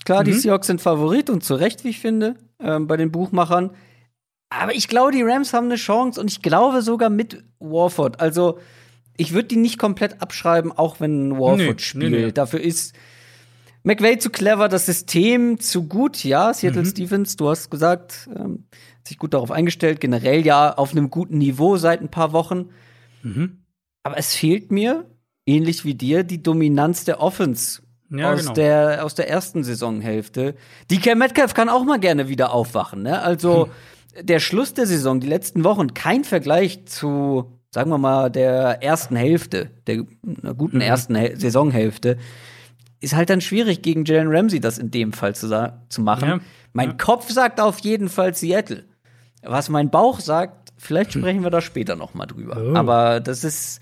Klar, 0.05 0.23
mhm. 0.23 0.27
die 0.27 0.33
Seahawks 0.35 0.67
sind 0.67 0.81
Favorit 0.81 1.31
und 1.31 1.45
zu 1.45 1.55
Recht, 1.55 1.85
wie 1.85 1.91
ich 1.91 2.01
finde, 2.01 2.37
ähm, 2.61 2.87
bei 2.87 2.97
den 2.97 3.11
Buchmachern. 3.11 3.71
Aber 4.51 4.75
ich 4.75 4.89
glaube, 4.89 5.13
die 5.13 5.23
Rams 5.23 5.53
haben 5.53 5.67
eine 5.67 5.77
Chance 5.77 6.21
und 6.21 6.31
ich 6.31 6.43
glaube 6.43 6.83
sogar 6.83 7.11
mit 7.11 7.45
Warford. 7.59 8.21
Also, 8.21 8.59
ich 9.17 9.33
würde 9.33 9.49
die 9.49 9.57
nicht 9.57 9.79
komplett 9.79 10.21
abschreiben, 10.23 10.73
auch 10.73 11.01
wenn 11.01 11.33
Warford 11.33 11.59
nee, 11.59 11.79
spielt. 11.79 12.13
Nee, 12.13 12.27
nee. 12.27 12.33
Dafür 12.33 12.61
ist 12.61 12.95
McVay 13.83 14.19
zu 14.19 14.31
clever, 14.31 14.69
das 14.69 14.87
System 14.87 15.59
zu 15.61 15.85
gut. 15.85 16.25
Ja, 16.25 16.53
Seattle 16.53 16.83
mhm. 16.83 16.87
Stevens, 16.87 17.37
du 17.37 17.49
hast 17.49 17.71
gesagt, 17.71 18.29
ähm, 18.35 18.67
sich 19.07 19.19
gut 19.19 19.35
darauf 19.35 19.51
eingestellt, 19.51 20.01
generell 20.01 20.45
ja 20.45 20.75
auf 20.75 20.93
einem 20.93 21.11
guten 21.11 21.39
Niveau 21.39 21.77
seit 21.77 22.01
ein 22.01 22.11
paar 22.11 22.33
Wochen. 22.33 22.71
Mhm. 23.23 23.65
Aber 24.03 24.19
es 24.19 24.35
fehlt 24.35 24.71
mir, 24.71 25.05
ähnlich 25.47 25.85
wie 25.85 25.95
dir, 25.95 26.25
die 26.25 26.43
Dominanz 26.43 27.05
der 27.05 27.21
Offense 27.21 27.84
ja, 28.11 28.33
aus, 28.33 28.41
genau. 28.41 28.53
der, 28.55 29.05
aus 29.05 29.15
der 29.15 29.29
ersten 29.29 29.65
Saisonhälfte. 29.65 30.55
DK 30.91 31.17
Metcalf 31.17 31.55
kann 31.55 31.69
auch 31.69 31.85
mal 31.85 31.99
gerne 31.99 32.29
wieder 32.29 32.53
aufwachen. 32.53 33.03
Ne? 33.03 33.21
Also 33.21 33.69
hm. 34.15 34.27
der 34.27 34.41
Schluss 34.41 34.75
der 34.75 34.87
Saison, 34.87 35.21
die 35.21 35.27
letzten 35.27 35.65
Wochen, 35.65 35.95
kein 35.95 36.25
Vergleich 36.25 36.87
zu, 36.87 37.59
sagen 37.71 37.91
wir 37.91 37.99
mal, 37.99 38.31
der 38.31 38.83
ersten 38.83 39.17
Hälfte, 39.17 39.71
der 39.87 40.05
guten 40.55 40.77
mhm. 40.77 40.83
ersten 40.83 41.17
He 41.17 41.35
Saisonhälfte. 41.37 42.19
Ist 43.01 43.15
halt 43.15 43.29
dann 43.29 43.41
schwierig, 43.41 43.83
gegen 43.83 44.05
Jalen 44.05 44.29
Ramsey 44.29 44.61
das 44.61 44.79
in 44.79 44.91
dem 44.91 45.13
Fall 45.13 45.35
zu, 45.35 45.49
zu 45.89 46.01
machen. 46.01 46.29
Ja. 46.29 46.41
Mein 46.73 46.91
ja. 46.91 46.97
Kopf 46.97 47.31
sagt 47.31 47.61
auf 47.61 47.79
jeden 47.81 48.09
Fall 48.09 48.35
Seattle. 48.35 48.85
Was 49.43 49.69
mein 49.69 49.91
Bauch 49.91 50.21
sagt, 50.21 50.73
vielleicht 50.79 51.15
hm. 51.15 51.21
sprechen 51.21 51.43
wir 51.43 51.51
da 51.51 51.61
später 51.61 51.97
noch 51.97 52.15
mal 52.15 52.27
drüber. 52.27 52.57
Oh. 52.57 52.75
Aber 52.77 53.21
das 53.21 53.45
ist, 53.45 53.81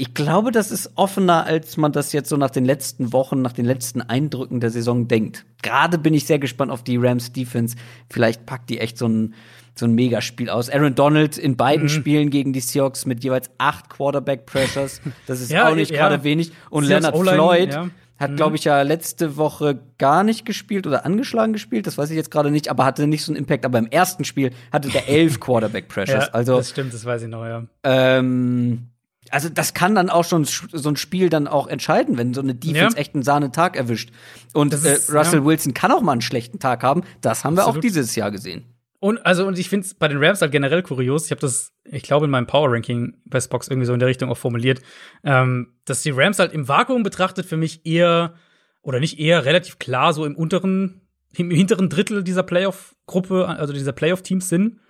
ich 0.00 0.14
glaube, 0.14 0.52
das 0.52 0.70
ist 0.70 0.92
offener, 0.94 1.44
als 1.44 1.76
man 1.76 1.90
das 1.90 2.12
jetzt 2.12 2.28
so 2.28 2.36
nach 2.36 2.50
den 2.50 2.64
letzten 2.64 3.12
Wochen, 3.12 3.42
nach 3.42 3.52
den 3.52 3.64
letzten 3.64 4.00
Eindrücken 4.00 4.60
der 4.60 4.70
Saison 4.70 5.08
denkt. 5.08 5.44
Gerade 5.60 5.98
bin 5.98 6.14
ich 6.14 6.24
sehr 6.24 6.38
gespannt 6.38 6.70
auf 6.70 6.84
die 6.84 6.96
Rams 6.96 7.32
Defense. 7.32 7.76
Vielleicht 8.08 8.46
packt 8.46 8.70
die 8.70 8.78
echt 8.78 8.96
so 8.96 9.08
ein, 9.08 9.34
so 9.74 9.86
ein 9.86 9.96
Megaspiel 9.96 10.50
aus. 10.50 10.70
Aaron 10.70 10.94
Donald 10.94 11.36
in 11.36 11.56
beiden 11.56 11.84
mhm. 11.84 11.88
Spielen 11.88 12.30
gegen 12.30 12.52
die 12.52 12.60
Seahawks 12.60 13.06
mit 13.06 13.24
jeweils 13.24 13.50
acht 13.58 13.90
Quarterback 13.90 14.46
Pressures. 14.46 15.00
Das 15.26 15.40
ist 15.40 15.50
ja, 15.50 15.68
auch 15.68 15.74
nicht 15.74 15.90
ja. 15.90 15.98
gerade 16.06 16.22
wenig. 16.22 16.52
Und 16.70 16.84
Leonard 16.84 17.18
Floyd 17.18 17.72
ja. 17.72 17.90
hat, 18.20 18.36
glaube 18.36 18.54
ich, 18.54 18.62
ja 18.62 18.82
letzte 18.82 19.36
Woche 19.36 19.80
gar 19.98 20.22
nicht 20.22 20.44
gespielt 20.44 20.86
oder 20.86 21.06
angeschlagen 21.06 21.52
gespielt. 21.52 21.88
Das 21.88 21.98
weiß 21.98 22.10
ich 22.10 22.16
jetzt 22.16 22.30
gerade 22.30 22.52
nicht, 22.52 22.70
aber 22.70 22.84
hatte 22.84 23.08
nicht 23.08 23.24
so 23.24 23.32
einen 23.32 23.38
Impact. 23.40 23.64
Aber 23.64 23.80
im 23.80 23.88
ersten 23.88 24.22
Spiel 24.24 24.52
hatte 24.70 24.90
der 24.90 25.08
elf 25.08 25.40
Quarterback 25.40 25.88
Pressures. 25.88 26.26
Ja, 26.26 26.32
also, 26.34 26.56
das 26.56 26.70
stimmt, 26.70 26.94
das 26.94 27.04
weiß 27.04 27.22
ich 27.22 27.28
noch, 27.28 27.44
ja. 27.44 27.64
Ähm, 27.82 28.90
also 29.30 29.48
das 29.48 29.74
kann 29.74 29.94
dann 29.94 30.10
auch 30.10 30.24
schon 30.24 30.44
so 30.44 30.88
ein 30.88 30.96
Spiel 30.96 31.28
dann 31.28 31.48
auch 31.48 31.66
entscheiden, 31.66 32.16
wenn 32.18 32.34
so 32.34 32.40
eine 32.40 32.54
Defense 32.54 32.96
ja. 32.96 33.00
echt 33.00 33.14
einen 33.14 33.22
Sahnetag 33.22 33.76
erwischt. 33.76 34.10
Und 34.52 34.72
ist, 34.72 34.84
äh, 34.84 35.16
Russell 35.16 35.40
ja. 35.40 35.44
Wilson 35.44 35.74
kann 35.74 35.92
auch 35.92 36.02
mal 36.02 36.12
einen 36.12 36.20
schlechten 36.20 36.58
Tag 36.58 36.82
haben. 36.82 37.02
Das 37.20 37.44
haben 37.44 37.58
Absolut. 37.58 37.74
wir 37.74 37.78
auch 37.78 37.82
dieses 37.82 38.14
Jahr 38.16 38.30
gesehen. 38.30 38.64
Und 39.00 39.24
also 39.24 39.46
und 39.46 39.58
ich 39.58 39.68
finde 39.68 39.86
es 39.86 39.94
bei 39.94 40.08
den 40.08 40.22
Rams 40.22 40.40
halt 40.40 40.50
generell 40.50 40.82
kurios. 40.82 41.26
Ich 41.26 41.30
habe 41.30 41.40
das, 41.40 41.72
ich 41.84 42.02
glaube, 42.02 42.24
in 42.24 42.30
meinem 42.30 42.46
Power 42.46 42.72
Ranking 42.72 43.14
bei 43.24 43.40
Spox 43.40 43.68
irgendwie 43.68 43.86
so 43.86 43.92
in 43.92 44.00
der 44.00 44.08
Richtung 44.08 44.30
auch 44.30 44.36
formuliert, 44.36 44.80
ähm, 45.22 45.74
dass 45.84 46.02
die 46.02 46.10
Rams 46.10 46.38
halt 46.38 46.52
im 46.52 46.66
Vakuum 46.66 47.04
betrachtet 47.04 47.46
für 47.46 47.56
mich 47.56 47.86
eher 47.86 48.34
oder 48.82 48.98
nicht 48.98 49.18
eher 49.18 49.44
relativ 49.44 49.78
klar 49.78 50.12
so 50.12 50.24
im 50.24 50.34
unteren, 50.34 51.02
im 51.34 51.50
hinteren 51.50 51.88
Drittel 51.88 52.24
dieser 52.24 52.42
Playoff-Gruppe, 52.42 53.46
also 53.46 53.72
dieser 53.72 53.92
Playoff-Teams 53.92 54.48
sind. 54.48 54.80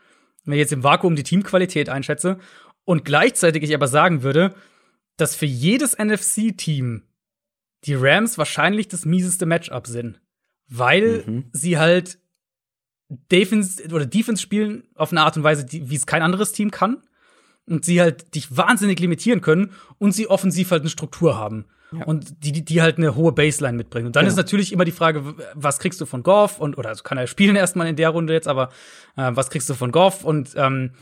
Wenn 0.44 0.54
ich 0.54 0.60
jetzt 0.60 0.72
im 0.72 0.84
Vakuum 0.84 1.14
die 1.14 1.24
Teamqualität 1.24 1.90
einschätze 1.90 2.38
und 2.88 3.04
gleichzeitig 3.04 3.62
ich 3.64 3.74
aber 3.74 3.86
sagen 3.86 4.22
würde, 4.22 4.54
dass 5.18 5.36
für 5.36 5.44
jedes 5.44 5.98
NFC-Team 5.98 7.02
die 7.84 7.94
Rams 7.94 8.38
wahrscheinlich 8.38 8.88
das 8.88 9.04
mieseste 9.04 9.44
Matchup 9.44 9.86
sind. 9.86 10.22
Weil 10.68 11.22
mhm. 11.26 11.44
sie 11.52 11.76
halt 11.76 12.18
Defense 13.30 13.84
oder 13.92 14.06
Defense 14.06 14.40
spielen 14.40 14.84
auf 14.94 15.12
eine 15.12 15.20
Art 15.20 15.36
und 15.36 15.42
Weise, 15.42 15.66
wie 15.70 15.94
es 15.94 16.06
kein 16.06 16.22
anderes 16.22 16.52
Team 16.52 16.70
kann. 16.70 17.02
Und 17.66 17.84
sie 17.84 18.00
halt 18.00 18.34
dich 18.34 18.56
wahnsinnig 18.56 18.98
limitieren 19.00 19.42
können 19.42 19.72
und 19.98 20.12
sie 20.12 20.26
offensiv 20.26 20.70
halt 20.70 20.80
eine 20.80 20.90
Struktur 20.90 21.36
haben. 21.36 21.66
Ja. 21.92 22.06
Und 22.06 22.42
die, 22.42 22.64
die 22.64 22.80
halt 22.80 22.96
eine 22.96 23.14
hohe 23.16 23.32
Baseline 23.32 23.76
mitbringen. 23.76 24.06
Und 24.06 24.16
dann 24.16 24.24
genau. 24.24 24.30
ist 24.30 24.38
natürlich 24.38 24.72
immer 24.72 24.86
die 24.86 24.92
Frage, 24.92 25.34
was 25.52 25.78
kriegst 25.78 26.00
du 26.00 26.06
von 26.06 26.22
Goff? 26.22 26.58
Und, 26.58 26.78
oder 26.78 26.88
also 26.88 27.02
kann 27.02 27.18
er 27.18 27.26
spielen 27.26 27.54
erstmal 27.54 27.86
in 27.86 27.96
der 27.96 28.08
Runde 28.08 28.32
jetzt, 28.32 28.48
aber 28.48 28.70
äh, 29.18 29.30
was 29.34 29.50
kriegst 29.50 29.68
du 29.68 29.74
von 29.74 29.92
Goff? 29.92 30.24
Und 30.24 30.52
ähm, 30.56 30.92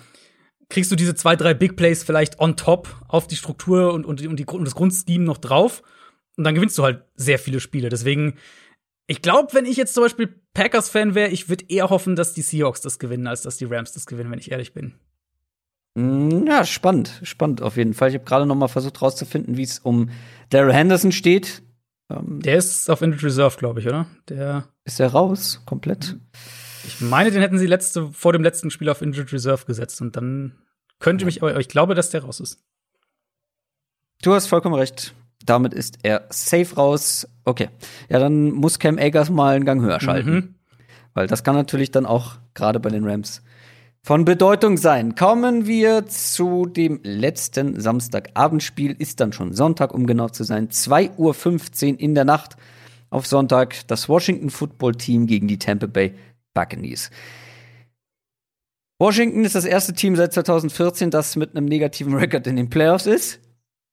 kriegst 0.68 0.90
du 0.90 0.96
diese 0.96 1.14
zwei, 1.14 1.36
drei 1.36 1.54
Big 1.54 1.76
Plays 1.76 2.02
vielleicht 2.02 2.40
on 2.40 2.56
top 2.56 2.88
auf 3.08 3.26
die 3.26 3.36
Struktur 3.36 3.92
und, 3.92 4.04
und, 4.04 4.26
und, 4.26 4.38
die, 4.38 4.44
und 4.46 4.64
das 4.64 4.74
Grundscheme 4.74 5.24
noch 5.24 5.38
drauf. 5.38 5.82
Und 6.36 6.44
dann 6.44 6.54
gewinnst 6.54 6.76
du 6.76 6.82
halt 6.82 7.04
sehr 7.14 7.38
viele 7.38 7.60
Spiele. 7.60 7.88
Deswegen, 7.88 8.34
Ich 9.06 9.22
glaube, 9.22 9.54
wenn 9.54 9.64
ich 9.66 9.76
jetzt 9.76 9.94
zum 9.94 10.02
Beispiel 10.02 10.40
Packers-Fan 10.54 11.14
wäre, 11.14 11.30
ich 11.30 11.48
würde 11.48 11.64
eher 11.68 11.90
hoffen, 11.90 12.16
dass 12.16 12.34
die 12.34 12.42
Seahawks 12.42 12.80
das 12.80 12.98
gewinnen, 12.98 13.26
als 13.26 13.42
dass 13.42 13.56
die 13.56 13.66
Rams 13.66 13.92
das 13.92 14.06
gewinnen, 14.06 14.30
wenn 14.30 14.38
ich 14.38 14.50
ehrlich 14.50 14.72
bin. 14.74 14.94
Mm, 15.94 16.46
ja, 16.46 16.64
spannend, 16.64 17.20
spannend 17.22 17.62
auf 17.62 17.76
jeden 17.76 17.94
Fall. 17.94 18.08
Ich 18.08 18.14
habe 18.16 18.24
gerade 18.24 18.46
noch 18.46 18.54
mal 18.56 18.68
versucht 18.68 19.00
rauszufinden, 19.00 19.56
wie 19.56 19.62
es 19.62 19.78
um 19.78 20.10
Daryl 20.50 20.72
Henderson 20.74 21.12
steht. 21.12 21.62
Ähm, 22.10 22.40
der 22.40 22.56
ist 22.56 22.90
auf 22.90 23.00
Injured 23.02 23.22
Reserve, 23.24 23.56
glaube 23.56 23.80
ich, 23.80 23.86
oder? 23.86 24.06
Der 24.28 24.68
ist 24.84 25.00
er 25.00 25.08
raus, 25.08 25.62
komplett. 25.66 26.16
Ich 26.86 27.00
meine, 27.00 27.30
den 27.30 27.40
hätten 27.40 27.58
sie 27.58 27.66
letzte, 27.66 28.12
vor 28.12 28.32
dem 28.32 28.42
letzten 28.42 28.70
Spiel 28.70 28.88
auf 28.88 29.02
Injured 29.02 29.32
Reserve 29.32 29.66
gesetzt 29.66 30.00
und 30.00 30.16
dann 30.16 30.52
könnte 30.98 31.24
mich, 31.24 31.42
aber 31.42 31.58
ich 31.58 31.68
glaube, 31.68 31.94
dass 31.94 32.10
der 32.10 32.22
raus 32.22 32.40
ist. 32.40 32.62
Du 34.22 34.32
hast 34.32 34.46
vollkommen 34.46 34.74
recht. 34.74 35.14
Damit 35.44 35.74
ist 35.74 35.98
er 36.02 36.26
safe 36.30 36.74
raus. 36.74 37.28
Okay. 37.44 37.68
Ja, 38.08 38.18
dann 38.18 38.50
muss 38.50 38.78
Cam 38.78 38.98
Akers 38.98 39.30
mal 39.30 39.56
einen 39.56 39.64
Gang 39.64 39.82
höher 39.82 40.00
schalten. 40.00 40.30
Mhm. 40.30 40.54
Weil 41.14 41.26
das 41.26 41.44
kann 41.44 41.54
natürlich 41.54 41.90
dann 41.90 42.06
auch 42.06 42.36
gerade 42.54 42.80
bei 42.80 42.90
den 42.90 43.04
Rams 43.04 43.42
von 44.02 44.24
Bedeutung 44.24 44.76
sein. 44.76 45.14
Kommen 45.14 45.66
wir 45.66 46.06
zu 46.06 46.66
dem 46.66 47.00
letzten 47.02 47.80
Samstagabendspiel. 47.80 48.92
Ist 48.98 49.20
dann 49.20 49.32
schon 49.32 49.52
Sonntag, 49.52 49.92
um 49.92 50.06
genau 50.06 50.28
zu 50.28 50.44
sein. 50.44 50.68
2.15 50.68 51.94
Uhr 51.94 52.00
in 52.00 52.14
der 52.14 52.24
Nacht 52.24 52.56
auf 53.10 53.26
Sonntag. 53.26 53.86
Das 53.88 54.08
Washington 54.08 54.50
Football 54.50 54.94
Team 54.94 55.26
gegen 55.26 55.48
die 55.48 55.58
Tampa 55.58 55.86
Bay 55.86 56.14
Buccaneers. 56.56 57.10
Washington 58.98 59.44
ist 59.44 59.54
das 59.54 59.64
erste 59.64 59.92
Team 59.92 60.16
seit 60.16 60.32
2014, 60.32 61.12
das 61.12 61.36
mit 61.36 61.54
einem 61.54 61.66
negativen 61.66 62.14
Rekord 62.14 62.48
in 62.48 62.56
den 62.56 62.70
Playoffs 62.70 63.06
ist. 63.06 63.38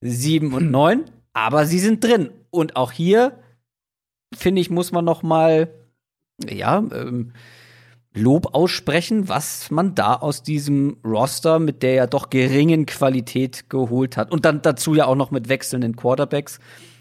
7 0.01 0.51
und 0.53 0.71
9 0.71 1.05
aber 1.33 1.65
sie 1.65 1.79
sind 1.79 2.03
drin. 2.03 2.29
Und 2.51 2.75
auch 2.75 2.91
hier, 2.91 3.39
finde 4.33 4.61
ich, 4.61 4.69
muss 4.69 4.91
man 4.91 5.03
noch 5.03 5.23
mal, 5.23 5.69
ja, 6.47 6.77
ähm, 6.77 7.33
Lob 8.15 8.53
aussprechen, 8.53 9.27
was 9.27 9.71
man 9.71 9.95
da 9.95 10.13
aus 10.13 10.43
diesem 10.43 10.97
Roster 11.03 11.57
mit 11.57 11.81
der 11.81 11.93
ja 11.93 12.05
doch 12.05 12.29
geringen 12.29 12.85
Qualität 12.85 13.71
geholt 13.71 14.17
hat. 14.17 14.31
Und 14.31 14.45
dann 14.45 14.61
dazu 14.61 14.93
ja 14.93 15.07
auch 15.07 15.15
noch 15.15 15.31
mit 15.31 15.49
wechselnden 15.49 15.95
Quarterbacks 15.95 16.59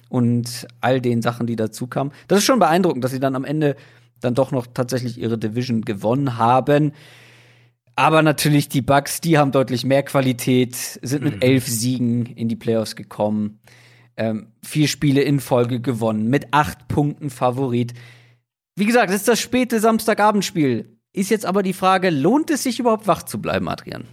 und 0.08 0.66
all 0.80 1.02
den 1.02 1.20
Sachen, 1.20 1.46
die 1.46 1.56
dazu 1.56 1.86
kamen. 1.86 2.12
Das 2.28 2.38
ist 2.38 2.46
schon 2.46 2.58
beeindruckend, 2.58 3.04
dass 3.04 3.10
sie 3.10 3.20
dann 3.20 3.36
am 3.36 3.44
Ende 3.44 3.76
dann 4.24 4.34
doch 4.34 4.50
noch 4.50 4.66
tatsächlich 4.66 5.18
ihre 5.18 5.38
Division 5.38 5.82
gewonnen 5.82 6.38
haben. 6.38 6.92
Aber 7.94 8.22
natürlich 8.22 8.68
die 8.68 8.80
Bucks, 8.80 9.20
die 9.20 9.36
haben 9.36 9.52
deutlich 9.52 9.84
mehr 9.84 10.02
Qualität, 10.02 10.74
sind 10.74 11.22
mit 11.22 11.36
mhm. 11.36 11.42
elf 11.42 11.66
Siegen 11.66 12.26
in 12.26 12.48
die 12.48 12.56
Playoffs 12.56 12.96
gekommen 12.96 13.60
ähm, 14.16 14.48
vier 14.62 14.88
Spiele 14.88 15.22
in 15.22 15.40
Folge 15.40 15.80
gewonnen, 15.80 16.28
mit 16.28 16.48
acht 16.52 16.88
Punkten 16.88 17.30
Favorit. 17.30 17.94
Wie 18.76 18.86
gesagt, 18.86 19.10
es 19.10 19.16
ist 19.16 19.28
das 19.28 19.40
späte 19.40 19.80
Samstagabendspiel. 19.80 20.98
Ist 21.12 21.30
jetzt 21.30 21.44
aber 21.44 21.62
die 21.62 21.72
Frage, 21.72 22.10
lohnt 22.10 22.50
es 22.50 22.62
sich 22.62 22.78
überhaupt 22.78 23.06
wach 23.06 23.22
zu 23.22 23.40
bleiben, 23.40 23.68
Adrian? 23.68 24.04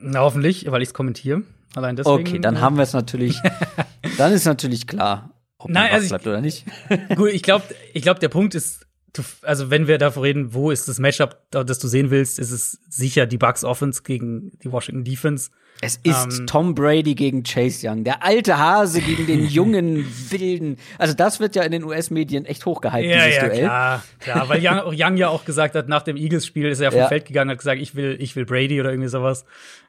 Na, 0.00 0.20
hoffentlich, 0.20 0.70
weil 0.70 0.82
ich 0.82 0.88
es 0.88 0.94
kommentiere. 0.94 1.42
Allein 1.74 1.96
deswegen. 1.96 2.20
Okay, 2.20 2.38
dann 2.38 2.60
haben 2.60 2.76
wir 2.76 2.82
es 2.82 2.92
natürlich. 2.92 3.36
dann 4.18 4.32
ist 4.32 4.44
natürlich 4.44 4.86
klar, 4.86 5.30
ob 5.58 5.70
Nein, 5.70 5.84
man 5.84 5.92
also 5.92 6.08
bleibt 6.08 6.26
oder 6.26 6.40
nicht. 6.40 6.64
gut, 7.16 7.30
ich 7.30 7.42
glaube, 7.42 7.64
ich 7.92 8.02
glaub, 8.02 8.20
der 8.20 8.28
Punkt 8.28 8.54
ist, 8.54 8.86
du, 9.12 9.22
also 9.42 9.70
wenn 9.70 9.86
wir 9.86 9.98
davor 9.98 10.22
reden, 10.22 10.54
wo 10.54 10.70
ist 10.70 10.88
das 10.88 10.98
Matchup, 10.98 11.38
das 11.50 11.78
du 11.78 11.88
sehen 11.88 12.10
willst, 12.10 12.38
ist 12.38 12.50
es 12.50 12.78
sicher 12.88 13.26
die 13.26 13.38
Bucks 13.38 13.64
Offense 13.64 14.02
gegen 14.02 14.52
die 14.62 14.70
Washington 14.70 15.04
Defense. 15.04 15.50
Es 15.82 15.96
ist 16.02 16.40
ähm, 16.40 16.46
Tom 16.46 16.74
Brady 16.74 17.14
gegen 17.14 17.42
Chase 17.42 17.88
Young, 17.88 18.04
der 18.04 18.22
alte 18.22 18.58
Hase 18.58 19.00
gegen 19.00 19.26
den 19.26 19.46
jungen 19.48 20.06
Wilden. 20.30 20.76
Also 20.98 21.14
das 21.14 21.40
wird 21.40 21.56
ja 21.56 21.62
in 21.62 21.72
den 21.72 21.84
US-Medien 21.84 22.44
echt 22.44 22.66
hochgehypt, 22.66 23.04
ja, 23.04 23.24
dieses 23.24 23.36
ja, 23.36 23.46
Duell. 23.46 23.60
Klar, 23.60 24.04
klar, 24.18 24.48
weil 24.48 24.60
Young, 24.62 24.94
Young, 24.94 25.16
ja 25.16 25.28
auch 25.28 25.44
gesagt 25.44 25.74
hat, 25.74 25.88
nach 25.88 26.02
dem 26.02 26.16
Eagles-Spiel 26.16 26.68
ist 26.68 26.80
er 26.80 26.84
ja 26.84 26.90
vom 26.90 27.00
ja. 27.00 27.08
Feld 27.08 27.24
gegangen, 27.24 27.50
hat 27.50 27.58
gesagt, 27.58 27.80
ich 27.80 27.94
will, 27.94 28.16
ich 28.20 28.36
will 28.36 28.44
Brady 28.44 28.80
oder 28.80 28.90
irgendwie 28.90 29.08
sowas. 29.08 29.44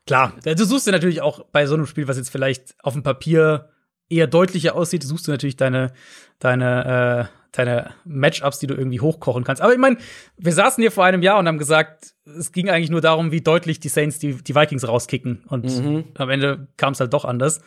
Klar, 0.08 0.34
du 0.44 0.66
suchst 0.66 0.88
dir 0.88 0.92
natürlich 0.92 1.22
auch 1.22 1.46
bei 1.52 1.66
so 1.66 1.76
einem 1.76 1.86
Spiel, 1.86 2.08
was 2.08 2.18
jetzt 2.18 2.30
vielleicht 2.30 2.76
auf 2.84 2.94
dem 2.94 3.04
Papier 3.04 3.70
eher 4.10 4.28
deutlicher 4.28 4.76
aussieht, 4.76 5.04
suchst 5.04 5.28
du 5.28 5.32
natürlich 5.32 5.58
deine, 5.58 5.94
deine 6.40 7.30
äh, 7.30 7.41
deine 7.52 7.92
Matchups, 8.06 8.60
die 8.60 8.68
du 8.68 8.76
irgendwie 8.76 9.02
hochkochen 9.02 9.44
kannst. 9.44 9.62
Aber 9.62 9.74
ich 9.74 9.80
meine, 9.80 9.98
wir 10.38 10.54
saßen 10.54 10.82
hier 10.82 10.92
vor 10.92 11.04
einem 11.04 11.22
Jahr 11.22 11.38
und 11.38 11.48
haben 11.48 11.58
gesagt, 11.58 12.14
es 12.26 12.52
ging 12.52 12.70
eigentlich 12.70 12.90
nur 12.90 13.02
darum, 13.02 13.32
wie 13.32 13.42
deutlich 13.42 13.80
die 13.80 13.90
Saints 13.90 14.20
die, 14.20 14.36
die 14.36 14.56
Vikings 14.56 14.88
rauskicken. 14.88 15.44
Und 15.48 15.66
mhm. 15.66 16.06
am 16.16 16.30
Ende 16.30 16.68
kam 16.78 16.94
es 16.94 17.00
halt 17.00 17.14
doch 17.14 17.26
anders. 17.26 17.62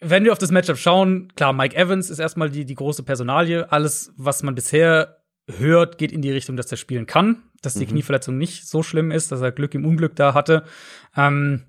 Wenn 0.00 0.24
wir 0.24 0.32
auf 0.32 0.38
das 0.38 0.50
Matchup 0.50 0.76
schauen, 0.76 1.32
klar, 1.36 1.52
Mike 1.52 1.76
Evans 1.76 2.10
ist 2.10 2.18
erstmal 2.18 2.50
die, 2.50 2.64
die 2.64 2.74
große 2.74 3.04
Personalie. 3.04 3.70
Alles, 3.70 4.12
was 4.16 4.42
man 4.42 4.54
bisher 4.54 5.18
hört, 5.46 5.98
geht 5.98 6.12
in 6.12 6.20
die 6.20 6.32
Richtung, 6.32 6.56
dass 6.56 6.70
er 6.70 6.76
spielen 6.76 7.06
kann, 7.06 7.42
dass 7.62 7.74
die 7.74 7.86
mhm. 7.86 7.90
Knieverletzung 7.90 8.36
nicht 8.36 8.66
so 8.68 8.82
schlimm 8.82 9.10
ist, 9.10 9.30
dass 9.30 9.40
er 9.40 9.52
Glück 9.52 9.74
im 9.74 9.84
Unglück 9.86 10.16
da 10.16 10.34
hatte. 10.34 10.64
Ähm, 11.16 11.64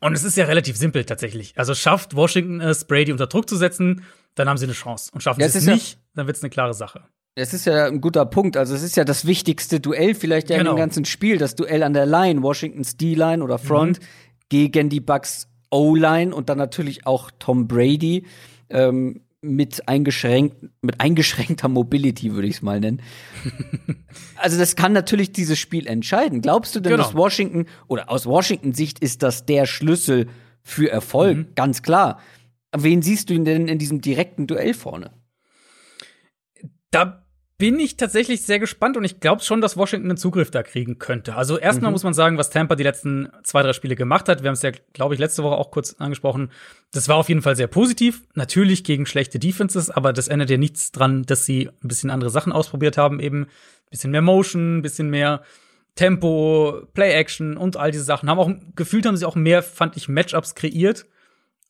und 0.00 0.14
es 0.14 0.24
ist 0.24 0.36
ja 0.36 0.46
relativ 0.46 0.76
simpel 0.76 1.04
tatsächlich. 1.04 1.56
Also 1.56 1.74
schafft 1.74 2.16
Washington 2.16 2.60
es, 2.60 2.86
Brady 2.86 3.12
unter 3.12 3.26
Druck 3.26 3.48
zu 3.48 3.56
setzen, 3.56 4.02
dann 4.36 4.48
haben 4.48 4.58
sie 4.58 4.66
eine 4.66 4.74
Chance. 4.74 5.10
Und 5.12 5.22
schaffen 5.22 5.40
ja, 5.40 5.48
sie 5.48 5.58
es 5.58 5.66
nicht, 5.66 5.94
ja, 5.94 5.98
dann 6.14 6.26
wird 6.28 6.36
es 6.36 6.42
eine 6.42 6.50
klare 6.50 6.74
Sache. 6.74 7.02
Es 7.34 7.52
ist 7.52 7.66
ja 7.66 7.86
ein 7.86 8.00
guter 8.00 8.24
Punkt. 8.24 8.56
Also 8.56 8.74
es 8.74 8.82
ist 8.82 8.96
ja 8.96 9.04
das 9.04 9.26
wichtigste 9.26 9.80
Duell 9.80 10.14
vielleicht 10.14 10.48
ja 10.48 10.56
genau. 10.56 10.70
in 10.70 10.76
dem 10.76 10.80
ganzen 10.80 11.04
Spiel. 11.04 11.36
Das 11.36 11.54
Duell 11.54 11.82
an 11.82 11.92
der 11.92 12.06
Line, 12.06 12.42
Washingtons 12.42 12.96
D-Line 12.96 13.42
oder 13.42 13.58
Front 13.58 14.00
mhm. 14.00 14.04
gegen 14.48 14.88
die 14.88 15.00
Bucks 15.00 15.48
O-Line 15.70 16.34
und 16.34 16.48
dann 16.48 16.58
natürlich 16.58 17.06
auch 17.06 17.30
Tom 17.38 17.66
Brady 17.66 18.24
ähm, 18.70 19.22
mit, 19.42 19.86
eingeschränkt, 19.88 20.56
mit 20.80 21.00
eingeschränkter 21.00 21.68
Mobility, 21.68 22.32
würde 22.32 22.48
ich 22.48 22.56
es 22.56 22.62
mal 22.62 22.80
nennen. 22.80 23.02
also 24.36 24.58
das 24.58 24.76
kann 24.76 24.92
natürlich 24.92 25.32
dieses 25.32 25.58
Spiel 25.58 25.86
entscheiden. 25.86 26.40
Glaubst 26.40 26.74
du 26.74 26.80
denn, 26.80 26.92
genau. 26.92 27.04
dass 27.04 27.14
Washington, 27.14 27.66
oder 27.86 28.10
aus 28.10 28.26
Washington 28.26 28.72
Sicht 28.72 28.98
ist 29.00 29.22
das 29.22 29.44
der 29.44 29.66
Schlüssel 29.66 30.28
für 30.62 30.90
Erfolg? 30.90 31.36
Mhm. 31.36 31.46
Ganz 31.54 31.82
klar. 31.82 32.18
Wen 32.82 33.02
siehst 33.02 33.30
du 33.30 33.38
denn 33.38 33.68
in 33.68 33.78
diesem 33.78 34.00
direkten 34.00 34.46
Duell 34.46 34.74
vorne? 34.74 35.12
Da 36.90 37.26
bin 37.58 37.80
ich 37.80 37.96
tatsächlich 37.96 38.42
sehr 38.42 38.58
gespannt 38.58 38.98
und 38.98 39.04
ich 39.04 39.18
glaube 39.18 39.42
schon, 39.42 39.62
dass 39.62 39.78
Washington 39.78 40.10
einen 40.10 40.18
Zugriff 40.18 40.50
da 40.50 40.62
kriegen 40.62 40.98
könnte. 40.98 41.36
Also 41.36 41.58
erstmal 41.58 41.90
mhm. 41.90 41.94
muss 41.94 42.02
man 42.02 42.12
sagen, 42.12 42.36
was 42.36 42.50
Tampa 42.50 42.74
die 42.74 42.82
letzten 42.82 43.28
zwei, 43.44 43.62
drei 43.62 43.72
Spiele 43.72 43.96
gemacht 43.96 44.28
hat. 44.28 44.42
Wir 44.42 44.48
haben 44.48 44.54
es 44.54 44.62
ja, 44.62 44.72
glaube 44.92 45.14
ich, 45.14 45.20
letzte 45.20 45.42
Woche 45.42 45.56
auch 45.56 45.70
kurz 45.70 45.94
angesprochen. 45.94 46.50
Das 46.92 47.08
war 47.08 47.16
auf 47.16 47.30
jeden 47.30 47.40
Fall 47.40 47.56
sehr 47.56 47.66
positiv. 47.66 48.22
Natürlich 48.34 48.84
gegen 48.84 49.06
schlechte 49.06 49.38
Defenses, 49.38 49.90
aber 49.90 50.12
das 50.12 50.28
ändert 50.28 50.50
ja 50.50 50.58
nichts 50.58 50.92
dran, 50.92 51.22
dass 51.22 51.46
sie 51.46 51.70
ein 51.82 51.88
bisschen 51.88 52.10
andere 52.10 52.30
Sachen 52.30 52.52
ausprobiert 52.52 52.98
haben. 52.98 53.20
Eben 53.20 53.44
ein 53.44 53.90
bisschen 53.90 54.10
mehr 54.10 54.22
Motion, 54.22 54.78
ein 54.78 54.82
bisschen 54.82 55.08
mehr 55.08 55.42
Tempo, 55.94 56.82
Play-Action 56.92 57.56
und 57.56 57.78
all 57.78 57.90
diese 57.90 58.04
Sachen. 58.04 58.28
Haben 58.28 58.38
auch, 58.38 58.50
gefühlt 58.74 59.06
haben 59.06 59.16
sie 59.16 59.24
auch 59.24 59.34
mehr, 59.34 59.62
fand 59.62 59.96
ich, 59.96 60.10
Matchups 60.10 60.54
kreiert 60.56 61.06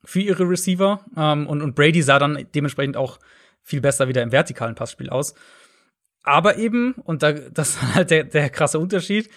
für 0.06 0.20
ihre 0.20 0.48
Receiver. 0.48 1.04
Ähm, 1.16 1.46
und, 1.46 1.60
und 1.60 1.74
Brady 1.74 2.02
sah 2.02 2.18
dann 2.18 2.46
dementsprechend 2.54 2.96
auch 2.96 3.18
viel 3.62 3.80
besser 3.80 4.08
wieder 4.08 4.22
im 4.22 4.32
vertikalen 4.32 4.74
Passspiel 4.74 5.10
aus. 5.10 5.34
Aber 6.22 6.56
eben, 6.56 6.92
und 7.04 7.22
da, 7.22 7.32
das 7.52 7.70
ist 7.70 7.94
halt 7.94 8.10
der, 8.10 8.24
der 8.24 8.48
krasse 8.48 8.78
Unterschied, 8.78 9.28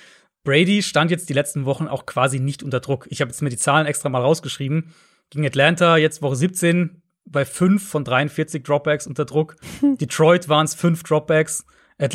Brady 0.44 0.82
stand 0.82 1.12
jetzt 1.12 1.30
die 1.30 1.34
letzten 1.34 1.66
Wochen 1.66 1.88
auch 1.88 2.06
quasi 2.06 2.40
nicht 2.40 2.64
unter 2.64 2.80
Druck. 2.80 3.08
Ich 3.10 3.22
habe 3.22 3.30
jetzt 3.30 3.41
mir 3.41 3.50
die 3.50 3.58
Zahlen 3.58 3.86
extra 3.86 4.10
mal 4.10 4.22
rausgeschrieben. 4.22 4.94
Gegen 5.30 5.46
Atlanta 5.46 5.98
jetzt 5.98 6.22
Woche 6.22 6.38
17 6.38 7.02
bei 7.26 7.46
5 7.46 7.88
von 7.88 8.04
43 8.04 8.64
Dropbacks 8.64 9.06
unter 9.06 9.26
Druck. 9.26 9.58
Detroit 9.82 10.50
waren 10.50 10.66
es 10.66 10.76
5 10.76 11.04
Dropbacks. 11.04 11.66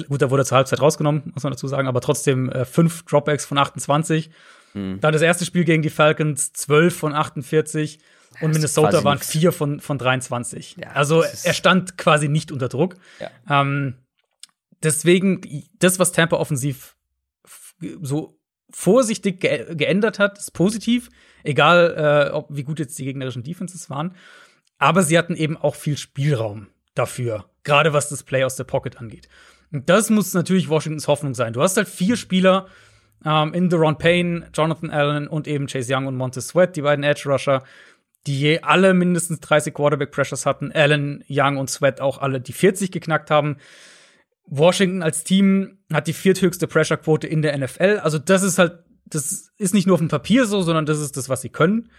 Gut, 0.08 0.22
da 0.22 0.30
wurde 0.30 0.46
zur 0.46 0.56
Halbzeit 0.56 0.80
rausgenommen, 0.80 1.32
muss 1.34 1.42
man 1.42 1.52
dazu 1.52 1.68
sagen, 1.68 1.86
aber 1.86 2.00
trotzdem 2.00 2.48
äh, 2.48 2.64
5 2.64 3.04
Dropbacks 3.04 3.44
von 3.44 3.58
28. 3.58 4.30
Mhm. 4.72 5.00
Dann 5.00 5.12
das 5.12 5.20
erste 5.22 5.44
Spiel 5.44 5.64
gegen 5.64 5.82
die 5.82 5.90
Falcons 5.90 6.52
12 6.54 6.96
von 6.96 7.14
48. 7.14 7.98
Und 8.40 8.52
Minnesota 8.52 9.04
waren 9.04 9.18
vier 9.18 9.52
von, 9.52 9.80
von 9.80 9.98
23. 9.98 10.76
Ja, 10.78 10.90
also 10.90 11.22
er 11.22 11.54
stand 11.54 11.96
quasi 11.98 12.28
nicht 12.28 12.52
unter 12.52 12.68
Druck. 12.68 12.96
Ja. 13.20 13.30
Ähm, 13.48 13.94
deswegen, 14.82 15.40
das, 15.78 15.98
was 15.98 16.12
Tampa 16.12 16.36
offensiv 16.36 16.96
so 18.02 18.38
vorsichtig 18.70 19.40
ge 19.40 19.74
geändert 19.74 20.18
hat, 20.18 20.38
ist 20.38 20.52
positiv. 20.52 21.10
Egal, 21.42 22.28
äh, 22.30 22.32
ob, 22.32 22.48
wie 22.50 22.64
gut 22.64 22.78
jetzt 22.78 22.98
die 22.98 23.04
gegnerischen 23.04 23.42
Defenses 23.42 23.90
waren. 23.90 24.14
Aber 24.78 25.02
sie 25.02 25.16
hatten 25.16 25.36
eben 25.36 25.56
auch 25.56 25.74
viel 25.74 25.96
Spielraum 25.96 26.68
dafür. 26.94 27.46
Gerade 27.62 27.92
was 27.92 28.08
das 28.08 28.22
Play 28.22 28.44
aus 28.44 28.56
der 28.56 28.64
Pocket 28.64 28.98
angeht. 28.98 29.28
Und 29.72 29.88
das 29.88 30.10
muss 30.10 30.34
natürlich 30.34 30.68
Washingtons 30.68 31.08
Hoffnung 31.08 31.34
sein. 31.34 31.52
Du 31.52 31.62
hast 31.62 31.76
halt 31.76 31.88
vier 31.88 32.16
Spieler 32.16 32.66
ähm, 33.24 33.54
in 33.54 33.68
Deron 33.68 33.98
Payne, 33.98 34.48
Jonathan 34.52 34.90
Allen 34.90 35.28
und 35.28 35.48
eben 35.48 35.66
Chase 35.66 35.94
Young 35.94 36.06
und 36.06 36.16
Montez 36.16 36.48
Sweat, 36.48 36.76
die 36.76 36.82
beiden 36.82 37.04
Edge 37.04 37.28
Rusher, 37.28 37.62
die 38.26 38.38
je 38.38 38.60
alle 38.60 38.94
mindestens 38.94 39.40
30 39.40 39.74
Quarterback 39.74 40.10
Pressures 40.10 40.46
hatten. 40.46 40.72
Allen, 40.72 41.24
Young 41.28 41.56
und 41.56 41.70
Sweat 41.70 42.00
auch 42.00 42.18
alle 42.18 42.40
die 42.40 42.52
40 42.52 42.90
geknackt 42.90 43.30
haben. 43.30 43.56
Washington 44.46 45.02
als 45.02 45.24
Team 45.24 45.78
hat 45.92 46.06
die 46.06 46.12
vierthöchste 46.12 46.66
Pressure-Quote 46.66 47.26
in 47.26 47.42
der 47.42 47.56
NFL. 47.56 48.00
Also 48.02 48.18
das 48.18 48.42
ist 48.42 48.58
halt, 48.58 48.84
das 49.06 49.50
ist 49.58 49.74
nicht 49.74 49.86
nur 49.86 49.94
auf 49.94 50.00
dem 50.00 50.08
Papier 50.08 50.46
so, 50.46 50.62
sondern 50.62 50.86
das 50.86 51.00
ist 51.00 51.16
das, 51.16 51.28
was 51.28 51.42
sie 51.42 51.50
können. 51.50 51.90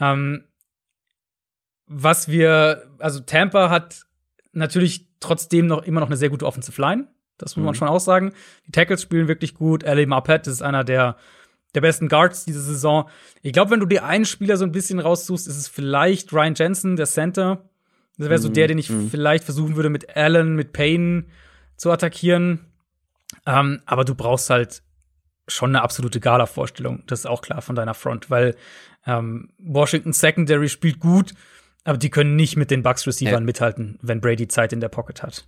Ähm, 0.00 0.44
was 1.86 2.28
wir, 2.28 2.90
also 2.98 3.20
Tampa 3.20 3.68
hat 3.70 4.02
natürlich 4.52 5.08
trotzdem 5.20 5.66
noch 5.66 5.82
immer 5.82 6.00
noch 6.00 6.08
eine 6.08 6.16
sehr 6.16 6.30
gute 6.30 6.46
Offensive 6.46 6.80
Line. 6.80 7.08
Das 7.36 7.56
muss 7.56 7.62
mhm. 7.62 7.66
man 7.66 7.74
schon 7.74 7.88
auch 7.88 8.00
sagen. 8.00 8.32
Die 8.66 8.72
Tackles 8.72 9.02
spielen 9.02 9.28
wirklich 9.28 9.54
gut. 9.54 9.82
L.A. 9.82 10.06
Marpet 10.06 10.46
ist 10.46 10.62
einer 10.62 10.84
der, 10.84 11.16
der 11.74 11.80
besten 11.80 12.08
Guards 12.08 12.44
diese 12.44 12.62
Saison. 12.62 13.08
Ich 13.42 13.52
glaube, 13.52 13.70
wenn 13.70 13.80
du 13.80 13.86
dir 13.86 14.04
einen 14.04 14.24
Spieler 14.24 14.56
so 14.56 14.64
ein 14.64 14.72
bisschen 14.72 15.00
raussuchst, 15.00 15.48
ist 15.48 15.56
es 15.56 15.68
vielleicht 15.68 16.32
Ryan 16.32 16.54
Jensen, 16.54 16.96
der 16.96 17.06
Center. 17.06 17.68
Das 18.16 18.28
wäre 18.28 18.38
so 18.38 18.48
mhm. 18.48 18.54
der, 18.54 18.68
den 18.68 18.78
ich 18.78 18.90
mhm. 18.90 19.10
vielleicht 19.10 19.44
versuchen 19.44 19.76
würde, 19.76 19.90
mit 19.90 20.16
Allen, 20.16 20.54
mit 20.54 20.72
Payne 20.72 21.24
zu 21.76 21.90
attackieren. 21.90 22.66
Ähm, 23.46 23.82
aber 23.86 24.04
du 24.04 24.14
brauchst 24.14 24.50
halt 24.50 24.82
schon 25.48 25.70
eine 25.70 25.82
absolute 25.82 26.20
Gala-Vorstellung. 26.20 27.02
Das 27.06 27.20
ist 27.20 27.26
auch 27.26 27.42
klar 27.42 27.60
von 27.60 27.74
deiner 27.74 27.94
Front, 27.94 28.30
weil 28.30 28.54
ähm, 29.06 29.50
Washington 29.58 30.12
Secondary 30.12 30.68
spielt 30.68 31.00
gut, 31.00 31.34
aber 31.82 31.98
die 31.98 32.10
können 32.10 32.36
nicht 32.36 32.56
mit 32.56 32.70
den 32.70 32.82
Bucks-Receivern 32.82 33.42
ja. 33.42 33.46
mithalten, 33.46 33.98
wenn 34.00 34.20
Brady 34.20 34.48
Zeit 34.48 34.72
in 34.72 34.80
der 34.80 34.88
Pocket 34.88 35.22
hat. 35.22 35.46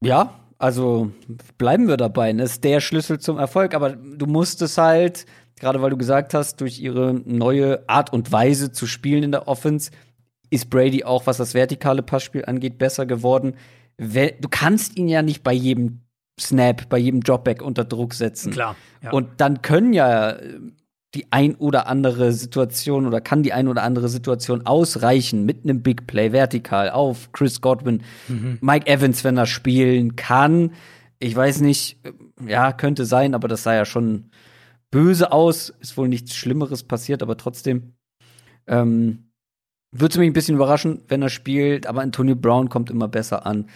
Ja, 0.00 0.38
also 0.58 1.10
bleiben 1.58 1.88
wir 1.88 1.96
dabei. 1.96 2.32
Das 2.32 2.52
ist 2.52 2.64
der 2.64 2.80
Schlüssel 2.80 3.18
zum 3.18 3.38
Erfolg, 3.38 3.74
aber 3.74 3.90
du 3.90 4.26
musst 4.26 4.62
es 4.62 4.78
halt, 4.78 5.26
gerade 5.58 5.82
weil 5.82 5.90
du 5.90 5.96
gesagt 5.96 6.34
hast, 6.34 6.60
durch 6.60 6.80
ihre 6.80 7.14
neue 7.14 7.88
Art 7.88 8.12
und 8.12 8.32
Weise 8.32 8.72
zu 8.72 8.86
spielen 8.86 9.22
in 9.22 9.32
der 9.32 9.48
Offense, 9.48 9.90
ist 10.50 10.70
Brady 10.70 11.04
auch, 11.04 11.26
was 11.26 11.38
das 11.38 11.54
vertikale 11.54 12.02
Passspiel 12.02 12.44
angeht, 12.44 12.78
besser 12.78 13.06
geworden. 13.06 13.54
Du 13.98 14.48
kannst 14.50 14.96
ihn 14.96 15.08
ja 15.08 15.22
nicht 15.22 15.42
bei 15.42 15.52
jedem 15.52 16.00
Snap, 16.38 16.88
bei 16.88 16.98
jedem 16.98 17.20
Dropback 17.22 17.62
unter 17.62 17.84
Druck 17.84 18.14
setzen. 18.14 18.52
Klar. 18.52 18.76
Ja. 19.02 19.12
Und 19.12 19.28
dann 19.38 19.62
können 19.62 19.92
ja 19.92 20.36
die 21.14 21.30
ein 21.30 21.54
oder 21.54 21.86
andere 21.86 22.32
Situation 22.32 23.06
oder 23.06 23.20
kann 23.20 23.42
die 23.42 23.52
ein 23.52 23.68
oder 23.68 23.82
andere 23.82 24.08
Situation 24.08 24.66
ausreichen 24.66 25.44
mit 25.44 25.64
einem 25.64 25.82
Big 25.82 26.06
Play 26.06 26.32
vertikal 26.32 26.90
auf 26.90 27.32
Chris 27.32 27.60
Godwin, 27.60 28.02
mhm. 28.28 28.58
Mike 28.60 28.86
Evans, 28.86 29.24
wenn 29.24 29.36
er 29.36 29.46
spielen 29.46 30.16
kann. 30.16 30.72
Ich 31.18 31.34
weiß 31.34 31.60
nicht, 31.60 31.98
ja, 32.46 32.72
könnte 32.72 33.04
sein, 33.04 33.34
aber 33.34 33.48
das 33.48 33.62
sah 33.62 33.74
ja 33.74 33.84
schon 33.84 34.30
böse 34.90 35.32
aus. 35.32 35.72
Ist 35.80 35.96
wohl 35.96 36.08
nichts 36.08 36.34
Schlimmeres 36.34 36.82
passiert, 36.82 37.22
aber 37.22 37.36
trotzdem. 37.36 37.94
Ähm, 38.66 39.30
würde 39.96 40.18
mich 40.18 40.28
ein 40.28 40.32
bisschen 40.32 40.56
überraschen, 40.56 41.02
wenn 41.06 41.22
er 41.22 41.28
spielt, 41.28 41.86
aber 41.86 42.02
Antonio 42.02 42.34
Brown 42.34 42.68
kommt 42.68 42.90
immer 42.90 43.06
besser 43.06 43.46
an. 43.46 43.68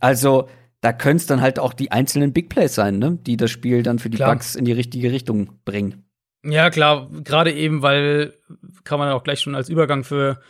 Also, 0.00 0.48
da 0.80 0.92
können 0.92 1.16
es 1.16 1.26
dann 1.26 1.42
halt 1.42 1.58
auch 1.58 1.74
die 1.74 1.92
einzelnen 1.92 2.32
Big 2.32 2.48
Plays 2.48 2.74
sein, 2.74 2.98
ne? 2.98 3.18
die 3.26 3.36
das 3.36 3.50
Spiel 3.50 3.82
dann 3.82 3.98
für 3.98 4.08
die 4.08 4.16
Klar. 4.16 4.32
Bugs 4.32 4.54
in 4.54 4.64
die 4.64 4.72
richtige 4.72 5.12
Richtung 5.12 5.50
bringen. 5.66 6.05
Ja, 6.48 6.70
klar, 6.70 7.10
gerade 7.24 7.52
eben, 7.52 7.82
weil 7.82 8.34
kann 8.84 8.98
man 8.98 9.10
auch 9.10 9.24
gleich 9.24 9.40
schon 9.40 9.54
als 9.54 9.68
Übergang 9.68 10.04
für 10.04 10.40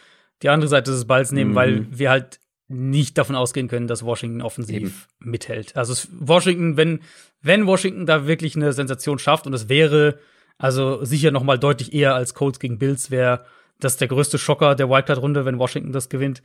die 0.42 0.48
andere 0.48 0.68
Seite 0.68 0.90
des 0.90 1.06
Balls 1.06 1.32
nehmen, 1.32 1.52
mhm. 1.52 1.54
weil 1.54 1.86
wir 1.90 2.10
halt 2.10 2.40
nicht 2.68 3.16
davon 3.16 3.36
ausgehen 3.36 3.68
können, 3.68 3.86
dass 3.86 4.04
Washington 4.04 4.42
offensiv 4.42 4.76
eben. 4.76 4.94
mithält. 5.20 5.76
Also 5.76 5.94
Washington, 6.18 6.76
wenn 6.76 7.00
wenn 7.40 7.66
Washington 7.66 8.06
da 8.06 8.26
wirklich 8.26 8.56
eine 8.56 8.72
Sensation 8.72 9.18
schafft 9.18 9.46
und 9.46 9.54
es 9.54 9.68
wäre 9.68 10.18
also 10.58 11.04
sicher 11.04 11.30
noch 11.30 11.44
mal 11.44 11.58
deutlich 11.58 11.92
eher 11.92 12.14
als 12.14 12.34
Colts 12.34 12.58
gegen 12.58 12.78
Bills 12.78 13.10
wäre 13.10 13.44
das 13.78 13.96
der 13.96 14.08
größte 14.08 14.38
Schocker 14.38 14.74
der 14.74 14.88
Wildcard-Runde, 14.88 15.44
wenn 15.44 15.58
Washington 15.58 15.92
das 15.92 16.08
gewinnt, 16.08 16.42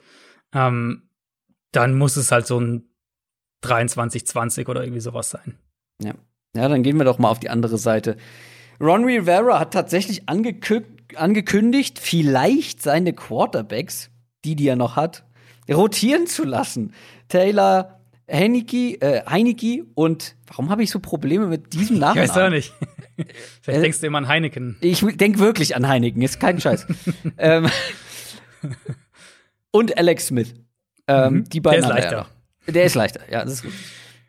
ähm, 0.53 1.03
dann 1.71 1.97
muss 1.97 2.17
es 2.17 2.31
halt 2.31 2.47
so 2.47 2.59
ein 2.59 2.89
23-20 3.63 4.67
oder 4.67 4.83
irgendwie 4.83 5.01
sowas 5.01 5.29
sein. 5.29 5.57
Ja. 6.01 6.13
ja, 6.55 6.67
dann 6.67 6.83
gehen 6.83 6.97
wir 6.97 7.05
doch 7.05 7.19
mal 7.19 7.29
auf 7.29 7.39
die 7.39 7.49
andere 7.49 7.77
Seite. 7.77 8.17
Ron 8.81 9.05
Rivera 9.05 9.59
hat 9.59 9.73
tatsächlich 9.73 10.27
angekü 10.27 10.81
angekündigt, 11.15 11.99
vielleicht 11.99 12.81
seine 12.81 13.11
Quarterbacks, 13.13 14.09
die 14.45 14.55
die 14.55 14.67
er 14.67 14.77
noch 14.77 14.95
hat, 14.95 15.25
rotieren 15.69 16.25
zu 16.25 16.45
lassen. 16.45 16.93
Taylor 17.27 17.99
Heineke, 18.31 19.01
äh, 19.01 19.23
Heineke 19.29 19.85
und 19.93 20.35
warum 20.47 20.69
habe 20.69 20.83
ich 20.83 20.89
so 20.89 20.99
Probleme 20.99 21.47
mit 21.47 21.73
diesem 21.73 21.99
Nachnamen? 21.99 22.23
Ich 22.23 22.29
weiß 22.29 22.37
auch 22.37 22.49
nicht. 22.49 22.73
Vielleicht 23.61 23.79
äh, 23.79 23.81
denkst 23.81 23.99
du 23.99 24.07
immer 24.07 24.19
an 24.19 24.27
Heineken. 24.29 24.77
Ich 24.79 25.01
denke 25.17 25.39
wirklich 25.39 25.75
an 25.75 25.87
Heineken, 25.87 26.21
ist 26.21 26.39
kein 26.39 26.61
Scheiß. 26.61 26.87
ähm, 27.37 27.69
und 29.71 29.97
Alex 29.97 30.27
Smith. 30.27 30.55
Ähm, 31.07 31.33
mhm. 31.33 31.49
Die 31.49 31.59
beiden. 31.59 31.81
Der 31.81 31.89
ist 31.89 32.03
leichter. 32.03 32.27
Der 32.67 32.83
ist 32.85 32.95
leichter, 32.95 33.21
ja, 33.29 33.43
das 33.43 33.55
ist 33.55 33.63
gut. 33.63 33.73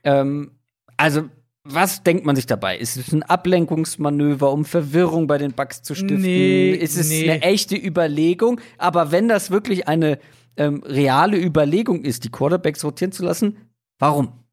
Ähm, 0.03 0.51
also 0.97 1.29
was 1.65 2.03
denkt 2.03 2.27
man 2.27 2.35
sich 2.35 2.47
dabei? 2.47 2.77
Ist 2.77 2.97
es 2.97 3.13
ein 3.13 3.23
Ablenkungsmanöver, 3.23 4.51
um 4.51 4.65
Verwirrung 4.65 5.29
bei 5.29 5.39
den 5.39 5.53
Bugs 5.53 5.83
zu 5.83 5.95
stiften? 5.95 6.21
Nee, 6.21 6.73
ist 6.73 6.97
es 6.97 7.09
nee. 7.09 7.31
eine 7.31 7.43
echte 7.43 7.77
Überlegung? 7.77 8.61
Aber 8.79 9.13
wenn 9.13 9.29
das 9.29 9.51
wirklich 9.53 9.87
eine 9.87 10.19
ähm, 10.57 10.83
reale 10.85 11.39
Überlegung 11.39 12.05
ist, 12.05 12.25
die 12.25 12.31
Quarterbacks 12.31 12.85
rotieren 12.85 13.13
zu 13.13 13.25
lassen, 13.25 13.59
warum? 13.99 14.45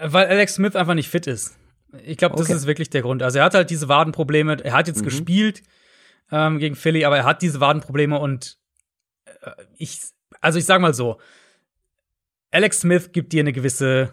Weil 0.00 0.26
Alex 0.26 0.56
Smith 0.56 0.74
einfach 0.74 0.94
nicht 0.94 1.08
fit 1.08 1.28
ist. 1.28 1.56
Ich 2.04 2.16
glaube, 2.16 2.34
das 2.36 2.46
okay. 2.46 2.56
ist 2.56 2.66
wirklich 2.66 2.90
der 2.90 3.02
Grund. 3.02 3.22
Also 3.22 3.38
er 3.38 3.44
hat 3.44 3.54
halt 3.54 3.70
diese 3.70 3.88
Wadenprobleme. 3.88 4.64
Er 4.64 4.72
hat 4.72 4.88
jetzt 4.88 5.00
mhm. 5.00 5.04
gespielt 5.04 5.62
ähm, 6.32 6.58
gegen 6.58 6.74
Philly, 6.74 7.04
aber 7.04 7.16
er 7.16 7.24
hat 7.24 7.42
diese 7.42 7.60
Wadenprobleme 7.60 8.18
und 8.18 8.58
äh, 9.24 9.50
ich, 9.76 10.00
also 10.40 10.58
ich 10.58 10.64
sag 10.64 10.80
mal 10.80 10.94
so, 10.94 11.20
Alex 12.50 12.80
Smith 12.80 13.12
gibt 13.12 13.32
dir 13.32 13.40
eine 13.40 13.52
gewisse 13.52 14.12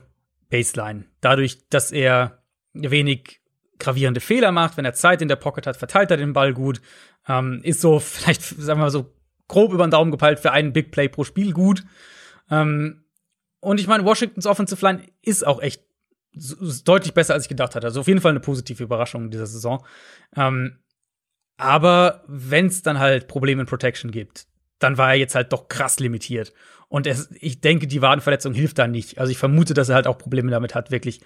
Baseline. 0.53 1.05
Dadurch, 1.19 1.67
dass 1.69 1.91
er 1.91 2.43
wenig 2.73 3.41
gravierende 3.79 4.19
Fehler 4.19 4.51
macht, 4.51 4.77
wenn 4.77 4.85
er 4.85 4.93
Zeit 4.93 5.23
in 5.23 5.27
der 5.27 5.35
Pocket 5.35 5.65
hat, 5.65 5.77
verteilt 5.77 6.11
er 6.11 6.17
den 6.17 6.33
Ball 6.33 6.53
gut. 6.53 6.79
Ähm, 7.27 7.61
ist 7.63 7.81
so 7.81 7.99
vielleicht, 7.99 8.43
sagen 8.43 8.79
wir 8.79 8.85
mal 8.85 8.91
so, 8.91 9.11
grob 9.47 9.73
über 9.73 9.87
den 9.87 9.91
Daumen 9.91 10.11
gepeilt 10.11 10.39
für 10.39 10.51
einen 10.51 10.71
Big 10.71 10.91
Play 10.91 11.09
pro 11.09 11.23
Spiel 11.23 11.53
gut. 11.53 11.83
Ähm, 12.51 13.03
und 13.61 13.79
ich 13.79 13.87
meine, 13.87 14.05
Washingtons 14.05 14.45
Offensive 14.45 14.85
Line 14.85 15.01
ist 15.23 15.45
auch 15.45 15.59
echt 15.59 15.81
ist 16.35 16.87
deutlich 16.87 17.13
besser, 17.13 17.33
als 17.33 17.45
ich 17.45 17.49
gedacht 17.49 17.73
hatte. 17.73 17.87
Also 17.87 18.01
auf 18.01 18.07
jeden 18.07 18.21
Fall 18.21 18.31
eine 18.31 18.39
positive 18.39 18.83
Überraschung 18.83 19.25
in 19.25 19.31
dieser 19.31 19.47
Saison. 19.47 19.83
Ähm, 20.35 20.79
aber 21.57 22.23
wenn 22.27 22.67
es 22.67 22.83
dann 22.83 22.99
halt 22.99 23.27
Probleme 23.27 23.61
in 23.61 23.67
Protection 23.67 24.11
gibt, 24.11 24.47
dann 24.83 24.97
war 24.97 25.11
er 25.11 25.15
jetzt 25.15 25.35
halt 25.35 25.53
doch 25.53 25.67
krass 25.67 25.99
limitiert. 25.99 26.53
Und 26.89 27.07
es, 27.07 27.29
ich 27.39 27.59
denke, 27.59 27.87
die 27.87 28.03
Wadenverletzung 28.03 28.53
hilft 28.53 28.77
da 28.77 28.87
nicht. 28.87 29.17
Also 29.17 29.31
ich 29.31 29.37
vermute, 29.39 29.73
dass 29.73 29.89
er 29.89 29.95
halt 29.95 30.05
auch 30.05 30.17
Probleme 30.17 30.51
damit 30.51 30.75
hat, 30.75 30.91
wirklich 30.91 31.21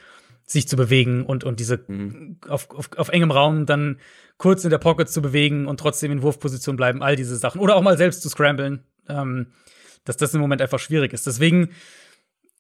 sich 0.46 0.66
zu 0.66 0.78
bewegen 0.78 1.26
und, 1.26 1.44
und 1.44 1.60
diese 1.60 1.84
mhm. 1.88 2.38
auf, 2.48 2.70
auf, 2.72 2.90
auf 2.96 3.10
engem 3.10 3.32
Raum 3.32 3.66
dann 3.66 4.00
kurz 4.38 4.64
in 4.64 4.70
der 4.70 4.78
Pocket 4.78 5.10
zu 5.10 5.22
bewegen 5.22 5.68
und 5.68 5.80
trotzdem 5.80 6.12
in 6.12 6.22
Wurfposition 6.22 6.78
bleiben, 6.78 7.04
all 7.04 7.18
diese 7.18 7.36
Sachen. 7.36 7.60
Oder 7.60 7.76
auch 7.76 7.82
mal 7.82 7.98
selbst 7.98 8.22
zu 8.22 8.30
scramblen, 8.30 8.84
ähm, 9.10 9.48
dass 10.06 10.16
das 10.16 10.34
im 10.34 10.40
Moment 10.40 10.62
einfach 10.62 10.80
schwierig 10.80 11.12
ist. 11.12 11.28
Deswegen, 11.28 11.72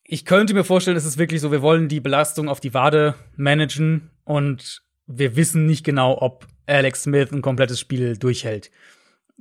ich 0.03 0.25
könnte 0.25 0.53
mir 0.53 0.65
vorstellen, 0.65 0.97
es 0.97 1.05
ist 1.05 1.17
wirklich 1.17 1.39
so, 1.39 1.51
wir 1.51 1.61
wollen 1.61 1.87
die 1.87 2.01
Belastung 2.01 2.49
auf 2.49 2.59
die 2.59 2.73
Wade 2.73 3.15
managen 3.37 4.09
und 4.25 4.81
wir 5.05 5.37
wissen 5.37 5.65
nicht 5.65 5.85
genau, 5.85 6.17
ob 6.19 6.45
Alex 6.65 7.03
Smith 7.03 7.31
ein 7.31 7.41
komplettes 7.41 7.79
Spiel 7.79 8.17
durchhält 8.17 8.69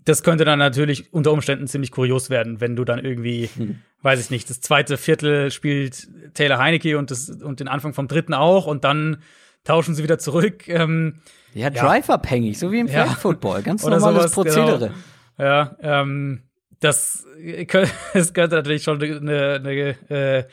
das 0.06 0.22
könnte 0.22 0.44
dann 0.44 0.60
natürlich 0.60 1.12
unter 1.12 1.32
Umständen 1.32 1.66
ziemlich 1.66 1.90
kurios 1.90 2.30
werden, 2.30 2.60
wenn 2.60 2.76
du 2.76 2.84
dann 2.84 3.04
irgendwie, 3.04 3.50
hm. 3.54 3.80
weiß 4.02 4.20
ich 4.20 4.30
nicht, 4.30 4.48
das 4.48 4.60
zweite 4.60 4.96
Viertel 4.96 5.50
spielt 5.50 6.08
Taylor 6.32 6.58
Heinecke 6.58 6.96
und, 6.96 7.10
das, 7.10 7.28
und 7.28 7.58
den 7.58 7.66
Anfang 7.66 7.92
vom 7.92 8.06
dritten 8.06 8.32
auch 8.32 8.66
und 8.66 8.84
dann 8.84 9.18
tauschen 9.64 9.96
sie 9.96 10.04
wieder 10.04 10.18
zurück. 10.18 10.68
Ähm, 10.68 11.16
ja, 11.54 11.70
drive-abhängig, 11.70 12.56
so 12.56 12.70
wie 12.70 12.78
im 12.78 12.86
ja. 12.86 13.06
Football, 13.06 13.62
ganz 13.62 13.82
normales 13.84 14.32
sowas, 14.32 14.54
genau. 14.54 14.66
Prozedere. 14.66 14.92
Genau. 15.36 15.48
Ja, 15.48 15.76
ähm, 15.80 16.42
das, 16.78 17.26
das 18.14 18.32
könnte 18.32 18.54
natürlich 18.54 18.84
schon 18.84 19.02
eine, 19.02 19.54
eine 19.54 20.08
äh, 20.08 20.44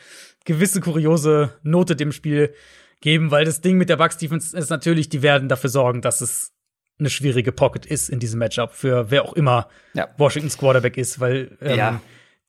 gewisse 0.46 0.82
kuriose 0.82 1.52
Note 1.62 1.96
dem 1.96 2.12
Spiel 2.12 2.56
geben, 3.02 3.30
weil 3.30 3.46
das 3.46 3.62
Ding 3.62 3.78
mit 3.78 3.90
der 3.90 3.98
Bucks 3.98 4.18
Defense 4.18 4.58
ist 4.58 4.72
natürlich, 4.72 5.10
die 5.10 5.22
werden 5.22 5.48
dafür 5.48 5.70
sorgen, 5.70 6.02
dass 6.02 6.22
es 6.22 6.53
eine 7.00 7.10
schwierige 7.10 7.52
Pocket 7.52 7.86
ist 7.86 8.10
in 8.10 8.20
diesem 8.20 8.40
Matchup 8.40 8.72
für 8.72 9.12
wer 9.12 9.26
auch 9.26 9.34
immer 9.34 9.68
ja. 9.94 10.08
Washingtons 10.18 10.58
Quarterback 10.58 10.98
ist, 10.98 11.20
weil 11.20 11.58
ähm, 11.62 11.78
ja. 11.78 12.02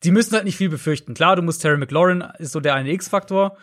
die 0.03 0.11
müssen 0.11 0.33
halt 0.33 0.45
nicht 0.45 0.57
viel 0.57 0.69
befürchten. 0.69 1.13
Klar, 1.13 1.35
du 1.35 1.41
musst 1.41 1.61
Terry 1.61 1.77
McLaurin 1.77 2.23
ist 2.37 2.51
so 2.51 2.59
der 2.59 2.75
eine 2.75 2.91
X-Faktor, 2.91 3.57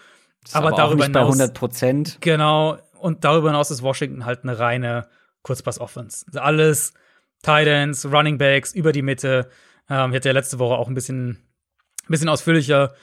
aber, 0.52 0.68
aber 0.68 0.76
darüber 0.76 1.04
hinaus 1.04 1.12
bei 1.12 1.20
100 1.20 1.54
Prozent. 1.54 2.18
Genau 2.20 2.78
und 3.02 3.24
darüber 3.24 3.48
hinaus 3.48 3.70
ist 3.70 3.82
Washington 3.82 4.24
halt 4.24 4.44
eine 4.44 4.58
reine 4.58 5.08
Kurzpass-Offense. 5.42 6.26
Also 6.28 6.40
alles 6.40 6.94
Titans, 7.42 8.06
Running 8.06 8.38
Backs 8.38 8.72
über 8.72 8.92
die 8.92 9.02
Mitte. 9.02 9.50
Ähm, 9.90 10.10
ich 10.10 10.16
hatte 10.16 10.28
ja 10.28 10.32
letzte 10.32 10.60
Woche 10.60 10.76
auch 10.76 10.88
ein 10.88 10.94
bisschen, 10.94 11.30
ein 11.30 12.08
bisschen 12.08 12.28
ausführlicher 12.28 12.94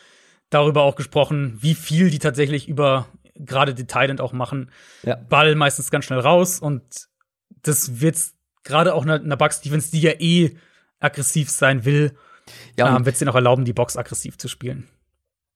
darüber 0.49 0.83
auch 0.83 0.95
gesprochen, 0.95 1.57
wie 1.59 1.75
viel 1.75 2.09
die 2.09 2.19
tatsächlich 2.19 2.67
über 2.67 3.07
gerade 3.35 3.73
die 3.73 3.85
Titan 3.85 4.19
auch 4.19 4.31
machen. 4.31 4.71
Ja. 5.03 5.15
Ball 5.15 5.55
meistens 5.55 5.91
ganz 5.91 6.05
schnell 6.05 6.19
raus 6.19 6.59
und 6.59 7.08
das 7.61 8.01
wird 8.01 8.17
gerade 8.63 8.93
auch 8.93 9.03
einer, 9.03 9.37
Bucks 9.37 9.61
Defense, 9.61 9.91
die 9.91 10.01
ja 10.01 10.11
eh 10.19 10.55
aggressiv 10.99 11.49
sein 11.49 11.85
will, 11.85 12.13
ja, 12.77 12.95
ähm, 12.95 13.05
wird 13.05 13.15
es 13.15 13.21
ihnen 13.21 13.29
auch 13.29 13.35
erlauben, 13.35 13.65
die 13.65 13.73
Box 13.73 13.97
aggressiv 13.97 14.37
zu 14.37 14.47
spielen. 14.47 14.87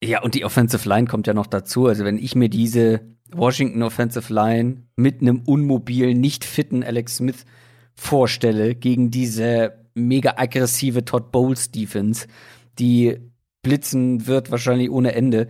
Ja, 0.04 0.22
und 0.22 0.36
die 0.36 0.46
Offensive 0.46 0.88
Line 0.88 1.08
kommt 1.08 1.28
ja 1.28 1.34
noch 1.34 1.48
dazu. 1.48 1.88
Also, 1.88 2.04
wenn 2.04 2.18
ich 2.18 2.36
mir 2.36 2.50
diese 2.50 3.02
Washington 3.32 3.84
Offensive 3.84 4.32
Line 4.34 4.84
mit 4.96 5.22
einem 5.22 5.42
unmobilen, 5.46 6.20
nicht 6.20 6.46
fitten 6.46 6.84
Alex 6.84 7.18
Smith 7.18 7.46
vorstelle, 7.96 8.76
gegen 8.76 9.12
diese 9.12 9.86
mega 9.94 10.36
aggressive 10.38 11.06
Todd 11.06 11.32
Bowles 11.32 11.72
Defense, 11.72 12.28
die 12.80 13.18
blitzen 13.62 14.28
wird, 14.28 14.52
wahrscheinlich 14.52 14.90
ohne 14.90 15.16
Ende. 15.16 15.48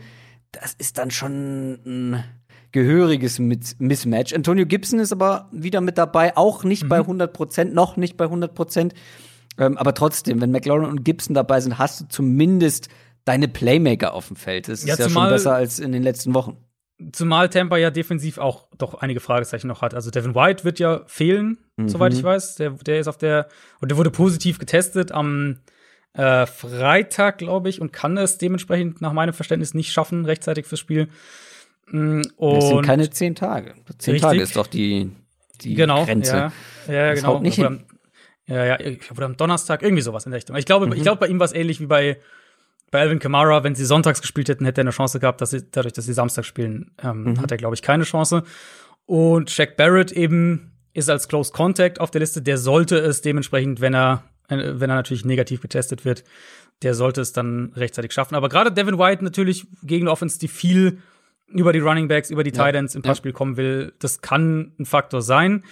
Das 0.51 0.73
ist 0.73 0.97
dann 0.97 1.09
schon 1.09 1.73
ein 1.85 2.23
gehöriges 2.73 3.39
Mismatch. 3.39 4.33
Antonio 4.33 4.65
Gibson 4.65 4.99
ist 4.99 5.13
aber 5.13 5.47
wieder 5.51 5.79
mit 5.79 5.97
dabei, 5.97 6.35
auch 6.35 6.63
nicht 6.63 6.83
mhm. 6.83 6.89
bei 6.89 6.97
100 6.97 7.31
Prozent, 7.31 7.73
noch 7.73 7.95
nicht 7.95 8.17
bei 8.17 8.25
100 8.25 8.53
Prozent. 8.53 8.93
Ähm, 9.57 9.77
aber 9.77 9.93
trotzdem, 9.93 10.41
wenn 10.41 10.51
McLaurin 10.51 10.89
und 10.89 11.05
Gibson 11.05 11.35
dabei 11.35 11.61
sind, 11.61 11.77
hast 11.77 12.01
du 12.01 12.07
zumindest 12.09 12.89
deine 13.25 13.47
Playmaker 13.47 14.13
auf 14.13 14.27
dem 14.27 14.35
Feld. 14.35 14.67
Das 14.67 14.83
ja, 14.83 14.93
ist 14.93 14.99
ja 14.99 15.09
schon 15.09 15.29
besser 15.29 15.53
als 15.53 15.79
in 15.79 15.91
den 15.91 16.03
letzten 16.03 16.33
Wochen. 16.33 16.57
Zumal 17.11 17.49
Tampa 17.49 17.77
ja 17.77 17.91
defensiv 17.91 18.39
auch 18.39 18.67
doch 18.77 18.95
einige 18.95 19.19
Fragezeichen 19.19 19.67
noch 19.67 19.81
hat. 19.81 19.93
Also 19.93 20.09
Devin 20.09 20.35
White 20.35 20.63
wird 20.63 20.79
ja 20.79 21.03
fehlen, 21.05 21.59
mhm. 21.77 21.89
soweit 21.89 22.13
ich 22.13 22.23
weiß. 22.23 22.55
Der, 22.55 22.71
der 22.71 22.99
ist 22.99 23.07
auf 23.07 23.17
der, 23.17 23.47
und 23.81 23.91
der 23.91 23.97
wurde 23.97 24.09
positiv 24.09 24.57
getestet 24.57 25.11
am 25.11 25.59
äh, 26.13 26.47
Freitag, 26.47 27.37
glaube 27.37 27.69
ich, 27.69 27.81
und 27.81 27.93
kann 27.93 28.17
es 28.17 28.39
dementsprechend 28.39 29.01
nach 29.01 29.13
meinem 29.13 29.33
Verständnis 29.33 29.75
nicht 29.75 29.91
schaffen, 29.91 30.25
rechtzeitig 30.25 30.65
fürs 30.65 30.79
Spiel. 30.79 31.09
Und 31.93 32.55
das 32.55 32.67
sind 32.69 32.81
keine 32.81 33.09
zehn 33.09 33.35
Tage. 33.35 33.75
Zehn 33.99 34.13
richtig. 34.13 34.21
Tage 34.21 34.41
ist 34.41 34.55
doch 34.55 34.65
die, 34.65 35.11
die 35.61 35.75
genau, 35.75 36.05
Grenze. 36.05 36.51
Ja, 36.87 36.93
ja 36.93 37.13
genau. 37.13 37.39
nicht 37.39 37.55
hin. 37.55 37.85
ja, 38.47 38.65
ja, 38.65 38.77
glaube, 38.77 39.25
am 39.25 39.37
Donnerstag 39.37 39.83
irgendwie 39.83 40.01
sowas 40.01 40.25
in 40.25 40.31
der 40.31 40.37
Richtung. 40.37 40.55
Ich 40.55 40.65
glaube, 40.65 40.87
mhm. 40.87 40.93
ich 40.93 41.03
glaube, 41.03 41.19
bei 41.19 41.27
ihm 41.27 41.39
war 41.39 41.45
es 41.45 41.53
ähnlich 41.53 41.79
wie 41.79 41.85
bei, 41.85 42.17
bei 42.89 43.01
Alvin 43.01 43.19
Kamara. 43.19 43.63
Wenn 43.63 43.75
sie 43.75 43.85
sonntags 43.85 44.21
gespielt 44.21 44.49
hätten, 44.49 44.65
hätte 44.65 44.81
er 44.81 44.85
eine 44.85 44.89
Chance 44.89 45.19
gehabt, 45.19 45.39
dass 45.39 45.51
sie, 45.51 45.69
dadurch, 45.69 45.93
dass 45.93 46.05
sie 46.05 46.13
Samstag 46.13 46.45
spielen, 46.45 46.91
ähm, 47.03 47.25
mhm. 47.25 47.41
hat 47.41 47.51
er, 47.51 47.57
glaube 47.57 47.75
ich, 47.75 47.83
keine 47.83 48.05
Chance. 48.05 48.43
Und 49.05 49.51
Shaq 49.51 49.77
Barrett 49.77 50.11
eben 50.11 50.71
ist 50.93 51.11
als 51.11 51.27
Close 51.27 51.53
Contact 51.53 51.99
auf 51.99 52.09
der 52.09 52.21
Liste. 52.21 52.41
Der 52.41 52.57
sollte 52.57 52.97
es 52.97 53.21
dementsprechend, 53.21 53.81
wenn 53.81 53.93
er, 53.93 54.23
äh, 54.47 54.57
wenn 54.57 54.89
er 54.89 54.95
natürlich 54.95 55.25
negativ 55.25 55.61
getestet 55.61 56.05
wird, 56.05 56.23
der 56.81 56.95
sollte 56.95 57.21
es 57.21 57.33
dann 57.33 57.71
rechtzeitig 57.75 58.13
schaffen. 58.13 58.33
Aber 58.33 58.49
gerade 58.49 58.71
Devin 58.71 58.97
White 58.97 59.23
natürlich 59.23 59.67
gegen 59.83 60.05
eine 60.05 60.11
Offense, 60.11 60.39
die 60.39 60.47
viel 60.47 60.97
über 61.53 61.73
die 61.73 61.79
Running 61.79 62.07
Backs, 62.07 62.29
über 62.29 62.43
die 62.43 62.53
ja. 62.53 62.65
Titans 62.65 62.95
im 62.95 63.01
Passspiel 63.01 63.31
ja. 63.31 63.37
kommen 63.37 63.57
will, 63.57 63.93
das 63.99 64.21
kann 64.21 64.73
ein 64.79 64.85
Faktor 64.85 65.21
sein. 65.21 65.63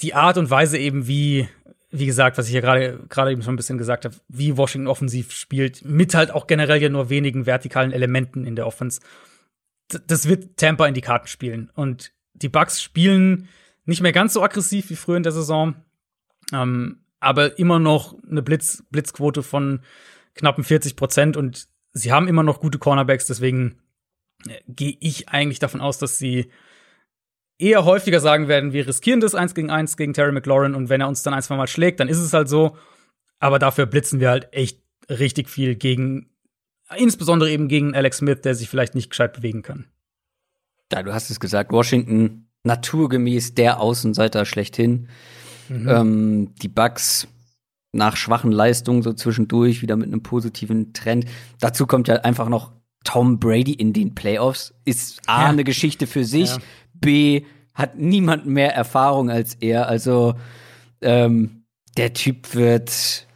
Die 0.00 0.14
Art 0.14 0.38
und 0.38 0.50
Weise 0.50 0.78
eben, 0.78 1.08
wie, 1.08 1.48
wie 1.90 2.06
gesagt, 2.06 2.38
was 2.38 2.48
ich 2.48 2.54
ja 2.54 2.60
gerade 2.60 3.00
gerade 3.08 3.32
eben 3.32 3.42
schon 3.42 3.54
ein 3.54 3.56
bisschen 3.56 3.78
gesagt 3.78 4.04
habe, 4.04 4.14
wie 4.28 4.56
Washington 4.56 4.88
offensiv 4.88 5.32
spielt, 5.32 5.84
mit 5.84 6.14
halt 6.14 6.30
auch 6.30 6.46
generell 6.46 6.82
ja 6.82 6.88
nur 6.88 7.10
wenigen 7.10 7.46
vertikalen 7.46 7.92
Elementen 7.92 8.44
in 8.44 8.56
der 8.56 8.66
Offense. 8.66 9.00
Das 10.06 10.28
wird 10.28 10.56
Tampa 10.58 10.86
in 10.86 10.94
die 10.94 11.00
Karten 11.00 11.28
spielen. 11.28 11.70
Und 11.74 12.12
die 12.34 12.48
Bucks 12.48 12.82
spielen 12.82 13.48
nicht 13.84 14.02
mehr 14.02 14.12
ganz 14.12 14.34
so 14.34 14.42
aggressiv 14.42 14.90
wie 14.90 14.96
früher 14.96 15.16
in 15.16 15.22
der 15.22 15.32
Saison, 15.32 15.74
ähm, 16.52 16.98
aber 17.20 17.58
immer 17.58 17.78
noch 17.78 18.14
eine 18.30 18.42
Blitz, 18.42 18.84
Blitzquote 18.90 19.42
von 19.42 19.80
knappen 20.34 20.62
40 20.62 20.94
Prozent 20.94 21.36
und 21.36 21.68
sie 21.92 22.12
haben 22.12 22.28
immer 22.28 22.42
noch 22.42 22.60
gute 22.60 22.78
Cornerbacks, 22.78 23.26
deswegen 23.26 23.78
gehe 24.66 24.96
ich 25.00 25.28
eigentlich 25.28 25.58
davon 25.58 25.80
aus, 25.80 25.98
dass 25.98 26.18
sie 26.18 26.50
eher 27.58 27.84
häufiger 27.84 28.20
sagen 28.20 28.48
werden, 28.48 28.72
wir 28.72 28.86
riskieren 28.86 29.20
das 29.20 29.34
eins 29.34 29.54
gegen 29.54 29.70
eins 29.70 29.96
gegen 29.96 30.14
Terry 30.14 30.32
McLaurin 30.32 30.74
und 30.74 30.88
wenn 30.88 31.00
er 31.00 31.08
uns 31.08 31.22
dann 31.22 31.34
ein, 31.34 31.42
zwei 31.42 31.56
Mal 31.56 31.66
schlägt, 31.66 32.00
dann 32.00 32.08
ist 32.08 32.18
es 32.18 32.32
halt 32.32 32.48
so. 32.48 32.76
Aber 33.40 33.58
dafür 33.58 33.86
blitzen 33.86 34.20
wir 34.20 34.30
halt 34.30 34.52
echt 34.52 34.82
richtig 35.10 35.48
viel 35.48 35.74
gegen, 35.76 36.30
insbesondere 36.96 37.50
eben 37.50 37.68
gegen 37.68 37.94
Alex 37.94 38.18
Smith, 38.18 38.40
der 38.42 38.54
sich 38.54 38.68
vielleicht 38.68 38.94
nicht 38.94 39.10
gescheit 39.10 39.32
bewegen 39.32 39.62
kann. 39.62 39.86
Ja, 40.92 41.02
du 41.02 41.12
hast 41.12 41.30
es 41.30 41.40
gesagt, 41.40 41.72
Washington 41.72 42.48
naturgemäß 42.64 43.54
der 43.54 43.80
Außenseiter 43.80 44.44
schlechthin. 44.44 45.08
Mhm. 45.68 45.88
Ähm, 45.88 46.54
die 46.62 46.68
Bucks 46.68 47.28
nach 47.92 48.16
schwachen 48.16 48.52
Leistungen 48.52 49.02
so 49.02 49.12
zwischendurch 49.12 49.82
wieder 49.82 49.96
mit 49.96 50.06
einem 50.06 50.22
positiven 50.22 50.92
Trend. 50.92 51.26
Dazu 51.60 51.86
kommt 51.86 52.08
ja 52.08 52.16
einfach 52.16 52.48
noch 52.48 52.72
Tom 53.04 53.38
Brady 53.38 53.72
in 53.72 53.92
den 53.92 54.14
Playoffs 54.14 54.74
ist 54.84 55.20
A, 55.26 55.42
ja. 55.42 55.48
eine 55.48 55.64
Geschichte 55.64 56.06
für 56.06 56.24
sich, 56.24 56.50
ja. 56.50 56.58
B, 56.94 57.42
hat 57.74 57.96
niemand 57.96 58.46
mehr 58.46 58.74
Erfahrung 58.74 59.30
als 59.30 59.54
er. 59.54 59.88
Also, 59.88 60.34
ähm, 61.00 61.64
der 61.96 62.12
Typ 62.12 62.54
wird, 62.54 63.26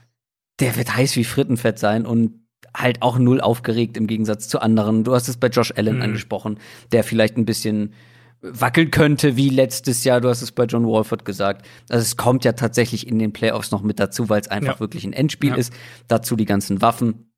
der 0.61 0.77
wird 0.77 0.97
heiß 0.97 1.17
wie 1.17 1.25
Frittenfett 1.25 1.79
sein 1.79 2.07
und 2.07 2.43
halt 2.75 3.03
auch 3.03 3.19
null 3.19 3.41
aufgeregt 3.41 3.97
im 3.97 4.07
Gegensatz 4.07 4.49
zu 4.49 4.61
anderen. 4.61 5.05
Du 5.05 5.15
hast 5.15 5.29
es 5.29 5.37
bei 5.37 5.49
Josh 5.49 5.73
Allen 5.77 5.97
mhm. 5.97 6.03
angesprochen, 6.03 6.59
der 6.91 7.05
vielleicht 7.05 7.37
ein 7.37 7.45
bisschen 7.45 7.95
wackeln 8.41 8.91
könnte 8.91 9.37
wie 9.37 9.51
letztes 9.51 10.05
Jahr. 10.05 10.21
Du 10.21 10.29
hast 10.29 10.43
es 10.43 10.53
bei 10.53 10.65
John 10.65 10.87
Walford 10.87 11.25
gesagt. 11.25 11.67
Also 11.89 12.03
es 12.03 12.17
kommt 12.17 12.45
ja 12.45 12.53
tatsächlich 12.53 13.07
in 13.07 13.19
den 13.19 13.33
Playoffs 13.33 13.71
noch 13.71 13.83
mit 13.83 14.01
dazu, 14.01 14.29
weil 14.29 14.41
es 14.41 14.49
einfach 14.49 14.75
ja. 14.75 14.81
wirklich 14.81 15.05
ein 15.05 15.13
Endspiel 15.13 15.55
ist. 15.55 15.73
Dazu 16.09 16.35
die 16.35 16.45
ganzen 16.45 16.83
Waffen 16.83 17.32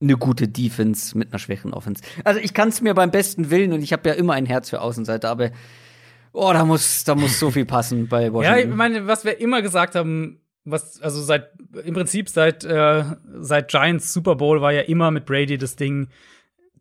eine 0.00 0.16
gute 0.16 0.48
Defense 0.48 1.16
mit 1.16 1.32
einer 1.32 1.38
schwächeren 1.38 1.72
Offense. 1.72 2.02
Also 2.24 2.40
ich 2.40 2.54
kann 2.54 2.68
es 2.68 2.80
mir 2.80 2.94
beim 2.94 3.10
besten 3.10 3.50
Willen 3.50 3.72
und 3.72 3.82
ich 3.82 3.92
habe 3.92 4.08
ja 4.08 4.14
immer 4.14 4.34
ein 4.34 4.46
Herz 4.46 4.70
für 4.70 4.80
Außenseiter, 4.80 5.30
aber 5.30 5.50
oh, 6.32 6.52
da 6.52 6.64
muss, 6.64 7.04
da 7.04 7.14
muss 7.14 7.38
so 7.38 7.50
viel 7.50 7.64
passen 7.64 8.08
bei 8.08 8.32
Washington. 8.32 8.58
Ja, 8.58 8.64
ich 8.64 8.74
meine, 8.74 9.06
was 9.06 9.24
wir 9.24 9.40
immer 9.40 9.62
gesagt 9.62 9.94
haben, 9.94 10.40
was, 10.64 11.00
also 11.00 11.22
seit, 11.22 11.52
im 11.84 11.94
Prinzip 11.94 12.28
seit, 12.28 12.64
äh, 12.64 13.04
seit 13.38 13.68
Giants 13.68 14.12
Super 14.12 14.34
Bowl 14.34 14.60
war 14.60 14.72
ja 14.72 14.82
immer 14.82 15.10
mit 15.10 15.26
Brady 15.26 15.58
das 15.58 15.76
Ding, 15.76 16.08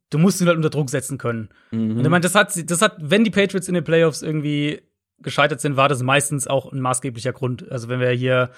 du 0.10 0.18
musst 0.18 0.42
ihn 0.42 0.48
halt 0.48 0.58
unter 0.58 0.70
Druck 0.70 0.90
setzen 0.90 1.18
können. 1.18 1.50
Mhm. 1.72 1.98
Und 1.98 2.04
ich 2.04 2.10
meine, 2.10 2.22
das 2.22 2.36
hat, 2.36 2.70
das 2.70 2.82
hat, 2.82 2.98
wenn 3.00 3.24
die 3.24 3.32
Patriots 3.32 3.68
in 3.68 3.74
den 3.74 3.84
Playoffs 3.84 4.22
irgendwie 4.22 4.82
gescheitert 5.20 5.62
sind, 5.62 5.78
war 5.78 5.90
das 5.90 6.04
meistens 6.04 6.48
auch 6.48 6.72
ein 6.72 6.82
maßgeblicher 6.82 7.34
Grund. 7.34 7.72
Also 7.72 7.88
wenn 7.88 8.00
wir 8.00 8.10
hier 8.10 8.52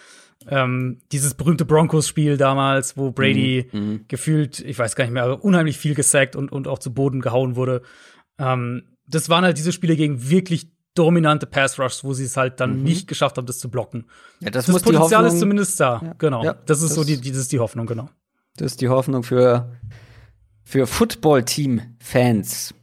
ähm, 0.48 1.00
dieses 1.12 1.34
berühmte 1.34 1.66
Broncos-Spiel 1.66 2.38
damals, 2.38 2.98
wo 2.98 3.12
Brady 3.12 3.68
mhm, 3.72 3.80
mhm. 3.80 4.06
gefühlt, 4.08 4.60
ich 4.60 4.78
weiß 4.78 4.96
gar 4.96 5.06
nicht 5.06 5.14
mehr, 5.14 5.44
unheimlich 5.44 5.78
viel 5.78 5.96
gesackt 5.96 6.36
und, 6.36 6.52
und 6.52 6.68
auch 6.68 6.80
zu 6.80 6.94
Boden 6.94 7.22
gehauen 7.22 7.56
wurde. 7.56 7.82
Ähm, 8.38 8.84
das 9.08 9.30
waren 9.30 9.44
halt 9.44 9.58
diese 9.58 9.72
Spiele 9.72 9.96
gegen 9.96 10.30
wirklich 10.30 10.70
dominante 10.94 11.46
Pass-Rushs, 11.46 12.04
wo 12.04 12.14
sie 12.14 12.24
es 12.24 12.38
halt 12.38 12.60
dann 12.60 12.78
mhm. 12.78 12.84
nicht 12.84 13.08
geschafft 13.08 13.38
haben, 13.38 13.46
das 13.46 13.60
zu 13.60 13.70
blocken. 13.70 14.06
Ja, 14.40 14.50
das, 14.50 14.66
das 14.68 14.82
Potenzial 14.82 15.26
ist 15.26 15.40
zumindest 15.40 15.80
da. 15.80 16.02
Ja. 16.04 16.16
Genau. 16.18 16.44
Ja, 16.44 16.54
das 16.54 16.82
ist 16.82 16.90
das 16.90 16.96
so 16.96 17.04
die, 17.04 17.20
das 17.20 17.38
ist 17.38 17.52
die 17.52 17.60
Hoffnung, 17.60 17.86
genau. 17.86 18.10
Das 18.58 18.72
ist 18.72 18.82
die 18.82 18.90
Hoffnung 18.90 19.24
für, 19.24 19.72
für 20.64 20.88
Football-Team-Fans. 20.88 22.74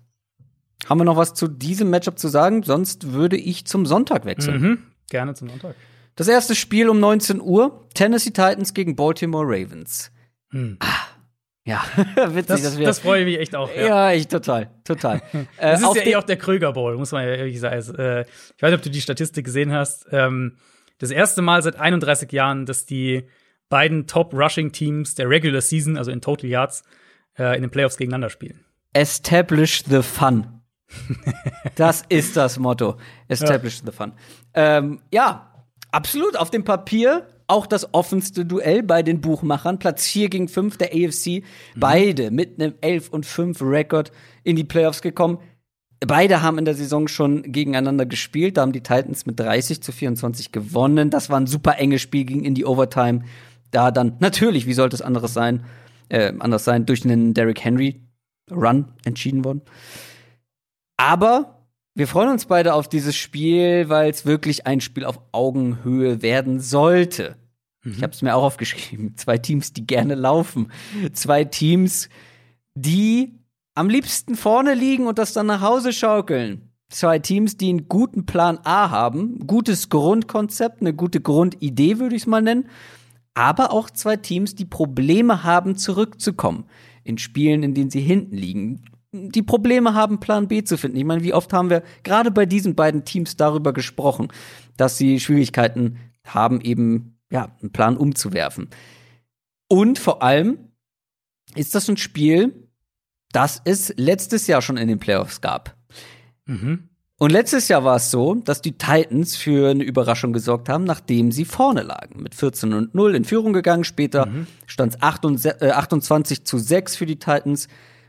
Haben 0.89 1.01
wir 1.01 1.05
noch 1.05 1.17
was 1.17 1.33
zu 1.33 1.49
diesem 1.49 1.91
Matchup 1.91 2.19
zu 2.19 2.29
sagen? 2.29 2.63
Sonst 2.65 3.13
würde 3.13 3.37
ich 3.37 3.67
zum 3.67 3.87
Sonntag 3.87 4.25
wechseln. 4.25 4.61
Mhm. 4.61 4.79
Gerne 5.09 5.35
zum 5.35 5.49
Sonntag. 5.49 5.77
Das 6.17 6.29
erste 6.29 6.55
Spiel 6.55 6.89
um 6.89 7.01
19 7.01 7.41
Uhr, 7.41 7.89
Tennessee 7.95 8.31
Titans 8.31 8.75
gegen 8.75 8.97
Baltimore 8.97 9.45
Ravens. 9.47 10.11
Hm. 10.51 10.77
Ah, 10.81 11.13
ja, 11.65 11.83
witzig, 12.17 12.47
das, 12.47 12.63
dass 12.63 12.79
wir. 12.79 12.87
Das 12.87 12.99
freue 12.99 13.21
ich 13.21 13.27
mich 13.27 13.39
echt 13.39 13.55
auch. 13.55 13.71
Ja, 13.75 14.11
ja 14.11 14.13
ich 14.13 14.29
total, 14.29 14.71
total. 14.85 15.23
das 15.61 15.83
äh, 15.83 15.85
ist 15.85 15.97
ja 15.97 16.03
eh 16.03 16.17
auch 16.17 16.25
der 16.25 16.37
Kröger 16.37 16.73
Bowl, 16.73 16.97
muss 16.97 17.13
man 17.13 17.25
ja 17.25 17.35
ehrlich 17.35 17.61
sagen. 17.61 17.75
Also, 17.75 17.95
äh, 17.95 18.23
ich 18.23 18.63
weiß 18.63 18.71
nicht, 18.71 18.79
ob 18.79 18.83
du 18.83 18.91
die 18.91 19.01
Statistik 19.01 19.45
gesehen 19.45 19.73
hast. 19.73 20.07
Ähm, 20.11 20.57
das 20.99 21.11
erste 21.11 21.41
Mal 21.43 21.63
seit 21.63 21.77
31 21.77 22.31
Jahren, 22.33 22.67
dass 22.67 22.85
die 22.85 23.29
beiden 23.69 24.07
Top-Rushing-Teams 24.07 25.15
der 25.15 25.29
Regular 25.29 25.61
Season, 25.61 25.97
also 25.97 26.11
in 26.11 26.21
Total 26.21 26.49
Yards, 26.49 26.83
äh, 27.39 27.57
in 27.57 27.63
den 27.63 27.71
Playoffs 27.71 27.97
gegeneinander 27.97 28.29
spielen. 28.29 28.65
Establish 28.93 29.85
the 29.89 30.03
fun. 30.03 30.61
das 31.77 32.05
ist 32.09 32.37
das 32.37 32.59
Motto. 32.59 32.99
Establish 33.29 33.79
ja. 33.79 33.87
the 33.87 33.97
fun. 33.97 34.13
Ähm, 34.53 35.01
ja, 35.11 35.52
Absolut, 35.93 36.37
auf 36.37 36.51
dem 36.51 36.65
Papier 36.65 37.29
auch 37.47 37.67
das 37.67 37.93
offenste 37.93 38.47
Duell 38.47 38.83
bei 38.83 39.03
den 39.03 39.21
Buchmachern. 39.21 39.79
Platz 39.79 40.07
4 40.07 40.31
gegen 40.31 40.49
5 40.49 40.79
der 40.79 40.89
AFC. 40.89 41.27
Mhm. 41.27 41.43
Beide 41.77 42.31
mit 42.31 42.59
einem 42.59 42.75
11 42.81 43.11
und 43.11 43.27
5 43.27 43.61
Rekord 43.61 44.11
in 44.43 44.57
die 44.57 44.65
Playoffs 44.65 45.03
gekommen. 45.03 45.39
Beide 46.01 46.43
haben 46.43 46.59
in 46.59 46.65
der 46.65 46.75
Saison 46.75 47.09
schon 47.09 47.43
gegeneinander 47.43 48.07
gespielt. 48.07 48.57
Da 48.57 48.63
haben 48.63 48.73
die 48.73 48.83
Titans 48.83 49.27
mit 49.27 49.39
30 49.39 49.83
zu 49.83 49.93
24 49.93 50.51
gewonnen. 50.51 51.11
Das 51.11 51.31
war 51.31 51.39
ein 51.39 51.47
super 51.47 51.79
enges 51.79 52.01
Spiel, 52.01 52.25
ging 52.25 52.43
in 52.43 52.55
die 52.55 52.65
Overtime. 52.65 53.23
Da 53.71 53.91
dann 53.91 54.17
natürlich, 54.19 54.67
wie 54.67 54.73
sollte 54.73 54.97
es 54.97 55.03
anderes 55.03 55.35
sein, 55.35 55.65
äh, 56.09 56.33
anders 56.39 56.65
sein, 56.65 56.87
durch 56.87 57.05
einen 57.05 57.35
Derrick 57.35 57.63
Henry 57.63 58.01
Run 58.51 58.87
entschieden 59.05 59.45
worden. 59.45 59.63
Aber 60.97 61.62
wir 61.95 62.09
freuen 62.09 62.31
uns 62.31 62.47
beide 62.47 62.75
auf 62.75 62.89
dieses 62.89 63.15
Spiel, 63.17 63.89
weil 63.89 64.11
es 64.11 64.25
wirklich 64.25 64.67
ein 64.67 64.81
Spiel 64.81 65.05
auf 65.05 65.21
Augenhöhe 65.33 66.23
werden 66.23 66.61
sollte. 66.61 67.37
Mhm. 67.83 67.93
Ich 67.93 68.03
habe 68.03 68.13
es 68.13 68.23
mir 68.23 68.35
auch 68.35 68.45
aufgeschrieben. 68.45 69.15
Zwei 69.17 69.39
Teams, 69.39 69.73
die 69.73 69.87
gerne 69.87 70.15
laufen. 70.15 70.73
Zwei 71.13 71.45
Teams, 71.45 72.09
die 72.75 73.39
am 73.75 73.89
liebsten 73.89 74.37
vorne 74.37 74.75
liegen 74.75 75.07
und 75.07 75.19
das 75.19 75.35
dann 75.35 75.47
nach 75.47 75.61
Hause 75.61 75.93
schaukeln. 75.93 76.71
Zwei 76.89 77.19
Teams, 77.19 77.57
die 77.57 77.71
einen 77.71 77.89
guten 77.89 78.27
Plan 78.27 78.59
A 78.65 78.91
haben, 78.91 79.47
gutes 79.47 79.89
Grundkonzept, 79.89 80.81
eine 80.81 80.93
gute 80.95 81.21
Grundidee, 81.21 81.99
würde 81.99 82.17
ich 82.17 82.23
es 82.23 82.27
mal 82.27 82.43
nennen. 82.43 82.69
Aber 83.35 83.73
auch 83.73 83.91
zwei 83.91 84.17
Teams, 84.17 84.55
die 84.55 84.67
Probleme 84.67 85.43
haben, 85.43 85.77
zurückzukommen 85.77 86.65
in 87.03 87.17
Spielen, 87.17 87.63
in 87.63 87.73
denen 87.75 87.91
sie 87.91 88.03
hinten 88.03 88.37
liegen 88.37 88.83
die 89.13 89.43
Probleme 89.43 89.95
haben, 89.95 90.21
Plan 90.21 90.49
B 90.49 90.65
zu 90.65 90.77
finden. 90.79 90.97
Ich 90.97 91.05
meine, 91.05 91.23
wie 91.23 91.35
oft 91.35 91.53
haben 91.53 91.71
wir 91.71 91.83
gerade 92.03 92.31
bei 92.31 92.47
diesen 92.47 92.75
beiden 92.75 93.05
Teams 93.05 93.37
darüber 93.37 93.73
gesprochen, 93.73 94.29
dass 94.77 94.97
sie 94.97 95.21
Schwierigkeiten 95.21 95.99
haben, 96.25 96.61
eben 96.61 97.19
ja, 97.31 97.55
einen 97.61 97.73
Plan 97.73 97.97
umzuwerfen. 97.97 98.69
Und 99.69 99.99
vor 99.99 100.23
allem, 100.23 100.59
ist 101.55 101.75
das 101.75 101.89
ein 101.89 101.97
Spiel, 101.97 102.69
das 103.33 103.61
es 103.65 103.93
letztes 103.97 104.47
Jahr 104.47 104.63
schon 104.63 104.77
in 104.77 104.89
den 104.89 104.99
Playoffs 104.99 105.41
gab. 105.41 105.77
Mhm. 106.47 106.89
Und 107.19 107.31
letztes 107.31 107.69
Jahr 107.69 107.85
war 107.85 107.97
es 107.97 108.11
so, 108.11 108.35
dass 108.35 108.63
die 108.63 108.73
Titans 108.73 109.37
für 109.37 109.71
eine 109.71 109.85
Überraschung 109.85 110.33
gesorgt 110.33 110.69
haben, 110.69 110.85
nachdem 110.85 111.31
sie 111.31 111.45
vorne 111.45 111.83
lagen. 111.83 112.21
Mit 112.21 112.35
14 112.35 112.73
und 112.73 112.95
0 112.95 113.15
in 113.15 113.25
Führung 113.25 113.53
gegangen. 113.53 113.85
Später 113.85 114.27
Mhm. 114.27 114.47
stand 114.67 114.97
es 114.97 115.03
28 115.03 116.45
zu 116.45 116.59
6 116.59 116.97
für 116.97 117.07
die 117.07 117.19
Titans. 117.19 117.69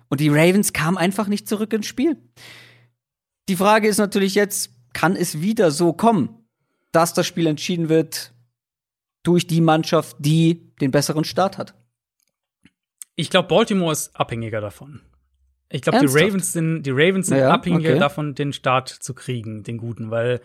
Und 0.09 0.19
die 0.19 0.29
Ravens 0.29 0.73
kamen 0.73 0.97
einfach 0.97 1.27
nicht 1.27 1.47
zurück 1.47 1.73
ins 1.73 1.87
Spiel. 1.87 2.17
Die 3.49 3.55
Frage 3.55 3.87
ist 3.87 3.97
natürlich 3.97 4.35
jetzt, 4.35 4.71
kann 4.93 5.15
es 5.15 5.41
wieder 5.41 5.71
so 5.71 5.93
kommen, 5.93 6.29
dass 6.91 7.13
das 7.13 7.27
Spiel 7.27 7.47
entschieden 7.47 7.89
wird 7.89 8.33
durch 9.23 9.47
die 9.47 9.61
Mannschaft, 9.61 10.15
die 10.19 10.71
den 10.79 10.91
besseren 10.91 11.23
Start 11.23 11.57
hat? 11.57 11.73
Ich 13.15 13.29
glaube, 13.29 13.47
Baltimore 13.47 13.91
ist 13.91 14.15
abhängiger 14.15 14.61
davon. 14.61 15.01
Ich 15.69 15.81
glaube, 15.81 15.99
die? 15.99 16.05
Ravens 16.07 16.51
sind, 16.51 16.83
die 16.83 16.91
Ravens 16.91 17.27
sind 17.27 17.37
Ja, 17.37 17.51
abhängiger 17.51 17.91
okay. 17.91 17.99
davon, 17.99 18.35
den 18.35 18.53
Start 18.53 18.89
zu 18.89 19.13
kriegen, 19.13 19.63
den 19.63 19.77
guten, 19.77 20.11
weil 20.11 20.41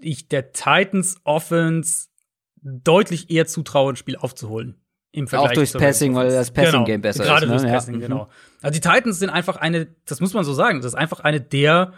ich 0.00 0.28
der 0.28 0.52
Titans 0.52 1.20
Offense 1.24 2.08
deutlich 2.56 3.30
eher 3.30 3.46
zutraue, 3.46 3.92
ein 3.92 3.96
Spiel 3.96 4.16
aufzuholen. 4.16 4.80
Im 5.18 5.26
Vergleich 5.26 5.50
Auch 5.50 5.54
durchs 5.54 5.72
Passing, 5.72 6.14
weil 6.14 6.30
das 6.30 6.50
Passing-Game 6.52 7.02
genau, 7.02 7.02
besser 7.02 7.24
Gerade 7.24 7.46
ist, 7.46 7.50
ne? 7.50 7.56
durchs 7.56 7.64
Ja. 7.64 7.72
Passing, 7.72 7.96
Mhm. 7.96 8.00
genau. 8.00 8.28
Also 8.62 8.72
die 8.72 8.80
Titans 8.80 9.18
sind 9.18 9.30
einfach 9.30 9.56
eine, 9.56 9.88
das 10.06 10.20
muss 10.20 10.32
man 10.32 10.44
so 10.44 10.52
sagen, 10.54 10.78
das 10.80 10.92
ist 10.92 10.98
einfach 10.98 11.20
eine 11.20 11.40
der 11.40 11.92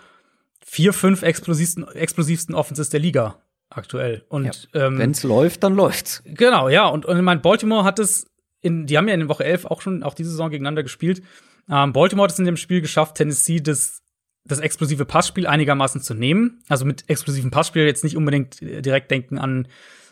vier, 0.64 0.92
fünf 0.92 1.22
explosivsten, 1.22 1.86
explosivsten 1.88 2.54
Offenses 2.54 2.90
der 2.90 3.00
Liga 3.00 3.36
aktuell. 3.70 4.24
Und 4.28 4.68
ähm, 4.74 4.98
Wenn 4.98 5.10
es 5.12 5.22
läuft, 5.22 5.62
dann 5.62 5.74
läuft's. 5.74 6.22
Genau, 6.24 6.68
ja. 6.68 6.86
Und, 6.86 7.06
und 7.06 7.16
ich 7.16 7.22
meine, 7.22 7.40
Baltimore 7.40 7.84
hat 7.84 7.98
es, 7.98 8.26
in, 8.60 8.86
die 8.86 8.96
haben 8.98 9.06
ja 9.08 9.14
in 9.14 9.28
Woche 9.28 9.44
11 9.44 9.66
auch 9.66 9.80
schon, 9.80 10.02
auch 10.02 10.14
diese 10.14 10.30
Saison 10.30 10.50
gegeneinander 10.50 10.82
gespielt. 10.82 11.22
Ähm, 11.70 11.92
Baltimore 11.92 12.24
hat 12.24 12.32
es 12.32 12.38
in 12.38 12.46
dem 12.46 12.56
Spiel 12.56 12.80
geschafft, 12.80 13.16
Tennessee 13.16 13.60
das, 13.60 14.02
das 14.44 14.58
explosive 14.58 15.04
Passspiel 15.04 15.46
einigermaßen 15.46 16.00
zu 16.00 16.14
nehmen. 16.14 16.62
Also 16.68 16.84
mit 16.84 17.08
explosivem 17.08 17.50
Passspiel 17.50 17.84
jetzt 17.84 18.02
nicht 18.02 18.16
unbedingt 18.16 18.60
äh, 18.62 18.82
direkt 18.82 19.10
denken 19.10 19.38
an, 19.38 19.68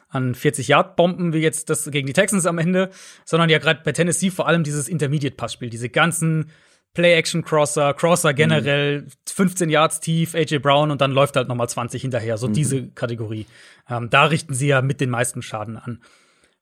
an 0.08 0.34
40-Yard-Bomben, 0.34 1.32
wie 1.32 1.38
jetzt 1.38 1.70
das 1.70 1.90
gegen 1.90 2.06
die 2.06 2.12
Texans 2.12 2.46
am 2.46 2.58
Ende, 2.58 2.90
sondern 3.24 3.50
ja 3.50 3.58
gerade 3.58 3.80
bei 3.84 3.92
Tennessee 3.92 4.30
vor 4.30 4.46
allem 4.46 4.64
dieses 4.64 4.88
Intermediate-Passspiel, 4.88 5.70
diese 5.70 5.88
ganzen 5.88 6.50
Play-Action-Crosser, 6.94 7.94
Crosser 7.94 8.34
generell, 8.34 9.06
15 9.28 9.70
Yards 9.70 10.00
tief, 10.00 10.34
AJ 10.34 10.58
Brown 10.58 10.90
und 10.90 11.00
dann 11.00 11.12
läuft 11.12 11.36
halt 11.36 11.48
noch 11.48 11.54
mal 11.54 11.68
20 11.68 12.00
hinterher, 12.00 12.38
so 12.38 12.48
diese 12.48 12.88
Kategorie. 12.88 13.46
Ähm, 13.88 14.08
da 14.10 14.24
richten 14.24 14.54
sie 14.54 14.68
ja 14.68 14.82
mit 14.82 15.00
den 15.00 15.10
meisten 15.10 15.42
Schaden 15.42 15.76
an. 15.76 16.02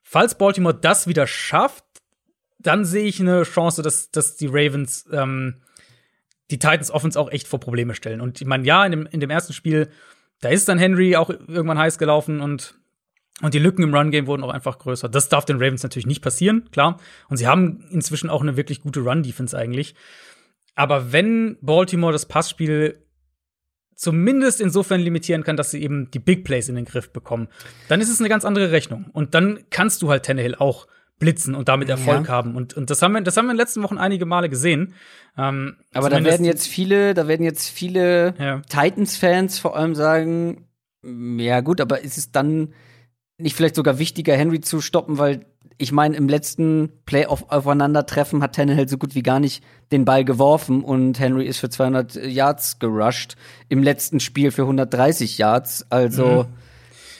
Falls 0.03 0.37
Baltimore 0.37 0.75
das 0.75 1.07
wieder 1.07 1.27
schafft, 1.27 1.83
dann 2.59 2.85
sehe 2.85 3.05
ich 3.05 3.19
eine 3.19 3.43
Chance, 3.43 3.81
dass, 3.81 4.11
dass 4.11 4.35
die 4.35 4.47
Ravens 4.47 5.05
ähm, 5.11 5.61
die 6.51 6.59
Titans 6.59 6.91
Offense 6.91 7.19
auch 7.19 7.31
echt 7.31 7.47
vor 7.47 7.59
Probleme 7.59 7.93
stellen. 7.93 8.21
Und 8.21 8.41
ich 8.41 8.47
meine, 8.47 8.65
ja, 8.65 8.85
in 8.85 8.91
dem, 8.91 9.05
in 9.07 9.19
dem 9.19 9.29
ersten 9.29 9.53
Spiel, 9.53 9.89
da 10.41 10.49
ist 10.49 10.67
dann 10.69 10.77
Henry 10.77 11.15
auch 11.15 11.29
irgendwann 11.29 11.77
heiß 11.77 11.97
gelaufen 11.97 12.41
und, 12.41 12.75
und 13.41 13.53
die 13.53 13.59
Lücken 13.59 13.83
im 13.83 13.93
Run-Game 13.93 14.25
wurden 14.27 14.43
auch 14.43 14.49
einfach 14.53 14.79
größer. 14.79 15.09
Das 15.09 15.29
darf 15.29 15.45
den 15.45 15.57
Ravens 15.57 15.83
natürlich 15.83 16.07
nicht 16.07 16.21
passieren, 16.21 16.69
klar. 16.71 16.99
Und 17.29 17.37
sie 17.37 17.47
haben 17.47 17.85
inzwischen 17.91 18.29
auch 18.29 18.41
eine 18.41 18.57
wirklich 18.57 18.81
gute 18.81 19.01
Run-Defense 19.01 19.57
eigentlich. 19.57 19.93
Aber 20.75 21.11
wenn 21.11 21.57
Baltimore 21.61 22.11
das 22.13 22.25
Passspiel 22.27 23.03
zumindest 23.95 24.61
insofern 24.61 25.01
limitieren 25.01 25.43
kann, 25.43 25.57
dass 25.57 25.71
sie 25.71 25.81
eben 25.81 26.11
die 26.11 26.19
Big 26.19 26.43
Plays 26.43 26.69
in 26.69 26.75
den 26.75 26.85
Griff 26.85 27.11
bekommen, 27.11 27.47
dann 27.89 27.99
ist 28.01 28.09
es 28.09 28.19
eine 28.19 28.29
ganz 28.29 28.45
andere 28.45 28.71
Rechnung. 28.71 29.05
Und 29.11 29.33
dann 29.33 29.59
kannst 29.71 30.01
du 30.01 30.09
halt 30.09 30.23
Tannehill 30.25 30.55
auch 30.55 30.87
blitzen 31.19 31.55
und 31.55 31.67
damit 31.67 31.89
Erfolg 31.89 32.27
Ja. 32.27 32.31
haben. 32.33 32.55
Und, 32.55 32.75
und 32.75 32.91
das 32.91 33.01
haben 33.01 33.13
wir, 33.13 33.21
das 33.21 33.35
haben 33.37 33.45
wir 33.45 33.51
in 33.51 33.57
den 33.57 33.61
letzten 33.63 33.81
Wochen 33.81 33.97
einige 33.97 34.27
Male 34.27 34.49
gesehen. 34.49 34.93
Ähm, 35.35 35.77
Aber 35.93 36.11
da 36.11 36.23
werden 36.23 36.45
jetzt 36.45 36.67
viele, 36.67 37.15
da 37.15 37.27
werden 37.27 37.43
jetzt 37.43 37.69
viele 37.69 38.35
Ja. 38.37 38.61
Titans-Fans 38.69 39.57
vor 39.57 39.75
allem 39.75 39.95
sagen, 39.95 40.67
"Mm, 41.01 41.39
ja 41.39 41.61
gut, 41.61 41.81
aber 41.81 42.01
ist 42.03 42.19
es 42.19 42.31
dann 42.31 42.73
nicht 43.37 43.55
vielleicht 43.55 43.75
sogar 43.75 43.99
wichtiger, 43.99 44.35
Henry 44.35 44.61
zu 44.61 44.81
stoppen, 44.81 45.17
weil 45.17 45.45
ich 45.79 45.91
meine, 45.91 46.15
im 46.17 46.27
letzten 46.27 46.89
Playoff-Aufeinandertreffen 47.05 48.41
hat 48.41 48.55
Tannehill 48.55 48.89
so 48.89 48.97
gut 48.97 49.13
wie 49.15 49.21
gar 49.21 49.39
nicht 49.39 49.63
den 49.91 50.05
Ball 50.05 50.25
geworfen 50.25 50.83
und 50.83 51.19
Henry 51.19 51.45
ist 51.45 51.59
für 51.59 51.69
200 51.69 52.15
Yards 52.15 52.79
gerusht. 52.79 53.35
Im 53.69 53.83
letzten 53.83 54.19
Spiel 54.19 54.51
für 54.51 54.63
130 54.63 55.37
Yards. 55.37 55.85
Also 55.91 56.45
Mhm. 56.49 56.53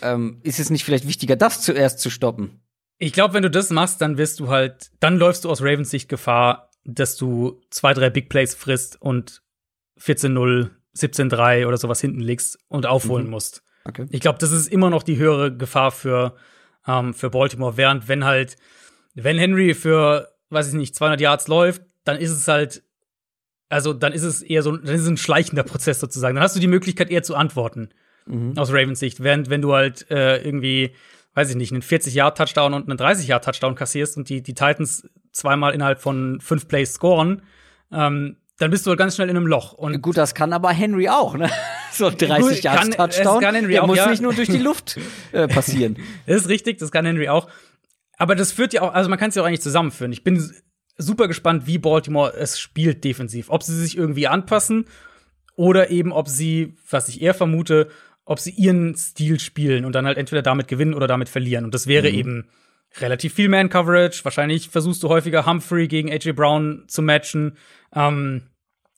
ähm, 0.02 0.38
ist 0.44 0.60
es 0.60 0.70
nicht 0.72 0.84
vielleicht 0.86 1.08
wichtiger, 1.08 1.36
das 1.36 1.62
zuerst 1.62 2.00
zu 2.00 2.10
stoppen? 2.10 2.60
Ich 2.98 3.14
glaube, 3.14 3.36
wenn 3.36 3.44
du 3.44 3.52
das 3.52 3.70
machst, 3.70 4.02
dann 4.02 4.18
wirst 4.18 4.40
du 4.40 4.48
halt, 4.48 4.90
dann 5.00 5.18
läufst 5.18 5.46
du 5.46 5.52
aus 5.52 5.62
Ravens 5.62 5.92
Sicht 5.92 6.10
Gefahr, 6.10 6.72
dass 6.84 7.16
du 7.16 7.62
zwei, 7.70 7.94
drei 7.94 8.10
Big 8.10 8.28
Plays 8.28 8.56
frisst 8.56 9.00
und 9.00 9.44
14-0, 10.00 10.72
17-3 10.96 11.68
oder 11.68 11.78
sowas 11.78 12.02
hinten 12.02 12.22
legst 12.22 12.58
und 12.70 12.88
aufholen 12.88 13.30
musst. 13.30 13.62
Okay. 13.88 14.06
Ich 14.10 14.20
glaube, 14.20 14.40
das 14.40 14.52
ist 14.52 14.68
immer 14.68 14.90
noch 14.90 15.04
die 15.04 15.18
höhere 15.18 15.56
Gefahr 15.56 15.92
für, 15.92 16.36
ähm, 16.88 17.14
für 17.14 17.30
Baltimore. 17.30 17.78
Während 17.78 18.08
wenn 18.08 18.26
halt, 18.26 18.58
wenn 19.16 19.38
Henry 19.38 19.74
für, 19.74 20.30
weiß 20.50 20.70
ich 20.70 20.74
nicht, 20.74 20.96
200 20.96 21.22
Yards 21.22 21.48
läuft, 21.48 21.82
dann 22.04 22.18
ist 22.18 22.32
es 22.32 22.48
halt, 22.48 22.84
also 23.70 23.94
dann 23.94 24.14
ist 24.14 24.24
es 24.24 24.42
eher 24.42 24.64
so, 24.64 24.76
dann 24.76 24.96
ist 24.96 25.02
es 25.02 25.08
ein 25.08 25.18
schleichender 25.18 25.64
Prozess 25.64 26.00
sozusagen. 26.00 26.36
Dann 26.36 26.44
hast 26.44 26.56
du 26.56 26.60
die 26.60 26.68
Möglichkeit 26.68 27.10
eher 27.10 27.24
zu 27.24 27.36
antworten 27.36 27.90
aus 28.58 28.72
Ravens 28.72 29.00
Sicht. 29.00 29.24
Während 29.24 29.50
wenn 29.50 29.62
du 29.62 29.74
halt 29.74 30.10
äh, 30.12 30.44
irgendwie, 30.44 30.92
weiß 31.34 31.50
ich 31.50 31.56
nicht, 31.56 31.72
einen 31.72 31.82
40-Yard-Touchdown 31.82 32.74
und 32.74 32.90
einen 32.90 33.00
30-Yard-Touchdown 33.00 33.76
kassierst 33.76 34.18
und 34.18 34.30
die, 34.30 34.42
die 34.42 34.54
Titans 34.54 35.08
zweimal 35.32 35.74
innerhalb 35.74 36.02
von 36.02 36.40
fünf 36.42 36.68
Plays 36.68 36.94
scoren, 36.94 37.42
ähm, 37.92 38.38
dann 38.60 38.72
bist 38.72 38.86
du 38.86 38.90
halt 38.90 39.00
ganz 39.00 39.16
schnell 39.16 39.30
in 39.30 39.38
einem 39.38 39.48
Loch. 39.48 39.74
Und 39.74 40.02
Gut, 40.02 40.18
das 40.18 40.34
kann 40.34 40.52
aber 40.52 40.72
Henry 40.72 41.10
auch, 41.10 41.36
ne? 41.36 41.50
So 41.92 42.10
30 42.10 42.64
Yards 42.64 42.82
kann- 42.82 42.92
Touchdown. 42.92 43.42
kann 43.42 43.56
Henry 43.56 43.74
der 43.74 43.84
auch, 43.84 43.88
muss 43.88 43.98
ja. 43.98 44.10
nicht 44.10 44.22
nur 44.22 44.34
durch 44.34 44.50
die 44.50 44.58
Luft 44.58 44.98
äh, 45.32 45.48
passieren. 45.48 45.98
Das 46.26 46.38
ist 46.42 46.50
richtig, 46.50 46.78
das 46.80 46.92
kann 46.92 47.06
Henry 47.06 47.30
auch. 47.30 47.50
Aber 48.18 48.36
das 48.36 48.52
führt 48.52 48.74
ja 48.74 48.82
auch, 48.82 48.94
also 48.94 49.10
man 49.10 49.20
kann 49.20 49.30
es 49.30 49.36
ja 49.36 49.42
auch 49.42 49.48
eigentlich 49.48 49.62
zusammenführen. 49.62 50.12
Ich 50.12 50.24
bin 50.24 50.52
super 50.98 51.28
gespannt, 51.28 51.68
wie 51.68 51.78
Baltimore 51.78 52.34
es 52.34 52.60
spielt 52.60 53.04
defensiv. 53.04 53.50
Ob 53.50 53.64
sie 53.64 53.76
sich 53.76 53.98
irgendwie 53.98 54.28
anpassen 54.28 54.86
oder 55.56 55.90
eben, 55.90 56.12
ob 56.12 56.28
sie, 56.28 56.76
was 56.90 57.10
ich 57.10 57.22
eher 57.22 57.34
vermute, 57.34 57.90
ob 58.26 58.40
sie 58.40 58.52
ihren 58.52 58.96
Stil 58.96 59.40
spielen 59.40 59.86
und 59.86 59.94
dann 59.94 60.06
halt 60.06 60.18
entweder 60.18 60.42
damit 60.42 60.68
gewinnen 60.68 60.94
oder 60.94 61.08
damit 61.08 61.30
verlieren. 61.30 61.66
Und 61.66 61.74
das 61.74 61.88
wäre 61.88 62.10
eben 62.10 62.50
relativ 63.00 63.34
viel 63.34 63.50
Man-Coverage. 63.50 64.24
Wahrscheinlich 64.26 64.70
versuchst 64.70 65.02
du 65.04 65.10
häufiger 65.10 65.46
Humphrey 65.46 65.88
gegen 65.88 66.12
AJ 66.12 66.34
Brown 66.34 66.86
zu 66.88 67.02
matchen. 67.02 67.58
Ähm, 67.94 68.44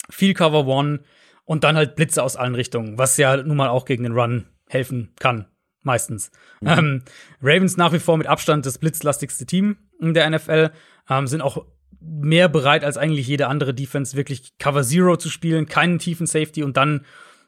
viel 0.09 0.33
Cover 0.33 0.65
One 0.65 1.01
und 1.49 1.63
dann 1.63 1.77
halt 1.77 1.95
Blitze 1.95 2.21
aus 2.21 2.35
allen 2.35 2.53
Richtungen, 2.53 2.99
was 2.99 3.17
ja 3.17 3.35
nun 3.35 3.57
mal 3.57 3.69
auch 3.69 3.85
gegen 3.85 4.03
den 4.03 4.11
Run 4.11 4.45
helfen 4.67 5.15
kann, 5.19 5.47
meistens. 5.81 6.29
Ähm, 6.63 7.01
Ravens 7.41 7.75
nach 7.75 7.91
wie 7.91 7.97
vor 7.97 8.17
mit 8.17 8.27
Abstand 8.27 8.67
das 8.67 8.77
blitzlastigste 8.77 9.47
Team 9.47 9.77
in 9.99 10.13
der 10.13 10.29
NFL, 10.29 10.69
ähm, 11.09 11.25
sind 11.25 11.41
auch 11.41 11.65
mehr 11.99 12.49
bereit 12.49 12.83
als 12.83 12.97
eigentlich 12.97 13.27
jede 13.27 13.47
andere 13.47 13.73
Defense, 13.73 14.15
wirklich 14.15 14.59
Cover 14.59 14.83
Zero 14.83 15.17
zu 15.17 15.27
spielen, 15.31 15.65
keinen 15.65 15.97
tiefen 15.97 16.27
Safety 16.27 16.61
und 16.61 16.77
dann, 16.77 17.03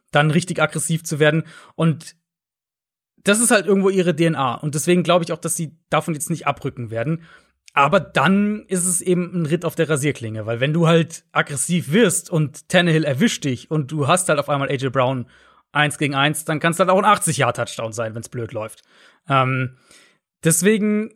dann 0.10 0.32
richtig 0.32 0.60
aggressiv 0.60 1.03
zu 1.03 1.19
werden. 1.19 1.44
Und 1.76 2.15
das 3.23 3.40
ist 3.40 3.52
halt 3.52 3.68
irgendwo 3.68 3.90
ihre 3.90 4.15
DNA. 4.15 4.56
Und 4.56 4.73
deswegen 4.73 5.03
glaube 5.03 5.26
ich 5.26 5.32
auch, 5.32 5.38
dass 5.38 5.56
sie 5.56 5.78
davon 5.91 6.15
jetzt 6.15 6.32
nicht 6.32 6.48
abrücken 6.48 6.90
werden. 6.90 7.22
Aber 7.73 7.99
dann 7.99 8.65
ist 8.68 8.85
es 8.85 9.02
eben 9.02 9.31
ein 9.34 9.45
Ritt 9.45 9.64
auf 9.64 9.76
der 9.76 9.89
Rasierklinge, 9.89 10.45
weil 10.45 10.60
wenn 10.60 10.73
du 10.73 10.88
halt 10.88 11.23
aggressiv 11.31 11.91
wirst 11.91 12.30
und 12.30 12.68
Tannehill 12.68 13.06
erwischt 13.06 13.45
dich 13.45 13.72
und 13.72 13.91
du 13.91 14.07
hast 14.07 14.27
halt 14.27 14.39
auf 14.39 14.49
einmal 14.49 14.69
AJ 14.69 14.89
Brown 14.89 15.27
eins 15.72 15.98
gegen 15.98 16.15
eins, 16.15 16.43
dann 16.43 16.60
kann 16.60 16.73
es 16.73 16.80
halt 16.80 16.89
auch 16.89 17.02
ein 17.02 17.06
80-Jahr-Touchdown 17.06 17.93
sein, 17.93 18.14
wenn 18.14 18.22
es 18.22 18.30
blöd 18.30 18.52
läuft. 18.52 18.81
Ähm, 19.30 19.77
deswegen 20.43 21.11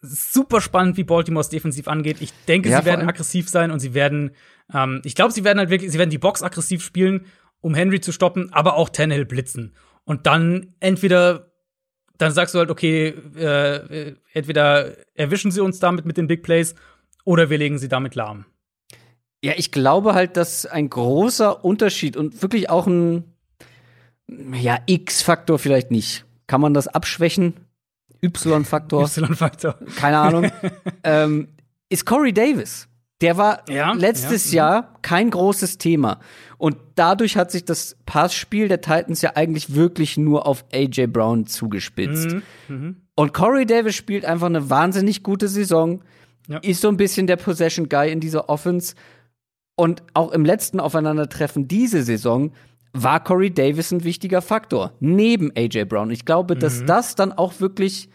super 0.00 0.60
spannend, 0.60 0.96
wie 0.96 1.04
Baltimore's 1.04 1.48
defensiv 1.48 1.88
angeht. 1.88 2.18
Ich 2.20 2.32
denke, 2.46 2.68
Ja, 2.68 2.80
sie 2.80 2.86
werden 2.86 3.08
aggressiv 3.08 3.48
sein 3.48 3.70
und 3.70 3.80
sie 3.80 3.94
werden, 3.94 4.32
ähm, 4.72 5.00
ich 5.04 5.14
glaube, 5.14 5.32
sie 5.32 5.44
werden 5.44 5.58
halt 5.58 5.70
wirklich, 5.70 5.90
sie 5.90 5.98
werden 5.98 6.10
die 6.10 6.18
Box 6.18 6.42
aggressiv 6.42 6.84
spielen, 6.84 7.26
um 7.60 7.74
Henry 7.74 8.00
zu 8.00 8.12
stoppen, 8.12 8.52
aber 8.52 8.76
auch 8.76 8.88
Tannehill 8.88 9.24
blitzen. 9.24 9.74
Und 10.04 10.26
dann 10.26 10.74
entweder, 10.80 11.47
dann 12.18 12.32
sagst 12.32 12.54
du 12.54 12.58
halt, 12.58 12.70
okay, 12.70 13.14
äh, 13.36 13.76
äh, 13.76 14.16
entweder 14.32 14.92
erwischen 15.14 15.50
sie 15.50 15.60
uns 15.60 15.78
damit 15.78 16.04
mit 16.04 16.16
den 16.16 16.26
Big 16.26 16.42
Plays 16.42 16.74
oder 17.24 17.48
wir 17.48 17.58
legen 17.58 17.78
sie 17.78 17.88
damit 17.88 18.14
lahm. 18.14 18.44
Ja, 19.42 19.52
ich 19.56 19.70
glaube 19.70 20.14
halt, 20.14 20.36
dass 20.36 20.66
ein 20.66 20.90
großer 20.90 21.64
Unterschied 21.64 22.16
und 22.16 22.42
wirklich 22.42 22.70
auch 22.70 22.86
ein 22.86 23.24
ja, 24.52 24.78
X-Faktor 24.86 25.58
vielleicht 25.58 25.90
nicht. 25.90 26.24
Kann 26.48 26.60
man 26.60 26.74
das 26.74 26.88
abschwächen? 26.88 27.54
Y-Faktor? 28.22 29.04
Y-Faktor. 29.04 29.76
keine 29.96 30.18
Ahnung, 30.18 30.50
ähm, 31.04 31.48
ist 31.88 32.04
Corey 32.04 32.32
Davis. 32.32 32.88
Der 33.20 33.36
war 33.36 33.62
Ja, 33.68 33.92
letztes 33.92 34.52
ja, 34.52 34.70
Jahr 34.70 34.98
kein 35.02 35.30
großes 35.30 35.78
Thema. 35.78 36.20
Und 36.56 36.76
dadurch 36.94 37.36
hat 37.36 37.50
sich 37.50 37.64
das 37.64 37.96
Passspiel 38.04 38.68
der 38.68 38.80
Titans 38.80 39.22
ja 39.22 39.32
eigentlich 39.34 39.74
wirklich 39.74 40.16
nur 40.16 40.46
auf 40.46 40.64
AJ 40.72 41.06
Brown 41.08 41.46
zugespitzt. 41.46 42.36
Mhm, 42.68 42.96
Und 43.14 43.32
Corey 43.32 43.66
Davis 43.66 43.94
spielt 43.94 44.24
einfach 44.24 44.46
eine 44.46 44.68
wahnsinnig 44.68 45.22
gute 45.22 45.48
Saison. 45.48 46.02
ja. 46.48 46.58
ist 46.58 46.80
so 46.80 46.88
ein 46.88 46.96
bisschen 46.96 47.26
der 47.26 47.36
Possession 47.36 47.88
Guy 47.88 48.10
in 48.10 48.20
dieser 48.20 48.48
Offense. 48.48 48.94
Und 49.76 50.02
auch 50.14 50.32
im 50.32 50.44
letzten 50.44 50.80
Aufeinandertreffen 50.80 51.68
diese 51.68 52.02
Saison 52.02 52.52
war 52.92 53.22
Corey 53.22 53.52
Davis 53.52 53.92
ein 53.92 54.02
wichtiger 54.02 54.42
Faktor 54.42 54.92
neben 54.98 55.52
AJ 55.56 55.84
Brown. 55.84 56.10
Ich 56.10 56.24
glaube, 56.24 56.56
mhm. 56.56 56.60
dass 56.60 56.84
das 56.84 57.14
dann 57.14 57.32
auch 57.32 57.60
wirklich 57.60 58.08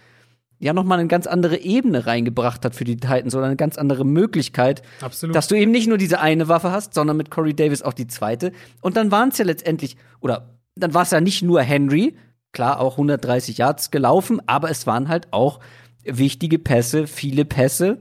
ja 0.64 0.74
noch 0.74 0.84
mal 0.84 0.98
eine 0.98 1.08
ganz 1.08 1.28
andere 1.28 1.58
Ebene 1.58 2.06
reingebracht 2.06 2.64
hat 2.64 2.76
für 2.76 2.86
die 2.86 2.96
Titans 2.96 3.36
oder 3.36 3.46
eine 3.46 3.56
ganz 3.56 3.78
andere 3.78 4.06
Möglichkeit, 4.06 4.82
Absolut. 5.02 5.36
dass 5.36 5.48
du 5.48 5.56
eben 5.56 5.72
nicht 5.72 5.88
nur 5.88 5.98
diese 5.98 6.20
eine 6.20 6.48
Waffe 6.48 6.72
hast, 6.72 6.94
sondern 6.94 7.18
mit 7.18 7.30
Corey 7.30 7.54
Davis 7.54 7.82
auch 7.82 7.94
die 7.94 8.08
zweite. 8.08 8.52
Und 8.82 8.96
dann 8.96 9.12
waren 9.12 9.30
es 9.30 9.38
ja 9.38 9.46
letztendlich 9.46 9.98
oder 10.22 10.58
dann 10.76 10.94
war 10.94 11.04
es 11.04 11.12
ja 11.12 11.22
nicht 11.22 11.44
nur 11.44 11.62
Henry, 11.62 12.16
klar 12.52 12.80
auch 12.80 12.94
130 12.94 13.58
Yards 13.58 13.92
gelaufen, 13.92 14.42
aber 14.48 14.70
es 14.70 14.88
waren 14.88 15.10
halt 15.10 15.28
auch 15.32 15.60
wichtige 16.04 16.60
Pässe, 16.60 17.08
viele 17.08 17.46
Pässe, 17.46 17.98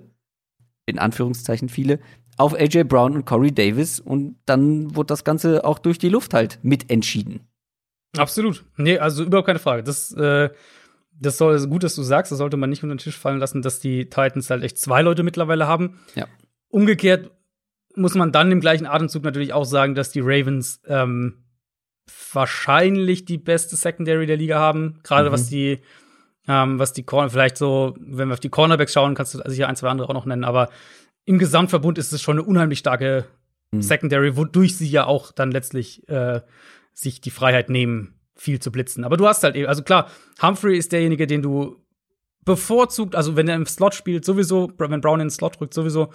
in 0.86 0.98
Anführungszeichen 0.98 1.68
viele, 1.68 1.98
auf 2.36 2.54
AJ 2.54 2.84
Brown 2.84 3.14
und 3.14 3.26
Corey 3.26 3.52
Davis 3.52 4.00
und 4.00 4.36
dann 4.46 4.94
wurde 4.94 5.08
das 5.08 5.24
Ganze 5.24 5.64
auch 5.64 5.78
durch 5.78 5.98
die 5.98 6.08
Luft 6.08 6.32
halt 6.32 6.58
mitentschieden. 6.62 7.40
Absolut. 8.16 8.64
Nee, 8.76 8.98
also 8.98 9.24
überhaupt 9.24 9.46
keine 9.46 9.58
Frage. 9.58 9.82
Das, 9.82 10.12
äh, 10.12 10.50
das 11.22 11.38
soll 11.38 11.66
gut, 11.68 11.84
dass 11.84 11.94
du 11.94 12.02
sagst, 12.02 12.32
das 12.32 12.38
sollte 12.38 12.56
man 12.56 12.70
nicht 12.70 12.82
unter 12.82 12.94
den 12.94 12.98
Tisch 12.98 13.16
fallen 13.16 13.38
lassen, 13.38 13.62
dass 13.62 13.80
die 13.80 14.06
Titans 14.06 14.50
halt 14.50 14.62
echt 14.62 14.78
zwei 14.78 15.02
Leute 15.02 15.22
mittlerweile 15.22 15.66
haben. 15.66 16.00
Ja. 16.14 16.26
Umgekehrt 16.68 17.30
muss 17.94 18.14
man 18.14 18.32
dann 18.32 18.50
im 18.50 18.60
gleichen 18.60 18.86
Atemzug 18.86 19.22
natürlich 19.22 19.52
auch 19.52 19.64
sagen, 19.64 19.94
dass 19.94 20.10
die 20.10 20.20
Ravens 20.20 20.80
ähm, 20.86 21.44
wahrscheinlich 22.32 23.24
die 23.24 23.38
beste 23.38 23.76
Secondary 23.76 24.26
der 24.26 24.36
Liga 24.36 24.58
haben, 24.58 25.00
gerade 25.02 25.28
mhm. 25.28 25.32
was 25.32 25.48
die 25.48 25.80
ähm, 26.48 26.78
was 26.78 26.92
die 26.92 27.04
Corner, 27.04 27.30
vielleicht 27.30 27.56
so, 27.56 27.94
wenn 28.00 28.28
wir 28.28 28.34
auf 28.34 28.40
die 28.40 28.48
Cornerbacks 28.48 28.92
schauen, 28.92 29.14
kannst 29.14 29.34
du 29.34 29.40
sicher 29.46 29.68
ein, 29.68 29.76
zwei 29.76 29.88
andere 29.88 30.08
auch 30.08 30.14
noch 30.14 30.26
nennen, 30.26 30.44
aber 30.44 30.70
im 31.24 31.38
Gesamtverbund 31.38 31.98
ist 31.98 32.12
es 32.12 32.20
schon 32.20 32.38
eine 32.38 32.46
unheimlich 32.46 32.80
starke 32.80 33.26
mhm. 33.70 33.82
Secondary, 33.82 34.36
wodurch 34.36 34.76
sie 34.76 34.88
ja 34.88 35.06
auch 35.06 35.30
dann 35.30 35.52
letztlich 35.52 36.08
äh, 36.08 36.40
sich 36.92 37.20
die 37.20 37.30
Freiheit 37.30 37.70
nehmen, 37.70 38.14
viel 38.42 38.58
zu 38.58 38.72
blitzen. 38.72 39.04
Aber 39.04 39.16
du 39.16 39.26
hast 39.26 39.42
halt 39.42 39.56
eben, 39.56 39.68
also 39.68 39.82
klar, 39.82 40.10
Humphrey 40.42 40.76
ist 40.76 40.92
derjenige, 40.92 41.26
den 41.26 41.42
du 41.42 41.76
bevorzugt, 42.44 43.14
also 43.14 43.36
wenn 43.36 43.48
er 43.48 43.54
im 43.54 43.66
Slot 43.66 43.94
spielt, 43.94 44.24
sowieso, 44.24 44.72
wenn 44.78 45.00
Brown 45.00 45.20
in 45.20 45.26
den 45.26 45.30
Slot 45.30 45.60
drückt, 45.60 45.74
sowieso, 45.74 46.12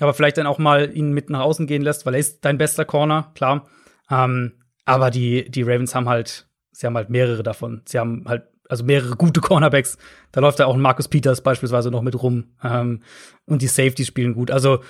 aber 0.00 0.14
vielleicht 0.14 0.38
dann 0.38 0.46
auch 0.46 0.58
mal 0.58 0.96
ihn 0.96 1.12
mit 1.12 1.28
nach 1.30 1.40
außen 1.40 1.66
gehen 1.66 1.82
lässt, 1.82 2.06
weil 2.06 2.14
er 2.14 2.20
ist 2.20 2.44
dein 2.44 2.58
bester 2.58 2.84
Corner, 2.84 3.30
klar. 3.34 3.66
Ähm, 4.10 4.52
aber 4.84 5.10
die, 5.10 5.50
die 5.50 5.62
Ravens 5.62 5.94
haben 5.94 6.08
halt, 6.08 6.48
sie 6.72 6.86
haben 6.86 6.96
halt 6.96 7.10
mehrere 7.10 7.42
davon. 7.42 7.82
Sie 7.86 7.98
haben 7.98 8.24
halt 8.26 8.44
also 8.68 8.84
mehrere 8.84 9.16
gute 9.16 9.40
Cornerbacks. 9.40 9.98
Da 10.32 10.40
läuft 10.40 10.58
ja 10.58 10.66
auch 10.66 10.74
ein 10.74 10.80
Marcus 10.80 11.08
Peters 11.08 11.42
beispielsweise 11.42 11.90
noch 11.90 12.02
mit 12.02 12.20
rum. 12.20 12.52
Ähm, 12.62 13.02
und 13.46 13.62
die 13.62 13.68
Safeties 13.68 14.06
spielen 14.06 14.34
gut. 14.34 14.50
Also, 14.50 14.80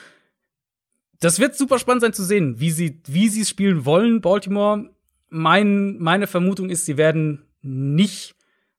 das 1.21 1.41
wird 1.41 1.57
super 1.57 1.79
spannend 1.79 2.03
sein 2.03 2.13
zu 2.13 2.25
sehen, 2.25 2.61
wie 2.61 2.71
sie, 2.71 3.01
wie 3.07 3.29
sie 3.29 3.45
spielen 3.45 3.85
wollen, 3.85 4.21
Baltimore. 4.21 4.91
Mein, 5.29 5.99
meine 5.99 6.27
Vermutung 6.27 6.71
ist, 6.71 6.85
sie 6.85 6.97
werden 6.97 7.45
nicht 7.63 8.35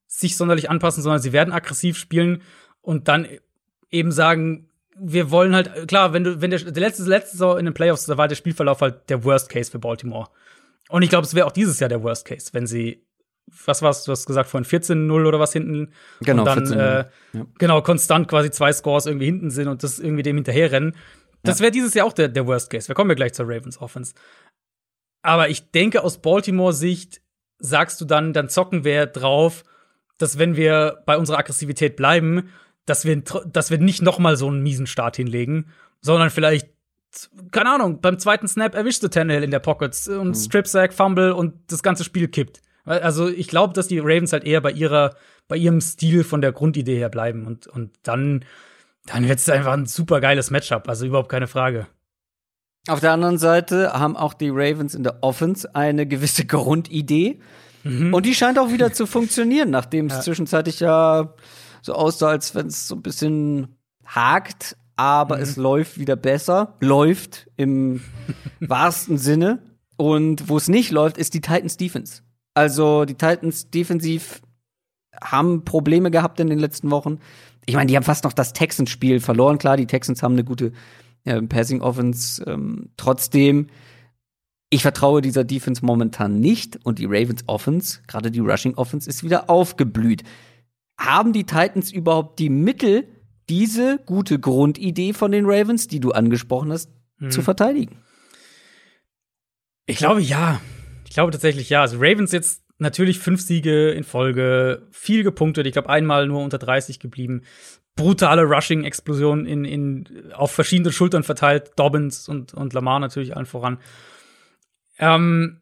sich 0.07 0.37
sonderlich 0.37 0.69
anpassen, 0.69 1.03
sondern 1.03 1.21
sie 1.21 1.33
werden 1.33 1.53
aggressiv 1.53 1.97
spielen 1.97 2.41
und 2.81 3.07
dann 3.07 3.27
eben 3.89 4.11
sagen, 4.11 4.69
wir 4.99 5.29
wollen 5.29 5.53
halt, 5.53 5.87
klar, 5.87 6.13
wenn 6.13 6.23
du, 6.23 6.41
wenn 6.41 6.49
der, 6.49 6.59
der 6.59 6.81
letzte, 6.81 7.03
letzte 7.03 7.31
Saison 7.33 7.59
in 7.59 7.65
den 7.65 7.73
Playoffs, 7.73 8.05
da 8.05 8.17
war 8.17 8.27
der 8.27 8.35
Spielverlauf 8.35 8.81
halt 8.81 9.09
der 9.09 9.23
Worst 9.23 9.49
Case 9.49 9.69
für 9.69 9.79
Baltimore. 9.79 10.29
Und 10.89 11.01
ich 11.01 11.09
glaube, 11.09 11.25
es 11.25 11.35
wäre 11.35 11.45
auch 11.45 11.51
dieses 11.51 11.79
Jahr 11.79 11.89
der 11.89 12.01
Worst 12.01 12.25
Case, 12.25 12.49
wenn 12.53 12.65
sie 12.65 13.03
was 13.65 13.81
war's, 13.81 14.03
du 14.03 14.11
hast 14.11 14.25
gesagt 14.25 14.49
vorhin 14.49 14.67
14-0 14.67 15.25
oder 15.25 15.39
was 15.39 15.53
hinten. 15.53 15.93
Genau, 16.21 16.41
und 16.41 16.45
dann, 16.45 16.71
äh, 16.73 17.05
ja. 17.33 17.45
genau, 17.57 17.81
konstant 17.81 18.27
quasi 18.27 18.51
zwei 18.51 18.73
Scores 18.73 19.05
irgendwie 19.05 19.25
hinten 19.25 19.51
sind 19.51 19.67
und 19.67 19.83
das 19.83 19.99
irgendwie 19.99 20.23
dem 20.23 20.35
hinterherrennen. 20.35 20.95
Das 21.43 21.61
wäre 21.61 21.71
dieses 21.71 21.93
Jahr 21.93 22.05
auch 22.05 22.13
der, 22.13 22.27
der 22.27 22.45
Worst 22.45 22.69
Case. 22.69 22.89
Wir 22.89 22.95
kommen 22.95 23.09
ja 23.09 23.15
gleich 23.15 23.33
zur 23.33 23.47
Ravens 23.47 23.79
Offense. 23.79 24.13
Aber 25.27 25.49
ich 25.49 25.71
denke, 25.71 26.05
aus 26.05 26.19
Baltimore-Sicht 26.19 27.19
sagst 27.59 27.99
du 27.99 28.05
dann, 28.05 28.31
dann 28.31 28.47
zocken 28.47 28.85
wir 28.85 29.07
drauf, 29.07 29.65
dass 30.17 30.39
wenn 30.39 30.55
wir 30.55 31.03
bei 31.05 31.17
unserer 31.17 31.39
Aggressivität 31.39 31.97
bleiben, 31.97 32.49
dass 32.85 33.03
wir, 33.03 33.21
dass 33.45 33.69
wir 33.69 33.77
nicht 33.77 34.01
noch 34.01 34.19
mal 34.19 34.37
so 34.37 34.47
einen 34.47 34.63
miesen 34.63 34.87
Start 34.87 35.17
hinlegen, 35.17 35.73
sondern 35.99 36.29
vielleicht 36.29 36.69
keine 37.51 37.71
Ahnung, 37.73 37.99
beim 37.99 38.19
zweiten 38.19 38.47
Snap 38.47 38.73
erwischte 38.73 39.09
Tannehill 39.09 39.43
in 39.43 39.51
der 39.51 39.59
Pockets 39.59 40.07
und 40.07 40.29
mhm. 40.29 40.33
Strip 40.33 40.65
Sack, 40.65 40.93
Fumble 40.93 41.33
und 41.33 41.55
das 41.67 41.83
ganze 41.83 42.05
Spiel 42.05 42.29
kippt. 42.29 42.61
Also 42.85 43.27
ich 43.27 43.49
glaube, 43.49 43.73
dass 43.73 43.89
die 43.89 43.99
Ravens 43.99 44.31
halt 44.31 44.45
eher 44.45 44.61
bei 44.61 44.71
ihrer, 44.71 45.15
bei 45.49 45.57
ihrem 45.57 45.81
Stil 45.81 46.23
von 46.23 46.39
der 46.39 46.53
Grundidee 46.53 46.97
her 46.97 47.09
bleiben 47.09 47.45
und, 47.47 47.67
und 47.67 47.91
dann, 48.03 48.45
dann 49.05 49.27
wird 49.27 49.39
es 49.39 49.49
einfach 49.49 49.73
ein 49.73 49.87
super 49.87 50.21
geiles 50.21 50.51
Matchup, 50.51 50.87
also 50.87 51.05
überhaupt 51.05 51.29
keine 51.29 51.47
Frage. 51.47 51.87
Auf 52.87 52.99
der 53.01 53.11
anderen 53.11 53.37
Seite 53.37 53.93
haben 53.93 54.15
auch 54.15 54.33
die 54.33 54.49
Ravens 54.49 54.95
in 54.95 55.03
der 55.03 55.21
Offense 55.21 55.75
eine 55.75 56.07
gewisse 56.07 56.45
Grundidee. 56.47 57.39
Mhm. 57.83 58.13
Und 58.13 58.25
die 58.25 58.35
scheint 58.35 58.59
auch 58.59 58.71
wieder 58.71 58.93
zu 58.93 59.05
funktionieren, 59.05 59.69
nachdem 59.69 60.07
es 60.07 60.13
ja. 60.13 60.21
zwischenzeitlich 60.21 60.79
ja 60.79 61.33
so 61.81 61.93
aussah, 61.93 62.29
als 62.29 62.55
wenn 62.55 62.67
es 62.67 62.87
so 62.87 62.95
ein 62.95 63.01
bisschen 63.01 63.77
hakt, 64.05 64.77
aber 64.95 65.37
mhm. 65.37 65.43
es 65.43 65.55
läuft 65.57 65.99
wieder 65.99 66.15
besser. 66.15 66.75
Läuft 66.79 67.47
im 67.55 68.01
wahrsten 68.59 69.17
Sinne. 69.17 69.59
Und 69.95 70.47
wo 70.49 70.57
es 70.57 70.67
nicht 70.67 70.91
läuft, 70.91 71.17
ist 71.17 71.33
die 71.33 71.41
Titans 71.41 71.77
Defense. 71.77 72.21
Also 72.53 73.05
die 73.05 73.15
Titans 73.15 73.69
defensiv 73.69 74.41
haben 75.21 75.65
Probleme 75.65 76.11
gehabt 76.11 76.39
in 76.39 76.47
den 76.47 76.59
letzten 76.59 76.91
Wochen. 76.91 77.19
Ich 77.65 77.75
meine, 77.75 77.87
die 77.87 77.95
haben 77.95 78.03
fast 78.03 78.23
noch 78.23 78.33
das 78.33 78.53
Texans-Spiel 78.53 79.19
verloren. 79.19 79.57
Klar, 79.57 79.77
die 79.77 79.87
Texans 79.87 80.23
haben 80.23 80.33
eine 80.33 80.43
gute 80.43 80.71
äh, 81.27 81.41
Passing 81.43 81.81
Offense. 81.81 82.43
Ähm, 82.45 82.89
trotzdem, 82.97 83.67
ich 84.69 84.81
vertraue 84.81 85.21
dieser 85.21 85.43
Defense 85.43 85.85
momentan 85.85 86.39
nicht 86.39 86.79
und 86.83 86.99
die 86.99 87.05
Ravens 87.05 87.43
Offense, 87.47 87.99
gerade 88.07 88.31
die 88.31 88.39
Rushing 88.39 88.75
Offense, 88.75 89.09
ist 89.09 89.23
wieder 89.23 89.49
aufgeblüht. 89.49 90.23
Haben 90.99 91.33
die 91.33 91.43
Titans 91.43 91.91
überhaupt 91.91 92.39
die 92.39 92.49
Mittel, 92.49 93.07
diese 93.49 93.99
gute 94.05 94.39
Grundidee 94.39 95.13
von 95.13 95.31
den 95.31 95.45
Ravens, 95.45 95.87
die 95.87 95.99
du 95.99 96.11
angesprochen 96.11 96.71
hast, 96.71 96.89
hm. 97.19 97.31
zu 97.31 97.41
verteidigen? 97.41 97.97
Ich 99.85 99.97
glaube 99.97 100.21
ja. 100.21 100.59
Ich 101.05 101.13
glaube 101.13 101.31
tatsächlich 101.31 101.69
ja. 101.69 101.81
Also 101.81 101.97
Ravens 101.97 102.31
jetzt 102.31 102.66
natürlich 102.77 103.19
fünf 103.19 103.41
Siege 103.41 103.91
in 103.91 104.03
Folge, 104.03 104.87
viel 104.91 105.23
gepunktet. 105.23 105.65
Ich 105.65 105.73
glaube 105.73 105.89
einmal 105.89 106.27
nur 106.27 106.43
unter 106.43 106.57
30 106.57 106.99
geblieben. 106.99 107.43
Brutale 107.95 108.43
Rushing-Explosion 108.43 109.45
in, 109.45 109.65
in, 109.65 110.31
auf 110.33 110.51
verschiedene 110.51 110.91
Schultern 110.91 111.23
verteilt. 111.23 111.71
Dobbins 111.75 112.29
und, 112.29 112.53
und 112.53 112.73
Lamar 112.73 112.99
natürlich 112.99 113.35
allen 113.35 113.47
voran. 113.47 113.79
Ähm, 114.99 115.61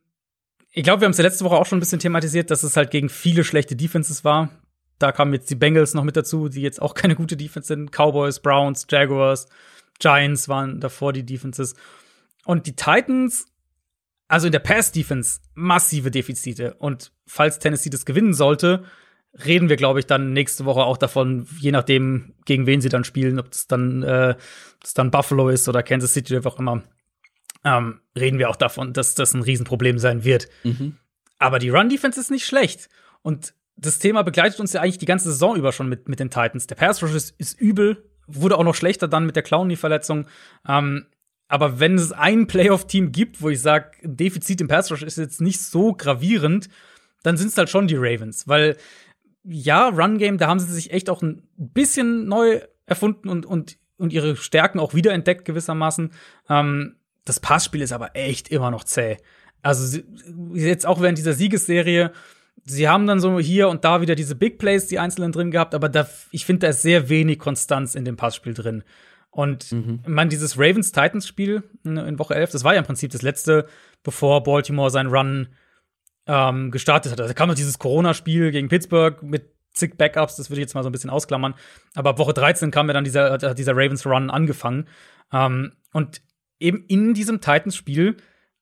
ich 0.72 0.84
glaube, 0.84 1.02
wir 1.02 1.06
haben 1.06 1.12
es 1.12 1.18
ja 1.18 1.24
letzte 1.24 1.46
Woche 1.46 1.56
auch 1.56 1.66
schon 1.66 1.78
ein 1.78 1.80
bisschen 1.80 2.00
thematisiert, 2.00 2.52
dass 2.52 2.64
es 2.64 2.76
halt 2.76 2.92
gegen 2.92 3.08
viele 3.08 3.46
schlechte 3.46 3.78
Defenses 3.78 4.26
war. 4.26 4.50
Da 5.00 5.12
kamen 5.14 5.34
jetzt 5.34 5.50
die 5.50 5.56
Bengals 5.56 5.94
noch 5.94 6.04
mit 6.04 6.18
dazu, 6.18 6.50
die 6.50 6.62
jetzt 6.62 6.82
auch 6.82 6.94
keine 6.94 7.16
gute 7.16 7.38
Defense 7.38 7.68
sind. 7.68 7.92
Cowboys, 7.92 8.42
Browns, 8.42 8.86
Jaguars, 8.90 9.48
Giants 10.00 10.50
waren 10.50 10.82
davor 10.82 11.14
die 11.14 11.26
Defenses. 11.26 11.76
Und 12.46 12.68
die 12.68 12.76
Titans 12.76 13.46
also 14.28 14.48
in 14.48 14.52
der 14.52 14.60
Pass-Defense 14.60 15.40
massive 15.54 16.12
Defizite. 16.12 16.76
Und 16.76 17.12
falls 17.28 17.60
Tennessee 17.60 17.90
das 17.90 18.06
gewinnen 18.06 18.34
sollte, 18.34 18.84
reden 19.46 19.70
wir, 19.70 19.76
glaube 19.76 20.00
ich, 20.00 20.06
dann 20.06 20.34
nächste 20.34 20.66
Woche 20.66 20.84
auch 20.84 20.98
davon, 20.98 21.48
je 21.60 21.72
nachdem, 21.72 22.34
gegen 22.46 22.66
wen 22.66 22.82
sie 22.82 22.90
dann 22.90 23.04
spielen, 23.04 23.40
ob 23.40 23.52
das 23.52 23.68
dann, 23.68 24.04
äh, 24.04 24.36
das 24.82 24.94
dann 24.94 25.12
Buffalo 25.12 25.50
ist 25.50 25.68
oder 25.68 25.84
Kansas 25.84 26.14
City 26.14 26.36
oder 26.36 26.48
auch 26.50 26.60
immer, 26.60 26.84
ähm, 27.64 28.00
reden 28.18 28.40
wir 28.40 28.50
auch 28.50 28.56
davon, 28.56 28.94
dass 28.94 29.16
das 29.16 29.34
ein 29.34 29.42
Riesenproblem 29.42 30.00
sein 30.00 30.24
wird. 30.24 30.48
Mhm. 30.64 30.98
Aber 31.38 31.60
die 31.60 31.70
Run-Defense 31.70 32.20
ist 32.20 32.32
nicht 32.32 32.46
schlecht. 32.46 32.90
Und 33.22 33.54
das 33.76 34.00
Thema 34.00 34.24
begleitet 34.24 34.60
uns 34.60 34.72
ja 34.74 34.82
eigentlich 34.82 35.00
die 35.00 35.06
ganze 35.06 35.32
Saison 35.32 35.56
über 35.56 35.72
schon 35.72 35.90
mit, 35.90 36.08
mit 36.08 36.20
den 36.20 36.30
Titans. 36.30 36.68
Der 36.68 36.76
Pass 36.76 37.04
Rush 37.04 37.14
ist, 37.14 37.36
ist 37.38 37.60
übel, 37.60 38.10
wurde 38.28 38.58
auch 38.58 38.64
noch 38.64 38.76
schlechter 38.76 39.08
dann 39.08 39.26
mit 39.26 39.36
der 39.36 39.44
Clowney-Verletzung. 39.44 40.28
Ähm, 40.68 41.08
aber 41.48 41.80
wenn 41.80 41.96
es 41.96 42.12
ein 42.12 42.48
Playoff-Team 42.48 43.12
gibt, 43.12 43.42
wo 43.42 43.50
ich 43.50 43.62
sage, 43.62 43.92
Defizit 44.02 44.62
im 44.62 44.68
Pass 44.68 44.92
Rush 44.92 45.04
ist 45.04 45.18
jetzt 45.18 45.42
nicht 45.42 45.62
so 45.62 45.94
gravierend, 45.94 46.70
dann 47.24 47.38
sind 47.38 47.50
es 47.50 47.58
halt 47.58 47.70
schon 47.70 47.88
die 47.88 47.96
Ravens. 47.98 48.48
Weil, 48.48 48.78
ja, 49.44 49.90
Run-Game, 49.90 50.38
da 50.38 50.48
haben 50.48 50.60
sie 50.60 50.74
sich 50.74 50.92
echt 50.92 51.10
auch 51.10 51.22
ein 51.22 51.48
bisschen 51.58 52.28
neu 52.28 52.62
erfunden 52.86 53.30
und, 53.30 53.46
und, 53.46 53.78
und 53.98 54.14
ihre 54.14 54.36
Stärken 54.36 54.80
auch 54.80 54.94
wiederentdeckt 54.94 55.46
gewissermaßen. 55.46 56.12
Ähm, 56.50 56.96
das 57.26 57.40
Passspiel 57.40 57.82
ist 57.82 57.94
aber 57.94 58.16
echt 58.16 58.50
immer 58.50 58.72
noch 58.72 58.84
zäh. 58.84 59.18
Also 59.62 60.00
jetzt 60.54 60.86
auch 60.86 61.02
während 61.02 61.18
dieser 61.18 61.34
Siegesserie, 61.34 62.12
sie 62.64 62.88
haben 62.88 63.08
dann 63.08 63.20
so 63.20 63.40
hier 63.40 63.70
und 63.70 63.84
da 63.84 64.02
wieder 64.02 64.14
diese 64.14 64.36
Big 64.36 64.60
Plays, 64.60 64.88
die 64.88 65.00
einzelnen 65.00 65.32
drin 65.32 65.50
gehabt, 65.52 65.74
aber 65.74 65.90
da, 65.90 66.08
ich 66.32 66.46
finde, 66.46 66.62
da 66.62 66.68
ist 66.70 66.84
sehr 66.84 67.10
wenig 67.10 67.40
Konstanz 67.40 67.96
in 67.96 68.06
dem 68.06 68.16
Passspiel 68.16 68.54
drin. 68.54 68.84
Und 69.36 69.74
mhm. 69.74 70.00
man, 70.08 70.30
dieses 70.30 70.58
Ravens-Titans-Spiel 70.58 71.62
in 71.84 72.20
Woche 72.20 72.36
11, 72.36 72.52
das 72.52 72.64
war 72.64 72.74
ja 72.74 72.80
im 72.80 72.86
Prinzip 72.86 73.12
das 73.12 73.22
letzte, 73.22 73.68
bevor 74.02 74.44
Baltimore 74.44 74.90
seinen 74.90 75.14
Run 75.14 75.50
ähm, 76.26 76.72
gestartet 76.72 77.12
hat. 77.12 77.20
Also 77.20 77.28
da 77.28 77.34
kam 77.34 77.50
noch 77.50 77.56
dieses 77.56 77.78
Corona-Spiel 77.78 78.52
gegen 78.52 78.70
Pittsburgh 78.70 79.22
mit 79.22 79.52
zig 79.74 79.98
Backups, 79.98 80.38
das 80.38 80.50
würde 80.50 80.62
ich 80.62 80.64
jetzt 80.64 80.74
mal 80.74 80.84
so 80.84 80.90
ein 80.90 80.94
bisschen 80.94 81.10
ausklammern. 81.10 81.54
Aber 81.96 82.12
ab 82.12 82.18
Woche 82.20 82.34
13 82.34 82.72
kam 82.72 82.88
ja 82.88 82.94
dann 82.94 83.04
dieser, 83.04 83.54
dieser 83.54 83.74
Ravens 83.74 84.06
Run 84.06 84.30
angefangen. 84.30 84.88
Ähm, 85.34 85.74
und 85.92 86.22
eben 86.62 86.86
in 86.88 87.14
diesem 87.14 87.42
Titans-Spiel 87.42 88.16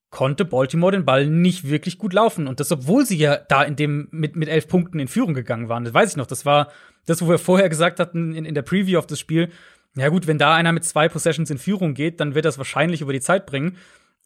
konnte 0.10 0.44
Baltimore 0.44 0.92
den 0.92 1.06
Ball 1.06 1.28
nicht 1.28 1.70
wirklich 1.70 2.00
gut 2.00 2.14
laufen. 2.14 2.48
Und 2.48 2.60
das, 2.60 2.72
obwohl 2.72 3.06
sie 3.06 3.18
ja 3.18 3.38
da 3.38 3.62
in 3.62 3.76
dem 3.76 4.08
mit, 4.10 4.36
mit 4.36 4.50
elf 4.50 4.68
Punkten 4.68 4.98
in 4.98 5.08
Führung 5.08 5.36
gegangen 5.36 5.70
waren. 5.70 5.84
Das 5.84 5.94
weiß 5.94 6.10
ich 6.10 6.18
noch. 6.18 6.26
Das 6.26 6.48
war 6.48 6.72
das, 7.06 7.22
wo 7.22 7.30
wir 7.30 7.38
vorher 7.38 7.70
gesagt 7.70 8.00
hatten 8.00 8.34
in, 8.34 8.46
in 8.46 8.56
der 8.56 8.64
Preview 8.64 8.98
auf 8.98 9.06
das 9.06 9.20
Spiel. 9.20 9.52
Ja, 9.96 10.10
gut, 10.10 10.26
wenn 10.28 10.38
da 10.38 10.56
einer 10.56 10.72
mit 10.72 10.84
zwei 10.86 11.08
Possessions 11.08 11.52
in 11.52 11.58
Führung 11.58 11.94
geht, 11.94 12.20
dann 12.20 12.36
wird 12.36 12.46
das 12.46 12.58
wahrscheinlich 12.58 13.02
über 13.02 13.14
die 13.14 13.22
Zeit 13.22 13.46
bringen. 13.46 13.78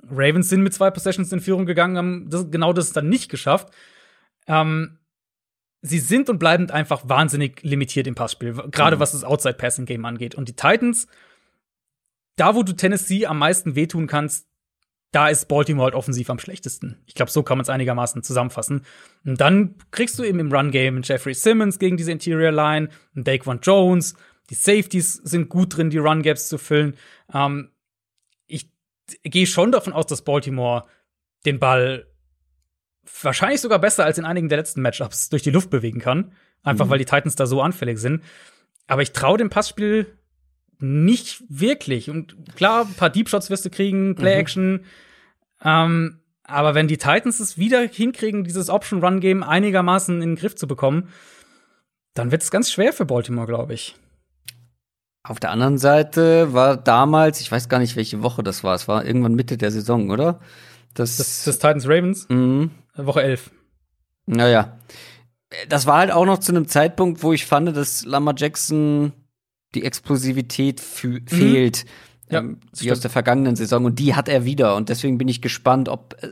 Ravens 0.10 0.50
sind 0.50 0.62
mit 0.62 0.74
zwei 0.74 0.92
Possessions 0.92 1.32
in 1.34 1.42
Führung 1.42 1.66
gegangen, 1.66 1.98
haben 1.98 2.30
das, 2.30 2.50
genau 2.50 2.72
das 2.72 2.94
dann 2.94 3.10
nicht 3.10 3.30
geschafft. 3.30 3.74
Ähm, 4.48 5.00
sie 5.82 6.00
sind 6.00 6.30
und 6.30 6.40
bleiben 6.40 6.70
einfach 6.70 7.10
wahnsinnig 7.10 7.62
limitiert 7.64 8.08
im 8.08 8.16
Passspiel, 8.16 8.54
gerade 8.72 8.96
mhm. 8.96 9.00
was 9.00 9.12
das 9.12 9.24
Outside-Passing-Game 9.24 10.06
angeht. 10.06 10.36
Und 10.36 10.48
die 10.48 10.56
Titans, 10.56 11.08
da 12.38 12.56
wo 12.56 12.64
du 12.64 12.74
Tennessee 12.74 13.26
am 13.26 13.40
meisten 13.40 13.76
wehtun 13.76 14.08
kannst, 14.08 14.48
da 15.12 15.30
ist 15.30 15.48
Baltimore 15.48 15.86
halt 15.86 15.96
offensiv 15.96 16.30
am 16.30 16.40
schlechtesten. 16.40 17.02
Ich 17.06 17.16
glaube, 17.16 17.32
so 17.32 17.42
kann 17.42 17.58
man 17.58 17.64
es 17.64 17.70
einigermaßen 17.70 18.24
zusammenfassen. 18.24 18.86
Und 19.26 19.40
dann 19.40 19.76
kriegst 19.92 20.20
du 20.20 20.24
eben 20.24 20.40
im 20.40 20.52
Run-Game 20.52 21.02
Jeffrey 21.02 21.34
Simmons 21.34 21.80
gegen 21.80 21.98
diese 21.98 22.12
Interior 22.12 22.52
Line, 22.52 22.90
Daquan 23.16 23.60
Jones, 23.62 24.16
die 24.50 24.56
Safeties 24.56 25.14
sind 25.14 25.50
gut 25.50 25.76
drin, 25.76 25.90
die 25.90 25.98
Run-Gaps 25.98 26.48
zu 26.48 26.58
füllen. 26.58 26.96
Ähm, 27.34 27.72
ich 28.48 28.70
gehe 29.24 29.48
schon 29.48 29.72
davon 29.72 29.94
aus, 29.94 30.08
dass 30.08 30.24
Baltimore 30.24 30.86
den 31.46 31.60
Ball 31.60 32.08
wahrscheinlich 33.22 33.62
sogar 33.62 33.80
besser 33.80 34.06
als 34.06 34.18
in 34.18 34.26
einigen 34.26 34.50
der 34.50 34.58
letzten 34.58 34.82
Matchups 34.82 35.30
durch 35.30 35.44
die 35.44 35.52
Luft 35.52 35.70
bewegen 35.70 36.00
kann. 36.00 36.34
Einfach 36.64 36.86
mhm. 36.86 36.90
weil 36.92 37.00
die 37.00 37.06
Titans 37.06 37.36
da 37.36 37.46
so 37.46 37.62
anfällig 37.62 38.00
sind. 38.00 38.24
Aber 38.88 39.02
ich 39.02 39.12
traue 39.12 39.38
dem 39.38 39.50
Passspiel 39.50 40.18
nicht 40.80 41.44
wirklich. 41.50 42.10
Und 42.10 42.36
klar, 42.56 42.86
ein 42.86 42.94
paar 42.94 43.10
Deep 43.10 43.30
Shots 43.30 43.50
wirst 43.50 43.66
du 43.66 43.70
kriegen, 43.70 44.16
Play 44.16 44.34
mhm. 44.36 44.40
Action. 44.40 44.72
Mhm. 44.72 44.82
Ähm, 45.64 46.20
aber 46.44 46.76
wenn 46.76 46.88
die 46.88 46.98
Titans 46.98 47.40
es 47.40 47.58
wieder 47.58 47.82
hinkriegen, 47.82 48.44
dieses 48.44 48.70
Option-Run-Game 48.70 49.44
einigermaßen 49.44 50.22
in 50.22 50.30
den 50.30 50.36
Griff 50.38 50.56
zu 50.56 50.68
bekommen, 50.68 51.10
dann 52.14 52.32
wird 52.32 52.42
es 52.42 52.52
ganz 52.52 52.72
schwer 52.72 52.94
für 52.94 53.06
Baltimore, 53.06 53.48
glaube 53.48 53.74
ich. 53.74 53.96
Auf 55.28 55.40
der 55.40 55.52
anderen 55.52 55.78
Seite 55.78 56.54
war 56.54 56.78
damals, 56.78 57.42
ich 57.42 57.52
weiß 57.52 57.68
gar 57.68 57.80
nicht, 57.80 57.96
welche 57.96 58.24
Woche 58.24 58.44
das 58.44 58.64
war, 58.64 58.76
es 58.76 58.88
war 58.88 59.06
irgendwann 59.06 59.36
Mitte 59.36 59.58
der 59.58 59.72
Saison, 59.72 60.10
oder? 60.10 60.40
Das, 60.94 61.18
das, 61.18 61.44
das 61.44 61.60
Titans 61.60 61.86
Ravens? 61.86 62.30
Mhm. 62.30 62.72
Woche 62.96 63.24
11. 63.24 63.52
Naja. 64.26 64.78
Das 65.70 65.86
war 65.86 65.98
halt 65.98 66.12
auch 66.12 66.26
noch 66.26 66.40
zu 66.40 66.52
einem 66.52 66.68
Zeitpunkt, 66.68 67.24
wo 67.24 67.34
ich 67.34 67.46
fand, 67.46 67.76
dass 67.76 68.06
Lamar 68.06 68.36
Jackson 68.38 69.14
die 69.76 69.84
Explosivität 69.84 70.82
mhm. 71.04 71.28
fehlt, 71.28 71.86
ja, 72.30 72.40
ähm, 72.40 72.60
wie 72.76 72.92
aus 72.92 73.00
der 73.00 73.12
vergangenen 73.12 73.56
Saison. 73.56 73.86
Und 73.86 74.00
die 74.00 74.16
hat 74.16 74.30
er 74.30 74.46
wieder. 74.46 74.76
Und 74.76 74.90
deswegen 74.90 75.18
bin 75.18 75.28
ich 75.28 75.42
gespannt, 75.42 75.90
ob 75.90 76.16
äh, 76.22 76.30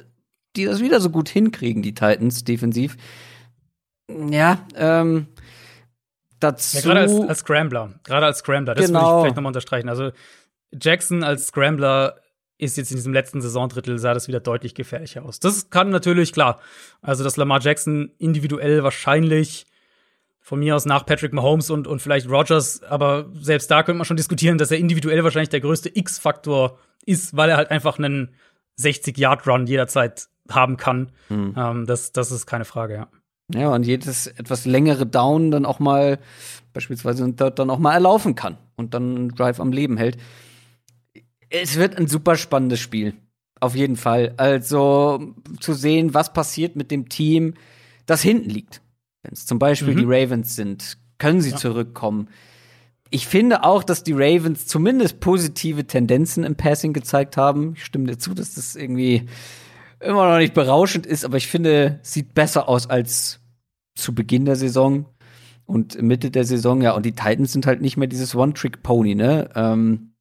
die 0.55 0.65
das 0.65 0.81
wieder 0.81 1.01
so 1.01 1.09
gut 1.09 1.29
hinkriegen, 1.29 1.81
die 1.81 1.93
Titans, 1.93 2.43
defensiv. 2.43 2.97
Ja, 4.29 4.65
ähm, 4.75 5.27
dazu. 6.39 6.77
Ja, 6.77 6.83
gerade 6.83 6.99
als, 7.01 7.29
als 7.29 7.39
Scrambler. 7.39 7.93
Gerade 8.03 8.25
als 8.25 8.39
Scrambler. 8.39 8.75
Das 8.75 8.87
genau. 8.87 8.99
würde 8.99 9.15
ich 9.15 9.21
vielleicht 9.23 9.35
nochmal 9.35 9.49
unterstreichen. 9.49 9.89
Also, 9.89 10.11
Jackson 10.71 11.23
als 11.23 11.47
Scrambler 11.47 12.17
ist 12.57 12.77
jetzt 12.77 12.91
in 12.91 12.97
diesem 12.97 13.13
letzten 13.13 13.41
Saisondrittel 13.41 13.99
sah 13.99 14.13
das 14.13 14.27
wieder 14.27 14.39
deutlich 14.39 14.75
gefährlicher 14.75 15.23
aus. 15.25 15.39
Das 15.39 15.69
kann 15.69 15.89
natürlich 15.89 16.31
klar. 16.33 16.59
Also, 17.01 17.23
dass 17.23 17.37
Lamar 17.37 17.59
Jackson 17.61 18.11
individuell 18.17 18.83
wahrscheinlich 18.83 19.65
von 20.45 20.59
mir 20.59 20.75
aus 20.75 20.85
nach 20.85 21.07
Patrick 21.07 21.33
Mahomes 21.33 21.71
und, 21.71 21.87
und 21.87 22.03
vielleicht 22.03 22.29
Rogers, 22.29 22.83
aber 22.83 23.31
selbst 23.33 23.71
da 23.71 23.81
könnte 23.81 23.97
man 23.97 24.05
schon 24.05 24.15
diskutieren, 24.15 24.59
dass 24.59 24.69
er 24.69 24.77
individuell 24.77 25.23
wahrscheinlich 25.23 25.49
der 25.49 25.59
größte 25.59 25.89
X-Faktor 25.91 26.77
ist, 27.03 27.35
weil 27.35 27.49
er 27.49 27.57
halt 27.57 27.71
einfach 27.71 27.97
einen 27.97 28.35
60-Yard-Run 28.79 29.65
jederzeit 29.65 30.27
haben 30.51 30.77
kann. 30.77 31.11
Mhm. 31.29 31.55
Ähm, 31.57 31.85
das, 31.87 32.11
das 32.11 32.31
ist 32.31 32.45
keine 32.45 32.65
Frage, 32.65 32.93
ja. 32.93 33.07
Ja, 33.53 33.73
und 33.73 33.85
jedes 33.85 34.27
etwas 34.27 34.65
längere 34.65 35.05
Down 35.05 35.51
dann 35.51 35.65
auch 35.65 35.79
mal 35.79 36.19
beispielsweise 36.73 37.31
dann 37.31 37.69
auch 37.69 37.79
mal 37.79 37.93
erlaufen 37.93 38.35
kann 38.35 38.57
und 38.75 38.93
dann 38.93 39.15
einen 39.15 39.29
Drive 39.29 39.59
am 39.59 39.71
Leben 39.71 39.97
hält. 39.97 40.17
Es 41.49 41.77
wird 41.77 41.97
ein 41.97 42.07
super 42.07 42.35
spannendes 42.35 42.79
Spiel. 42.79 43.13
Auf 43.59 43.75
jeden 43.75 43.95
Fall. 43.95 44.33
Also 44.37 45.33
zu 45.59 45.73
sehen, 45.73 46.13
was 46.13 46.33
passiert 46.33 46.75
mit 46.75 46.91
dem 46.91 47.07
Team, 47.07 47.53
das 48.05 48.21
hinten 48.21 48.49
liegt. 48.49 48.81
Wenn 49.23 49.33
es 49.33 49.45
zum 49.45 49.57
Beispiel 49.59 49.93
mhm. 49.93 49.99
die 49.99 50.05
Ravens 50.05 50.55
sind, 50.55 50.97
können 51.17 51.41
sie 51.41 51.51
ja. 51.51 51.57
zurückkommen. 51.57 52.29
Ich 53.09 53.27
finde 53.27 53.63
auch, 53.63 53.83
dass 53.83 54.03
die 54.03 54.13
Ravens 54.13 54.67
zumindest 54.67 55.19
positive 55.19 55.85
Tendenzen 55.87 56.43
im 56.43 56.55
Passing 56.55 56.91
gezeigt 56.91 57.37
haben. 57.37 57.73
Ich 57.75 57.85
stimme 57.85 58.07
dir 58.07 58.17
zu, 58.17 58.33
dass 58.33 58.55
das 58.55 58.75
irgendwie 58.75 59.27
immer 59.99 60.29
noch 60.31 60.37
nicht 60.37 60.53
berauschend 60.53 61.05
ist, 61.05 61.25
aber 61.25 61.37
ich 61.37 61.47
finde, 61.47 61.99
sieht 62.01 62.33
besser 62.33 62.67
aus 62.69 62.89
als 62.89 63.39
zu 63.95 64.13
Beginn 64.13 64.45
der 64.45 64.55
Saison 64.55 65.05
und 65.65 66.01
Mitte 66.01 66.31
der 66.31 66.43
Saison. 66.43 66.81
Ja, 66.81 66.91
und 66.91 67.05
die 67.05 67.13
Titans 67.13 67.53
sind 67.53 67.65
halt 67.65 67.81
nicht 67.81 67.97
mehr 67.97 68.07
dieses 68.07 68.35
One-Trick-Pony, 68.35 69.15
ne? 69.15 69.49
Ähm, 69.55 70.13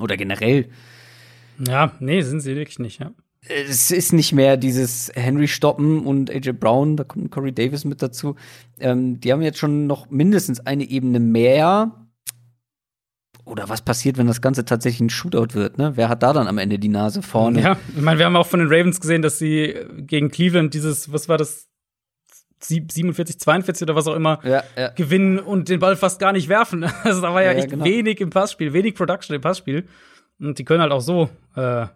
oder 0.00 0.16
generell. 0.16 0.70
Ja, 1.66 1.92
nee, 2.00 2.22
sind 2.22 2.40
sie 2.40 2.56
wirklich 2.56 2.78
nicht, 2.78 3.00
ja 3.00 3.12
es 3.48 3.90
ist 3.90 4.12
nicht 4.12 4.32
mehr 4.32 4.56
dieses 4.56 5.10
Henry 5.14 5.48
Stoppen 5.48 6.06
und 6.06 6.30
AJ 6.30 6.52
Brown, 6.52 6.96
da 6.96 7.04
kommt 7.04 7.30
Corey 7.30 7.52
Davis 7.52 7.84
mit 7.84 8.00
dazu. 8.02 8.36
Ähm, 8.78 9.20
die 9.20 9.32
haben 9.32 9.42
jetzt 9.42 9.58
schon 9.58 9.86
noch 9.86 10.10
mindestens 10.10 10.60
eine 10.60 10.88
Ebene 10.88 11.18
mehr. 11.18 12.01
Oder 13.44 13.68
was 13.68 13.82
passiert, 13.82 14.18
wenn 14.18 14.28
das 14.28 14.40
Ganze 14.40 14.64
tatsächlich 14.64 15.00
ein 15.00 15.10
Shootout 15.10 15.54
wird? 15.54 15.76
Ne? 15.76 15.92
Wer 15.96 16.08
hat 16.08 16.22
da 16.22 16.32
dann 16.32 16.46
am 16.46 16.58
Ende 16.58 16.78
die 16.78 16.88
Nase 16.88 17.22
vorne? 17.22 17.60
Ja, 17.60 17.76
ich 17.94 18.00
meine, 18.00 18.18
wir 18.18 18.26
haben 18.26 18.36
auch 18.36 18.46
von 18.46 18.60
den 18.60 18.68
Ravens 18.68 19.00
gesehen, 19.00 19.22
dass 19.22 19.38
sie 19.38 19.74
gegen 19.98 20.30
Cleveland 20.30 20.74
dieses, 20.74 21.12
was 21.12 21.28
war 21.28 21.38
das, 21.38 21.68
47, 22.60 23.40
42 23.40 23.82
oder 23.82 23.96
was 23.96 24.06
auch 24.06 24.14
immer, 24.14 24.38
ja, 24.44 24.62
ja. 24.76 24.88
gewinnen 24.90 25.40
und 25.40 25.68
den 25.68 25.80
Ball 25.80 25.96
fast 25.96 26.20
gar 26.20 26.32
nicht 26.32 26.48
werfen. 26.48 26.84
Also 27.02 27.20
da 27.20 27.34
war 27.34 27.42
ja, 27.42 27.50
ja 27.52 27.58
echt 27.58 27.70
genau. 27.70 27.84
wenig 27.84 28.20
im 28.20 28.30
Passspiel, 28.30 28.72
wenig 28.72 28.94
Production 28.94 29.34
im 29.34 29.42
Passspiel. 29.42 29.88
Und 30.38 30.58
die 30.58 30.64
können 30.64 30.80
halt 30.80 30.92
auch 30.92 31.00
so 31.00 31.28
äh, 31.56 31.86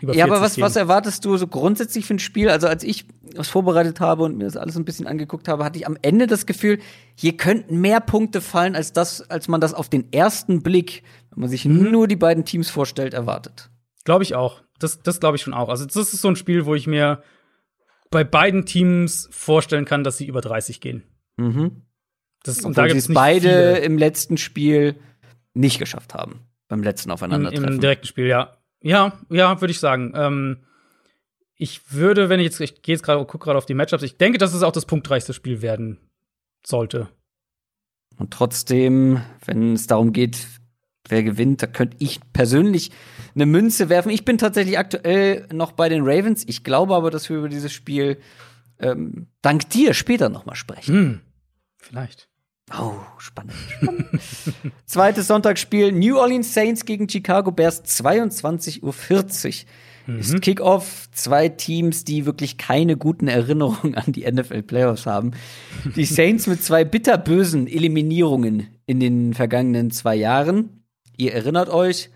ja, 0.00 0.24
aber 0.24 0.40
was, 0.40 0.60
was 0.60 0.76
erwartest 0.76 1.24
du 1.24 1.36
so 1.36 1.46
grundsätzlich 1.46 2.06
für 2.06 2.14
ein 2.14 2.18
Spiel? 2.18 2.48
Also, 2.48 2.66
als 2.66 2.84
ich 2.84 3.06
was 3.34 3.48
vorbereitet 3.48 4.00
habe 4.00 4.22
und 4.22 4.36
mir 4.36 4.44
das 4.44 4.56
alles 4.56 4.76
ein 4.76 4.84
bisschen 4.84 5.06
angeguckt 5.06 5.48
habe, 5.48 5.64
hatte 5.64 5.78
ich 5.78 5.86
am 5.86 5.96
Ende 6.02 6.26
das 6.26 6.46
Gefühl, 6.46 6.78
hier 7.14 7.36
könnten 7.36 7.80
mehr 7.80 8.00
Punkte 8.00 8.40
fallen, 8.40 8.74
als 8.74 8.92
das, 8.92 9.28
als 9.30 9.48
man 9.48 9.60
das 9.60 9.74
auf 9.74 9.88
den 9.88 10.12
ersten 10.12 10.62
Blick, 10.62 11.02
wenn 11.30 11.40
man 11.40 11.50
sich 11.50 11.64
mhm. 11.64 11.90
nur 11.90 12.08
die 12.08 12.16
beiden 12.16 12.44
Teams 12.44 12.70
vorstellt, 12.70 13.12
erwartet. 13.12 13.70
Glaube 14.04 14.22
ich 14.22 14.34
auch. 14.34 14.62
Das, 14.78 15.02
das 15.02 15.20
glaube 15.20 15.36
ich 15.36 15.42
schon 15.42 15.54
auch. 15.54 15.68
Also, 15.68 15.84
das 15.84 15.96
ist 15.96 16.20
so 16.20 16.28
ein 16.28 16.36
Spiel, 16.36 16.66
wo 16.66 16.74
ich 16.74 16.86
mir 16.86 17.22
bei 18.10 18.24
beiden 18.24 18.66
Teams 18.66 19.28
vorstellen 19.32 19.84
kann, 19.84 20.04
dass 20.04 20.16
sie 20.16 20.26
über 20.26 20.40
30 20.40 20.80
gehen. 20.80 21.02
Mhm. 21.36 21.82
Das, 22.44 22.60
und 22.60 22.78
da 22.78 22.86
gibt's 22.86 23.12
beide 23.12 23.74
viele. 23.74 23.78
im 23.78 23.98
letzten 23.98 24.36
Spiel 24.36 24.96
nicht 25.54 25.78
geschafft 25.78 26.14
haben. 26.14 26.46
Beim 26.68 26.82
letzten 26.82 27.10
Aufeinandertreffen. 27.10 27.68
Im, 27.68 27.74
Im 27.74 27.80
direkten 27.80 28.06
Spiel, 28.06 28.26
ja. 28.26 28.55
Ja, 28.82 29.18
ja, 29.30 29.60
würde 29.60 29.72
ich 29.72 29.80
sagen. 29.80 30.12
Ähm, 30.14 30.58
ich 31.56 31.92
würde, 31.92 32.28
wenn 32.28 32.40
ich 32.40 32.44
jetzt, 32.44 32.60
ich 32.60 32.82
gehe 32.82 32.94
jetzt 32.94 33.02
gerade, 33.02 33.24
gucke 33.24 33.44
gerade 33.44 33.58
auf 33.58 33.66
die 33.66 33.74
Matchups, 33.74 34.02
ich 34.02 34.18
denke, 34.18 34.38
dass 34.38 34.54
es 34.54 34.62
auch 34.62 34.72
das 34.72 34.86
punktreichste 34.86 35.32
Spiel 35.32 35.62
werden 35.62 35.98
sollte. 36.64 37.08
Und 38.18 38.32
trotzdem, 38.32 39.22
wenn 39.44 39.74
es 39.74 39.86
darum 39.86 40.12
geht, 40.12 40.46
wer 41.08 41.22
gewinnt, 41.22 41.62
da 41.62 41.66
könnte 41.66 41.96
ich 42.00 42.20
persönlich 42.32 42.90
eine 43.34 43.46
Münze 43.46 43.88
werfen. 43.88 44.10
Ich 44.10 44.24
bin 44.24 44.38
tatsächlich 44.38 44.78
aktuell 44.78 45.46
noch 45.52 45.72
bei 45.72 45.88
den 45.88 46.02
Ravens. 46.02 46.44
Ich 46.46 46.64
glaube 46.64 46.94
aber, 46.94 47.10
dass 47.10 47.28
wir 47.28 47.38
über 47.38 47.48
dieses 47.48 47.72
Spiel 47.72 48.18
ähm, 48.78 49.28
dank 49.42 49.68
dir 49.70 49.94
später 49.94 50.28
noch 50.28 50.46
mal 50.46 50.54
sprechen. 50.54 50.94
Hm, 50.94 51.20
vielleicht. 51.78 52.28
Oh, 52.72 52.94
spannend, 53.18 53.54
spannend. 53.68 54.08
Zweites 54.86 55.28
Sonntagsspiel, 55.28 55.92
New 55.92 56.18
Orleans 56.18 56.52
Saints 56.52 56.84
gegen 56.84 57.08
Chicago 57.08 57.52
Bears, 57.52 57.84
22.40 57.84 58.82
Uhr. 58.82 59.66
Mhm. 60.06 60.18
Ist 60.18 60.40
Kickoff, 60.40 61.08
zwei 61.12 61.48
Teams, 61.48 62.04
die 62.04 62.26
wirklich 62.26 62.58
keine 62.58 62.96
guten 62.96 63.28
Erinnerungen 63.28 63.94
an 63.94 64.12
die 64.12 64.30
NFL 64.30 64.62
Playoffs 64.62 65.06
haben. 65.06 65.32
Die 65.94 66.04
Saints 66.04 66.46
mit 66.46 66.62
zwei 66.62 66.84
bitterbösen 66.84 67.66
Eliminierungen 67.66 68.68
in 68.86 69.00
den 69.00 69.34
vergangenen 69.34 69.90
zwei 69.90 70.16
Jahren. 70.16 70.84
Ihr 71.16 71.34
erinnert 71.34 71.68
euch. 71.68 72.10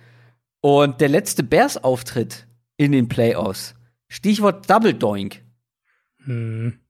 Und 0.61 1.01
der 1.01 1.09
letzte 1.09 1.43
Bears-Auftritt 1.43 2.47
in 2.77 2.93
den 2.93 3.09
Playoffs. 3.09 3.75
Stichwort 4.09 4.69
Double 4.69 4.95
Doink. 4.95 5.43
Mhm. 6.25 6.81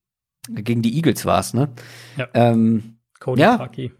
Gegen 0.48 0.82
die 0.82 0.96
Eagles 0.96 1.24
war 1.24 1.40
es, 1.40 1.54
ne? 1.54 1.70
Ja. 2.16 2.28
Ähm, 2.34 2.96
Cody 3.20 3.42
ja. 3.42 3.56
Parkey. 3.56 3.92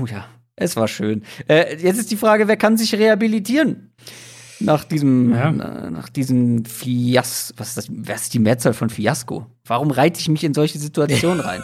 Oh 0.00 0.06
ja, 0.06 0.26
es 0.56 0.76
war 0.76 0.88
schön. 0.88 1.24
Äh, 1.48 1.76
jetzt 1.76 1.98
ist 1.98 2.10
die 2.10 2.16
Frage, 2.16 2.48
wer 2.48 2.56
kann 2.56 2.78
sich 2.78 2.94
rehabilitieren? 2.94 3.92
Nach 4.60 4.84
diesem, 4.84 5.32
ja. 5.34 5.50
äh, 5.50 5.90
nach 5.90 6.08
diesem 6.08 6.64
Fias, 6.64 7.52
was 7.56 7.70
ist 7.70 7.76
das, 7.76 7.88
was 7.90 8.22
ist 8.22 8.34
die 8.34 8.38
Mehrzahl 8.38 8.72
von 8.72 8.88
Fiasko? 8.88 9.46
Warum 9.66 9.90
reite 9.90 10.20
ich 10.20 10.28
mich 10.28 10.44
in 10.44 10.54
solche 10.54 10.78
Situationen 10.78 11.40
rein? 11.44 11.62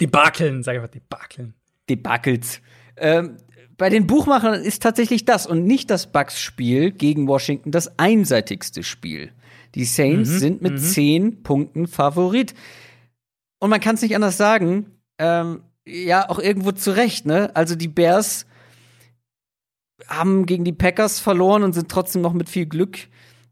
Debakeln, 0.00 0.62
sag 0.62 0.74
ich 0.74 0.80
mal, 0.80 0.88
Debakeln. 0.88 1.54
Debakels. 1.88 2.60
Ähm, 2.96 3.36
bei 3.78 3.90
den 3.90 4.06
Buchmachern 4.06 4.54
ist 4.54 4.82
tatsächlich 4.82 5.24
das 5.24 5.46
und 5.46 5.64
nicht 5.64 5.90
das 5.90 6.10
Bucks-Spiel 6.10 6.90
gegen 6.90 7.28
Washington 7.28 7.70
das 7.70 7.98
einseitigste 7.98 8.82
Spiel. 8.82 9.30
Die 9.74 9.84
Saints 9.84 10.30
Mhm, 10.30 10.38
sind 10.38 10.62
mit 10.62 10.72
mhm. 10.72 10.78
zehn 10.78 11.42
Punkten 11.42 11.86
Favorit. 11.86 12.54
Und 13.58 13.70
man 13.70 13.80
kann 13.80 13.94
es 13.94 14.02
nicht 14.02 14.16
anders 14.16 14.36
sagen. 14.36 14.95
Ähm, 15.18 15.62
ja, 15.86 16.28
auch 16.28 16.38
irgendwo 16.38 16.72
zurecht, 16.72 17.26
ne? 17.26 17.54
Also 17.54 17.74
die 17.76 17.88
Bears 17.88 18.46
haben 20.08 20.46
gegen 20.46 20.64
die 20.64 20.72
Packers 20.72 21.20
verloren 21.20 21.62
und 21.62 21.72
sind 21.72 21.88
trotzdem 21.90 22.22
noch 22.22 22.32
mit 22.32 22.48
viel 22.48 22.66
Glück 22.66 23.08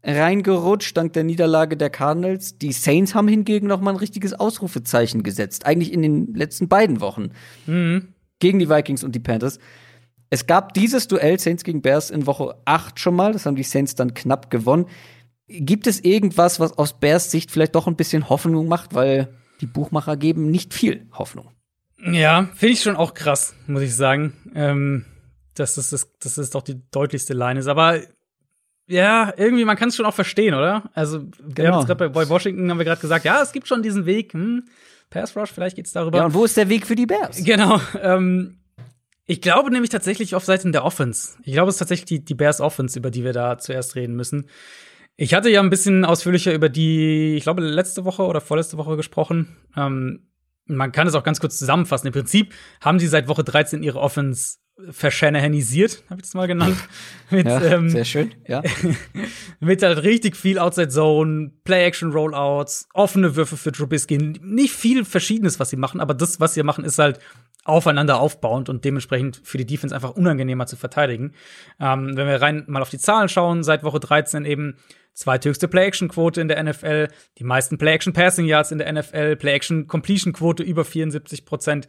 reingerutscht 0.07 0.95
dank 0.95 1.13
der 1.13 1.23
Niederlage 1.23 1.77
der 1.77 1.89
Cardinals. 1.89 2.59
Die 2.59 2.71
Saints 2.71 3.15
haben 3.15 3.27
hingegen 3.27 3.65
noch 3.67 3.81
mal 3.81 3.89
ein 3.91 3.95
richtiges 3.95 4.33
Ausrufezeichen 4.33 5.23
gesetzt, 5.23 5.65
eigentlich 5.65 5.91
in 5.91 6.03
den 6.03 6.35
letzten 6.35 6.67
beiden 6.67 7.01
Wochen 7.01 7.31
Mhm. 7.65 8.09
gegen 8.39 8.59
die 8.59 8.69
Vikings 8.69 9.03
und 9.03 9.15
die 9.15 9.19
Panthers. 9.19 9.57
Es 10.29 10.45
gab 10.45 10.73
dieses 10.75 11.07
Duell 11.07 11.39
Saints 11.39 11.63
gegen 11.63 11.81
Bears 11.81 12.11
in 12.11 12.27
Woche 12.27 12.55
8 12.65 12.99
schon 12.99 13.15
mal, 13.15 13.33
das 13.33 13.45
haben 13.47 13.55
die 13.55 13.63
Saints 13.63 13.95
dann 13.95 14.13
knapp 14.13 14.51
gewonnen. 14.51 14.85
Gibt 15.47 15.87
es 15.87 15.99
irgendwas, 16.03 16.59
was 16.59 16.77
aus 16.77 16.99
Bears 16.99 17.31
Sicht 17.31 17.49
vielleicht 17.49 17.73
doch 17.73 17.87
ein 17.87 17.95
bisschen 17.95 18.29
Hoffnung 18.29 18.67
macht, 18.67 18.93
weil 18.93 19.29
die 19.61 19.67
Buchmacher 19.67 20.17
geben 20.17 20.51
nicht 20.51 20.73
viel 20.73 21.07
Hoffnung. 21.13 21.47
Ja, 22.03 22.49
finde 22.55 22.73
ich 22.73 22.81
schon 22.81 22.95
auch 22.95 23.13
krass, 23.13 23.55
muss 23.67 23.81
ich 23.81 23.95
sagen. 23.95 24.33
Ähm, 24.53 25.05
dass 25.55 25.75
das, 25.75 25.89
das, 25.89 26.11
das 26.19 26.37
ist 26.37 26.53
doch 26.55 26.61
die 26.61 26.81
deutlichste 26.91 27.33
Line 27.33 27.59
ist. 27.59 27.67
Aber 27.67 27.99
ja, 28.87 29.33
irgendwie, 29.37 29.65
man 29.65 29.77
kann 29.77 29.89
es 29.89 29.95
schon 29.95 30.05
auch 30.05 30.13
verstehen, 30.13 30.53
oder? 30.53 30.89
Also, 30.93 31.21
wir 31.23 31.55
Genau. 31.55 31.71
haben 31.71 31.79
jetzt 31.79 31.87
gerade 31.87 32.09
bei, 32.09 32.25
bei 32.25 32.29
Washington 32.29 32.69
haben 32.69 32.77
wir 32.77 32.85
gerade 32.85 33.01
gesagt, 33.01 33.25
ja, 33.25 33.41
es 33.41 33.51
gibt 33.51 33.67
schon 33.67 33.81
diesen 33.81 34.05
Weg. 34.05 34.33
Hm, 34.33 34.65
Pass 35.09 35.35
Rush, 35.35 35.51
vielleicht 35.51 35.75
geht's 35.77 35.91
darüber. 35.93 36.17
Ja, 36.19 36.25
und 36.25 36.33
wo 36.33 36.43
ist 36.45 36.57
der 36.57 36.67
Weg 36.69 36.85
für 36.85 36.95
die 36.95 37.05
Bears? 37.05 37.43
Genau. 37.43 37.79
Ähm, 38.01 38.57
ich 39.25 39.41
glaube 39.41 39.71
nämlich 39.71 39.89
tatsächlich 39.89 40.35
auf 40.35 40.43
Seiten 40.43 40.71
der 40.71 40.83
Offense. 40.83 41.37
Ich 41.43 41.53
glaube, 41.53 41.69
es 41.69 41.75
ist 41.75 41.79
tatsächlich 41.79 42.05
die, 42.05 42.25
die 42.25 42.35
Bears 42.35 42.59
Offense, 42.61 42.99
über 42.99 43.09
die 43.09 43.23
wir 43.23 43.33
da 43.33 43.57
zuerst 43.57 43.95
reden 43.95 44.15
müssen. 44.15 44.47
Ich 45.15 45.33
hatte 45.33 45.49
ja 45.49 45.61
ein 45.61 45.69
bisschen 45.69 46.03
ausführlicher 46.05 46.53
über 46.53 46.67
die, 46.69 47.35
ich 47.37 47.43
glaube, 47.43 47.61
letzte 47.63 48.03
Woche 48.03 48.23
oder 48.23 48.41
vorletzte 48.41 48.77
Woche 48.77 48.97
gesprochen. 48.97 49.55
Ähm, 49.77 50.27
man 50.67 50.91
kann 50.91 51.07
es 51.07 51.15
auch 51.15 51.23
ganz 51.23 51.39
kurz 51.39 51.57
zusammenfassen. 51.57 52.07
Im 52.07 52.13
Prinzip 52.13 52.53
haben 52.81 52.99
sie 52.99 53.07
seit 53.07 53.27
Woche 53.27 53.43
13 53.43 53.83
ihre 53.83 53.99
Offense 53.99 54.57
verschanahanisiert, 54.89 56.03
habe 56.09 56.19
ich 56.21 56.27
es 56.27 56.33
mal 56.33 56.47
genannt. 56.47 56.75
Mit, 57.29 57.45
Ja, 57.47 57.61
ähm, 57.61 57.89
sehr 57.89 58.03
schön, 58.03 58.35
ja. 58.47 58.61
mit 59.61 59.81
halt 59.81 60.03
richtig 60.03 60.35
viel 60.35 60.59
Outside 60.59 60.89
Zone, 60.89 61.51
Play-Action-Rollouts, 61.63 62.89
offene 62.93 63.35
Würfe 63.35 63.55
für 63.55 63.71
Trubisky. 63.71 64.17
Nicht 64.17 64.73
viel 64.73 65.05
Verschiedenes, 65.05 65.59
was 65.59 65.69
sie 65.69 65.77
machen, 65.77 66.01
aber 66.01 66.13
das, 66.13 66.39
was 66.41 66.53
sie 66.55 66.63
machen, 66.63 66.83
ist 66.83 66.99
halt 66.99 67.19
aufeinander 67.65 68.19
aufbauend 68.19 68.69
und 68.69 68.85
dementsprechend 68.85 69.41
für 69.43 69.57
die 69.57 69.65
Defense 69.65 69.93
einfach 69.93 70.11
unangenehmer 70.11 70.67
zu 70.67 70.77
verteidigen. 70.77 71.33
Ähm, 71.79 72.15
wenn 72.15 72.27
wir 72.27 72.41
rein 72.41 72.63
mal 72.67 72.81
auf 72.81 72.89
die 72.89 72.99
Zahlen 72.99 73.27
schauen, 73.27 73.63
seit 73.63 73.83
Woche 73.83 73.99
13 73.99 74.45
eben 74.45 74.77
zweithöchste 75.13 75.67
Play-Action-Quote 75.67 76.41
in 76.41 76.47
der 76.47 76.63
NFL, 76.63 77.07
die 77.37 77.43
meisten 77.43 77.77
Play-Action-Passing-Yards 77.77 78.71
in 78.71 78.77
der 78.77 78.93
NFL, 78.93 79.35
Play-Action-Completion-Quote 79.37 80.63
über 80.63 80.85
74 80.85 81.45
Prozent. 81.45 81.87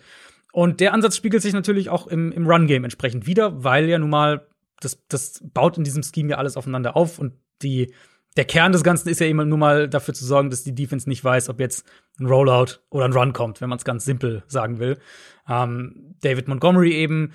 Und 0.53 0.81
der 0.81 0.95
Ansatz 0.95 1.17
spiegelt 1.17 1.43
sich 1.43 1.53
natürlich 1.53 1.91
auch 1.91 2.07
im, 2.07 2.33
im 2.33 2.47
Run-Game 2.47 2.85
entsprechend 2.85 3.27
wieder, 3.27 3.63
weil 3.63 3.89
ja 3.89 3.99
nun 3.99 4.11
mal 4.11 4.47
das, 4.81 5.05
das 5.09 5.43
baut 5.53 5.77
in 5.77 5.85
diesem 5.85 6.03
Scheme 6.03 6.31
ja 6.31 6.37
alles 6.39 6.57
aufeinander 6.57 6.97
auf 6.97 7.19
und 7.19 7.35
die, 7.63 7.93
der 8.37 8.45
Kern 8.45 8.73
des 8.73 8.83
Ganzen 8.83 9.09
ist 9.09 9.21
ja 9.21 9.27
immer 9.27 9.45
nur 9.45 9.59
mal 9.59 9.89
dafür 9.89 10.15
zu 10.15 10.25
sorgen, 10.25 10.51
dass 10.51 10.63
die 10.63 10.75
Defense 10.75 11.09
nicht 11.09 11.25
weiß, 11.25 11.49
ob 11.49 11.61
jetzt 11.61 11.87
ein 12.21 12.27
Rollout 12.27 12.81
oder 12.91 13.07
ein 13.07 13.13
Run 13.13 13.33
kommt, 13.33 13.61
wenn 13.61 13.69
man 13.69 13.79
es 13.79 13.85
ganz 13.85 14.05
simpel 14.05 14.45
sagen 14.47 14.79
will. 14.79 14.99
Ähm, 15.49 16.17
David 16.21 16.49
Montgomery 16.49 16.93
eben 16.93 17.33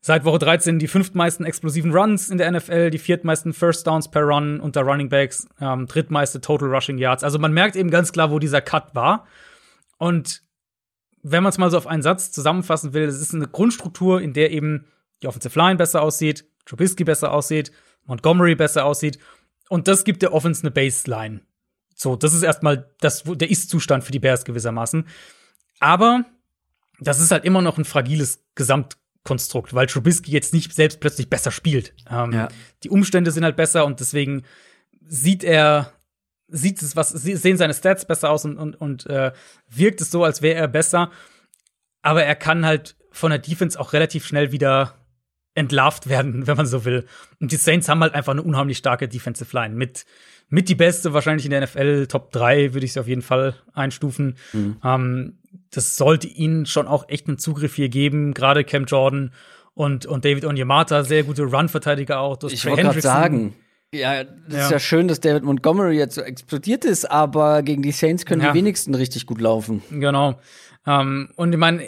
seit 0.00 0.24
Woche 0.24 0.40
13 0.40 0.78
die 0.78 0.88
fünftmeisten 0.88 1.46
explosiven 1.46 1.92
Runs 1.94 2.28
in 2.28 2.38
der 2.38 2.50
NFL, 2.50 2.90
die 2.90 2.98
viertmeisten 2.98 3.52
First 3.52 3.86
Downs 3.86 4.10
per 4.10 4.22
Run 4.22 4.60
unter 4.60 4.82
Running 4.82 5.08
Backs, 5.08 5.48
ähm, 5.60 5.86
drittmeiste 5.86 6.40
Total 6.40 6.68
Rushing 6.68 6.98
Yards. 6.98 7.22
Also 7.22 7.38
man 7.38 7.52
merkt 7.52 7.76
eben 7.76 7.90
ganz 7.90 8.12
klar, 8.12 8.30
wo 8.30 8.38
dieser 8.38 8.60
Cut 8.60 8.94
war. 8.94 9.26
Und 9.98 10.42
wenn 11.22 11.44
man 11.44 11.50
es 11.50 11.58
mal 11.58 11.70
so 11.70 11.78
auf 11.78 11.86
einen 11.86 12.02
Satz 12.02 12.32
zusammenfassen 12.32 12.94
will, 12.94 13.04
es 13.04 13.20
ist 13.20 13.32
eine 13.32 13.46
Grundstruktur, 13.46 14.20
in 14.20 14.32
der 14.32 14.50
eben 14.50 14.86
die 15.22 15.28
Offensive 15.28 15.56
Line 15.56 15.76
besser 15.76 16.02
aussieht, 16.02 16.44
Trubisky 16.66 17.04
besser 17.04 17.32
aussieht, 17.32 17.70
Montgomery 18.06 18.56
besser 18.56 18.84
aussieht. 18.84 19.20
Und 19.68 19.86
das 19.86 20.02
gibt 20.02 20.22
der 20.22 20.34
Offense 20.34 20.62
eine 20.62 20.72
Baseline. 20.72 21.42
So, 21.94 22.16
das 22.16 22.34
ist 22.34 22.42
erstmal 22.42 22.90
das, 23.00 23.22
der 23.24 23.50
Ist-Zustand 23.50 24.02
für 24.02 24.10
die 24.10 24.18
Bears 24.18 24.44
gewissermaßen. 24.44 25.06
Aber 25.78 26.24
das 27.00 27.20
ist 27.20 27.30
halt 27.30 27.44
immer 27.44 27.62
noch 27.62 27.78
ein 27.78 27.84
fragiles 27.84 28.44
Gesamtkonstrukt, 28.54 29.74
weil 29.74 29.86
Trubisky 29.86 30.30
jetzt 30.30 30.52
nicht 30.52 30.72
selbst 30.72 31.00
plötzlich 31.00 31.28
besser 31.30 31.50
spielt. 31.50 31.94
Ähm, 32.10 32.32
Ja. 32.32 32.48
Die 32.82 32.90
Umstände 32.90 33.30
sind 33.30 33.44
halt 33.44 33.56
besser 33.56 33.84
und 33.84 34.00
deswegen 34.00 34.42
sieht 35.04 35.44
er, 35.44 35.92
sieht 36.48 36.82
es 36.82 36.96
was, 36.96 37.10
sehen 37.10 37.56
seine 37.56 37.74
Stats 37.74 38.06
besser 38.06 38.30
aus 38.30 38.44
und, 38.44 38.56
und, 38.56 38.74
und 38.80 39.06
äh, 39.06 39.32
wirkt 39.68 40.00
es 40.00 40.10
so, 40.10 40.24
als 40.24 40.42
wäre 40.42 40.58
er 40.58 40.68
besser. 40.68 41.10
Aber 42.02 42.24
er 42.24 42.34
kann 42.34 42.66
halt 42.66 42.96
von 43.10 43.30
der 43.30 43.38
Defense 43.38 43.78
auch 43.78 43.92
relativ 43.92 44.26
schnell 44.26 44.52
wieder 44.52 44.94
entlarvt 45.54 46.08
werden, 46.08 46.46
wenn 46.46 46.56
man 46.56 46.66
so 46.66 46.84
will. 46.84 47.06
Und 47.40 47.52
die 47.52 47.56
Saints 47.56 47.88
haben 47.88 48.00
halt 48.00 48.14
einfach 48.14 48.32
eine 48.32 48.42
unheimlich 48.42 48.78
starke 48.78 49.08
Defensive 49.08 49.54
Line. 49.56 49.74
Mit, 49.74 50.04
mit 50.52 50.68
die 50.68 50.74
beste, 50.74 51.14
wahrscheinlich 51.14 51.46
in 51.46 51.50
der 51.50 51.62
NFL, 51.62 52.06
Top 52.08 52.30
3 52.30 52.74
würde 52.74 52.84
ich 52.84 52.92
sie 52.92 53.00
auf 53.00 53.08
jeden 53.08 53.22
Fall 53.22 53.54
einstufen. 53.72 54.36
Ähm, 54.84 55.38
das 55.70 55.96
sollte 55.96 56.26
ihnen 56.28 56.66
schon 56.66 56.86
auch 56.86 57.08
echt 57.08 57.26
einen 57.26 57.38
Zugriff 57.38 57.74
hier 57.74 57.88
geben, 57.88 58.34
gerade 58.34 58.62
Cam 58.62 58.84
Jordan 58.84 59.32
und, 59.72 60.04
und 60.04 60.26
David 60.26 60.44
Onyemata, 60.44 61.04
sehr 61.04 61.22
gute 61.22 61.44
Run-Verteidiger 61.44 62.20
auch. 62.20 62.36
Du 62.36 62.46
hast 62.48 62.52
Ich 62.52 62.66
wollte 62.66 62.82
gerade 62.82 63.00
sagen, 63.00 63.54
ja, 63.94 64.24
das 64.24 64.34
Ja. 64.54 64.64
ist 64.66 64.70
ja 64.72 64.78
schön, 64.78 65.08
dass 65.08 65.20
David 65.20 65.42
Montgomery 65.42 65.96
jetzt 65.96 66.16
so 66.16 66.20
explodiert 66.20 66.84
ist, 66.84 67.10
aber 67.10 67.62
gegen 67.62 67.80
die 67.80 67.90
Saints 67.92 68.26
können 68.26 68.42
Ja. 68.42 68.52
die 68.52 68.58
wenigsten 68.58 68.94
richtig 68.94 69.24
gut 69.24 69.40
laufen. 69.40 69.82
Genau. 69.90 70.38
Ähm, 70.86 71.30
und 71.36 71.52
ich 71.52 71.58
meine, 71.58 71.82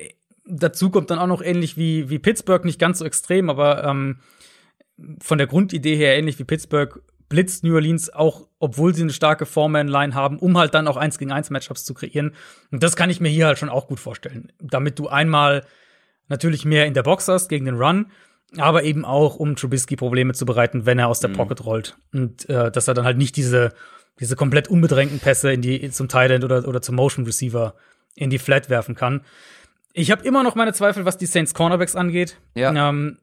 dazu 0.47 0.89
kommt 0.89 1.11
dann 1.11 1.19
auch 1.19 1.27
noch 1.27 1.43
ähnlich 1.43 1.77
wie, 1.77 2.09
wie 2.09 2.19
Pittsburgh, 2.19 2.65
nicht 2.65 2.79
ganz 2.79 3.01
so 3.01 3.05
extrem, 3.05 3.51
aber 3.51 3.85
ähm, 3.85 4.21
von 5.21 5.37
der 5.37 5.47
Grundidee 5.47 5.97
her 5.97 6.17
ähnlich 6.17 6.39
wie 6.39 6.45
Pittsburgh 6.45 7.03
blitzt 7.29 7.65
New 7.65 7.75
Orleans 7.75 8.13
auch, 8.13 8.49
obwohl 8.59 8.95
sie 8.95 9.03
eine 9.03 9.13
starke 9.13 9.47
Four-Man-Line 9.47 10.15
haben, 10.15 10.39
um 10.39 10.57
halt 10.59 10.75
dann 10.75 10.89
auch 10.89 10.97
eins 10.97 11.19
gegen 11.19 11.33
eins 11.33 11.51
Matchups 11.51 11.85
zu 11.85 11.95
kreieren. 11.95 12.35
Und 12.71 12.83
das 12.83 12.97
kann 12.97 13.11
ich 13.11 13.21
mir 13.21 13.29
hier 13.29 13.47
halt 13.47 13.59
schon 13.59 13.69
auch 13.69 13.87
gut 13.87 14.01
vorstellen. 14.01 14.53
Damit 14.61 14.99
du 14.99 15.09
einmal 15.09 15.65
natürlich 16.29 16.65
mehr 16.65 16.87
in 16.87 16.95
der 16.95 17.03
Box 17.03 17.29
hast 17.29 17.49
gegen 17.49 17.65
den 17.65 17.77
Run, 17.77 18.07
aber 18.57 18.85
eben 18.85 19.05
auch, 19.05 19.37
um 19.37 19.57
Trubisky 19.57 19.97
Probleme 19.97 20.33
zu 20.33 20.47
bereiten, 20.47 20.87
wenn 20.87 20.99
er 20.99 21.09
aus 21.09 21.21
der 21.21 21.29
Pocket 21.29 21.65
rollt. 21.65 21.97
Und 22.13 22.49
äh, 22.49 22.71
dass 22.71 22.89
er 22.89 22.95
dann 22.95 23.05
halt 23.05 23.19
nicht 23.19 23.37
diese, 23.37 23.73
diese 24.21 24.37
komplett 24.37 24.69
unbedrängten 24.69 25.19
Pässe 25.19 25.53
in 25.53 25.61
die, 25.61 25.91
zum 25.91 26.09
Tight 26.09 26.31
End 26.31 26.45
oder, 26.45 26.67
oder 26.69 26.81
zum 26.81 26.95
Motion 26.95 27.25
Receiver 27.25 27.75
in 28.15 28.31
die 28.31 28.39
Flat 28.39 28.71
werfen 28.71 28.95
kann. 28.95 29.23
Ich 29.93 30.11
habe 30.11 30.25
immer 30.25 30.43
noch 30.43 30.55
meine 30.55 30.73
Zweifel, 30.73 31.05
was 31.05 31.19
die 31.19 31.27
Saints 31.27 31.55
Cornerbacks 31.55 31.97
angeht. 31.97 32.39
Ja. 32.55 32.89
Ähm, 32.89 33.19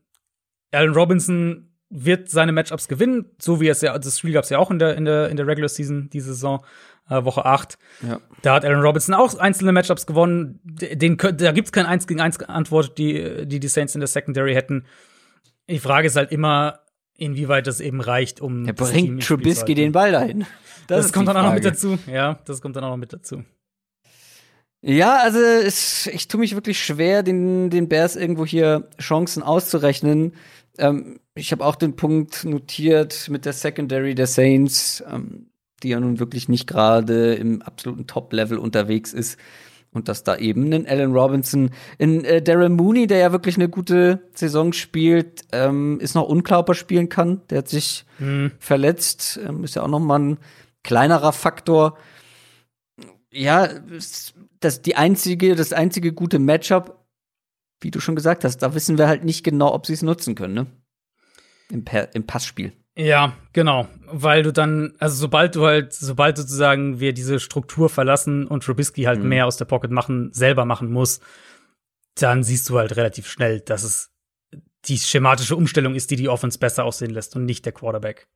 Allen 0.71 0.93
Robinson 0.93 1.70
wird 1.91 2.29
seine 2.29 2.53
Matchups 2.53 2.87
gewinnen, 2.87 3.25
so 3.39 3.59
wie 3.59 3.67
es 3.67 3.81
ja, 3.81 3.97
das 3.97 4.17
Spiel 4.17 4.31
gab 4.31 4.45
es 4.45 4.49
ja 4.49 4.57
auch 4.57 4.71
in 4.71 4.79
der, 4.79 4.95
in 4.95 5.05
der, 5.05 5.29
in 5.29 5.37
der 5.37 5.45
Regular 5.45 5.69
Season, 5.69 6.09
diese 6.09 6.33
Saison, 6.33 6.63
äh, 7.09 7.23
Woche 7.23 7.45
8. 7.45 7.77
Ja. 8.07 8.19
Da 8.41 8.55
hat 8.55 8.65
Aaron 8.65 8.81
Robinson 8.81 9.13
auch 9.13 9.37
einzelne 9.37 9.73
Matchups 9.73 10.05
gewonnen. 10.05 10.59
Den, 10.63 11.17
da 11.17 11.51
gibt's 11.51 11.71
kein 11.71 11.85
1 11.85 12.07
gegen 12.07 12.21
1 12.21 12.39
Antwort, 12.43 12.97
die, 12.97 13.45
die 13.45 13.59
die 13.59 13.67
Saints 13.67 13.93
in 13.93 14.01
der 14.01 14.07
Secondary 14.07 14.53
hätten. 14.53 14.85
Die 15.69 15.79
Frage 15.79 16.07
ist 16.07 16.15
halt 16.15 16.31
immer, 16.31 16.79
inwieweit 17.17 17.67
das 17.67 17.81
eben 17.81 18.01
reicht, 18.01 18.41
um. 18.41 18.65
Er 18.65 18.73
das 18.73 18.91
bringt 18.91 19.23
Trubisky 19.23 19.75
den 19.75 19.91
Ball 19.91 20.11
dahin. 20.11 20.45
Das, 20.87 21.05
ist 21.05 21.13
kommt 21.13 21.27
dann 21.27 21.37
auch 21.37 21.43
noch 21.43 21.53
mit 21.53 21.65
dazu. 21.65 21.97
Ja, 22.11 22.39
das 22.45 22.61
kommt 22.61 22.75
dann 22.75 22.83
auch 22.83 22.91
noch 22.91 22.97
mit 22.97 23.13
dazu. 23.13 23.43
Ja, 24.81 25.17
also 25.17 25.37
es, 25.39 26.07
ich 26.07 26.27
tue 26.27 26.39
mich 26.39 26.55
wirklich 26.55 26.83
schwer, 26.83 27.21
den, 27.21 27.69
den 27.69 27.87
Bears 27.87 28.15
irgendwo 28.15 28.45
hier 28.45 28.89
Chancen 28.99 29.43
auszurechnen. 29.43 30.33
Ähm, 30.79 31.19
ich 31.35 31.51
habe 31.51 31.65
auch 31.65 31.75
den 31.75 31.95
Punkt 31.95 32.43
notiert 32.45 33.29
mit 33.29 33.45
der 33.45 33.53
Secondary 33.53 34.15
der 34.15 34.27
Saints, 34.27 35.03
ähm, 35.07 35.47
die 35.83 35.89
ja 35.89 35.99
nun 35.99 36.19
wirklich 36.19 36.49
nicht 36.49 36.67
gerade 36.67 37.35
im 37.35 37.61
absoluten 37.61 38.07
Top-Level 38.07 38.57
unterwegs 38.57 39.13
ist. 39.13 39.39
Und 39.93 40.07
dass 40.07 40.23
da 40.23 40.37
eben 40.37 40.71
ein 40.71 40.87
Allen 40.87 41.11
Robinson, 41.11 41.71
in 41.97 42.23
äh, 42.23 42.41
Darren 42.41 42.73
Mooney, 42.73 43.07
der 43.07 43.17
ja 43.17 43.31
wirklich 43.33 43.57
eine 43.57 43.67
gute 43.67 44.21
Saison 44.33 44.71
spielt, 44.71 45.41
ähm, 45.51 45.99
ist 45.99 46.15
noch 46.15 46.29
unklar, 46.29 46.59
ob 46.59 46.69
er 46.69 46.75
spielen 46.75 47.09
kann. 47.09 47.41
Der 47.49 47.59
hat 47.59 47.67
sich 47.67 48.05
verletzt, 48.59 49.39
ähm, 49.45 49.63
ist 49.65 49.75
ja 49.75 49.83
auch 49.83 49.89
noch 49.89 49.99
mal 49.99 50.19
ein 50.19 50.37
kleinerer 50.83 51.33
Faktor 51.33 51.97
ja, 53.31 53.69
das 54.59 54.81
die 54.81 54.95
einzige, 54.95 55.55
das 55.55 55.73
einzige 55.73 56.13
gute 56.13 56.39
Matchup, 56.39 57.05
wie 57.79 57.91
du 57.91 57.99
schon 57.99 58.15
gesagt 58.15 58.43
hast, 58.43 58.59
da 58.59 58.75
wissen 58.75 58.97
wir 58.97 59.07
halt 59.07 59.23
nicht 59.23 59.43
genau, 59.43 59.73
ob 59.73 59.85
sie 59.85 59.93
es 59.93 60.03
nutzen 60.03 60.35
können, 60.35 60.53
ne? 60.53 60.67
Im, 61.71 61.85
per 61.85 62.13
Im 62.13 62.25
Passspiel. 62.25 62.73
Ja, 62.97 63.33
genau. 63.53 63.87
Weil 64.07 64.43
du 64.43 64.51
dann, 64.51 64.93
also 64.99 65.15
sobald 65.15 65.55
du 65.55 65.65
halt, 65.65 65.93
sobald 65.93 66.37
sozusagen 66.37 66.99
wir 66.99 67.13
diese 67.13 67.39
Struktur 67.39 67.89
verlassen 67.89 68.45
und 68.47 68.63
Trubisky 68.63 69.03
halt 69.03 69.21
mhm. 69.21 69.29
mehr 69.29 69.47
aus 69.47 69.57
der 69.57 69.65
Pocket 69.65 69.91
machen, 69.91 70.31
selber 70.33 70.65
machen 70.65 70.91
muss, 70.91 71.21
dann 72.15 72.43
siehst 72.43 72.69
du 72.69 72.77
halt 72.77 72.95
relativ 72.97 73.27
schnell, 73.27 73.61
dass 73.61 73.83
es 73.83 74.11
die 74.85 74.97
schematische 74.97 75.55
Umstellung 75.55 75.95
ist, 75.95 76.11
die 76.11 76.15
die 76.15 76.27
Offense 76.27 76.59
besser 76.59 76.83
aussehen 76.83 77.11
lässt 77.11 77.35
und 77.35 77.45
nicht 77.45 77.65
der 77.65 77.71
Quarterback. 77.71 78.27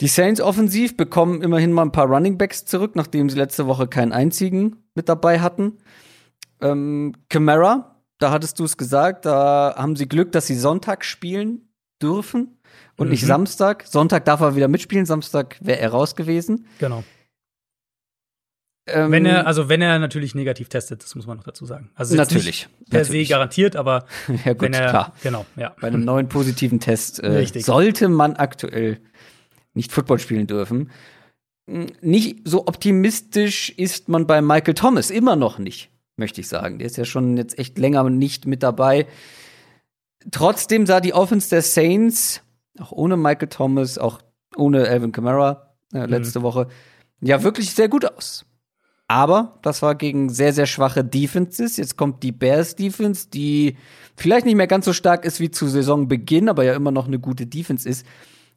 Die 0.00 0.08
Saints 0.08 0.40
offensiv 0.40 0.96
bekommen 0.96 1.42
immerhin 1.42 1.72
mal 1.72 1.82
ein 1.82 1.92
paar 1.92 2.06
Running 2.06 2.36
Backs 2.36 2.64
zurück, 2.64 2.96
nachdem 2.96 3.30
sie 3.30 3.38
letzte 3.38 3.66
Woche 3.66 3.86
keinen 3.86 4.12
einzigen 4.12 4.84
mit 4.94 5.08
dabei 5.08 5.40
hatten. 5.40 5.78
Ähm, 6.60 7.14
Camara, 7.28 8.02
da 8.18 8.30
hattest 8.30 8.58
du 8.58 8.64
es 8.64 8.76
gesagt, 8.76 9.24
da 9.24 9.74
haben 9.76 9.96
sie 9.96 10.08
Glück, 10.08 10.32
dass 10.32 10.46
sie 10.46 10.54
Sonntag 10.56 11.04
spielen 11.04 11.65
dürfen 12.02 12.58
und 12.96 13.06
mhm. 13.06 13.12
nicht 13.12 13.24
Samstag. 13.24 13.84
Sonntag 13.86 14.24
darf 14.24 14.40
er 14.40 14.56
wieder 14.56 14.68
mitspielen, 14.68 15.06
Samstag 15.06 15.56
wäre 15.60 15.78
er 15.80 15.90
raus 15.90 16.16
gewesen. 16.16 16.66
Genau. 16.78 17.04
Ähm, 18.88 19.10
wenn 19.10 19.26
er, 19.26 19.46
also 19.46 19.68
wenn 19.68 19.82
er 19.82 19.98
natürlich 19.98 20.34
negativ 20.36 20.68
testet, 20.68 21.02
das 21.02 21.14
muss 21.16 21.26
man 21.26 21.36
noch 21.36 21.44
dazu 21.44 21.66
sagen. 21.66 21.90
Also 21.96 22.14
natürlich. 22.14 22.68
per 22.88 23.00
natürlich. 23.00 23.26
se 23.26 23.32
garantiert, 23.32 23.74
aber 23.74 24.06
ja, 24.44 24.52
gut, 24.52 24.62
wenn 24.62 24.74
er, 24.74 24.90
klar. 24.90 25.12
genau, 25.22 25.44
ja. 25.56 25.74
Bei 25.80 25.88
einem 25.88 26.04
neuen 26.04 26.28
positiven 26.28 26.78
Test 26.78 27.22
äh, 27.22 27.44
sollte 27.60 28.08
man 28.08 28.36
aktuell 28.36 29.00
nicht 29.74 29.90
Football 29.90 30.20
spielen 30.20 30.46
dürfen. 30.46 30.90
Nicht 32.00 32.38
so 32.44 32.68
optimistisch 32.68 33.70
ist 33.70 34.08
man 34.08 34.28
bei 34.28 34.40
Michael 34.40 34.74
Thomas 34.74 35.10
immer 35.10 35.34
noch 35.34 35.58
nicht, 35.58 35.90
möchte 36.16 36.40
ich 36.40 36.46
sagen. 36.46 36.78
Der 36.78 36.86
ist 36.86 36.96
ja 36.96 37.04
schon 37.04 37.36
jetzt 37.36 37.58
echt 37.58 37.76
länger 37.78 38.08
nicht 38.08 38.46
mit 38.46 38.62
dabei. 38.62 39.06
Trotzdem 40.30 40.86
sah 40.86 41.00
die 41.00 41.14
Offense 41.14 41.48
der 41.50 41.62
Saints, 41.62 42.42
auch 42.78 42.92
ohne 42.92 43.16
Michael 43.16 43.48
Thomas, 43.48 43.98
auch 43.98 44.20
ohne 44.56 44.88
Alvin 44.88 45.12
Kamara 45.12 45.74
äh, 45.92 46.06
letzte 46.06 46.40
mhm. 46.40 46.44
Woche, 46.44 46.68
ja 47.20 47.42
wirklich 47.42 47.70
sehr 47.74 47.88
gut 47.88 48.04
aus. 48.04 48.44
Aber 49.08 49.58
das 49.62 49.82
war 49.82 49.94
gegen 49.94 50.30
sehr, 50.30 50.52
sehr 50.52 50.66
schwache 50.66 51.04
Defenses. 51.04 51.76
Jetzt 51.76 51.96
kommt 51.96 52.24
die 52.24 52.32
Bears 52.32 52.74
Defense, 52.74 53.28
die 53.30 53.76
vielleicht 54.16 54.46
nicht 54.46 54.56
mehr 54.56 54.66
ganz 54.66 54.84
so 54.84 54.92
stark 54.92 55.24
ist 55.24 55.38
wie 55.38 55.50
zu 55.50 55.68
Saisonbeginn, 55.68 56.48
aber 56.48 56.64
ja 56.64 56.74
immer 56.74 56.90
noch 56.90 57.06
eine 57.06 57.20
gute 57.20 57.46
Defense 57.46 57.88
ist. 57.88 58.04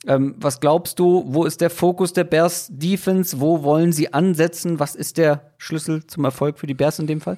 Ähm, 0.07 0.35
was 0.37 0.59
glaubst 0.59 0.97
du, 0.97 1.25
wo 1.27 1.45
ist 1.45 1.61
der 1.61 1.69
Fokus 1.69 2.13
der 2.13 2.23
Bears 2.23 2.67
Defense? 2.71 3.39
Wo 3.39 3.63
wollen 3.63 3.91
sie 3.91 4.13
ansetzen? 4.13 4.79
Was 4.79 4.95
ist 4.95 5.17
der 5.17 5.53
Schlüssel 5.57 6.07
zum 6.07 6.23
Erfolg 6.25 6.57
für 6.57 6.67
die 6.67 6.73
Bears 6.73 6.99
in 6.99 7.07
dem 7.07 7.21
Fall? 7.21 7.37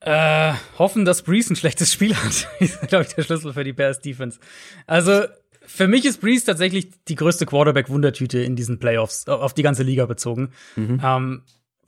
Äh, 0.00 0.52
hoffen, 0.78 1.04
dass 1.04 1.22
Breeze 1.22 1.52
ein 1.52 1.56
schlechtes 1.56 1.92
Spiel 1.92 2.14
hat. 2.14 2.48
ist, 2.60 2.88
glaube 2.88 3.04
ich, 3.04 3.14
der 3.14 3.22
Schlüssel 3.22 3.52
für 3.52 3.64
die 3.64 3.72
Bears 3.72 4.00
Defense. 4.00 4.38
Also, 4.86 5.22
für 5.66 5.88
mich 5.88 6.04
ist 6.04 6.20
Breeze 6.20 6.46
tatsächlich 6.46 6.90
die 7.08 7.16
größte 7.16 7.46
Quarterback-Wundertüte 7.46 8.38
in 8.38 8.56
diesen 8.56 8.78
Playoffs, 8.78 9.26
auf 9.26 9.52
die 9.52 9.62
ganze 9.62 9.82
Liga 9.82 10.06
bezogen. 10.06 10.50
Mhm. 10.76 11.00
Ähm, 11.02 11.42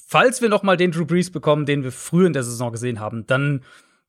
falls 0.05 0.43
wir 0.43 0.49
noch 0.49 0.63
mal 0.63 0.77
den 0.77 0.91
Drew 0.91 1.05
Brees 1.05 1.31
bekommen, 1.31 1.67
den 1.67 1.85
wir 1.85 1.93
früher 1.93 2.27
in 2.27 2.33
der 2.33 2.43
Saison 2.43 2.73
gesehen 2.73 2.99
haben, 2.99 3.27
dann, 3.27 3.63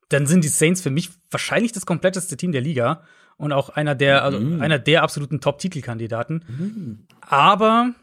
dann 0.07 0.25
sind 0.25 0.43
die 0.43 0.49
Saints 0.49 0.81
für 0.81 0.89
mich 0.89 1.11
wahrscheinlich 1.29 1.71
das 1.71 1.85
kompletteste 1.85 2.35
Team 2.35 2.51
der 2.51 2.61
Liga 2.61 3.03
und 3.37 3.53
auch 3.53 3.69
einer 3.69 3.95
der, 3.95 4.23
also 4.23 4.39
mhm. 4.39 4.61
einer 4.61 4.79
der 4.79 5.03
absoluten 5.03 5.39
Top-Titelkandidaten. 5.39 6.45
Mhm. 6.47 6.99
Aber, 7.21 7.93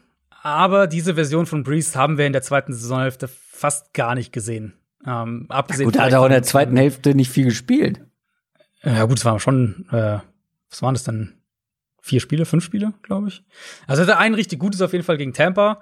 aber 0.41 0.87
diese 0.87 1.15
Version 1.15 1.45
von 1.45 1.63
Breeze 1.63 1.97
haben 1.99 2.17
wir 2.17 2.25
in 2.25 2.33
der 2.33 2.43
zweiten 2.43 2.73
Saisonhälfte 2.73 3.27
fast 3.27 3.93
gar 3.93 4.15
nicht 4.15 4.31
gesehen. 4.31 4.73
Ähm, 5.07 5.45
abgesehen 5.47 5.85
gut, 5.89 5.97
hat 5.97 6.11
er 6.11 6.19
auch 6.19 6.25
in 6.25 6.31
der 6.31 6.43
zweiten 6.43 6.75
Hälfte 6.75 7.15
nicht 7.15 7.31
viel 7.31 7.45
gespielt. 7.45 8.01
Ja, 8.83 9.05
gut, 9.05 9.17
es 9.17 9.25
waren 9.25 9.39
schon, 9.39 9.87
äh, 9.91 10.19
was 10.69 10.81
waren 10.81 10.93
das 10.93 11.05
denn? 11.05 11.33
Vier 12.01 12.19
Spiele, 12.19 12.45
fünf 12.45 12.63
Spiele, 12.63 12.93
glaube 13.01 13.29
ich. 13.29 13.43
Also 13.87 14.01
hatte 14.01 14.17
ein 14.17 14.33
richtig 14.33 14.59
gutes 14.59 14.81
auf 14.81 14.93
jeden 14.93 15.03
Fall 15.03 15.17
gegen 15.17 15.33
Tampa. 15.33 15.81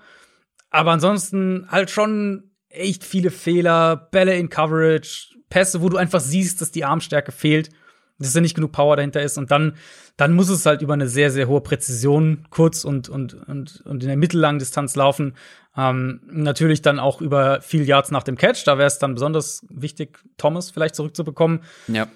Aber 0.69 0.91
ansonsten 0.91 1.67
halt 1.69 1.89
schon 1.89 2.51
echt 2.69 3.03
viele 3.03 3.31
Fehler, 3.31 3.95
Bälle 3.95 4.35
in 4.37 4.49
Coverage, 4.49 5.35
Pässe, 5.49 5.81
wo 5.81 5.89
du 5.89 5.97
einfach 5.97 6.19
siehst, 6.19 6.61
dass 6.61 6.71
die 6.71 6.85
Armstärke 6.85 7.31
fehlt 7.31 7.69
dass 8.17 8.33
da 8.33 8.41
nicht 8.41 8.55
genug 8.55 8.71
Power 8.71 8.95
dahinter 8.95 9.21
ist. 9.21 9.37
Und 9.37 9.51
dann, 9.51 9.75
dann 10.17 10.33
muss 10.33 10.49
es 10.49 10.65
halt 10.65 10.81
über 10.81 10.93
eine 10.93 11.07
sehr, 11.07 11.31
sehr 11.31 11.47
hohe 11.47 11.61
Präzision 11.61 12.47
kurz 12.49 12.85
und, 12.85 13.09
und, 13.09 13.33
und, 13.33 13.81
und 13.85 14.03
in 14.03 14.07
der 14.07 14.17
mittellangen 14.17 14.59
Distanz 14.59 14.95
laufen. 14.95 15.35
Ähm, 15.77 16.21
natürlich 16.27 16.81
dann 16.81 16.99
auch 16.99 17.21
über 17.21 17.61
viel 17.61 17.85
Yards 17.85 18.11
nach 18.11 18.23
dem 18.23 18.37
Catch. 18.37 18.65
Da 18.65 18.77
wäre 18.77 18.87
es 18.87 18.99
dann 18.99 19.13
besonders 19.13 19.65
wichtig, 19.69 20.19
Thomas 20.37 20.71
vielleicht 20.71 20.95
zurückzubekommen. 20.95 21.61
Ja. 21.87 22.07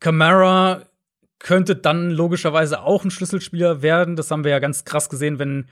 Camara 0.00 0.82
könnte 1.38 1.76
dann 1.76 2.10
logischerweise 2.10 2.82
auch 2.82 3.04
ein 3.04 3.10
Schlüsselspieler 3.10 3.82
werden. 3.82 4.16
Das 4.16 4.30
haben 4.30 4.44
wir 4.44 4.50
ja 4.52 4.58
ganz 4.58 4.84
krass 4.84 5.08
gesehen, 5.08 5.38
wenn 5.38 5.66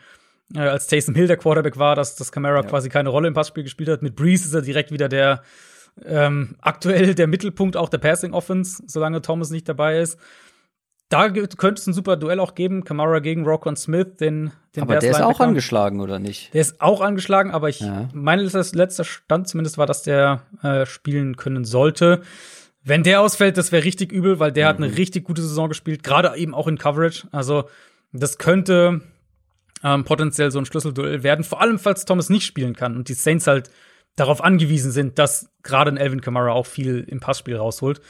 äh, 0.55 0.61
als 0.61 0.87
Taysom 0.87 1.15
Hill 1.15 1.27
der 1.27 1.37
Quarterback 1.37 1.79
war, 1.79 1.95
dass 1.95 2.17
das 2.17 2.33
Camara 2.33 2.63
ja. 2.63 2.69
quasi 2.69 2.89
keine 2.89 3.09
Rolle 3.09 3.29
im 3.29 3.35
Passspiel 3.35 3.65
gespielt 3.65 3.89
hat. 3.89 4.03
Mit 4.03 4.17
Breeze 4.17 4.47
ist 4.47 4.55
er 4.55 4.63
direkt 4.63 4.91
wieder 4.91 5.09
der 5.09 5.43
ähm, 6.05 6.57
aktuell 6.61 7.15
der 7.15 7.27
Mittelpunkt 7.29 7.77
auch 7.77 7.89
der 7.89 7.99
Passing 7.99 8.33
Offense, 8.33 8.83
solange 8.87 9.23
Thomas 9.23 9.51
nicht 9.51 9.69
dabei 9.69 10.01
ist. 10.01 10.19
Da 11.15 11.29
könnte 11.31 11.81
es 11.81 11.87
ein 11.87 11.95
super 11.95 12.17
Duell 12.17 12.41
auch 12.41 12.57
geben. 12.57 12.83
Kamara 12.83 13.21
gegen 13.21 13.45
Rockon 13.45 13.77
Smith, 13.77 14.17
den, 14.19 14.51
den 14.75 14.83
Aber 14.83 14.97
der 14.97 15.13
ist 15.13 15.23
auch 15.23 15.39
angeschlagen, 15.39 16.01
oder 16.01 16.19
nicht? 16.19 16.53
Der 16.53 16.61
ist 16.61 16.81
auch 16.81 17.01
angeschlagen, 17.01 17.53
aber 17.53 17.69
ich 17.69 17.79
ja. 17.79 18.09
meine, 18.13 18.49
das 18.49 18.75
letzter 18.75 19.05
Stand 19.05 19.47
zumindest 19.47 19.79
war, 19.79 19.87
dass 19.87 20.03
der 20.03 20.43
äh, 20.65 20.87
spielen 20.87 21.37
können 21.37 21.65
sollte. 21.65 22.23
Wenn 22.83 23.05
der 23.05 23.21
ausfällt, 23.21 23.57
das 23.59 23.71
wäre 23.71 23.85
richtig 23.85 24.11
übel, 24.11 24.41
weil 24.41 24.51
der 24.51 24.65
mhm. 24.65 24.69
hat 24.71 24.77
eine 24.79 24.89
mhm. 24.89 24.95
richtig 24.95 25.23
gute 25.23 25.41
Saison 25.41 25.69
gespielt, 25.69 26.03
gerade 26.03 26.37
eben 26.37 26.53
auch 26.53 26.67
in 26.67 26.79
Coverage. 26.79 27.29
Also, 27.31 27.69
das 28.11 28.37
könnte 28.39 29.01
ähm, 29.85 30.03
potenziell 30.03 30.51
so 30.51 30.59
ein 30.59 30.67
Schlüsselduell 30.67 31.23
werden, 31.23 31.45
vor 31.45 31.61
allem 31.61 31.79
falls 31.79 32.07
Thomas 32.07 32.29
nicht 32.29 32.45
spielen 32.45 32.75
kann 32.75 32.97
und 32.97 33.09
die 33.09 33.15
Saints 33.15 33.47
halt 33.47 33.71
darauf 34.17 34.43
angewiesen 34.43 34.91
sind, 34.91 35.21
dass 35.21 35.49
gerade 35.63 35.93
ein 35.93 35.97
Elvin 35.97 36.23
Kamara 36.23 36.51
auch 36.51 36.67
viel 36.67 37.05
im 37.07 37.21
Passspiel 37.21 37.57
rausholt. 37.57 38.01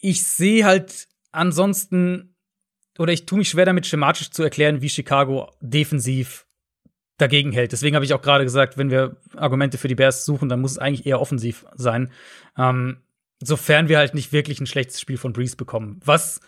Ich 0.00 0.22
sehe 0.22 0.64
halt 0.64 1.08
ansonsten, 1.36 2.34
oder 2.98 3.12
ich 3.12 3.26
tue 3.26 3.38
mich 3.38 3.48
schwer 3.48 3.64
damit, 3.64 3.86
schematisch 3.86 4.30
zu 4.30 4.42
erklären, 4.42 4.82
wie 4.82 4.88
Chicago 4.88 5.52
defensiv 5.60 6.46
dagegen 7.18 7.52
hält. 7.52 7.72
Deswegen 7.72 7.94
habe 7.94 8.04
ich 8.04 8.12
auch 8.12 8.22
gerade 8.22 8.44
gesagt, 8.44 8.76
wenn 8.76 8.90
wir 8.90 9.16
Argumente 9.34 9.78
für 9.78 9.88
die 9.88 9.94
Bears 9.94 10.24
suchen, 10.24 10.48
dann 10.48 10.60
muss 10.60 10.72
es 10.72 10.78
eigentlich 10.78 11.06
eher 11.06 11.20
offensiv 11.20 11.64
sein. 11.74 12.10
Ähm, 12.58 13.02
sofern 13.42 13.88
wir 13.88 13.98
halt 13.98 14.14
nicht 14.14 14.32
wirklich 14.32 14.60
ein 14.60 14.66
schlechtes 14.66 15.00
Spiel 15.00 15.16
von 15.16 15.32
Breeze 15.32 15.56
bekommen. 15.56 16.00
Was 16.04 16.40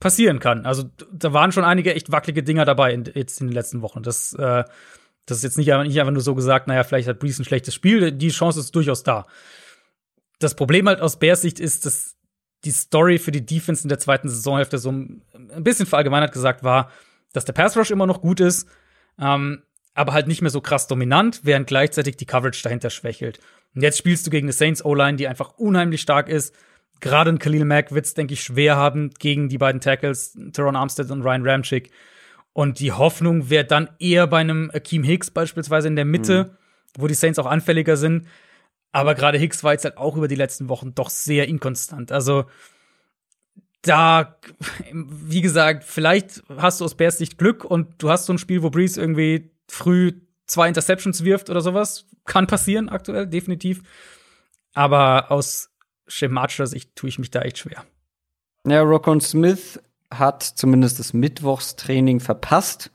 passieren 0.00 0.38
kann. 0.38 0.66
Also 0.66 0.84
da 1.12 1.32
waren 1.32 1.52
schon 1.52 1.64
einige 1.64 1.94
echt 1.94 2.12
wackelige 2.12 2.42
Dinger 2.42 2.64
dabei 2.64 2.92
in, 2.92 3.04
jetzt 3.14 3.40
in 3.40 3.48
den 3.48 3.54
letzten 3.54 3.82
Wochen. 3.82 4.02
Das 4.02 4.32
äh, 4.34 4.64
das 5.28 5.38
ist 5.38 5.44
jetzt 5.44 5.58
nicht, 5.58 5.68
nicht 5.68 6.00
einfach 6.00 6.12
nur 6.12 6.22
so 6.22 6.34
gesagt, 6.34 6.68
naja, 6.68 6.84
vielleicht 6.84 7.06
hat 7.06 7.18
Brees 7.18 7.38
ein 7.38 7.44
schlechtes 7.44 7.74
Spiel. 7.74 8.12
Die 8.12 8.30
Chance 8.30 8.60
ist 8.60 8.74
durchaus 8.74 9.02
da. 9.02 9.26
Das 10.38 10.54
Problem 10.54 10.88
halt 10.88 11.02
aus 11.02 11.18
Bears 11.18 11.42
Sicht 11.42 11.60
ist, 11.60 11.84
dass 11.84 12.16
die 12.64 12.70
Story 12.70 13.18
für 13.18 13.30
die 13.30 13.44
Defense 13.44 13.84
in 13.84 13.88
der 13.88 13.98
zweiten 13.98 14.28
Saisonhälfte 14.28 14.78
so 14.78 14.90
ein 14.90 15.22
bisschen 15.58 15.86
verallgemeinert 15.86 16.32
gesagt 16.32 16.64
war, 16.64 16.90
dass 17.32 17.44
der 17.44 17.52
Pass 17.52 17.76
Rush 17.76 17.90
immer 17.90 18.06
noch 18.06 18.20
gut 18.20 18.40
ist, 18.40 18.68
ähm, 19.20 19.62
aber 19.94 20.12
halt 20.12 20.28
nicht 20.28 20.42
mehr 20.42 20.50
so 20.50 20.60
krass 20.60 20.86
dominant, 20.86 21.40
während 21.44 21.66
gleichzeitig 21.66 22.16
die 22.16 22.26
Coverage 22.26 22.62
dahinter 22.62 22.90
schwächelt. 22.90 23.38
Und 23.74 23.82
jetzt 23.82 23.98
spielst 23.98 24.26
du 24.26 24.30
gegen 24.30 24.46
eine 24.46 24.52
Saints 24.52 24.84
O-Line, 24.84 25.16
die 25.16 25.28
einfach 25.28 25.58
unheimlich 25.58 26.00
stark 26.00 26.28
ist. 26.28 26.54
Gerade 27.00 27.30
ein 27.30 27.38
Khalil 27.38 27.64
Mack 27.64 27.92
wird 27.92 28.06
es, 28.06 28.14
denke 28.14 28.34
ich, 28.34 28.42
schwer 28.42 28.76
haben 28.76 29.10
gegen 29.18 29.48
die 29.48 29.58
beiden 29.58 29.80
Tackles, 29.80 30.36
Teron 30.52 30.76
Armstead 30.76 31.10
und 31.10 31.22
Ryan 31.22 31.46
Ramchick. 31.46 31.90
Und 32.52 32.80
die 32.80 32.92
Hoffnung 32.92 33.50
wäre 33.50 33.64
dann 33.64 33.88
eher 34.00 34.26
bei 34.26 34.38
einem 34.38 34.70
Akeem 34.74 35.04
Hicks 35.04 35.30
beispielsweise 35.30 35.86
in 35.86 35.96
der 35.96 36.04
Mitte, 36.04 36.44
mhm. 36.44 36.56
wo 36.98 37.06
die 37.06 37.14
Saints 37.14 37.38
auch 37.38 37.46
anfälliger 37.46 37.96
sind. 37.96 38.26
Aber 38.92 39.14
gerade 39.14 39.38
Hicks 39.38 39.62
war 39.64 39.72
jetzt 39.72 39.84
halt 39.84 39.98
auch 39.98 40.16
über 40.16 40.28
die 40.28 40.34
letzten 40.34 40.68
Wochen 40.68 40.94
doch 40.94 41.10
sehr 41.10 41.46
inkonstant. 41.48 42.10
Also 42.12 42.46
da, 43.82 44.36
wie 44.92 45.40
gesagt, 45.40 45.84
vielleicht 45.84 46.42
hast 46.56 46.80
du 46.80 46.84
aus 46.84 46.96
Bears 46.96 47.18
Sicht 47.18 47.38
Glück 47.38 47.64
und 47.64 48.02
du 48.02 48.10
hast 48.10 48.26
so 48.26 48.32
ein 48.32 48.38
Spiel, 48.38 48.62
wo 48.62 48.70
Breeze 48.70 49.00
irgendwie 49.00 49.50
früh 49.68 50.12
zwei 50.46 50.68
Interceptions 50.68 51.24
wirft 51.24 51.50
oder 51.50 51.60
sowas. 51.60 52.06
Kann 52.24 52.46
passieren 52.46 52.88
aktuell, 52.88 53.26
definitiv. 53.26 53.82
Aber 54.74 55.30
aus 55.30 55.70
schematischer 56.06 56.66
Sicht 56.66 56.96
tue 56.96 57.08
ich 57.08 57.18
mich 57.18 57.30
da 57.30 57.42
echt 57.42 57.58
schwer. 57.58 57.84
Ja, 58.66 58.82
Rockon 58.82 59.20
Smith 59.20 59.80
hat 60.10 60.42
zumindest 60.42 60.98
das 60.98 61.12
Mittwochstraining 61.12 62.20
verpasst. 62.20 62.90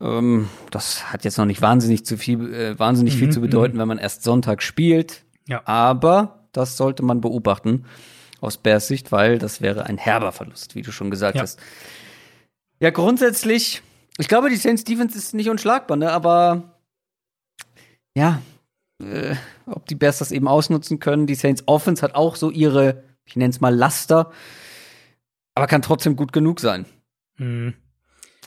Ähm, 0.00 0.48
das 0.70 1.12
hat 1.12 1.24
jetzt 1.24 1.38
noch 1.38 1.44
nicht 1.44 1.62
wahnsinnig 1.62 2.04
zu 2.04 2.16
viel, 2.16 2.52
äh, 2.52 2.78
wahnsinnig 2.78 3.14
mhm, 3.14 3.18
viel 3.18 3.30
zu 3.30 3.40
bedeuten, 3.40 3.76
mhm. 3.76 3.80
wenn 3.80 3.88
man 3.88 3.98
erst 3.98 4.22
Sonntag 4.22 4.62
spielt. 4.62 5.24
Ja. 5.46 5.62
Aber 5.66 6.46
das 6.52 6.76
sollte 6.76 7.02
man 7.02 7.20
beobachten 7.20 7.84
aus 8.40 8.56
Bears 8.58 8.88
Sicht, 8.88 9.12
weil 9.12 9.38
das 9.38 9.60
wäre 9.60 9.86
ein 9.86 9.98
herber 9.98 10.32
Verlust, 10.32 10.74
wie 10.74 10.82
du 10.82 10.92
schon 10.92 11.10
gesagt 11.10 11.36
ja. 11.36 11.42
hast. 11.42 11.60
Ja, 12.80 12.90
grundsätzlich, 12.90 13.82
ich 14.18 14.28
glaube, 14.28 14.50
die 14.50 14.56
Saints 14.56 14.84
Defense 14.84 15.16
ist 15.16 15.34
nicht 15.34 15.48
unschlagbar, 15.48 15.96
ne? 15.96 16.12
aber 16.12 16.74
ja, 18.16 18.42
äh, 19.02 19.34
ob 19.66 19.86
die 19.86 19.94
Bears 19.94 20.18
das 20.18 20.32
eben 20.32 20.48
ausnutzen 20.48 20.98
können. 20.98 21.26
Die 21.26 21.34
Saints 21.34 21.62
Offense 21.66 22.02
hat 22.02 22.14
auch 22.14 22.36
so 22.36 22.50
ihre, 22.50 23.02
ich 23.24 23.36
nenne 23.36 23.50
es 23.50 23.60
mal 23.60 23.74
Laster 23.74 24.30
aber 25.54 25.66
kann 25.66 25.82
trotzdem 25.82 26.16
gut 26.16 26.32
genug 26.32 26.60
sein. 26.60 26.86
Mhm. 27.38 27.74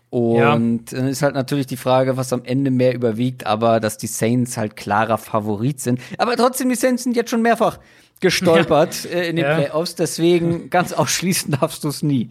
Und 0.10 0.38
ja. 0.38 0.56
dann 0.98 1.08
ist 1.08 1.22
halt 1.22 1.36
natürlich 1.36 1.68
die 1.68 1.76
Frage, 1.78 2.16
was 2.16 2.32
am 2.32 2.46
Ende 2.46 2.72
mehr 2.72 2.94
überwiegt, 2.94 3.46
aber 3.46 3.80
dass 3.80 3.98
die 3.98 4.08
Saints 4.08 4.56
halt 4.56 4.78
klarer 4.78 5.18
Favorit 5.18 5.82
sind. 5.82 6.00
Aber 6.18 6.38
trotzdem, 6.38 6.70
die 6.70 6.76
Saints 6.76 7.04
sind 7.04 7.16
jetzt 7.16 7.30
schon 7.30 7.42
mehrfach 7.42 7.80
gestolpert 8.22 9.04
ja. 9.12 9.12
äh, 9.12 9.30
in 9.30 9.36
den 9.36 9.46
ja. 9.46 9.56
Playoffs, 9.56 9.96
deswegen 9.96 10.70
ganz 10.70 10.94
ausschließen 10.94 11.58
darfst 11.60 11.84
du 11.84 11.90
es 11.90 12.04
nie. 12.04 12.30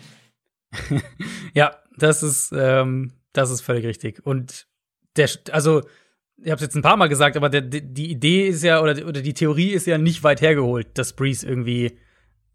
ja, 1.52 1.76
das 1.98 2.22
ist, 2.22 2.52
ähm, 2.56 3.12
das 3.32 3.50
ist 3.50 3.60
völlig 3.60 3.84
richtig. 3.84 4.24
Und 4.24 4.66
der, 5.16 5.28
also, 5.50 5.82
ich 6.38 6.50
habe 6.50 6.56
es 6.56 6.62
jetzt 6.62 6.76
ein 6.76 6.82
paar 6.82 6.96
Mal 6.96 7.08
gesagt, 7.08 7.36
aber 7.36 7.50
der, 7.50 7.62
die 7.62 8.10
Idee 8.10 8.48
ist 8.48 8.62
ja, 8.62 8.80
oder, 8.80 9.06
oder 9.06 9.20
die 9.20 9.34
Theorie 9.34 9.70
ist 9.70 9.86
ja 9.86 9.98
nicht 9.98 10.22
weit 10.22 10.40
hergeholt, 10.40 10.88
dass 10.94 11.14
Breeze 11.14 11.46
irgendwie 11.46 11.98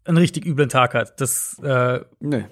einen 0.04 0.18
richtig 0.18 0.46
üblen 0.46 0.68
Tag 0.68 0.94
hat. 0.94 1.20
Das, 1.20 1.58
äh, 1.62 2.00
nee. 2.20 2.44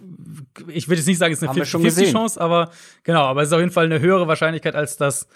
ich 0.69 0.89
würde 0.89 0.99
jetzt 0.99 1.07
nicht 1.07 1.19
sagen, 1.19 1.33
es 1.33 1.43
ist 1.43 1.49
eine 1.49 1.65
50 1.65 2.13
Chance, 2.13 2.41
aber 2.41 2.71
genau, 3.03 3.23
aber 3.25 3.43
es 3.43 3.49
ist 3.49 3.53
auf 3.53 3.61
jeden 3.61 3.73
Fall 3.73 3.87
eine 3.87 4.01
höhere 4.01 4.29
Wahrscheinlichkeit, 4.29 4.75
als 4.75 4.97
dass, 4.97 5.29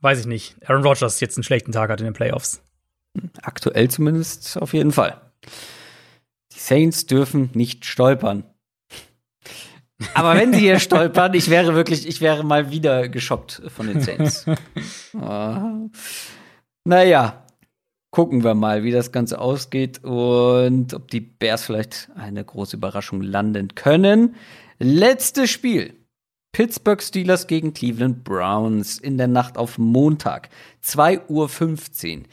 weiß 0.00 0.20
ich 0.20 0.26
nicht, 0.26 0.56
Aaron 0.66 0.82
Rodgers 0.82 1.20
jetzt 1.20 1.36
einen 1.36 1.44
schlechten 1.44 1.72
Tag 1.72 1.90
hat 1.90 2.00
in 2.00 2.06
den 2.06 2.14
Playoffs. 2.14 2.62
Aktuell 3.42 3.88
zumindest 3.90 4.56
auf 4.60 4.72
jeden 4.72 4.92
Fall. 4.92 5.20
Die 6.52 6.58
Saints 6.58 7.06
dürfen 7.06 7.50
nicht 7.54 7.84
stolpern. 7.84 8.44
Aber 10.14 10.36
wenn 10.36 10.52
sie 10.52 10.60
hier 10.60 10.78
stolpern, 10.80 11.34
ich 11.34 11.50
wäre 11.50 11.74
wirklich, 11.74 12.06
ich 12.06 12.20
wäre 12.20 12.44
mal 12.44 12.70
wieder 12.70 13.08
geschockt 13.08 13.62
von 13.74 13.86
den 13.88 14.00
Saints. 14.00 14.46
oh. 15.14 15.90
Naja, 16.84 17.44
gucken 18.18 18.42
wir 18.42 18.54
mal, 18.54 18.82
wie 18.82 18.90
das 18.90 19.12
Ganze 19.12 19.40
ausgeht 19.40 20.02
und 20.02 20.92
ob 20.92 21.08
die 21.08 21.20
Bears 21.20 21.62
vielleicht 21.62 22.10
eine 22.16 22.44
große 22.44 22.76
Überraschung 22.76 23.22
landen 23.22 23.76
können. 23.76 24.34
Letztes 24.80 25.50
Spiel. 25.50 25.94
Pittsburgh 26.50 27.00
Steelers 27.00 27.46
gegen 27.46 27.74
Cleveland 27.74 28.24
Browns 28.24 28.98
in 28.98 29.18
der 29.18 29.28
Nacht 29.28 29.56
auf 29.56 29.78
Montag. 29.78 30.48
2.15 30.84 31.28
Uhr. 32.18 32.24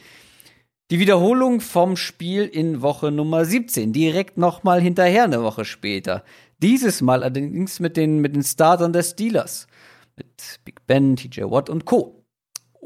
Die 0.90 0.98
Wiederholung 0.98 1.60
vom 1.60 1.96
Spiel 1.96 2.46
in 2.46 2.82
Woche 2.82 3.12
Nummer 3.12 3.44
17. 3.44 3.92
Direkt 3.92 4.38
nochmal 4.38 4.80
hinterher 4.80 5.22
eine 5.22 5.44
Woche 5.44 5.64
später. 5.64 6.24
Dieses 6.58 7.00
Mal 7.00 7.22
allerdings 7.22 7.78
mit 7.78 7.96
den, 7.96 8.20
mit 8.20 8.34
den 8.34 8.42
Startern 8.42 8.92
der 8.92 9.04
Steelers. 9.04 9.68
Mit 10.16 10.58
Big 10.64 10.84
Ben, 10.88 11.14
TJ 11.14 11.42
Watt 11.42 11.70
und 11.70 11.84
Co. 11.84 12.25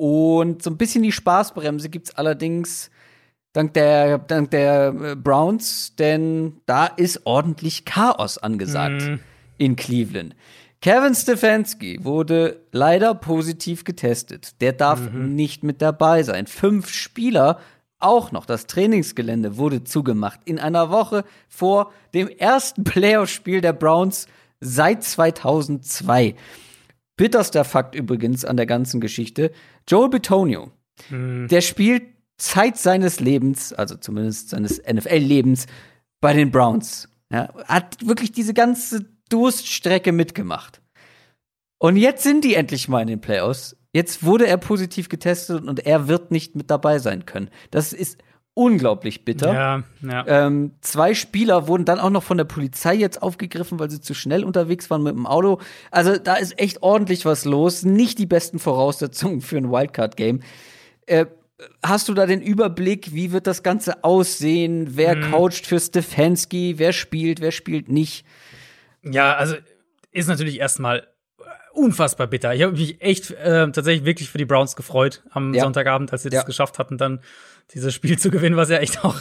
Und 0.01 0.63
so 0.63 0.71
ein 0.71 0.79
bisschen 0.79 1.03
die 1.03 1.13
Spaßbremse 1.13 1.91
gibt's 1.91 2.15
allerdings 2.15 2.91
dank 3.53 3.75
der, 3.75 4.17
dank 4.17 4.51
der 4.51 4.95
äh, 4.99 5.15
Browns, 5.15 5.95
denn 5.95 6.55
da 6.65 6.87
ist 6.87 7.27
ordentlich 7.27 7.85
Chaos 7.85 8.39
angesagt 8.39 9.03
mm. 9.03 9.15
in 9.59 9.77
Cleveland. 9.77 10.35
Kevin 10.81 11.15
Stefanski 11.15 12.03
wurde 12.03 12.63
leider 12.73 13.15
positiv 13.15 13.85
getestet. 13.85 14.59
Der 14.63 14.73
darf 14.73 15.13
mhm. 15.13 15.35
nicht 15.35 15.65
mit 15.65 15.83
dabei 15.83 16.23
sein. 16.23 16.47
Fünf 16.47 16.89
Spieler 16.89 17.59
auch 17.99 18.33
noch. 18.33 18.47
Das 18.47 18.67
Trainingsgelände 18.67 19.59
wurde 19.59 19.85
zugemacht 19.85 20.41
in 20.47 20.59
einer 20.59 20.89
Woche 20.89 21.25
vor 21.47 21.93
dem 22.15 22.29
ersten 22.29 22.85
Playoff-Spiel 22.85 23.61
der 23.61 23.75
Browns 23.75 24.29
seit 24.61 25.05
2002. 25.05 26.37
Bitterster 27.21 27.65
Fakt 27.65 27.95
übrigens 27.95 28.47
an 28.47 28.57
der 28.57 28.65
ganzen 28.65 28.99
Geschichte. 28.99 29.53
Joel 29.87 30.09
Betonio, 30.09 30.71
mhm. 31.11 31.49
der 31.49 31.61
spielt 31.61 32.05
Zeit 32.39 32.79
seines 32.79 33.21
Lebens, 33.21 33.75
also 33.75 33.97
zumindest 33.97 34.49
seines 34.49 34.81
NFL-Lebens, 34.91 35.67
bei 36.23 36.33
den 36.33 36.51
Browns. 36.51 37.11
Ja, 37.31 37.53
hat 37.67 37.99
wirklich 38.09 38.33
diese 38.33 38.55
ganze 38.55 39.05
Durststrecke 39.29 40.13
mitgemacht. 40.13 40.81
Und 41.79 41.97
jetzt 41.97 42.23
sind 42.23 42.43
die 42.43 42.55
endlich 42.55 42.89
mal 42.89 43.03
in 43.03 43.09
den 43.09 43.21
Playoffs. 43.21 43.77
Jetzt 43.93 44.25
wurde 44.25 44.47
er 44.47 44.57
positiv 44.57 45.11
getestet 45.11 45.63
und 45.63 45.81
er 45.85 46.09
wird 46.09 46.31
nicht 46.31 46.57
mit 46.57 46.71
dabei 46.71 47.01
sein 47.01 47.27
können. 47.27 47.51
Das 47.71 47.93
ist 47.93 48.17
unglaublich 48.55 49.25
bitter. 49.25 49.53
Ja, 49.53 49.83
ja. 50.03 50.25
Ähm, 50.27 50.73
zwei 50.81 51.15
Spieler 51.15 51.69
wurden 51.69 51.85
dann 51.85 51.99
auch 51.99 52.11
noch 52.11 52.23
von 52.23 52.37
der 52.37 52.45
Polizei 52.45 52.95
jetzt 52.95 53.23
aufgegriffen, 53.23 53.79
weil 53.79 53.91
sie 53.91 54.01
zu 54.01 54.15
schnell 54.15 54.45
unterwegs 54.45 54.91
waren 54.91 55.03
mit 55.03 55.15
dem 55.15 55.27
Auto. 55.27 55.61
Also 55.91 56.17
da 56.19 56.35
ist 56.35 56.59
echt 56.59 56.83
ordentlich 56.83 57.25
was 57.25 57.45
los. 57.45 57.85
Nicht 57.85 58.19
die 58.19 58.27
besten 58.27 58.59
Voraussetzungen 58.59 59.41
für 59.41 59.57
ein 59.57 59.71
Wildcard-Game. 59.71 60.41
Äh, 61.07 61.27
hast 61.83 62.09
du 62.09 62.15
da 62.15 62.27
den 62.27 62.41
Überblick, 62.41 63.15
wie 63.15 63.33
wird 63.33 63.47
das 63.47 63.63
Ganze 63.63 64.05
aussehen? 64.05 64.97
Wer 64.97 65.17
mhm. 65.17 65.31
coacht 65.31 65.67
für 65.67 65.79
Stefanski? 65.79 66.75
Wer 66.79 66.93
spielt? 66.93 67.41
Wer 67.41 67.53
spielt 67.53 67.89
nicht? 67.89 68.25
Ja, 69.03 69.35
also 69.35 69.55
ist 70.13 70.29
natürlich 70.29 70.59
erstmal 70.59 71.07
unfassbar 71.73 72.27
bitter. 72.27 72.55
Ich 72.55 72.63
habe 72.63 72.73
mich 72.73 73.01
echt 73.01 73.31
äh, 73.31 73.71
tatsächlich 73.71 74.05
wirklich 74.05 74.29
für 74.29 74.39
die 74.39 74.45
Browns 74.45 74.77
gefreut 74.77 75.23
am 75.31 75.55
ja. 75.55 75.63
Sonntagabend, 75.63 76.13
als 76.13 76.23
sie 76.23 76.31
das 76.31 76.45
geschafft 76.45 76.79
hatten, 76.79 76.99
dann 76.99 77.21
dieses 77.75 77.95
Spiel 77.95 78.19
zu 78.19 78.31
gewinnen, 78.31 78.57
was 78.57 78.71
ja 78.71 78.79
echt 78.79 79.05
auch 79.05 79.17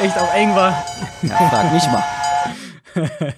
echt 0.00 0.16
auch 0.16 0.34
eng 0.34 0.54
war. 0.54 0.84
Ja, 1.22 1.36
frag 1.48 1.72
mich 1.72 1.86
mal. 1.86 2.04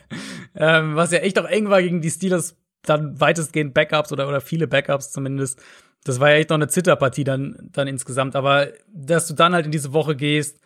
ähm, 0.56 0.96
was 0.96 1.12
ja 1.12 1.18
echt 1.18 1.38
auch 1.38 1.46
eng 1.46 1.68
war 1.68 1.82
gegen 1.82 2.00
die 2.00 2.10
Steelers, 2.10 2.56
dann 2.82 3.20
weitestgehend 3.20 3.74
Backups 3.74 4.12
oder 4.12 4.28
oder 4.28 4.40
viele 4.40 4.66
Backups 4.66 5.12
zumindest. 5.12 5.60
Das 6.04 6.18
war 6.20 6.30
ja 6.30 6.36
echt 6.36 6.50
noch 6.50 6.56
eine 6.56 6.68
Zitterpartie 6.68 7.24
dann 7.24 7.68
dann 7.72 7.86
insgesamt, 7.88 8.36
aber 8.36 8.68
dass 8.92 9.26
du 9.26 9.34
dann 9.34 9.54
halt 9.54 9.66
in 9.66 9.72
diese 9.72 9.92
Woche 9.92 10.16
gehst 10.16 10.60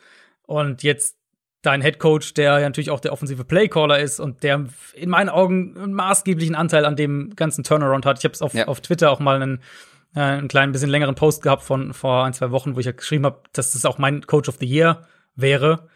und 0.47 0.83
jetzt 0.83 1.17
dein 1.63 1.83
Head 1.83 1.99
Coach, 1.99 2.35
der 2.35 2.61
ja 2.61 2.69
natürlich 2.69 2.91
auch 2.91 3.01
der 3.01 3.13
offensive 3.13 3.45
Playcaller 3.45 3.99
ist 3.99 4.21
und 4.21 4.43
der 4.45 4.67
in 4.95 5.11
meinen 5.11 5.29
Augen 5.29 5.77
einen 5.77 5.95
maßgeblichen 5.95 6.55
Anteil 6.55 6.85
an 6.85 6.97
dem 6.97 7.35
ganzen 7.35 7.65
Turnaround 7.65 8.07
hat. 8.07 8.19
Ich 8.19 8.25
habe 8.25 8.35
es 8.35 8.41
auf, 8.41 8.55
ja. 8.55 8.69
auf 8.69 8.81
Twitter 8.81 9.11
auch 9.11 9.19
mal 9.19 9.43
einen, 9.43 9.61
äh, 10.17 10.21
einen 10.21 10.49
kleinen 10.49 10.73
bisschen 10.73 10.91
längeren 10.91 11.15
Post 11.15 11.43
gehabt 11.43 11.63
von 11.63 11.93
vor 11.93 12.25
ein 12.25 12.33
zwei 12.33 12.51
Wochen, 12.51 12.75
wo 12.75 12.81
ich 12.81 12.87
ja 12.87 12.93
geschrieben 12.93 13.27
habe, 13.27 13.41
dass 13.53 13.73
das 13.73 13.85
auch 13.85 13.99
mein 13.99 14.27
Coach 14.27 14.49
of 14.49 14.57
the 14.59 14.67
Year 14.67 15.07
wäre. 15.37 15.89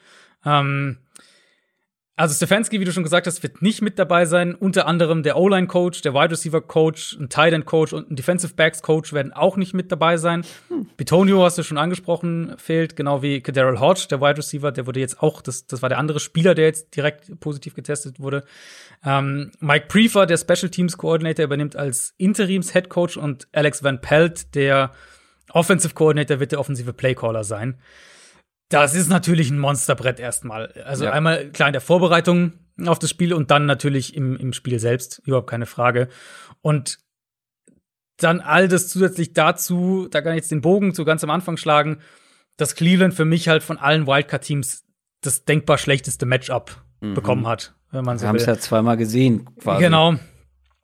Ähm, 0.44 0.98
also 2.20 2.34
Stefanski, 2.34 2.78
wie 2.78 2.84
du 2.84 2.92
schon 2.92 3.02
gesagt 3.02 3.26
hast, 3.26 3.42
wird 3.42 3.62
nicht 3.62 3.80
mit 3.80 3.98
dabei 3.98 4.26
sein. 4.26 4.55
Unter 4.55 4.86
anderem 4.86 5.22
der 5.22 5.38
O-Line-Coach, 5.38 6.02
der 6.02 6.12
Wide 6.12 6.32
Receiver-Coach, 6.32 7.16
ein 7.18 7.30
Tight 7.30 7.55
End-Coach 7.55 7.94
und 7.94 8.10
ein 8.10 8.16
Defensive 8.16 8.52
Backs-Coach 8.52 9.14
werden 9.14 9.32
auch 9.32 9.56
nicht 9.56 9.72
mit 9.72 9.90
dabei 9.90 10.18
sein. 10.18 10.44
Hm. 10.68 10.86
Bitonio 10.98 11.42
hast 11.42 11.56
du 11.56 11.62
schon 11.62 11.78
angesprochen, 11.78 12.52
fehlt, 12.59 12.94
genau 12.94 13.22
wie 13.22 13.40
Kaderol 13.40 13.80
Hodge, 13.80 14.06
der 14.10 14.20
Wide 14.20 14.36
Receiver, 14.36 14.70
der 14.70 14.86
wurde 14.86 15.01
jetzt 15.01 15.22
auch, 15.22 15.40
das, 15.40 15.66
das 15.66 15.80
war 15.80 15.88
der 15.88 15.97
andere 15.97 16.20
Spieler, 16.20 16.55
der 16.55 16.66
jetzt 16.66 16.94
direkt 16.94 17.40
positiv 17.40 17.74
getestet 17.74 18.20
wurde. 18.20 18.44
Ähm, 19.02 19.52
Mike 19.60 19.86
Prefer, 19.88 20.26
der 20.26 20.36
Special 20.36 20.68
Teams 20.68 20.98
Coordinator, 20.98 21.47
übernimmt 21.47 21.74
als 21.74 22.12
Interims-Head 22.18 22.90
Coach 22.90 23.16
und 23.16 23.48
Alex 23.52 23.82
Van 23.82 24.02
Pelt, 24.02 24.55
der 24.55 24.92
Offensive 25.52 25.94
Coordinator, 25.94 26.38
wird 26.38 26.52
der 26.52 26.60
offensive 26.60 26.92
Playcaller 26.92 27.44
sein. 27.44 27.78
Das 28.70 28.94
ist 28.94 29.09
natürlich 29.09 29.51
ein 29.51 29.59
Monsterbrett 29.59 30.18
erstmal. 30.20 30.72
Also 30.84 31.05
ja. 31.05 31.12
einmal 31.12 31.51
klar 31.51 31.68
in 31.68 31.72
der 31.72 31.82
Vorbereitung 31.82 32.52
auf 32.86 32.98
das 32.98 33.10
Spiel 33.10 33.34
und 33.34 33.51
dann 33.51 33.66
natürlich 33.66 34.16
im, 34.16 34.36
im 34.36 34.52
Spiel 34.52 34.78
selbst, 34.78 35.20
überhaupt 35.24 35.51
keine 35.51 35.66
Frage. 35.66 36.09
Und 36.62 36.98
dann 38.16 38.40
all 38.40 38.68
das 38.68 38.88
zusätzlich 38.88 39.32
dazu, 39.32 40.09
da 40.10 40.22
kann 40.22 40.32
ich 40.32 40.38
jetzt 40.38 40.51
den 40.51 40.60
Bogen 40.60 40.94
zu 40.94 41.05
ganz 41.05 41.24
am 41.24 41.30
Anfang 41.30 41.56
schlagen, 41.56 41.98
dass 42.56 42.74
Cleveland 42.74 43.12
für 43.12 43.24
mich 43.24 43.48
halt 43.48 43.62
von 43.62 43.76
allen 43.76 44.06
Wildcard-Teams 44.06 44.84
das 45.20 45.44
denkbar 45.44 45.76
schlechteste 45.76 46.24
Matchup 46.24 46.82
mhm. 47.01 47.14
bekommen 47.14 47.47
hat, 47.47 47.74
wenn 47.90 48.05
man 48.05 48.18
so 48.18 48.24
Wir 48.24 48.28
haben 48.28 48.36
es 48.36 48.47
ja 48.47 48.59
zweimal 48.59 48.97
gesehen, 48.97 49.48
quasi. 49.60 49.82
Genau. 49.82 50.14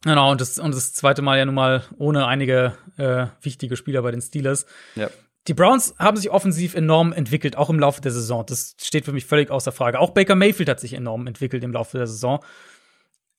Genau, 0.05 0.31
und 0.31 0.41
das, 0.41 0.59
und 0.59 0.75
das 0.75 0.93
zweite 0.93 1.23
Mal 1.23 1.39
ja 1.39 1.45
nun 1.47 1.55
mal 1.55 1.83
ohne 1.99 2.27
einige 2.27 2.75
äh, 2.97 3.27
wichtige 3.43 3.77
Spieler 3.77 4.03
bei 4.03 4.13
den 4.13 4.21
Steelers. 4.21 4.67
Ja. 4.95 5.09
Die 5.49 5.55
Browns 5.55 5.95
haben 5.99 6.17
sich 6.17 6.31
offensiv 6.31 6.75
enorm 6.75 7.13
entwickelt, 7.13 7.57
auch 7.57 7.71
im 7.71 7.79
Laufe 7.79 8.01
der 8.01 8.13
Saison. 8.13 8.45
Das 8.47 8.75
steht 8.81 9.05
für 9.05 9.13
mich 9.13 9.27
völlig 9.27 9.51
außer 9.51 9.71
Frage. 9.71 10.01
Auch 10.01 10.11
Baker 10.11 10.35
Mayfield 10.35 10.69
hat 10.69 10.81
sich 10.81 10.95
enorm 10.95 11.27
entwickelt 11.27 11.63
im 11.63 11.73
Laufe 11.73 11.99
der 11.99 12.07
Saison. 12.07 12.45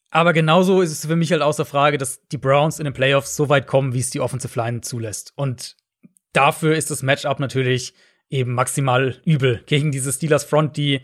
Aber 0.09 0.31
genauso 0.31 0.81
ist 0.81 0.91
es 0.91 1.05
für 1.05 1.17
mich 1.17 1.31
halt 1.31 1.41
außer 1.41 1.65
Frage, 1.65 1.97
dass 1.97 2.25
die 2.27 2.37
Browns 2.37 2.79
in 2.79 2.85
den 2.85 2.93
Playoffs 2.93 3.35
so 3.35 3.49
weit 3.49 3.67
kommen, 3.67 3.93
wie 3.93 3.99
es 3.99 4.09
die 4.09 4.21
Offensive 4.21 4.57
Line 4.57 4.81
zulässt. 4.81 5.33
Und 5.35 5.75
dafür 6.31 6.75
ist 6.75 6.91
das 6.91 7.03
Matchup 7.03 7.39
natürlich 7.39 7.93
eben 8.29 8.53
maximal 8.53 9.19
übel 9.25 9.61
gegen 9.65 9.91
diese 9.91 10.11
Steelers 10.11 10.45
Front, 10.45 10.77
die 10.77 11.01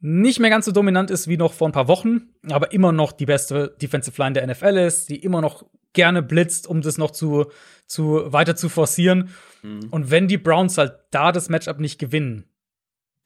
nicht 0.00 0.40
mehr 0.40 0.50
ganz 0.50 0.66
so 0.66 0.72
dominant 0.72 1.10
ist 1.10 1.28
wie 1.28 1.36
noch 1.36 1.52
vor 1.52 1.68
ein 1.68 1.72
paar 1.72 1.88
Wochen, 1.88 2.28
aber 2.50 2.72
immer 2.72 2.92
noch 2.92 3.12
die 3.12 3.26
beste 3.26 3.74
Defensive 3.80 4.20
Line 4.20 4.34
der 4.34 4.46
NFL 4.46 4.76
ist, 4.76 5.08
die 5.08 5.16
immer 5.16 5.40
noch 5.40 5.64
gerne 5.92 6.22
blitzt, 6.22 6.66
um 6.66 6.82
das 6.82 6.98
noch 6.98 7.12
zu, 7.12 7.46
zu 7.86 8.32
weiter 8.32 8.56
zu 8.56 8.68
forcieren. 8.68 9.30
Mhm. 9.64 9.88
Und 9.90 10.10
wenn 10.10 10.28
die 10.28 10.38
Browns 10.38 10.78
halt 10.78 10.92
da 11.10 11.32
das 11.32 11.48
Matchup 11.48 11.80
nicht 11.80 11.98
gewinnen, 11.98 12.44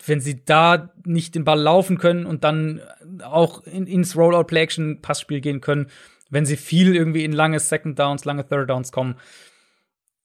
wenn 0.06 0.20
sie 0.20 0.44
da 0.44 0.94
nicht 1.05 1.35
den 1.35 1.44
Ball 1.44 1.60
laufen 1.60 1.98
können 1.98 2.24
und 2.24 2.44
dann 2.44 2.81
auch 3.23 3.65
in, 3.65 3.86
ins 3.86 4.16
Rollout-Play-Action-Passspiel 4.16 5.40
gehen 5.40 5.60
können, 5.60 5.89
wenn 6.31 6.47
sie 6.47 6.56
viel 6.56 6.94
irgendwie 6.94 7.24
in 7.24 7.32
lange 7.32 7.59
Second 7.59 7.98
Downs, 7.98 8.24
lange 8.24 8.47
Third 8.47 8.70
Downs 8.70 8.93
kommen, 8.93 9.16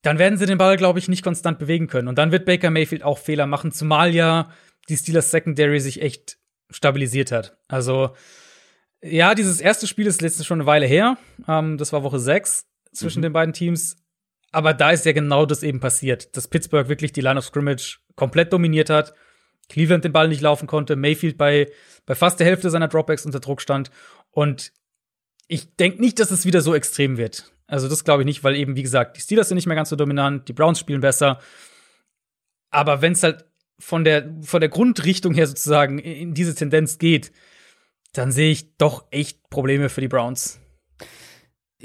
dann 0.04 0.20
werden 0.20 0.38
sie 0.38 0.46
den 0.46 0.58
Ball, 0.58 0.78
glaube 0.78 1.00
ich, 1.00 1.08
nicht 1.08 1.24
konstant 1.24 1.58
bewegen 1.58 1.88
können. 1.88 2.08
Und 2.08 2.18
dann 2.18 2.32
wird 2.32 2.46
Baker 2.46 2.70
Mayfield 2.70 3.04
auch 3.04 3.18
Fehler 3.18 3.48
machen, 3.48 3.72
zumal 3.72 4.14
ja 4.14 4.52
die 4.90 4.98
Steelers 4.98 5.32
Secondary 5.32 5.80
sich 5.80 6.02
echt 6.02 6.38
stabilisiert 6.70 7.32
hat. 7.32 7.58
Also 7.68 8.16
Ja, 9.02 9.34
dieses 9.34 9.62
erste 9.62 9.88
Spiel 9.88 10.06
ist 10.06 10.22
letztens 10.22 10.46
schon 10.46 10.60
eine 10.60 10.68
Weile 10.68 10.86
her. 10.86 11.18
Ähm, 11.48 11.78
das 11.78 11.94
war 11.94 12.04
Woche 12.04 12.20
6 12.20 12.68
zwischen 12.92 13.20
mhm. 13.20 13.24
den 13.24 13.34
beiden 13.34 13.54
Teams. 13.54 14.03
Aber 14.54 14.76
da 14.76 14.92
ist 14.92 15.06
ja 15.06 15.14
genau 15.14 15.48
das 15.48 15.64
eben 15.64 15.80
passiert, 15.80 16.38
dass 16.38 16.48
Pittsburgh 16.48 16.88
wirklich 16.88 17.12
die 17.12 17.22
Line 17.22 17.40
of 17.40 17.46
Scrimmage 17.46 17.98
komplett 18.16 18.54
dominiert 18.54 18.92
hat, 18.92 19.16
Cleveland 19.68 20.06
den 20.06 20.12
Ball 20.12 20.28
nicht 20.28 20.42
laufen 20.42 20.68
konnte, 20.68 20.96
Mayfield 20.96 21.40
bei, 21.40 21.72
bei 22.06 22.14
fast 22.14 22.40
der 22.40 22.46
Hälfte 22.46 22.70
seiner 22.70 22.88
Dropbacks 22.88 23.26
unter 23.26 23.40
Druck 23.40 23.62
stand. 23.62 23.90
Und 24.30 24.72
ich 25.48 25.76
denke 25.76 26.00
nicht, 26.00 26.20
dass 26.20 26.30
es 26.30 26.46
wieder 26.46 26.62
so 26.62 26.76
extrem 26.76 27.18
wird. 27.18 27.52
Also 27.66 27.90
das 27.90 28.04
glaube 28.04 28.22
ich 28.22 28.26
nicht, 28.26 28.44
weil 28.44 28.56
eben, 28.56 28.76
wie 28.76 28.84
gesagt, 28.84 29.18
die 29.18 29.22
Steelers 29.22 29.48
sind 29.48 29.56
nicht 29.56 29.66
mehr 29.66 29.76
ganz 29.76 29.90
so 29.90 29.96
dominant, 29.96 30.48
die 30.48 30.54
Browns 30.54 30.80
spielen 30.80 31.02
besser. 31.02 31.40
Aber 32.70 33.02
wenn 33.02 33.14
es 33.14 33.24
halt 33.24 33.46
von 33.80 34.04
der, 34.04 34.32
von 34.44 34.62
der 34.62 34.70
Grundrichtung 34.70 35.34
her 35.34 35.48
sozusagen 35.48 35.98
in 35.98 36.36
diese 36.36 36.54
Tendenz 36.54 37.00
geht, 37.00 37.32
dann 38.12 38.32
sehe 38.32 38.52
ich 38.52 38.78
doch 38.78 39.08
echt 39.10 39.50
Probleme 39.50 39.90
für 39.90 40.02
die 40.02 40.08
Browns. 40.08 40.60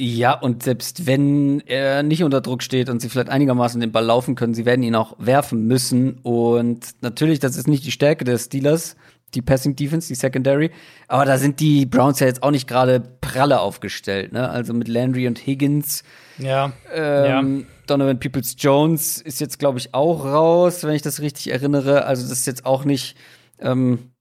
Ja, 0.00 0.34
und 0.34 0.62
selbst 0.62 1.08
wenn 1.08 1.60
er 1.66 2.04
nicht 2.04 2.22
unter 2.22 2.40
Druck 2.40 2.62
steht 2.62 2.88
und 2.88 3.00
sie 3.00 3.08
vielleicht 3.08 3.30
einigermaßen 3.30 3.80
den 3.80 3.90
Ball 3.90 4.04
laufen 4.04 4.36
können, 4.36 4.54
sie 4.54 4.64
werden 4.64 4.84
ihn 4.84 4.94
auch 4.94 5.16
werfen 5.18 5.66
müssen. 5.66 6.18
Und 6.22 6.90
natürlich, 7.00 7.40
das 7.40 7.56
ist 7.56 7.66
nicht 7.66 7.84
die 7.84 7.90
Stärke 7.90 8.24
des 8.24 8.44
Steelers, 8.44 8.94
die 9.34 9.42
Passing 9.42 9.74
Defense, 9.74 10.06
die 10.06 10.14
Secondary. 10.14 10.70
Aber 11.08 11.24
da 11.24 11.36
sind 11.36 11.58
die 11.58 11.84
Browns 11.84 12.20
ja 12.20 12.28
jetzt 12.28 12.44
auch 12.44 12.52
nicht 12.52 12.68
gerade 12.68 13.00
pralle 13.20 13.58
aufgestellt, 13.58 14.32
ne? 14.32 14.48
Also 14.48 14.72
mit 14.72 14.86
Landry 14.86 15.26
und 15.26 15.44
Higgins. 15.44 16.04
Ja. 16.38 16.72
Ähm, 16.94 17.58
ja. 17.58 17.66
Donovan 17.88 18.20
Peoples 18.20 18.54
Jones 18.56 19.20
ist 19.20 19.40
jetzt, 19.40 19.58
glaube 19.58 19.80
ich, 19.80 19.94
auch 19.94 20.24
raus, 20.24 20.84
wenn 20.84 20.94
ich 20.94 21.02
das 21.02 21.20
richtig 21.20 21.50
erinnere. 21.50 22.04
Also 22.04 22.22
das 22.22 22.38
ist 22.38 22.46
jetzt 22.46 22.66
auch 22.66 22.84
nicht, 22.84 23.16
ähm, 23.58 24.12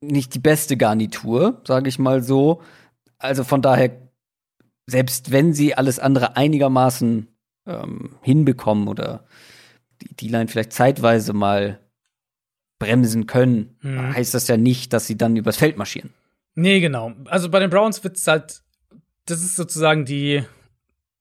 nicht 0.00 0.34
die 0.36 0.40
beste 0.40 0.76
Garnitur, 0.76 1.62
sage 1.66 1.88
ich 1.88 1.98
mal 1.98 2.22
so. 2.22 2.62
Also 3.18 3.42
von 3.42 3.60
daher 3.60 3.90
selbst 4.90 5.30
wenn 5.30 5.52
sie 5.52 5.74
alles 5.74 5.98
andere 5.98 6.36
einigermaßen 6.36 7.28
ähm, 7.66 8.16
hinbekommen 8.22 8.88
oder 8.88 9.24
die, 10.02 10.14
die 10.14 10.28
Line 10.28 10.48
vielleicht 10.48 10.72
zeitweise 10.72 11.32
mal 11.32 11.80
bremsen 12.78 13.26
können, 13.26 13.76
mhm. 13.82 14.14
heißt 14.14 14.34
das 14.34 14.48
ja 14.48 14.56
nicht, 14.56 14.92
dass 14.92 15.06
sie 15.06 15.16
dann 15.16 15.36
übers 15.36 15.58
Feld 15.58 15.76
marschieren. 15.76 16.10
Nee, 16.54 16.80
genau. 16.80 17.12
Also 17.26 17.48
bei 17.50 17.60
den 17.60 17.70
Browns 17.70 18.02
wird 18.02 18.16
es 18.16 18.26
halt, 18.26 18.62
das 19.26 19.40
ist 19.42 19.56
sozusagen 19.56 20.04
die, 20.04 20.42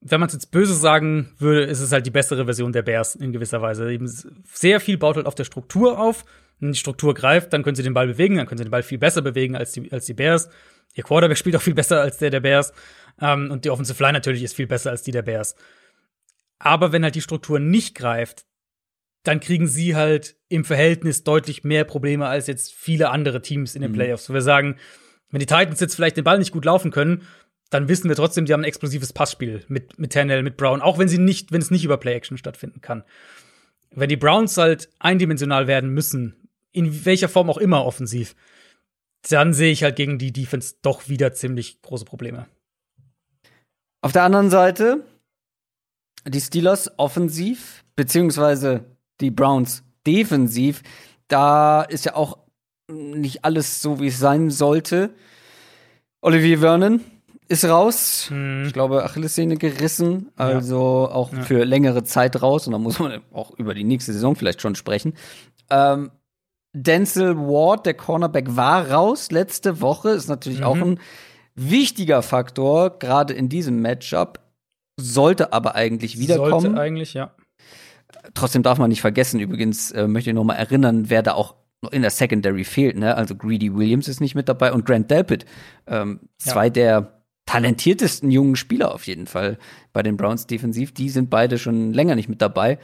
wenn 0.02 0.20
man 0.20 0.28
es 0.28 0.34
jetzt 0.34 0.52
böse 0.52 0.74
sagen 0.74 1.32
würde, 1.38 1.64
ist 1.64 1.82
es 1.82 1.92
halt 1.92 2.06
die 2.06 2.12
bessere 2.12 2.46
Version 2.46 2.72
der 2.72 2.82
Bears 2.82 3.16
in 3.16 3.34
gewisser 3.34 3.62
Weise. 3.62 3.92
Eben 3.92 4.08
sehr 4.52 4.80
viel 4.80 4.98
baut 4.98 5.18
halt 5.18 5.28
auf 5.28 5.36
der 5.36 5.44
Struktur 5.44 6.00
auf. 6.00 6.26
Wenn 6.60 6.72
die 6.72 6.78
Struktur 6.78 7.14
greift, 7.14 7.54
dann 7.54 7.64
können 7.64 7.76
sie 7.76 7.84
den 7.84 7.94
Ball 7.94 8.08
bewegen, 8.08 8.38
dann 8.38 8.48
können 8.48 8.58
sie 8.58 8.66
den 8.66 8.72
Ball 8.72 8.84
viel 8.84 8.98
besser 8.98 9.22
bewegen 9.22 9.56
als 9.56 9.74
die, 9.74 9.92
als 9.92 10.06
die 10.06 10.14
Bears. 10.14 10.50
Ihr 10.96 11.04
Quarterback 11.04 11.38
spielt 11.38 11.56
auch 11.56 11.62
viel 11.62 11.76
besser 11.76 12.02
als 12.02 12.18
der 12.18 12.32
der 12.32 12.40
Bears. 12.40 12.74
Ähm, 13.22 13.52
und 13.52 13.66
die 13.66 13.70
Offensive 13.70 14.02
Line 14.02 14.14
natürlich 14.14 14.44
ist 14.44 14.56
viel 14.56 14.68
besser 14.68 14.92
als 14.92 15.04
die 15.04 15.12
der 15.12 15.24
Bears. 15.24 15.56
Aber 16.60 16.92
wenn 16.92 17.04
halt 17.04 17.16
die 17.16 17.22
Struktur 17.22 17.60
nicht 17.60 17.96
greift, 17.96 18.46
dann 19.24 19.40
kriegen 19.40 19.68
sie 19.68 19.96
halt 19.96 20.36
im 20.48 20.64
Verhältnis 20.64 21.24
deutlich 21.24 21.64
mehr 21.64 21.84
Probleme 21.84 22.28
als 22.28 22.48
jetzt 22.48 22.74
viele 22.74 23.10
andere 23.10 23.42
Teams 23.42 23.76
in 23.76 23.82
den 23.82 23.92
mhm. 23.92 23.96
Playoffs. 23.96 24.30
Wo 24.30 24.34
wir 24.34 24.42
sagen, 24.42 24.78
wenn 25.30 25.40
die 25.40 25.46
Titans 25.46 25.80
jetzt 25.80 25.96
vielleicht 25.96 26.18
den 26.18 26.24
Ball 26.24 26.40
nicht 26.40 26.52
gut 26.52 26.66
laufen 26.66 26.92
können, 26.92 27.28
dann 27.70 27.88
wissen 27.88 28.10
wir 28.10 28.16
trotzdem, 28.16 28.46
die 28.46 28.54
haben 28.54 28.62
ein 28.62 28.68
explosives 28.68 29.14
Passspiel 29.14 29.64
mit, 29.68 30.00
mit 30.00 30.14
Tannell, 30.14 30.42
mit 30.42 30.58
Brown, 30.58 30.82
auch 30.82 30.98
wenn 30.98 31.08
sie 31.08 31.20
nicht, 31.20 31.52
wenn 31.52 31.62
es 31.62 31.70
nicht 31.70 31.86
über 31.86 31.98
Play-Action 31.98 32.38
stattfinden 32.38 32.82
kann. 32.82 33.04
Wenn 33.92 34.10
die 34.10 34.18
Browns 34.18 34.58
halt 34.58 34.90
eindimensional 35.00 35.68
werden 35.68 35.92
müssen, 35.92 36.50
in 36.72 37.06
welcher 37.06 37.30
Form 37.30 37.50
auch 37.50 37.58
immer 37.58 37.86
offensiv, 37.86 38.36
dann 39.30 39.54
sehe 39.54 39.72
ich 39.72 39.84
halt 39.84 39.96
gegen 39.96 40.18
die 40.18 40.32
Defense 40.32 40.76
doch 40.82 41.10
wieder 41.10 41.34
ziemlich 41.34 41.82
große 41.82 42.06
Probleme. 42.06 42.48
Auf 44.02 44.12
der 44.12 44.24
anderen 44.24 44.50
Seite 44.50 45.04
die 46.28 46.42
Steelers 46.42 46.92
offensiv, 46.98 47.84
beziehungsweise 47.96 48.86
die 49.22 49.32
Browns 49.32 49.84
defensiv. 50.06 50.82
Da 51.28 51.82
ist 51.84 52.06
ja 52.06 52.16
auch 52.16 52.38
nicht 52.88 53.46
alles 53.46 53.82
so, 53.82 54.00
wie 54.00 54.08
es 54.08 54.20
sein 54.20 54.50
sollte. 54.50 55.12
Olivier 56.22 56.60
Vernon 56.60 57.02
ist 57.48 57.66
raus. 57.66 58.28
Hm. 58.30 58.66
Ich 58.66 58.74
glaube, 58.74 59.04
Achillessehne 59.04 59.58
gerissen. 59.58 60.32
Also 60.36 61.08
ja. 61.10 61.16
auch 61.16 61.34
ja. 61.34 61.42
für 61.42 61.64
längere 61.64 62.04
Zeit 62.04 62.42
raus. 62.42 62.68
Und 62.68 62.74
da 62.74 62.80
muss 62.80 63.00
man 63.00 63.22
auch 63.32 63.52
über 63.58 63.74
die 63.74 63.84
nächste 63.84 64.14
Saison 64.14 64.36
vielleicht 64.36 64.62
schon 64.62 64.76
sprechen. 64.76 65.14
Ähm, 65.70 66.12
Denzel 66.74 67.36
Ward, 67.38 67.88
der 67.88 67.96
Cornerback, 67.96 68.56
war 68.56 68.92
raus 68.92 69.32
letzte 69.32 69.82
Woche. 69.82 70.10
Ist 70.10 70.30
natürlich 70.30 70.60
mhm. 70.60 70.66
auch 70.66 70.78
ein 70.78 71.00
wichtiger 71.60 72.22
Faktor, 72.22 72.98
gerade 73.00 73.34
in 73.34 73.50
diesem 73.50 73.82
Matchup. 73.82 74.40
Sollte 75.00 75.54
aber 75.54 75.76
eigentlich 75.76 76.20
wiederkommen. 76.20 76.62
Sollte 76.62 76.80
eigentlich, 76.80 77.14
ja. 77.14 77.34
Trotzdem 78.34 78.64
darf 78.64 78.78
man 78.78 78.90
nicht 78.90 79.02
vergessen, 79.02 79.40
übrigens 79.40 79.92
äh, 79.92 80.08
möchte 80.08 80.30
ich 80.30 80.36
noch 80.36 80.44
mal 80.44 80.56
erinnern, 80.56 81.10
wer 81.10 81.22
da 81.22 81.34
auch 81.34 81.56
in 81.92 82.02
der 82.02 82.12
Secondary 82.12 82.64
fehlt. 82.64 82.98
Ne? 82.98 83.16
Also 83.16 83.36
Greedy 83.36 83.74
Williams 83.74 84.08
ist 84.08 84.20
nicht 84.20 84.36
mit 84.36 84.50
dabei 84.50 84.74
und 84.74 84.86
Grant 84.86 85.10
Delpit. 85.10 85.46
Ähm, 85.88 86.20
ja. 86.44 86.52
Zwei 86.52 86.70
der 86.70 87.22
talentiertesten 87.46 88.30
jungen 88.30 88.56
Spieler 88.56 88.94
auf 88.94 89.08
jeden 89.08 89.26
Fall 89.26 89.58
bei 89.94 90.04
den 90.04 90.18
Browns 90.18 90.46
defensiv. 90.48 90.94
Die 90.94 91.10
sind 91.10 91.30
beide 91.30 91.58
schon 91.58 91.94
länger 91.94 92.16
nicht 92.16 92.30
mit 92.30 92.42
dabei. 92.42 92.78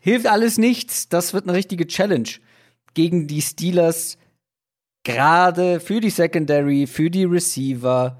Hilft 0.00 0.26
alles 0.26 0.58
nichts. 0.58 1.08
Das 1.08 1.32
wird 1.32 1.44
eine 1.44 1.56
richtige 1.56 1.86
Challenge 1.86 2.28
gegen 2.94 3.26
die 3.26 3.40
Steelers. 3.40 4.18
Gerade 5.04 5.80
für 5.80 6.00
die 6.00 6.10
Secondary, 6.10 6.86
für 6.86 7.10
die 7.10 7.24
Receiver 7.24 8.18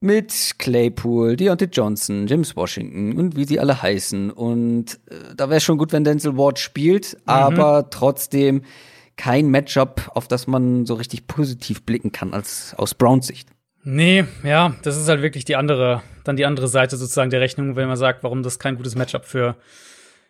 mit 0.00 0.54
Claypool, 0.58 1.36
Deontay 1.36 1.68
Johnson, 1.72 2.26
James 2.26 2.54
Washington 2.54 3.18
und 3.18 3.36
wie 3.36 3.44
sie 3.44 3.58
alle 3.58 3.82
heißen. 3.82 4.30
Und 4.30 5.00
äh, 5.10 5.34
da 5.36 5.50
wäre 5.50 5.60
schon 5.60 5.78
gut, 5.78 5.92
wenn 5.92 6.04
Denzel 6.04 6.36
Ward 6.36 6.58
spielt, 6.58 7.14
mhm. 7.14 7.20
aber 7.24 7.90
trotzdem 7.90 8.62
kein 9.16 9.48
Matchup, 9.48 10.10
auf 10.14 10.28
das 10.28 10.46
man 10.46 10.86
so 10.86 10.94
richtig 10.94 11.26
positiv 11.26 11.82
blicken 11.82 12.12
kann 12.12 12.32
als 12.32 12.74
aus 12.76 12.94
Browns 12.94 13.26
Sicht. 13.26 13.48
Nee, 13.82 14.24
ja, 14.44 14.76
das 14.82 14.96
ist 14.96 15.08
halt 15.08 15.22
wirklich 15.22 15.44
die 15.44 15.56
andere, 15.56 16.02
dann 16.24 16.36
die 16.36 16.44
andere 16.44 16.68
Seite 16.68 16.96
sozusagen 16.96 17.30
der 17.30 17.40
Rechnung, 17.40 17.74
wenn 17.74 17.88
man 17.88 17.96
sagt, 17.96 18.22
warum 18.22 18.42
das 18.42 18.58
kein 18.58 18.76
gutes 18.76 18.94
Matchup 18.94 19.24
für, 19.24 19.56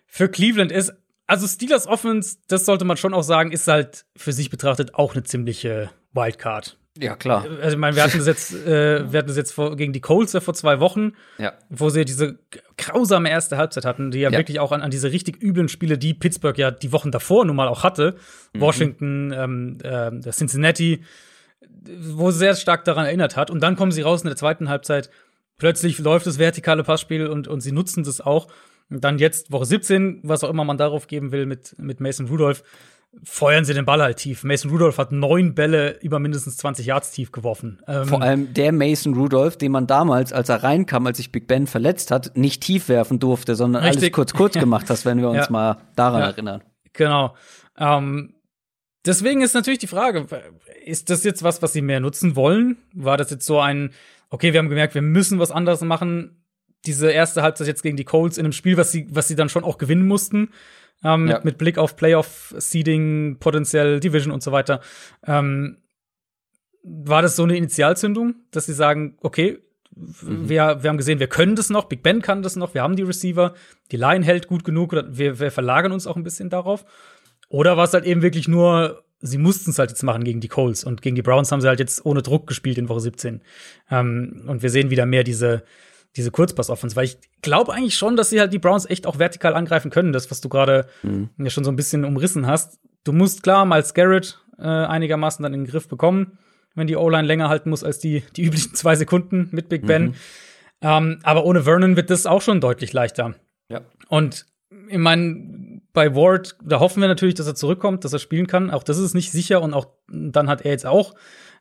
für 0.06 0.28
Cleveland 0.28 0.72
ist. 0.72 0.92
Also 1.28 1.46
Steelers 1.46 1.86
Offense, 1.86 2.38
das 2.48 2.64
sollte 2.64 2.86
man 2.86 2.96
schon 2.96 3.12
auch 3.12 3.22
sagen, 3.22 3.52
ist 3.52 3.68
halt 3.68 4.06
für 4.16 4.32
sich 4.32 4.48
betrachtet 4.48 4.94
auch 4.94 5.14
eine 5.14 5.22
ziemliche 5.22 5.90
Wildcard. 6.12 6.78
Ja, 6.96 7.16
klar. 7.16 7.44
Also, 7.62 7.74
ich 7.74 7.76
meine, 7.76 7.94
wir 7.94 8.02
hatten 8.02 8.18
das 8.18 8.26
jetzt, 8.26 8.54
äh, 8.54 9.12
wir 9.12 9.18
hatten 9.18 9.28
das 9.28 9.36
jetzt 9.36 9.52
vor, 9.52 9.76
gegen 9.76 9.92
die 9.92 10.00
Colts 10.00 10.32
ja 10.32 10.40
vor 10.40 10.54
zwei 10.54 10.80
Wochen, 10.80 11.12
ja. 11.36 11.52
wo 11.68 11.90
sie 11.90 12.04
diese 12.04 12.38
grausame 12.76 13.30
erste 13.30 13.56
Halbzeit 13.58 13.84
hatten, 13.84 14.10
die 14.10 14.20
ja, 14.20 14.30
ja, 14.30 14.38
wirklich 14.38 14.58
auch 14.58 14.72
an, 14.72 14.80
an 14.80 14.90
diese 14.90 15.12
richtig 15.12 15.40
üblen 15.40 15.68
Spiele, 15.68 15.98
die 15.98 16.14
Pittsburgh 16.14 16.58
ja 16.58 16.70
die 16.70 16.92
Wochen 16.92 17.10
davor 17.10 17.44
nun 17.44 17.56
mal 17.56 17.68
auch 17.68 17.84
hatte, 17.84 18.16
mhm. 18.54 18.60
Washington, 18.60 19.32
ähm, 19.32 19.78
äh, 19.82 20.30
Cincinnati, 20.30 21.04
wo 21.60 22.30
sie 22.30 22.38
sehr 22.38 22.56
stark 22.56 22.84
daran 22.84 23.04
erinnert 23.04 23.36
hat. 23.36 23.50
Und 23.50 23.62
dann 23.62 23.76
kommen 23.76 23.92
sie 23.92 24.02
raus 24.02 24.22
in 24.22 24.28
der 24.28 24.36
zweiten 24.36 24.68
Halbzeit. 24.68 25.10
Plötzlich 25.58 25.98
läuft 25.98 26.26
das 26.26 26.38
vertikale 26.38 26.84
Passspiel 26.84 27.26
und, 27.26 27.48
und 27.48 27.60
sie 27.60 27.72
nutzen 27.72 28.02
das 28.02 28.20
auch. 28.20 28.48
Und 28.90 29.04
dann 29.04 29.18
jetzt 29.18 29.52
Woche 29.52 29.66
17, 29.66 30.20
was 30.22 30.44
auch 30.44 30.50
immer 30.50 30.64
man 30.64 30.78
darauf 30.78 31.06
geben 31.06 31.32
will 31.32 31.46
mit, 31.46 31.74
mit 31.78 32.00
Mason 32.00 32.26
Rudolph 32.26 32.62
feuern 33.22 33.64
sie 33.64 33.74
den 33.74 33.84
Ball 33.84 34.02
halt 34.02 34.18
tief. 34.18 34.44
Mason 34.44 34.70
Rudolph 34.70 34.98
hat 34.98 35.12
neun 35.12 35.54
Bälle 35.54 35.98
über 36.00 36.18
mindestens 36.18 36.56
20 36.58 36.86
Yards 36.86 37.10
tief 37.10 37.32
geworfen. 37.32 37.80
Ähm 37.86 38.06
Vor 38.06 38.22
allem 38.22 38.52
der 38.52 38.72
Mason 38.72 39.14
Rudolph, 39.14 39.56
den 39.56 39.72
man 39.72 39.86
damals, 39.86 40.32
als 40.32 40.48
er 40.48 40.62
reinkam, 40.62 41.06
als 41.06 41.16
sich 41.16 41.32
Big 41.32 41.46
Ben 41.46 41.66
verletzt 41.66 42.10
hat, 42.10 42.36
nicht 42.36 42.62
tief 42.62 42.88
werfen 42.88 43.18
durfte, 43.18 43.54
sondern 43.54 43.82
Richtig. 43.82 44.02
alles 44.02 44.12
kurz 44.12 44.34
kurz 44.34 44.54
gemacht 44.58 44.90
hat, 44.90 45.04
wenn 45.04 45.20
wir 45.20 45.30
uns 45.30 45.46
ja. 45.46 45.50
mal 45.50 45.78
daran 45.96 46.20
ja. 46.20 46.26
erinnern. 46.28 46.62
Genau. 46.92 47.34
Ähm, 47.78 48.34
deswegen 49.06 49.40
ist 49.40 49.54
natürlich 49.54 49.78
die 49.78 49.86
Frage, 49.86 50.26
ist 50.84 51.10
das 51.10 51.24
jetzt 51.24 51.42
was, 51.42 51.62
was 51.62 51.72
sie 51.72 51.82
mehr 51.82 52.00
nutzen 52.00 52.36
wollen? 52.36 52.76
War 52.92 53.16
das 53.16 53.30
jetzt 53.30 53.46
so 53.46 53.58
ein, 53.58 53.90
okay, 54.30 54.52
wir 54.52 54.58
haben 54.58 54.68
gemerkt, 54.68 54.94
wir 54.94 55.02
müssen 55.02 55.38
was 55.38 55.50
anderes 55.50 55.80
machen, 55.80 56.44
diese 56.86 57.10
erste 57.10 57.42
Halbzeit 57.42 57.66
jetzt 57.66 57.82
gegen 57.82 57.96
die 57.96 58.04
Colts 58.04 58.38
in 58.38 58.44
einem 58.44 58.52
Spiel, 58.52 58.76
was 58.76 58.92
sie, 58.92 59.06
was 59.10 59.28
sie 59.28 59.36
dann 59.36 59.48
schon 59.48 59.64
auch 59.64 59.78
gewinnen 59.78 60.06
mussten 60.06 60.50
ähm, 61.04 61.28
ja. 61.28 61.36
mit, 61.36 61.44
mit, 61.44 61.58
Blick 61.58 61.78
auf 61.78 61.96
Playoff-Seeding, 61.96 63.38
potenziell 63.38 64.00
Division 64.00 64.32
und 64.32 64.42
so 64.42 64.52
weiter. 64.52 64.80
Ähm, 65.26 65.78
war 66.82 67.22
das 67.22 67.36
so 67.36 67.44
eine 67.44 67.56
Initialzündung, 67.56 68.36
dass 68.50 68.66
sie 68.66 68.72
sagen, 68.72 69.16
okay, 69.20 69.58
mhm. 69.94 70.48
wir, 70.48 70.82
wir 70.82 70.90
haben 70.90 70.96
gesehen, 70.96 71.20
wir 71.20 71.26
können 71.26 71.56
das 71.56 71.70
noch, 71.70 71.84
Big 71.84 72.02
Ben 72.02 72.22
kann 72.22 72.42
das 72.42 72.56
noch, 72.56 72.74
wir 72.74 72.82
haben 72.82 72.96
die 72.96 73.02
Receiver, 73.02 73.54
die 73.90 73.96
Line 73.96 74.24
hält 74.24 74.46
gut 74.46 74.64
genug, 74.64 74.92
wir, 74.92 75.38
wir 75.38 75.50
verlagern 75.50 75.92
uns 75.92 76.06
auch 76.06 76.16
ein 76.16 76.24
bisschen 76.24 76.50
darauf. 76.50 76.84
Oder 77.48 77.76
war 77.76 77.84
es 77.84 77.94
halt 77.94 78.04
eben 78.04 78.22
wirklich 78.22 78.48
nur, 78.48 79.04
sie 79.20 79.38
mussten 79.38 79.70
es 79.70 79.78
halt 79.78 79.90
jetzt 79.90 80.02
machen 80.02 80.24
gegen 80.24 80.40
die 80.40 80.48
Coles 80.48 80.84
und 80.84 81.02
gegen 81.02 81.16
die 81.16 81.22
Browns 81.22 81.50
haben 81.50 81.60
sie 81.60 81.68
halt 81.68 81.80
jetzt 81.80 82.04
ohne 82.04 82.22
Druck 82.22 82.46
gespielt 82.46 82.78
in 82.78 82.88
Woche 82.88 83.00
17. 83.00 83.42
Ähm, 83.90 84.44
und 84.46 84.62
wir 84.62 84.70
sehen 84.70 84.90
wieder 84.90 85.06
mehr 85.06 85.24
diese, 85.24 85.62
diese 86.18 86.30
Kurzpass-Offense, 86.30 86.96
weil 86.96 87.04
ich 87.04 87.18
glaube 87.40 87.72
eigentlich 87.72 87.96
schon, 87.96 88.16
dass 88.16 88.30
sie 88.30 88.40
halt 88.40 88.52
die 88.52 88.58
Browns 88.58 88.84
echt 88.84 89.06
auch 89.06 89.18
vertikal 89.18 89.54
angreifen 89.54 89.90
können, 89.90 90.12
das, 90.12 90.30
was 90.30 90.40
du 90.40 90.48
gerade 90.48 90.86
mhm. 91.02 91.30
ja 91.38 91.48
schon 91.48 91.64
so 91.64 91.70
ein 91.70 91.76
bisschen 91.76 92.04
umrissen 92.04 92.46
hast. 92.46 92.78
Du 93.04 93.12
musst 93.12 93.42
klar 93.42 93.64
mal 93.64 93.82
Garrett 93.94 94.40
äh, 94.58 94.64
einigermaßen 94.64 95.42
dann 95.42 95.54
in 95.54 95.64
den 95.64 95.70
Griff 95.70 95.88
bekommen. 95.88 96.38
wenn 96.74 96.86
die 96.86 96.96
O-Line 96.96 97.26
länger 97.26 97.48
halten 97.48 97.70
muss 97.70 97.84
als 97.84 97.98
die, 97.98 98.22
die 98.36 98.42
üblichen 98.46 98.74
zwei 98.74 98.96
Sekunden 98.96 99.48
mit 99.52 99.68
Big 99.68 99.86
Ben. 99.86 100.06
Mhm. 100.06 100.14
Ähm, 100.80 101.18
aber 101.22 101.44
ohne 101.44 101.62
Vernon 101.62 101.96
wird 101.96 102.10
das 102.10 102.26
auch 102.26 102.42
schon 102.42 102.60
deutlich 102.60 102.92
leichter. 102.92 103.34
Ja. 103.68 103.82
Und 104.08 104.46
ich 104.88 104.98
meine, 104.98 105.80
bei 105.92 106.14
Ward, 106.14 106.56
da 106.62 106.80
hoffen 106.80 107.00
wir 107.00 107.08
natürlich, 107.08 107.34
dass 107.34 107.46
er 107.46 107.54
zurückkommt, 107.54 108.04
dass 108.04 108.12
er 108.12 108.18
spielen 108.18 108.46
kann. 108.46 108.70
Auch 108.70 108.82
das 108.82 108.98
ist 108.98 109.14
nicht 109.14 109.32
sicher 109.32 109.62
und 109.62 109.74
auch 109.74 109.86
dann 110.08 110.48
hat 110.48 110.62
er 110.62 110.70
jetzt 110.70 110.86
auch, 110.86 111.14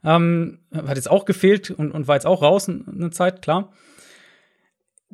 ähm, 0.03 0.59
hat 0.73 0.95
jetzt 0.95 1.09
auch 1.09 1.25
gefehlt 1.25 1.71
und, 1.71 1.91
und 1.91 2.07
war 2.07 2.15
jetzt 2.15 2.27
auch 2.27 2.41
raus 2.41 2.69
eine 2.69 3.09
Zeit, 3.11 3.41
klar. 3.41 3.71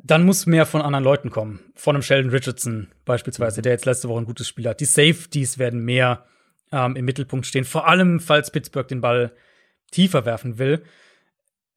Dann 0.06 0.26
muss 0.26 0.44
mehr 0.44 0.66
von 0.66 0.82
anderen 0.82 1.02
Leuten 1.02 1.30
kommen. 1.30 1.60
Von 1.74 1.96
einem 1.96 2.02
Sheldon 2.02 2.30
Richardson 2.30 2.88
beispielsweise, 3.06 3.62
der 3.62 3.72
jetzt 3.72 3.86
letzte 3.86 4.10
Woche 4.10 4.20
ein 4.20 4.26
gutes 4.26 4.46
Spiel 4.46 4.68
hat. 4.68 4.80
Die 4.80 4.84
Safeties 4.84 5.58
werden 5.58 5.82
mehr 5.82 6.26
ähm, 6.72 6.94
im 6.94 7.06
Mittelpunkt 7.06 7.46
stehen, 7.46 7.64
vor 7.64 7.88
allem 7.88 8.20
falls 8.20 8.50
Pittsburgh 8.50 8.86
den 8.86 9.00
Ball 9.00 9.32
tiefer 9.90 10.26
werfen 10.26 10.58
will. 10.58 10.82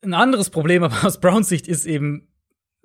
Ein 0.01 0.13
anderes 0.13 0.49
Problem 0.49 0.83
aber 0.83 1.05
aus 1.05 1.21
Browns 1.21 1.47
Sicht 1.47 1.69
ist 1.69 1.85
eben, 1.85 2.27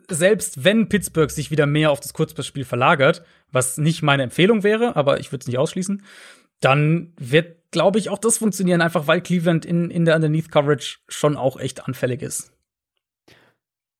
selbst 0.09 0.63
wenn 0.63 0.89
Pittsburgh 0.89 1.31
sich 1.31 1.51
wieder 1.51 1.67
mehr 1.67 1.91
auf 1.91 1.99
das 1.99 2.13
Kurzpassspiel 2.15 2.65
verlagert, 2.65 3.25
was 3.51 3.79
nicht 3.79 4.01
meine 4.03 4.23
Empfehlung 4.23 4.63
wäre, 4.63 4.95
aber 4.95 5.19
ich 5.19 5.33
würde 5.33 5.43
es 5.43 5.49
nicht 5.49 5.59
ausschließen, 5.59 6.05
dann 6.61 7.15
wird, 7.19 7.73
glaube 7.73 7.99
ich, 7.99 8.11
auch 8.11 8.19
das 8.19 8.39
funktionieren, 8.39 8.81
einfach 8.81 9.09
weil 9.09 9.21
Cleveland 9.21 9.67
in, 9.67 9.91
in 9.91 10.05
der 10.05 10.15
Underneath 10.15 10.53
Coverage 10.53 10.99
schon 11.09 11.37
auch 11.37 11.59
echt 11.59 11.89
anfällig 11.89 12.23
ist. 12.23 12.52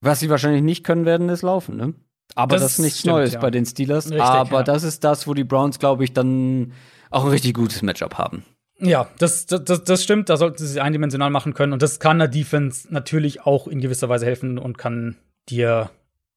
Was 0.03 0.19
sie 0.19 0.29
wahrscheinlich 0.29 0.63
nicht 0.63 0.83
können 0.83 1.05
werden, 1.05 1.29
ist 1.29 1.43
laufen, 1.43 1.77
ne? 1.77 1.93
Aber 2.35 2.55
das, 2.55 2.63
das 2.63 2.71
ist 2.73 2.79
nichts 2.79 2.99
stimmt, 2.99 3.15
Neues 3.15 3.33
ja. 3.33 3.39
bei 3.39 3.51
den 3.51 3.65
Steelers. 3.65 4.05
Richtig, 4.05 4.21
aber 4.21 4.57
ja. 4.57 4.63
das 4.63 4.83
ist 4.83 5.03
das, 5.03 5.27
wo 5.27 5.33
die 5.33 5.43
Browns, 5.43 5.79
glaube 5.79 6.03
ich, 6.03 6.13
dann 6.13 6.73
auch 7.09 7.23
ein 7.23 7.29
richtig 7.29 7.53
gutes 7.53 7.81
Matchup 7.81 8.17
haben. 8.17 8.43
Ja, 8.79 9.07
das, 9.19 9.45
das, 9.45 9.83
das 9.83 10.03
stimmt. 10.03 10.29
Da 10.29 10.35
sollten 10.35 10.57
sie 10.57 10.67
sich 10.67 10.81
eindimensional 10.81 11.29
machen 11.29 11.53
können. 11.53 11.71
Und 11.71 11.81
das 11.81 11.99
kann 11.99 12.19
der 12.19 12.27
Defense 12.27 12.87
natürlich 12.91 13.45
auch 13.45 13.67
in 13.67 13.79
gewisser 13.79 14.09
Weise 14.09 14.25
helfen 14.25 14.57
und 14.57 14.77
kann 14.77 15.15
dir 15.47 15.89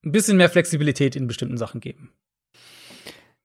ein 0.05 0.12
bisschen 0.12 0.36
mehr 0.36 0.51
Flexibilität 0.51 1.16
in 1.16 1.26
bestimmten 1.26 1.56
Sachen 1.56 1.80
geben. 1.80 2.12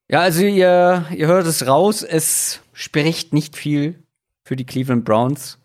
Ja, 0.08 0.20
also 0.20 0.44
ihr, 0.44 1.06
ihr 1.16 1.28
hört 1.28 1.48
es 1.48 1.66
raus, 1.66 2.04
es 2.04 2.62
spricht 2.74 3.34
nicht 3.34 3.56
viel 3.56 4.04
für 4.44 4.56
die 4.56 4.66
Cleveland 4.66 5.06
Browns. 5.06 5.58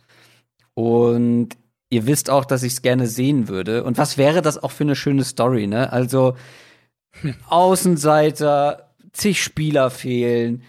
Und 0.75 1.51
ihr 1.91 2.07
wisst 2.07 2.31
auch, 2.31 2.45
dass 2.45 2.63
ich 2.63 2.75
es 2.75 2.83
gerne 2.83 3.07
sehen 3.07 3.49
würde. 3.49 3.85
Und 3.85 3.99
was 3.99 4.19
wäre 4.19 4.43
das 4.43 4.63
auch 4.63 4.71
für 4.71 4.85
eine 4.85 4.97
schöne 4.97 5.25
Story, 5.25 5.67
ne? 5.67 5.93
Also 5.93 6.37
Außenseiter, 7.49 8.91
zig 9.13 9.43
Spieler 9.43 9.91
fehlen, 9.91 10.63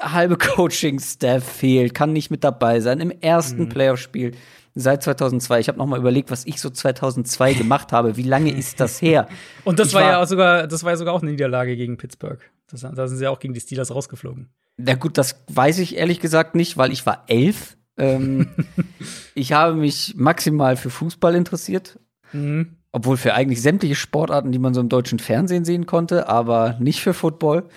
halbe 0.00 0.38
Coaching-Staff 0.38 1.44
fehlt, 1.44 1.94
kann 1.94 2.12
nicht 2.12 2.30
mit 2.30 2.44
dabei 2.44 2.80
sein 2.80 3.00
im 3.00 3.10
ersten 3.10 3.64
mhm. 3.64 3.68
Playoff-Spiel 3.68 4.32
seit 4.74 5.02
2002. 5.02 5.60
Ich 5.60 5.68
habe 5.68 5.78
noch 5.78 5.86
mal 5.86 5.98
überlegt, 5.98 6.30
was 6.30 6.46
ich 6.46 6.60
so 6.60 6.70
2002 6.70 7.54
gemacht 7.54 7.92
habe. 7.92 8.16
Wie 8.16 8.22
lange 8.22 8.50
ist 8.50 8.80
das 8.80 9.02
her? 9.02 9.28
Und 9.64 9.78
das 9.78 9.92
war, 9.92 10.02
war, 10.02 10.10
ja 10.12 10.26
sogar, 10.26 10.66
das 10.66 10.84
war 10.84 10.92
ja 10.92 10.96
sogar 10.96 11.14
auch 11.14 11.22
eine 11.22 11.30
Niederlage 11.30 11.76
gegen 11.76 11.96
Pittsburgh. 11.96 12.40
Das, 12.70 12.80
da 12.80 13.08
sind 13.08 13.18
sie 13.18 13.24
ja 13.24 13.30
auch 13.30 13.40
gegen 13.40 13.54
die 13.54 13.60
Steelers 13.60 13.94
rausgeflogen. 13.94 14.48
Na 14.76 14.94
gut, 14.94 15.18
das 15.18 15.44
weiß 15.48 15.78
ich 15.80 15.96
ehrlich 15.96 16.20
gesagt 16.20 16.54
nicht, 16.54 16.76
weil 16.76 16.92
ich 16.92 17.04
war 17.04 17.24
elf. 17.26 17.77
Ähm, 17.98 18.48
ich 19.34 19.52
habe 19.52 19.74
mich 19.74 20.14
maximal 20.16 20.76
für 20.76 20.90
Fußball 20.90 21.34
interessiert. 21.34 21.98
Mhm. 22.32 22.76
Obwohl 22.90 23.16
für 23.16 23.34
eigentlich 23.34 23.60
sämtliche 23.60 23.94
Sportarten, 23.94 24.50
die 24.50 24.58
man 24.58 24.72
so 24.72 24.80
im 24.80 24.88
deutschen 24.88 25.18
Fernsehen 25.18 25.64
sehen 25.64 25.86
konnte, 25.86 26.28
aber 26.28 26.76
nicht 26.80 27.02
für 27.02 27.12
Football. 27.12 27.68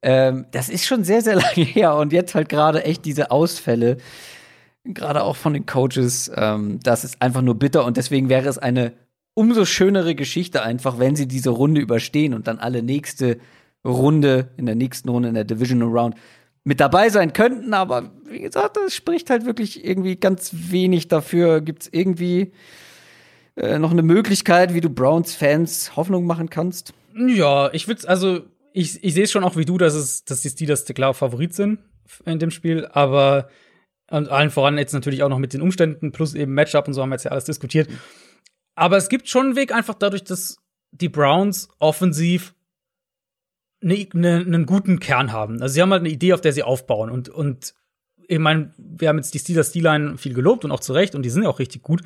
Ähm, 0.00 0.46
das 0.52 0.68
ist 0.68 0.86
schon 0.86 1.04
sehr, 1.04 1.22
sehr 1.22 1.34
lange 1.36 1.64
her 1.64 1.96
und 1.96 2.12
jetzt 2.12 2.34
halt 2.34 2.48
gerade 2.48 2.84
echt 2.84 3.04
diese 3.04 3.30
Ausfälle, 3.30 3.98
gerade 4.84 5.22
auch 5.22 5.36
von 5.36 5.52
den 5.52 5.66
Coaches, 5.66 6.30
ähm, 6.34 6.80
das 6.82 7.04
ist 7.04 7.22
einfach 7.22 7.42
nur 7.42 7.54
bitter 7.58 7.84
und 7.84 7.96
deswegen 7.96 8.28
wäre 8.28 8.48
es 8.48 8.58
eine 8.58 8.94
umso 9.34 9.64
schönere 9.64 10.14
Geschichte 10.14 10.62
einfach, 10.62 10.98
wenn 10.98 11.16
sie 11.16 11.26
diese 11.26 11.50
Runde 11.50 11.80
überstehen 11.80 12.34
und 12.34 12.46
dann 12.46 12.58
alle 12.58 12.82
nächste 12.82 13.38
Runde, 13.84 14.50
in 14.56 14.66
der 14.66 14.74
nächsten 14.74 15.08
Runde, 15.08 15.28
in 15.28 15.34
der 15.34 15.44
Divisional 15.44 15.88
Round 15.88 16.16
mit 16.64 16.80
dabei 16.80 17.08
sein 17.08 17.32
könnten, 17.32 17.74
aber 17.74 18.12
wie 18.24 18.40
gesagt, 18.40 18.76
das 18.76 18.94
spricht 18.94 19.30
halt 19.30 19.44
wirklich 19.44 19.84
irgendwie 19.84 20.16
ganz 20.16 20.52
wenig 20.52 21.08
dafür. 21.08 21.60
Gibt 21.60 21.82
es 21.82 21.88
irgendwie 21.92 22.52
äh, 23.56 23.78
noch 23.78 23.90
eine 23.90 24.02
Möglichkeit, 24.02 24.72
wie 24.72 24.80
du 24.80 24.88
Browns-Fans 24.88 25.96
Hoffnung 25.96 26.24
machen 26.24 26.50
kannst? 26.50 26.94
Ja, 27.14 27.72
ich 27.72 27.88
würde 27.88 28.08
also 28.08 28.42
ich, 28.72 29.02
ich 29.04 29.14
sehe 29.14 29.24
es 29.24 29.30
schon 29.30 29.44
auch 29.44 29.56
wie 29.56 29.64
du, 29.64 29.76
dass 29.76 29.94
es, 29.94 30.24
dass 30.24 30.40
die 30.40 30.48
Steelers 30.48 30.84
der 30.84 30.94
klare 30.94 31.14
Favorit 31.14 31.54
sind 31.54 31.80
in 32.24 32.38
dem 32.38 32.50
Spiel, 32.50 32.86
aber 32.86 33.48
und 34.10 34.28
allen 34.28 34.50
voran 34.50 34.76
jetzt 34.78 34.92
natürlich 34.92 35.22
auch 35.22 35.28
noch 35.28 35.38
mit 35.38 35.54
den 35.54 35.62
Umständen 35.62 36.12
plus 36.12 36.34
eben 36.34 36.52
Matchup 36.52 36.86
und 36.86 36.94
so 36.94 37.02
haben 37.02 37.08
wir 37.08 37.14
jetzt 37.14 37.24
ja 37.24 37.30
alles 37.30 37.44
diskutiert. 37.44 37.88
Aber 38.74 38.96
es 38.96 39.08
gibt 39.08 39.28
schon 39.28 39.46
einen 39.46 39.56
Weg 39.56 39.74
einfach 39.74 39.94
dadurch, 39.94 40.24
dass 40.24 40.58
die 40.90 41.08
Browns 41.08 41.68
offensiv 41.78 42.54
ne, 43.82 44.08
ne, 44.14 44.36
einen 44.36 44.66
guten 44.66 45.00
Kern 45.00 45.32
haben. 45.32 45.60
Also 45.60 45.74
sie 45.74 45.82
haben 45.82 45.92
halt 45.92 46.00
eine 46.00 46.10
Idee, 46.10 46.32
auf 46.32 46.40
der 46.40 46.52
sie 46.52 46.62
aufbauen 46.62 47.10
und 47.10 47.28
und 47.28 47.74
ich 48.28 48.38
meine, 48.38 48.72
wir 48.78 49.08
haben 49.08 49.18
jetzt 49.18 49.34
die 49.34 49.38
Steelers 49.38 49.72
D-Line 49.72 50.16
viel 50.16 50.32
gelobt 50.32 50.64
und 50.64 50.70
auch 50.70 50.80
zu 50.80 50.92
Recht 50.92 51.14
und 51.14 51.22
die 51.22 51.30
sind 51.30 51.42
ja 51.42 51.48
auch 51.48 51.58
richtig 51.58 51.82
gut. 51.82 52.02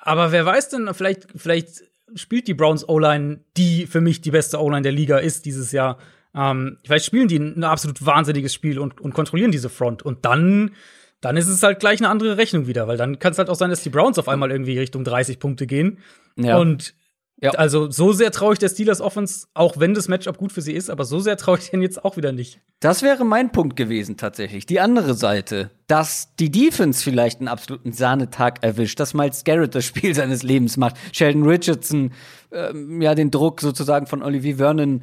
Aber 0.00 0.32
wer 0.32 0.46
weiß 0.46 0.68
denn, 0.68 0.88
vielleicht, 0.94 1.26
vielleicht 1.34 1.82
spielt 2.14 2.46
die 2.48 2.54
Browns 2.54 2.88
O-Line, 2.88 3.40
die 3.56 3.86
für 3.86 4.00
mich 4.00 4.20
die 4.20 4.30
beste 4.30 4.62
O-Line 4.62 4.82
der 4.82 4.92
Liga 4.92 5.18
ist 5.18 5.44
dieses 5.44 5.72
Jahr. 5.72 5.98
Ähm, 6.34 6.78
vielleicht 6.84 7.04
spielen 7.04 7.28
die 7.28 7.38
ein 7.38 7.64
absolut 7.64 8.04
wahnsinniges 8.04 8.54
Spiel 8.54 8.78
und, 8.78 9.00
und 9.00 9.14
kontrollieren 9.14 9.50
diese 9.50 9.68
Front. 9.68 10.02
Und 10.02 10.24
dann, 10.24 10.72
dann 11.20 11.36
ist 11.36 11.48
es 11.48 11.62
halt 11.62 11.80
gleich 11.80 12.00
eine 12.00 12.08
andere 12.08 12.36
Rechnung 12.36 12.66
wieder, 12.66 12.86
weil 12.86 12.96
dann 12.96 13.18
kann 13.18 13.32
es 13.32 13.38
halt 13.38 13.50
auch 13.50 13.56
sein, 13.56 13.70
dass 13.70 13.82
die 13.82 13.90
Browns 13.90 14.18
auf 14.18 14.28
einmal 14.28 14.50
irgendwie 14.50 14.78
Richtung 14.78 15.02
30 15.02 15.38
Punkte 15.38 15.66
gehen. 15.66 15.98
Ja. 16.36 16.58
Und 16.58 16.94
ja. 17.40 17.50
Also 17.50 17.90
so 17.90 18.12
sehr 18.12 18.30
traue 18.30 18.54
ich 18.54 18.58
der 18.58 18.70
Steelers 18.70 19.02
Offense, 19.02 19.46
auch 19.52 19.78
wenn 19.78 19.92
das 19.92 20.08
Matchup 20.08 20.38
gut 20.38 20.52
für 20.52 20.62
sie 20.62 20.72
ist, 20.72 20.88
aber 20.88 21.04
so 21.04 21.20
sehr 21.20 21.36
traue 21.36 21.58
ich 21.58 21.70
denen 21.70 21.82
jetzt 21.82 22.02
auch 22.02 22.16
wieder 22.16 22.32
nicht. 22.32 22.60
Das 22.80 23.02
wäre 23.02 23.26
mein 23.26 23.52
Punkt 23.52 23.76
gewesen 23.76 24.16
tatsächlich. 24.16 24.64
Die 24.64 24.80
andere 24.80 25.12
Seite, 25.12 25.70
dass 25.86 26.34
die 26.36 26.50
Defense 26.50 27.04
vielleicht 27.04 27.40
einen 27.40 27.48
absoluten 27.48 27.92
Sahnetag 27.92 28.62
erwischt, 28.62 28.98
dass 29.00 29.12
Miles 29.12 29.44
Garrett 29.44 29.74
das 29.74 29.84
Spiel 29.84 30.14
seines 30.14 30.42
Lebens 30.42 30.78
macht, 30.78 30.96
Sheldon 31.12 31.46
Richardson 31.46 32.12
ähm, 32.52 33.02
ja 33.02 33.14
den 33.14 33.30
Druck 33.30 33.60
sozusagen 33.60 34.06
von 34.06 34.22
Olivier 34.22 34.56
Vernon 34.56 35.02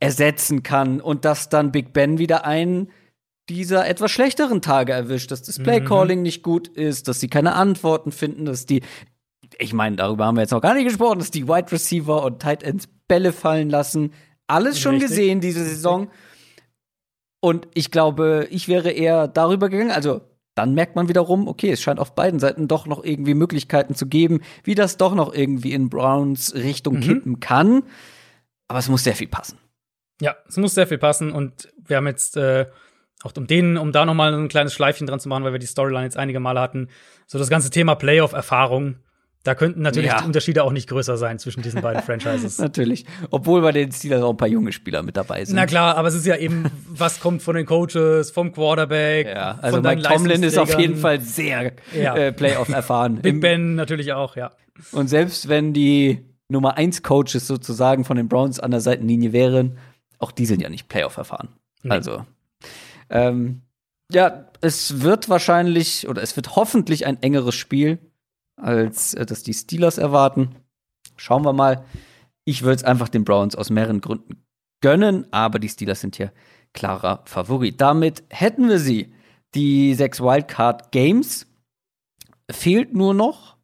ersetzen 0.00 0.62
kann 0.62 1.02
und 1.02 1.26
dass 1.26 1.50
dann 1.50 1.72
Big 1.72 1.92
Ben 1.92 2.18
wieder 2.18 2.46
einen 2.46 2.90
dieser 3.48 3.86
etwas 3.86 4.10
schlechteren 4.10 4.60
Tage 4.60 4.92
erwischt, 4.92 5.30
dass 5.30 5.42
das 5.42 5.58
Playcalling 5.58 6.18
mhm. 6.18 6.24
nicht 6.24 6.42
gut 6.42 6.68
ist, 6.68 7.06
dass 7.06 7.20
sie 7.20 7.28
keine 7.28 7.54
Antworten 7.54 8.12
finden, 8.12 8.44
dass 8.44 8.66
die 8.66 8.82
ich 9.58 9.72
meine, 9.72 9.96
darüber 9.96 10.26
haben 10.26 10.36
wir 10.36 10.42
jetzt 10.42 10.50
noch 10.50 10.60
gar 10.60 10.74
nicht 10.74 10.84
gesprochen, 10.84 11.18
dass 11.18 11.30
die 11.30 11.48
Wide 11.48 11.72
Receiver 11.72 12.22
und 12.24 12.40
Tight 12.40 12.62
Ends 12.62 12.88
Bälle 13.08 13.32
fallen 13.32 13.70
lassen. 13.70 14.12
Alles 14.46 14.80
schon 14.80 14.94
Richtig. 14.94 15.10
gesehen 15.10 15.40
diese 15.40 15.64
Saison. 15.64 16.08
Und 17.40 17.68
ich 17.74 17.90
glaube, 17.90 18.48
ich 18.50 18.68
wäre 18.68 18.90
eher 18.90 19.28
darüber 19.28 19.68
gegangen. 19.68 19.90
Also, 19.90 20.22
dann 20.54 20.74
merkt 20.74 20.96
man 20.96 21.08
wiederum, 21.08 21.48
okay, 21.48 21.70
es 21.70 21.82
scheint 21.82 22.00
auf 22.00 22.14
beiden 22.14 22.40
Seiten 22.40 22.66
doch 22.66 22.86
noch 22.86 23.04
irgendwie 23.04 23.34
Möglichkeiten 23.34 23.94
zu 23.94 24.06
geben, 24.06 24.40
wie 24.64 24.74
das 24.74 24.96
doch 24.96 25.14
noch 25.14 25.34
irgendwie 25.34 25.72
in 25.72 25.90
Browns 25.90 26.54
Richtung 26.54 26.96
mhm. 26.96 27.00
kippen 27.00 27.40
kann. 27.40 27.82
Aber 28.68 28.78
es 28.78 28.88
muss 28.88 29.04
sehr 29.04 29.14
viel 29.14 29.28
passen. 29.28 29.58
Ja, 30.20 30.34
es 30.48 30.56
muss 30.56 30.74
sehr 30.74 30.86
viel 30.86 30.98
passen. 30.98 31.30
Und 31.30 31.68
wir 31.76 31.98
haben 31.98 32.06
jetzt 32.06 32.36
äh, 32.36 32.66
auch 33.22 33.32
um 33.36 33.46
denen, 33.46 33.76
um 33.76 33.92
da 33.92 34.04
noch 34.06 34.14
mal 34.14 34.32
ein 34.32 34.48
kleines 34.48 34.72
Schleifchen 34.72 35.06
dran 35.06 35.20
zu 35.20 35.28
machen, 35.28 35.44
weil 35.44 35.52
wir 35.52 35.58
die 35.58 35.66
Storyline 35.66 36.04
jetzt 36.04 36.16
einige 36.16 36.40
Male 36.40 36.60
hatten, 36.60 36.88
so 37.26 37.38
das 37.38 37.50
ganze 37.50 37.70
Thema 37.70 37.94
Playoff-Erfahrung 37.94 38.96
da 39.46 39.54
könnten 39.54 39.80
natürlich 39.80 40.10
ja. 40.10 40.18
die 40.18 40.24
Unterschiede 40.24 40.64
auch 40.64 40.72
nicht 40.72 40.88
größer 40.88 41.16
sein 41.16 41.38
zwischen 41.38 41.62
diesen 41.62 41.80
beiden 41.80 42.02
Franchises. 42.06 42.58
natürlich. 42.58 43.06
Obwohl 43.30 43.62
bei 43.62 43.70
den 43.70 43.92
Steelers 43.92 44.22
auch 44.22 44.30
ein 44.30 44.36
paar 44.36 44.48
junge 44.48 44.72
Spieler 44.72 45.04
mit 45.04 45.16
dabei 45.16 45.44
sind. 45.44 45.54
Na 45.54 45.66
klar, 45.66 45.96
aber 45.96 46.08
es 46.08 46.14
ist 46.14 46.26
ja 46.26 46.36
eben, 46.36 46.64
was 46.88 47.20
kommt 47.20 47.42
von 47.42 47.54
den 47.54 47.64
Coaches, 47.64 48.32
vom 48.32 48.52
Quarterback. 48.52 49.28
Ja, 49.28 49.58
also 49.62 49.80
Mike 49.80 50.02
Tomlin 50.02 50.42
ist 50.42 50.58
auf 50.58 50.76
jeden 50.78 50.96
Fall 50.96 51.20
sehr 51.20 51.72
ja. 51.94 52.16
äh, 52.16 52.32
Playoff 52.32 52.68
erfahren. 52.70 53.16
Big 53.22 53.40
Ben 53.40 53.76
natürlich 53.76 54.12
auch, 54.12 54.34
ja. 54.34 54.50
Und 54.90 55.08
selbst 55.08 55.48
wenn 55.48 55.72
die 55.72 56.24
Nummer 56.48 56.76
1 56.76 57.04
Coaches 57.04 57.46
sozusagen 57.46 58.04
von 58.04 58.16
den 58.16 58.28
Browns 58.28 58.58
an 58.58 58.72
der 58.72 58.80
Seitenlinie 58.80 59.32
wären, 59.32 59.78
auch 60.18 60.32
die 60.32 60.46
sind 60.46 60.60
ja 60.60 60.68
nicht 60.68 60.88
Playoff 60.88 61.16
erfahren. 61.18 61.50
Nee. 61.84 61.92
Also, 61.92 62.26
ähm, 63.10 63.62
ja, 64.10 64.46
es 64.60 65.02
wird 65.02 65.28
wahrscheinlich 65.28 66.08
oder 66.08 66.22
es 66.22 66.34
wird 66.34 66.56
hoffentlich 66.56 67.06
ein 67.06 67.22
engeres 67.22 67.54
Spiel 67.54 67.98
als 68.56 69.14
äh, 69.14 69.26
dass 69.26 69.42
die 69.42 69.54
Steelers 69.54 69.98
erwarten. 69.98 70.56
Schauen 71.16 71.44
wir 71.44 71.52
mal. 71.52 71.84
Ich 72.44 72.62
würde 72.62 72.76
es 72.76 72.84
einfach 72.84 73.08
den 73.08 73.24
Browns 73.24 73.56
aus 73.56 73.70
mehreren 73.70 74.00
Gründen 74.00 74.44
gönnen, 74.80 75.26
aber 75.32 75.58
die 75.58 75.68
Steelers 75.68 76.00
sind 76.00 76.16
hier 76.16 76.32
klarer 76.72 77.22
Favorit. 77.24 77.80
Damit 77.80 78.24
hätten 78.30 78.68
wir 78.68 78.78
sie. 78.78 79.12
Die 79.54 79.94
sechs 79.94 80.20
Wildcard 80.20 80.92
Games. 80.92 81.46
Fehlt 82.50 82.94
nur 82.94 83.14
noch 83.14 83.56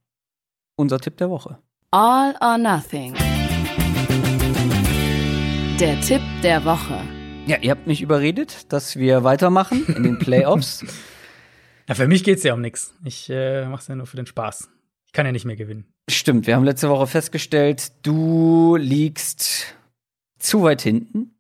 unser 0.77 0.99
Tipp 0.99 1.17
der 1.19 1.31
Woche. 1.31 1.59
All 1.91 2.35
or 2.41 2.59
Nothing. 2.59 3.15
Der 5.79 6.01
Tipp 6.01 6.23
der 6.43 6.65
Woche. 6.65 7.01
Ja, 7.47 7.59
ihr 7.59 7.71
habt 7.73 7.87
mich 7.87 8.01
überredet, 8.03 8.73
dass 8.73 8.97
wir 8.97 9.25
weitermachen 9.25 9.85
in 9.87 10.03
den 10.03 10.19
Playoffs. 10.21 10.85
Ja, 11.89 11.95
für 11.95 12.09
mich 12.09 12.25
geht's 12.25 12.45
ja 12.45 12.55
um 12.55 12.61
nichts. 12.61 12.95
Ich 13.05 13.29
äh, 13.29 13.67
mach's 13.67 13.89
ja 13.89 13.95
nur 13.95 14.07
für 14.07 14.17
den 14.17 14.27
Spaß. 14.27 14.72
Ich 15.13 15.15
kann 15.15 15.27
ja 15.27 15.33
nicht 15.33 15.45
mehr 15.45 15.57
gewinnen. 15.57 15.85
Stimmt, 16.09 16.47
wir 16.47 16.57
haben 16.57 16.65
letzte 16.65 16.89
Woche 16.89 17.07
festgestellt, 17.07 17.93
du 18.01 18.77
liegst 18.77 19.77
zu 20.39 20.63
weit 20.63 20.81
hinten. 20.81 21.39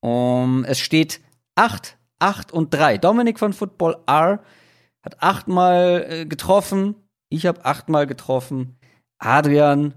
Um, 0.00 0.64
es 0.64 0.78
steht 0.78 1.20
8, 1.56 1.98
8 2.20 2.52
und 2.52 2.72
3. 2.72 2.98
Dominik 2.98 3.40
von 3.40 3.52
Football 3.52 3.96
R 4.06 4.44
hat 5.02 5.20
achtmal 5.24 6.06
äh, 6.08 6.24
getroffen. 6.24 6.94
Ich 7.30 7.46
habe 7.46 7.64
achtmal 7.64 8.06
getroffen. 8.06 8.76
Adrian 9.18 9.92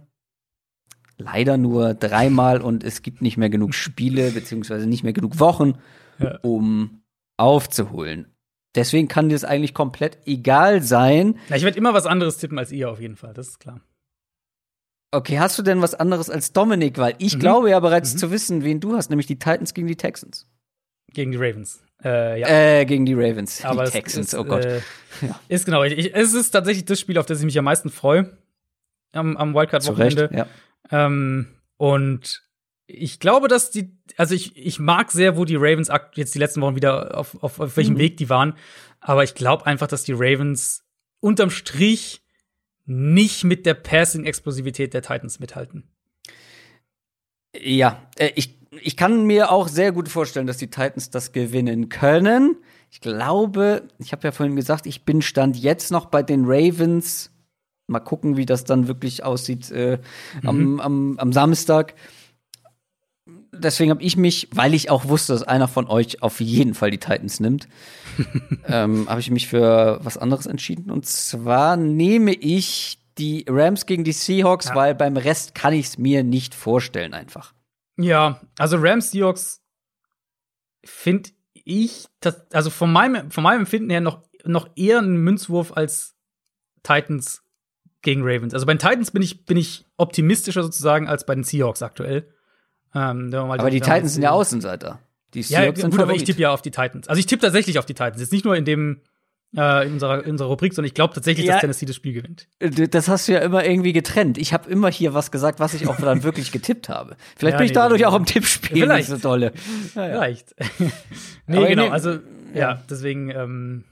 leider 1.19 1.57
nur 1.57 1.93
dreimal 1.93 2.61
und 2.61 2.83
es 2.83 3.03
gibt 3.03 3.21
nicht 3.21 3.37
mehr 3.37 3.51
genug 3.51 3.75
Spiele, 3.75 4.31
beziehungsweise 4.31 4.87
nicht 4.87 5.03
mehr 5.03 5.13
genug 5.13 5.39
Wochen, 5.39 5.75
Ja. 6.17 6.39
um 6.41 7.03
aufzuholen. 7.37 8.32
Deswegen 8.75 9.07
kann 9.07 9.29
dir 9.29 9.35
es 9.35 9.43
eigentlich 9.45 9.73
komplett 9.73 10.17
egal 10.25 10.81
sein. 10.81 11.37
Na, 11.49 11.55
ich 11.55 11.63
werde 11.63 11.77
immer 11.77 11.93
was 11.93 12.05
anderes 12.07 12.37
tippen 12.37 12.57
als 12.57 12.71
ihr 12.71 12.89
auf 12.89 12.99
jeden 12.99 13.15
Fall, 13.15 13.33
das 13.33 13.49
ist 13.49 13.59
klar. 13.59 13.81
Okay, 15.11 15.37
hast 15.39 15.59
du 15.59 15.61
denn 15.63 15.81
was 15.81 15.93
anderes 15.93 16.29
als 16.31 16.53
Dominik? 16.53 16.97
Weil 16.97 17.13
ich 17.19 17.35
Mhm. 17.35 17.39
glaube 17.39 17.69
ja 17.69 17.79
bereits 17.79 18.13
Mhm. 18.15 18.17
zu 18.17 18.31
wissen, 18.31 18.63
wen 18.63 18.79
du 18.79 18.95
hast, 18.95 19.09
nämlich 19.11 19.27
die 19.27 19.37
Titans 19.37 19.73
gegen 19.75 19.87
die 19.87 19.95
Texans. 19.95 20.47
Gegen 21.13 21.31
die 21.31 21.37
Ravens. 21.37 21.83
Äh, 22.03 22.39
ja. 22.41 22.47
Äh, 22.79 22.85
gegen 22.85 23.05
die 23.05 23.13
Ravens. 23.13 23.63
Aber 23.63 23.83
die 23.85 23.91
Texans, 23.91 24.33
ist, 24.33 24.39
oh 24.39 24.43
Gott. 24.43 24.65
Äh, 24.65 24.81
Ist 25.49 25.65
genau. 25.65 25.83
Ich, 25.83 25.93
ich, 25.97 26.15
es 26.15 26.33
ist 26.33 26.49
tatsächlich 26.49 26.85
das 26.85 26.99
Spiel, 26.99 27.17
auf 27.19 27.27
das 27.27 27.39
ich 27.39 27.45
mich 27.45 27.57
am 27.59 27.65
meisten 27.65 27.89
freue. 27.91 28.35
Am, 29.13 29.37
am 29.37 29.53
Wildcard-Wochenende. 29.53 30.29
ja. 30.33 30.47
Ähm, 30.91 31.47
und 31.77 32.41
ich 32.87 33.19
glaube, 33.19 33.47
dass 33.47 33.69
die, 33.69 33.95
also 34.17 34.35
ich, 34.35 34.55
ich 34.57 34.79
mag 34.79 35.11
sehr, 35.11 35.37
wo 35.37 35.45
die 35.45 35.55
Ravens 35.55 35.89
jetzt 36.15 36.35
die 36.35 36.39
letzten 36.39 36.61
Wochen 36.61 36.75
wieder 36.75 37.17
auf, 37.17 37.41
auf, 37.41 37.59
auf 37.59 37.77
welchem 37.77 37.95
Mhm. 37.95 37.99
Weg 37.99 38.17
die 38.17 38.29
waren. 38.29 38.55
Aber 38.99 39.23
ich 39.23 39.35
glaube 39.35 39.65
einfach, 39.65 39.87
dass 39.87 40.03
die 40.03 40.13
Ravens 40.13 40.83
unterm 41.19 41.49
Strich 41.49 42.21
nicht 42.85 43.43
mit 43.43 43.65
der 43.65 43.75
Passing-Explosivität 43.75 44.93
der 44.93 45.01
Titans 45.01 45.39
mithalten. 45.39 45.89
Ja, 47.55 48.01
äh, 48.17 48.31
ich, 48.35 48.59
ich 48.81 48.97
kann 48.97 49.25
mir 49.25 49.51
auch 49.51 49.67
sehr 49.67 49.91
gut 49.91 50.09
vorstellen, 50.09 50.47
dass 50.47 50.57
die 50.57 50.69
Titans 50.69 51.09
das 51.09 51.31
gewinnen 51.31 51.89
können. 51.89 52.57
Ich 52.91 52.99
glaube, 52.99 53.87
ich 53.99 54.11
habe 54.11 54.27
ja 54.27 54.31
vorhin 54.31 54.55
gesagt, 54.55 54.85
ich 54.85 55.05
bin 55.05 55.21
Stand 55.21 55.57
jetzt 55.57 55.91
noch 55.91 56.07
bei 56.07 56.23
den 56.23 56.43
Ravens. 56.45 57.31
Mal 57.87 57.99
gucken, 57.99 58.37
wie 58.37 58.45
das 58.45 58.63
dann 58.63 58.87
wirklich 58.87 59.23
aussieht 59.23 59.69
äh, 59.71 59.99
am, 60.43 60.79
am, 60.79 61.19
am 61.19 61.33
Samstag. 61.33 61.95
Deswegen 63.55 63.91
habe 63.91 64.01
ich 64.03 64.17
mich, 64.17 64.49
weil 64.51 64.73
ich 64.73 64.89
auch 64.89 65.07
wusste, 65.07 65.33
dass 65.33 65.43
einer 65.43 65.67
von 65.67 65.87
euch 65.87 66.21
auf 66.21 66.39
jeden 66.41 66.73
Fall 66.73 66.91
die 66.91 66.97
Titans 66.97 67.39
nimmt, 67.39 67.67
ähm, 68.67 69.07
habe 69.07 69.19
ich 69.21 69.29
mich 69.31 69.47
für 69.47 69.99
was 70.03 70.17
anderes 70.17 70.45
entschieden. 70.47 70.89
Und 70.91 71.05
zwar 71.05 71.77
nehme 71.77 72.33
ich 72.33 72.99
die 73.17 73.45
Rams 73.47 73.85
gegen 73.85 74.03
die 74.03 74.11
Seahawks, 74.11 74.69
Ja. 74.69 74.75
weil 74.75 74.95
beim 74.95 75.17
Rest 75.17 75.53
kann 75.53 75.73
ich 75.73 75.85
es 75.87 75.97
mir 75.97 76.23
nicht 76.23 76.55
vorstellen 76.55 77.13
einfach. 77.13 77.53
Ja, 77.97 78.41
also 78.57 78.77
Rams 78.79 79.11
Seahawks 79.11 79.61
finde 80.83 81.29
ich, 81.53 82.07
das, 82.19 82.51
also 82.51 82.69
von 82.69 82.91
meinem, 82.91 83.31
von 83.31 83.43
meinem 83.43 83.61
Empfinden 83.61 83.89
her 83.89 84.01
noch, 84.01 84.23
noch 84.43 84.69
eher 84.75 84.99
ein 84.99 85.15
Münzwurf 85.17 85.71
als 85.71 86.15
Titans 86.81 87.43
gegen 88.01 88.21
Ravens. 88.23 88.53
Also 88.53 88.65
bei 88.65 88.73
den 88.73 88.79
Titans 88.79 89.11
bin 89.11 89.21
ich, 89.21 89.45
bin 89.45 89.57
ich 89.57 89.85
optimistischer 89.97 90.63
sozusagen 90.63 91.07
als 91.07 91.25
bei 91.25 91.35
den 91.35 91.43
Seahawks 91.43 91.81
aktuell. 91.81 92.33
Ähm, 92.95 93.29
mal 93.29 93.59
Aber 93.59 93.69
die 93.69 93.79
Titans 93.79 94.13
sind 94.13 94.23
ja 94.23 94.31
Außenseiter. 94.31 94.99
Die 95.33 95.39
Ja, 95.41 95.61
Seahawks 95.61 95.81
sind 95.81 95.91
gut, 95.91 95.99
aber 96.01 96.13
ich 96.13 96.23
tippe 96.23 96.41
ja 96.41 96.51
auf 96.53 96.61
die 96.61 96.71
Titans. 96.71 97.07
Also 97.07 97.19
ich 97.19 97.25
tippe 97.25 97.41
tatsächlich 97.41 97.79
auf 97.79 97.85
die 97.85 97.93
Titans. 97.95 98.19
Jetzt 98.21 98.31
nicht 98.31 98.45
nur 98.45 98.55
in 98.55 98.65
dem 98.65 99.01
äh, 99.55 99.85
in 99.85 99.93
unserer, 99.93 100.23
in 100.23 100.31
unserer 100.31 100.47
Rubrik, 100.47 100.73
sondern 100.73 100.87
ich 100.87 100.93
glaube 100.95 101.13
tatsächlich, 101.13 101.45
Ja. 101.45 101.53
dass 101.53 101.61
Tennessee 101.61 101.85
das 101.85 101.95
Spiel 101.95 102.13
gewinnt. 102.13 102.47
Äh, 102.59 102.69
Das 102.87 103.07
hast 103.07 103.27
du 103.27 103.33
ja 103.33 103.39
immer 103.39 103.63
irgendwie 103.63 103.93
getrennt. 103.93 104.37
Ich 104.39 104.51
habe 104.53 104.67
immer 104.69 104.89
hier 104.89 105.13
was 105.13 105.29
gesagt, 105.31 105.59
was 105.59 105.73
ich 105.75 105.87
auch 105.87 105.97
dann 105.97 106.23
wirklich 106.23 106.51
getippt 106.51 106.89
habe. 106.89 107.15
Vielleicht 107.37 107.53
Ja, 107.53 107.57
bin 107.59 107.65
ich 107.65 107.71
nee, 107.71 107.75
dadurch 107.75 108.01
das- 108.01 108.11
auch 108.11 108.15
im 108.15 108.25
Tippspiel 108.25 108.77
Vielleicht. 108.81 109.09
nicht 109.09 109.21
so 109.21 109.27
dolle. 109.29 109.53
Ja. 109.95 110.05
Vielleicht. 110.07 110.55
nee, 111.47 111.57
Aber 111.57 111.67
genau. 111.67 111.83
nee, 111.85 111.89
Also, 111.89 112.11
ja, 112.11 112.19
ja. 112.55 112.81
deswegen, 112.89 113.29
ähm, 113.29 113.83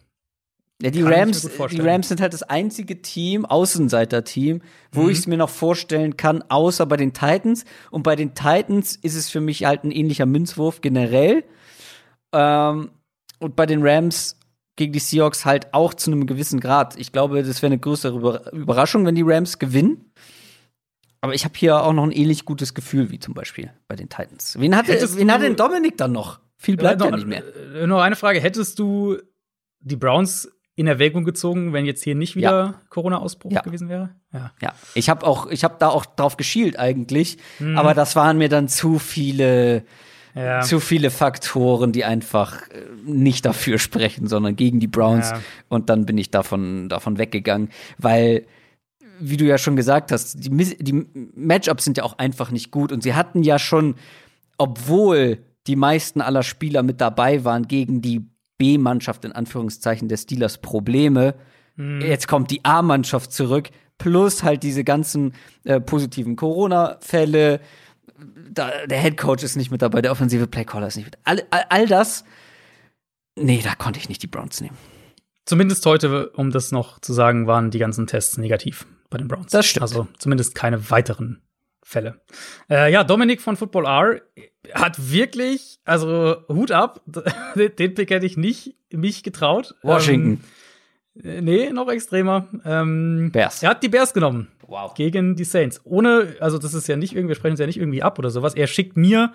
Ja, 0.82 0.90
die 0.90 1.02
Kann 1.04 1.14
Rams, 1.14 1.50
gut 1.58 1.72
die. 1.72 1.80
Rams 1.80 2.08
sind 2.10 2.22
halt 2.22 2.34
das 2.34 2.44
einzige 2.44 3.02
Team, 3.02 3.46
Außenseiter-Team, 3.46 4.62
wo 4.92 5.04
Mhm. 5.04 5.10
ich 5.10 5.20
es 5.20 5.28
mir 5.28 5.38
noch 5.38 5.50
vorstellen 5.50 6.18
kann, 6.18 6.44
außer 6.50 6.86
bei 6.86 6.98
den 6.98 7.14
Titans. 7.14 7.66
Und 7.92 8.04
bei 8.04 8.16
den 8.16 8.34
Titans 8.34 8.96
ist 8.96 9.16
es 9.16 9.30
für 9.30 9.42
mich 9.42 9.66
halt 9.66 9.84
ein 9.84 9.92
ähnlicher 9.92 10.26
Münzwurf 10.26 10.82
generell. 10.82 11.44
Ähm, 12.34 12.92
und 13.40 13.56
bei 13.56 13.66
den 13.66 13.86
Rams 13.86 14.38
gegen 14.76 14.94
die 14.94 15.00
Seahawks 15.00 15.46
halt 15.46 15.74
auch 15.74 15.94
zu 15.94 16.12
einem 16.12 16.26
gewissen 16.26 16.60
Grad. 16.60 16.98
Ich 16.98 17.12
glaube, 17.12 17.44
das 17.44 17.62
wäre 17.62 17.72
eine 17.72 17.80
größere 17.80 18.18
Über 18.18 18.52
Überraschung, 18.54 19.06
wenn 19.06 19.16
die 19.16 19.22
Rams 19.24 19.60
gewinnen. 19.60 20.12
Aber 21.24 21.36
ich 21.36 21.44
habe 21.46 21.54
hier 21.56 21.84
auch 21.84 21.94
noch 21.94 22.04
ein 22.04 22.12
ähnlich 22.12 22.46
gutes 22.46 22.74
Gefühl, 22.74 23.12
wie 23.12 23.20
zum 23.20 23.36
Beispiel 23.36 23.72
bei 23.88 23.96
den 23.96 24.10
Titans. 24.10 24.60
Wen 24.60 24.76
hat, 24.76 24.88
Hättest 24.88 25.18
wen 25.18 25.32
hat 25.32 25.44
denn 25.44 25.56
Dominik 25.56 25.98
dann 25.98 26.14
noch? 26.14 26.40
Viel 26.58 26.78
bleibt 26.78 27.02
äh, 27.02 27.06
ja 27.06 27.12
noch, 27.12 27.18
nicht 27.18 27.28
mehr. 27.28 27.44
äh, 27.76 27.86
Noch 27.86 28.02
eine 28.02 28.16
Frage. 28.16 28.40
Hättest 28.40 28.80
du 28.80 29.18
die 29.82 29.96
Browns 29.96 30.50
in 30.76 30.88
Erwägung 30.88 31.26
gezogen, 31.26 31.74
wenn 31.74 31.86
jetzt 31.86 32.04
hier 32.04 32.16
nicht 32.16 32.36
wieder 32.36 32.82
Corona-Ausbruch 32.90 33.52
Ja. 33.52 33.62
gewesen 33.62 33.90
wäre? 33.90 34.12
Ja. 34.34 34.52
Ja, 34.62 34.74
ich 34.96 35.10
habe 35.10 35.26
auch, 35.28 35.48
ich 35.48 35.64
habe 35.64 35.76
da 35.80 35.90
auch 35.90 36.06
drauf 36.06 36.38
geschielt 36.38 36.80
eigentlich, 36.80 37.38
Mhm. 37.60 37.78
aber 37.78 37.94
das 37.94 38.16
waren 38.16 38.38
mir 38.38 38.50
dann 38.50 38.68
zu 38.70 38.98
viele, 38.98 39.84
Ja. 40.34 40.62
zu 40.62 40.80
viele 40.80 41.12
Faktoren, 41.12 41.92
die 41.92 42.06
einfach 42.06 42.70
äh, 42.70 42.86
nicht 43.06 43.46
dafür 43.46 43.80
sprechen, 43.80 44.28
sondern 44.28 44.56
gegen 44.56 44.80
die 44.80 44.88
Browns. 44.88 45.32
Ja. 45.32 45.42
Und 45.68 45.90
dann 45.90 46.06
bin 46.06 46.18
ich 46.18 46.32
davon, 46.32 46.88
davon 46.88 47.18
weggegangen, 47.18 47.70
weil, 47.98 48.46
wie 49.20 49.36
du 49.38 49.44
ja 49.46 49.58
schon 49.58 49.76
gesagt 49.76 50.12
hast, 50.14 50.38
die, 50.44 50.50
die 50.50 51.06
Matchups 51.36 51.84
sind 51.84 51.98
ja 51.98 52.04
auch 52.06 52.18
einfach 52.18 52.50
nicht 52.50 52.72
gut 52.72 52.94
und 52.94 53.04
sie 53.04 53.14
hatten 53.14 53.44
ja 53.44 53.60
schon, 53.60 53.96
obwohl 54.58 55.40
die 55.68 55.76
meisten 55.76 56.22
aller 56.22 56.44
Spieler 56.44 56.82
mit 56.82 57.02
dabei 57.02 57.44
waren, 57.44 57.68
gegen 57.68 58.02
die 58.02 58.26
B-Mannschaft 58.62 59.26
in 59.26 59.32
Anführungszeichen 59.32 60.08
der 60.08 60.18
Steelers 60.18 60.60
Probleme. 60.60 61.34
Jetzt 61.78 62.28
kommt 62.28 62.52
die 62.52 62.64
A-Mannschaft 62.64 63.32
zurück, 63.32 63.70
plus 63.98 64.44
halt 64.44 64.62
diese 64.62 64.84
ganzen 64.84 65.34
äh, 65.64 65.80
positiven 65.80 66.36
Corona-Fälle. 66.36 67.60
Der 68.52 68.98
Headcoach 68.98 69.42
ist 69.42 69.56
nicht 69.56 69.72
mit 69.72 69.82
dabei, 69.82 70.04
der 70.04 70.12
offensive 70.12 70.46
Playcaller 70.46 70.86
ist 70.86 70.98
nicht 70.98 71.06
mit. 71.06 71.18
All, 71.24 71.42
all, 71.50 71.66
all 71.70 71.88
das, 71.88 72.24
nee, 73.36 73.62
da 73.64 73.74
konnte 73.74 74.00
ich 74.00 74.10
nicht 74.10 74.22
die 74.22 74.28
Browns 74.28 74.62
nehmen. 74.62 74.78
Zumindest 75.46 75.84
heute, 75.88 76.30
um 76.32 76.52
das 76.52 76.72
noch 76.72 77.00
zu 77.00 77.14
sagen, 77.14 77.48
waren 77.48 77.72
die 77.72 77.80
ganzen 77.80 78.06
Tests 78.06 78.38
negativ 78.38 78.86
bei 79.10 79.18
den 79.18 79.28
Browns. 79.28 79.52
Das 79.52 79.66
stimmt. 79.66 79.82
Also 79.82 80.08
zumindest 80.20 80.54
keine 80.54 80.92
weiteren 80.92 81.42
Fälle. 81.84 82.22
Äh, 82.70 82.92
ja, 82.92 83.04
Dominik 83.04 83.42
von 83.42 83.58
Football 83.58 83.86
R 83.86 84.22
hat 84.74 85.12
wirklich, 85.12 85.80
also 85.84 86.38
Hut 86.48 86.72
ab, 86.72 87.02
den 87.56 87.94
Pick 87.94 88.10
hätte 88.12 88.26
ich 88.26 88.38
nicht 88.38 88.76
mich 88.92 89.24
getraut. 89.24 89.76
Washington. 89.82 90.44
Ähm, 91.24 91.24
äh, 91.24 91.42
nee, 91.42 91.70
noch 91.72 91.90
extremer. 91.90 92.48
Ähm, 92.66 93.32
Bears. 93.34 93.64
Er 93.64 93.72
hat 93.72 93.84
die 93.84 93.90
Bears 93.90 94.14
genommen 94.14 94.48
Wow. 94.68 94.94
gegen 94.94 95.36
die 95.36 95.44
Saints. 95.44 95.82
Ohne, 95.84 96.36
also 96.40 96.58
das 96.58 96.74
ist 96.74 96.88
ja 96.88 96.96
nicht 96.96 97.14
irgendwie, 97.14 97.30
wir 97.30 97.36
sprechen 97.36 97.54
uns 97.54 97.60
ja 97.60 97.66
nicht 97.68 97.78
irgendwie 97.80 98.04
ab 98.04 98.18
oder 98.20 98.30
sowas. 98.30 98.54
Er 98.56 98.68
schickt 98.68 98.96
mir 98.96 99.34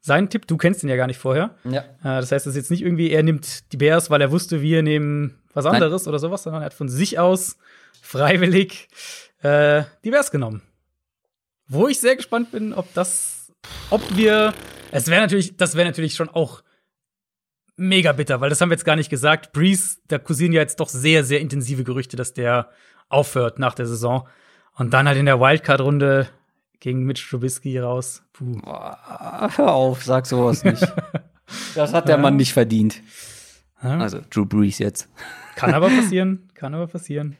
seinen 0.00 0.30
Tipp, 0.30 0.46
du 0.46 0.56
kennst 0.56 0.82
ihn 0.82 0.88
ja 0.88 0.96
gar 0.96 1.08
nicht 1.08 1.18
vorher. 1.18 1.56
Ja. 1.64 1.80
Äh, 1.80 2.20
das 2.20 2.32
heißt, 2.32 2.46
es 2.46 2.52
ist 2.52 2.56
jetzt 2.56 2.70
nicht 2.70 2.82
irgendwie, 2.82 3.10
er 3.10 3.22
nimmt 3.22 3.72
die 3.72 3.76
Bears, 3.76 4.08
weil 4.10 4.20
er 4.20 4.30
wusste, 4.30 4.62
wir 4.62 4.82
nehmen 4.82 5.34
was 5.52 5.64
Nein. 5.64 5.74
anderes 5.74 6.06
oder 6.08 6.18
sowas, 6.18 6.44
sondern 6.44 6.62
er 6.62 6.66
hat 6.66 6.74
von 6.74 6.88
sich 6.88 7.18
aus 7.18 7.58
freiwillig 8.00 8.88
äh, 9.42 9.82
die 10.04 10.10
Bears 10.10 10.30
genommen. 10.30 10.62
Wo 11.68 11.86
ich 11.88 12.00
sehr 12.00 12.16
gespannt 12.16 12.50
bin, 12.50 12.72
ob 12.72 12.92
das, 12.94 13.52
ob 13.90 14.02
wir, 14.16 14.54
es 14.90 15.06
wäre 15.08 15.20
natürlich, 15.20 15.56
das 15.56 15.74
wäre 15.74 15.86
natürlich 15.86 16.14
schon 16.14 16.28
auch 16.28 16.62
mega 17.76 18.12
bitter, 18.12 18.40
weil 18.40 18.50
das 18.50 18.60
haben 18.60 18.70
wir 18.70 18.74
jetzt 18.74 18.84
gar 18.84 18.96
nicht 18.96 19.10
gesagt. 19.10 19.52
Breeze, 19.52 19.98
da 20.08 20.18
kursieren 20.18 20.52
ja 20.52 20.60
jetzt 20.60 20.80
doch 20.80 20.88
sehr, 20.88 21.24
sehr 21.24 21.40
intensive 21.40 21.84
Gerüchte, 21.84 22.16
dass 22.16 22.32
der 22.32 22.70
aufhört 23.08 23.58
nach 23.58 23.74
der 23.74 23.86
Saison. 23.86 24.26
Und 24.74 24.92
dann 24.94 25.06
halt 25.08 25.18
in 25.18 25.26
der 25.26 25.40
Wildcard-Runde 25.40 26.28
gegen 26.80 27.04
Mitch 27.04 27.28
Trubisky 27.28 27.78
raus. 27.78 28.22
Puh. 28.32 28.60
Boah, 28.62 29.50
hör 29.56 29.72
auf, 29.72 30.04
sag 30.04 30.26
sowas 30.26 30.64
nicht. 30.64 30.82
Das 31.74 31.94
hat 31.94 32.08
der 32.08 32.18
Mann 32.18 32.36
nicht 32.36 32.52
verdient. 32.52 33.00
Also 33.80 34.20
Drew 34.28 34.44
Brees 34.44 34.78
jetzt. 34.78 35.08
Kann 35.58 35.74
aber 35.74 35.88
passieren, 35.88 36.48
kann 36.54 36.72
aber 36.72 36.86
passieren. 36.86 37.36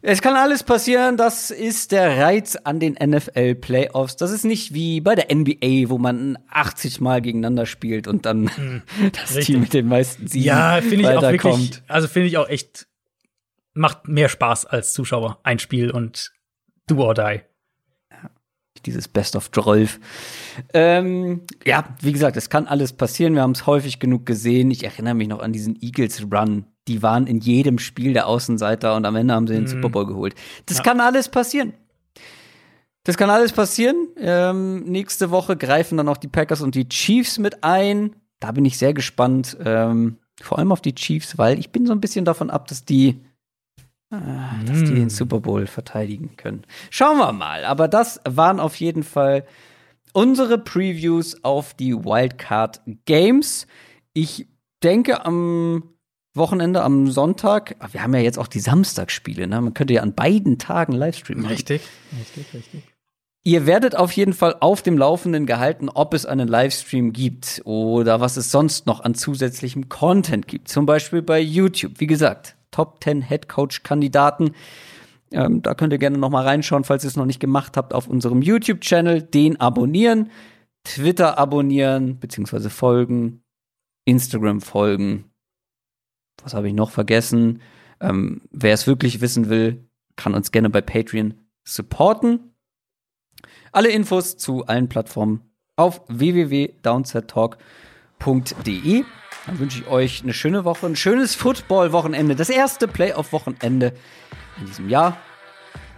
Es 0.00 0.22
kann 0.22 0.34
alles 0.34 0.62
passieren, 0.62 1.18
das 1.18 1.50
ist 1.50 1.92
der 1.92 2.16
Reiz 2.18 2.56
an 2.56 2.80
den 2.80 2.94
NFL 2.94 3.54
Playoffs. 3.56 4.16
Das 4.16 4.30
ist 4.30 4.46
nicht 4.46 4.72
wie 4.72 5.02
bei 5.02 5.14
der 5.14 5.26
NBA, 5.34 5.90
wo 5.90 5.98
man 5.98 6.38
80 6.48 7.02
Mal 7.02 7.20
gegeneinander 7.20 7.66
spielt 7.66 8.08
und 8.08 8.24
dann 8.24 8.44
das 8.46 8.56
Hm, 8.56 8.82
richtig. 9.12 9.44
Team 9.44 9.60
mit 9.60 9.74
den 9.74 9.88
meisten 9.88 10.26
Siegen 10.26 10.46
Ja, 10.46 10.80
finde 10.80 11.02
ich 11.02 11.08
auch 11.08 11.20
wirklich, 11.20 11.82
also 11.86 12.08
finde 12.08 12.28
ich 12.28 12.38
auch 12.38 12.48
echt, 12.48 12.86
macht 13.74 14.08
mehr 14.08 14.30
Spaß 14.30 14.64
als 14.64 14.94
Zuschauer. 14.94 15.38
Ein 15.42 15.58
Spiel 15.58 15.90
und 15.90 16.32
do 16.86 17.02
or 17.04 17.12
die. 17.12 17.40
Dieses 18.86 19.06
Best 19.08 19.36
of 19.36 19.50
12. 19.50 20.00
Ähm, 20.72 21.42
ja, 21.66 21.94
wie 22.00 22.12
gesagt, 22.12 22.36
es 22.36 22.50
kann 22.50 22.66
alles 22.66 22.92
passieren. 22.94 23.34
Wir 23.34 23.42
haben 23.42 23.52
es 23.52 23.66
häufig 23.66 23.98
genug 23.98 24.26
gesehen. 24.26 24.70
Ich 24.70 24.84
erinnere 24.84 25.14
mich 25.14 25.28
noch 25.28 25.40
an 25.40 25.52
diesen 25.52 25.78
Eagles 25.80 26.22
Run 26.30 26.66
die 26.88 27.02
waren 27.02 27.26
in 27.26 27.40
jedem 27.40 27.78
Spiel 27.78 28.12
der 28.12 28.26
Außenseiter 28.26 28.94
und 28.96 29.04
am 29.06 29.16
Ende 29.16 29.34
haben 29.34 29.46
sie 29.46 29.54
den 29.54 29.64
Mhm. 29.64 29.68
Super 29.68 29.88
Bowl 29.90 30.06
geholt. 30.06 30.34
Das 30.66 30.78
Ja. 30.78 30.82
kann 30.82 31.00
alles 31.00 31.28
passieren. 31.28 31.72
Das 33.04 33.16
kann 33.18 33.28
alles 33.30 33.52
passieren. 33.52 34.08
Ähm, 34.16 34.80
nächste 34.84 35.30
Woche 35.30 35.56
greifen 35.56 35.98
dann 35.98 36.08
auch 36.08 36.16
die 36.16 36.28
Packers 36.28 36.62
und 36.62 36.74
die 36.74 36.88
Chiefs 36.88 37.38
mit 37.38 37.62
ein. 37.62 38.16
Da 38.40 38.52
bin 38.52 38.64
ich 38.64 38.78
sehr 38.78 38.94
gespannt. 38.94 39.56
Ähm, 39.64 40.16
vor 40.40 40.58
allem 40.58 40.72
auf 40.72 40.80
die 40.80 40.94
Chiefs, 40.94 41.36
weil 41.38 41.58
ich 41.58 41.70
bin 41.70 41.86
so 41.86 41.92
ein 41.92 42.00
bisschen 42.00 42.24
davon 42.24 42.48
ab, 42.50 42.66
dass 42.68 42.84
die, 42.84 43.20
äh, 44.10 44.16
dass 44.66 44.84
die 44.84 44.92
Mm. 44.92 44.96
den 44.96 45.10
Super 45.10 45.40
Bowl 45.40 45.66
verteidigen 45.66 46.36
können. 46.36 46.62
Schauen 46.90 47.18
wir 47.18 47.32
mal. 47.32 47.64
Aber 47.64 47.88
das 47.88 48.20
waren 48.26 48.58
auf 48.58 48.76
jeden 48.76 49.02
Fall 49.02 49.44
unsere 50.12 50.58
Previews 50.58 51.42
auf 51.44 51.74
die 51.74 51.94
Wildcard 51.94 52.80
Games. 53.04 53.66
Ich 54.14 54.46
denke 54.82 55.24
am 55.26 55.93
Wochenende, 56.34 56.82
am 56.82 57.10
Sonntag, 57.10 57.76
wir 57.92 58.02
haben 58.02 58.14
ja 58.14 58.20
jetzt 58.20 58.38
auch 58.38 58.48
die 58.48 58.60
Samstagsspiele, 58.60 59.46
ne? 59.46 59.60
Man 59.60 59.74
könnte 59.74 59.94
ja 59.94 60.02
an 60.02 60.14
beiden 60.14 60.58
Tagen 60.58 60.92
Livestream 60.92 61.42
machen. 61.42 61.52
Richtig, 61.52 61.82
richtig, 62.18 62.52
richtig. 62.52 62.82
Ihr 63.46 63.66
werdet 63.66 63.94
auf 63.94 64.10
jeden 64.12 64.32
Fall 64.32 64.56
auf 64.60 64.80
dem 64.80 64.96
Laufenden 64.96 65.44
gehalten, 65.44 65.90
ob 65.90 66.14
es 66.14 66.24
einen 66.24 66.48
Livestream 66.48 67.12
gibt 67.12 67.60
oder 67.66 68.20
was 68.20 68.38
es 68.38 68.50
sonst 68.50 68.86
noch 68.86 69.00
an 69.00 69.14
zusätzlichem 69.14 69.90
Content 69.90 70.48
gibt. 70.48 70.68
Zum 70.68 70.86
Beispiel 70.86 71.20
bei 71.20 71.40
YouTube. 71.40 72.00
Wie 72.00 72.06
gesagt, 72.06 72.56
Top 72.70 73.04
10 73.04 73.20
Head 73.20 73.48
Coach 73.48 73.82
Kandidaten. 73.82 74.52
Ähm, 75.30 75.60
da 75.60 75.74
könnt 75.74 75.92
ihr 75.92 75.98
gerne 75.98 76.16
noch 76.16 76.30
mal 76.30 76.42
reinschauen, 76.42 76.84
falls 76.84 77.04
ihr 77.04 77.08
es 77.08 77.16
noch 77.16 77.26
nicht 77.26 77.38
gemacht 77.38 77.76
habt, 77.76 77.92
auf 77.92 78.08
unserem 78.08 78.40
YouTube-Channel. 78.40 79.20
Den 79.22 79.60
abonnieren, 79.60 80.30
Twitter 80.82 81.38
abonnieren, 81.38 82.18
beziehungsweise 82.18 82.70
folgen, 82.70 83.42
Instagram 84.06 84.62
folgen. 84.62 85.33
Was 86.42 86.54
habe 86.54 86.68
ich 86.68 86.74
noch 86.74 86.90
vergessen? 86.90 87.60
Ähm, 88.00 88.42
wer 88.50 88.74
es 88.74 88.86
wirklich 88.86 89.20
wissen 89.20 89.48
will, 89.48 89.88
kann 90.16 90.34
uns 90.34 90.52
gerne 90.52 90.70
bei 90.70 90.80
Patreon 90.80 91.34
supporten. 91.64 92.54
Alle 93.72 93.90
Infos 93.90 94.36
zu 94.36 94.64
allen 94.66 94.88
Plattformen 94.88 95.50
auf 95.76 96.02
www.downsettalk.de. 96.08 99.04
Dann 99.46 99.58
wünsche 99.58 99.80
ich 99.80 99.88
euch 99.88 100.22
eine 100.22 100.32
schöne 100.32 100.64
Woche, 100.64 100.86
ein 100.86 100.96
schönes 100.96 101.34
Football-Wochenende, 101.34 102.36
das 102.36 102.48
erste 102.48 102.88
Playoff-Wochenende 102.88 103.92
in 104.58 104.66
diesem 104.66 104.88
Jahr. 104.88 105.18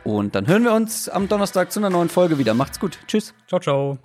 Und 0.05 0.35
dann 0.35 0.47
hören 0.47 0.65
wir 0.65 0.73
uns 0.73 1.09
am 1.09 1.29
Donnerstag 1.29 1.73
zu 1.73 1.81
einer 1.81 1.91
neuen 1.91 2.09
Folge 2.09 2.39
wieder. 2.39 2.55
Macht's 2.55 2.81
gut. 2.81 2.99
Tschüss. 3.07 3.35
Ciao, 3.49 3.61
ciao. 3.61 3.99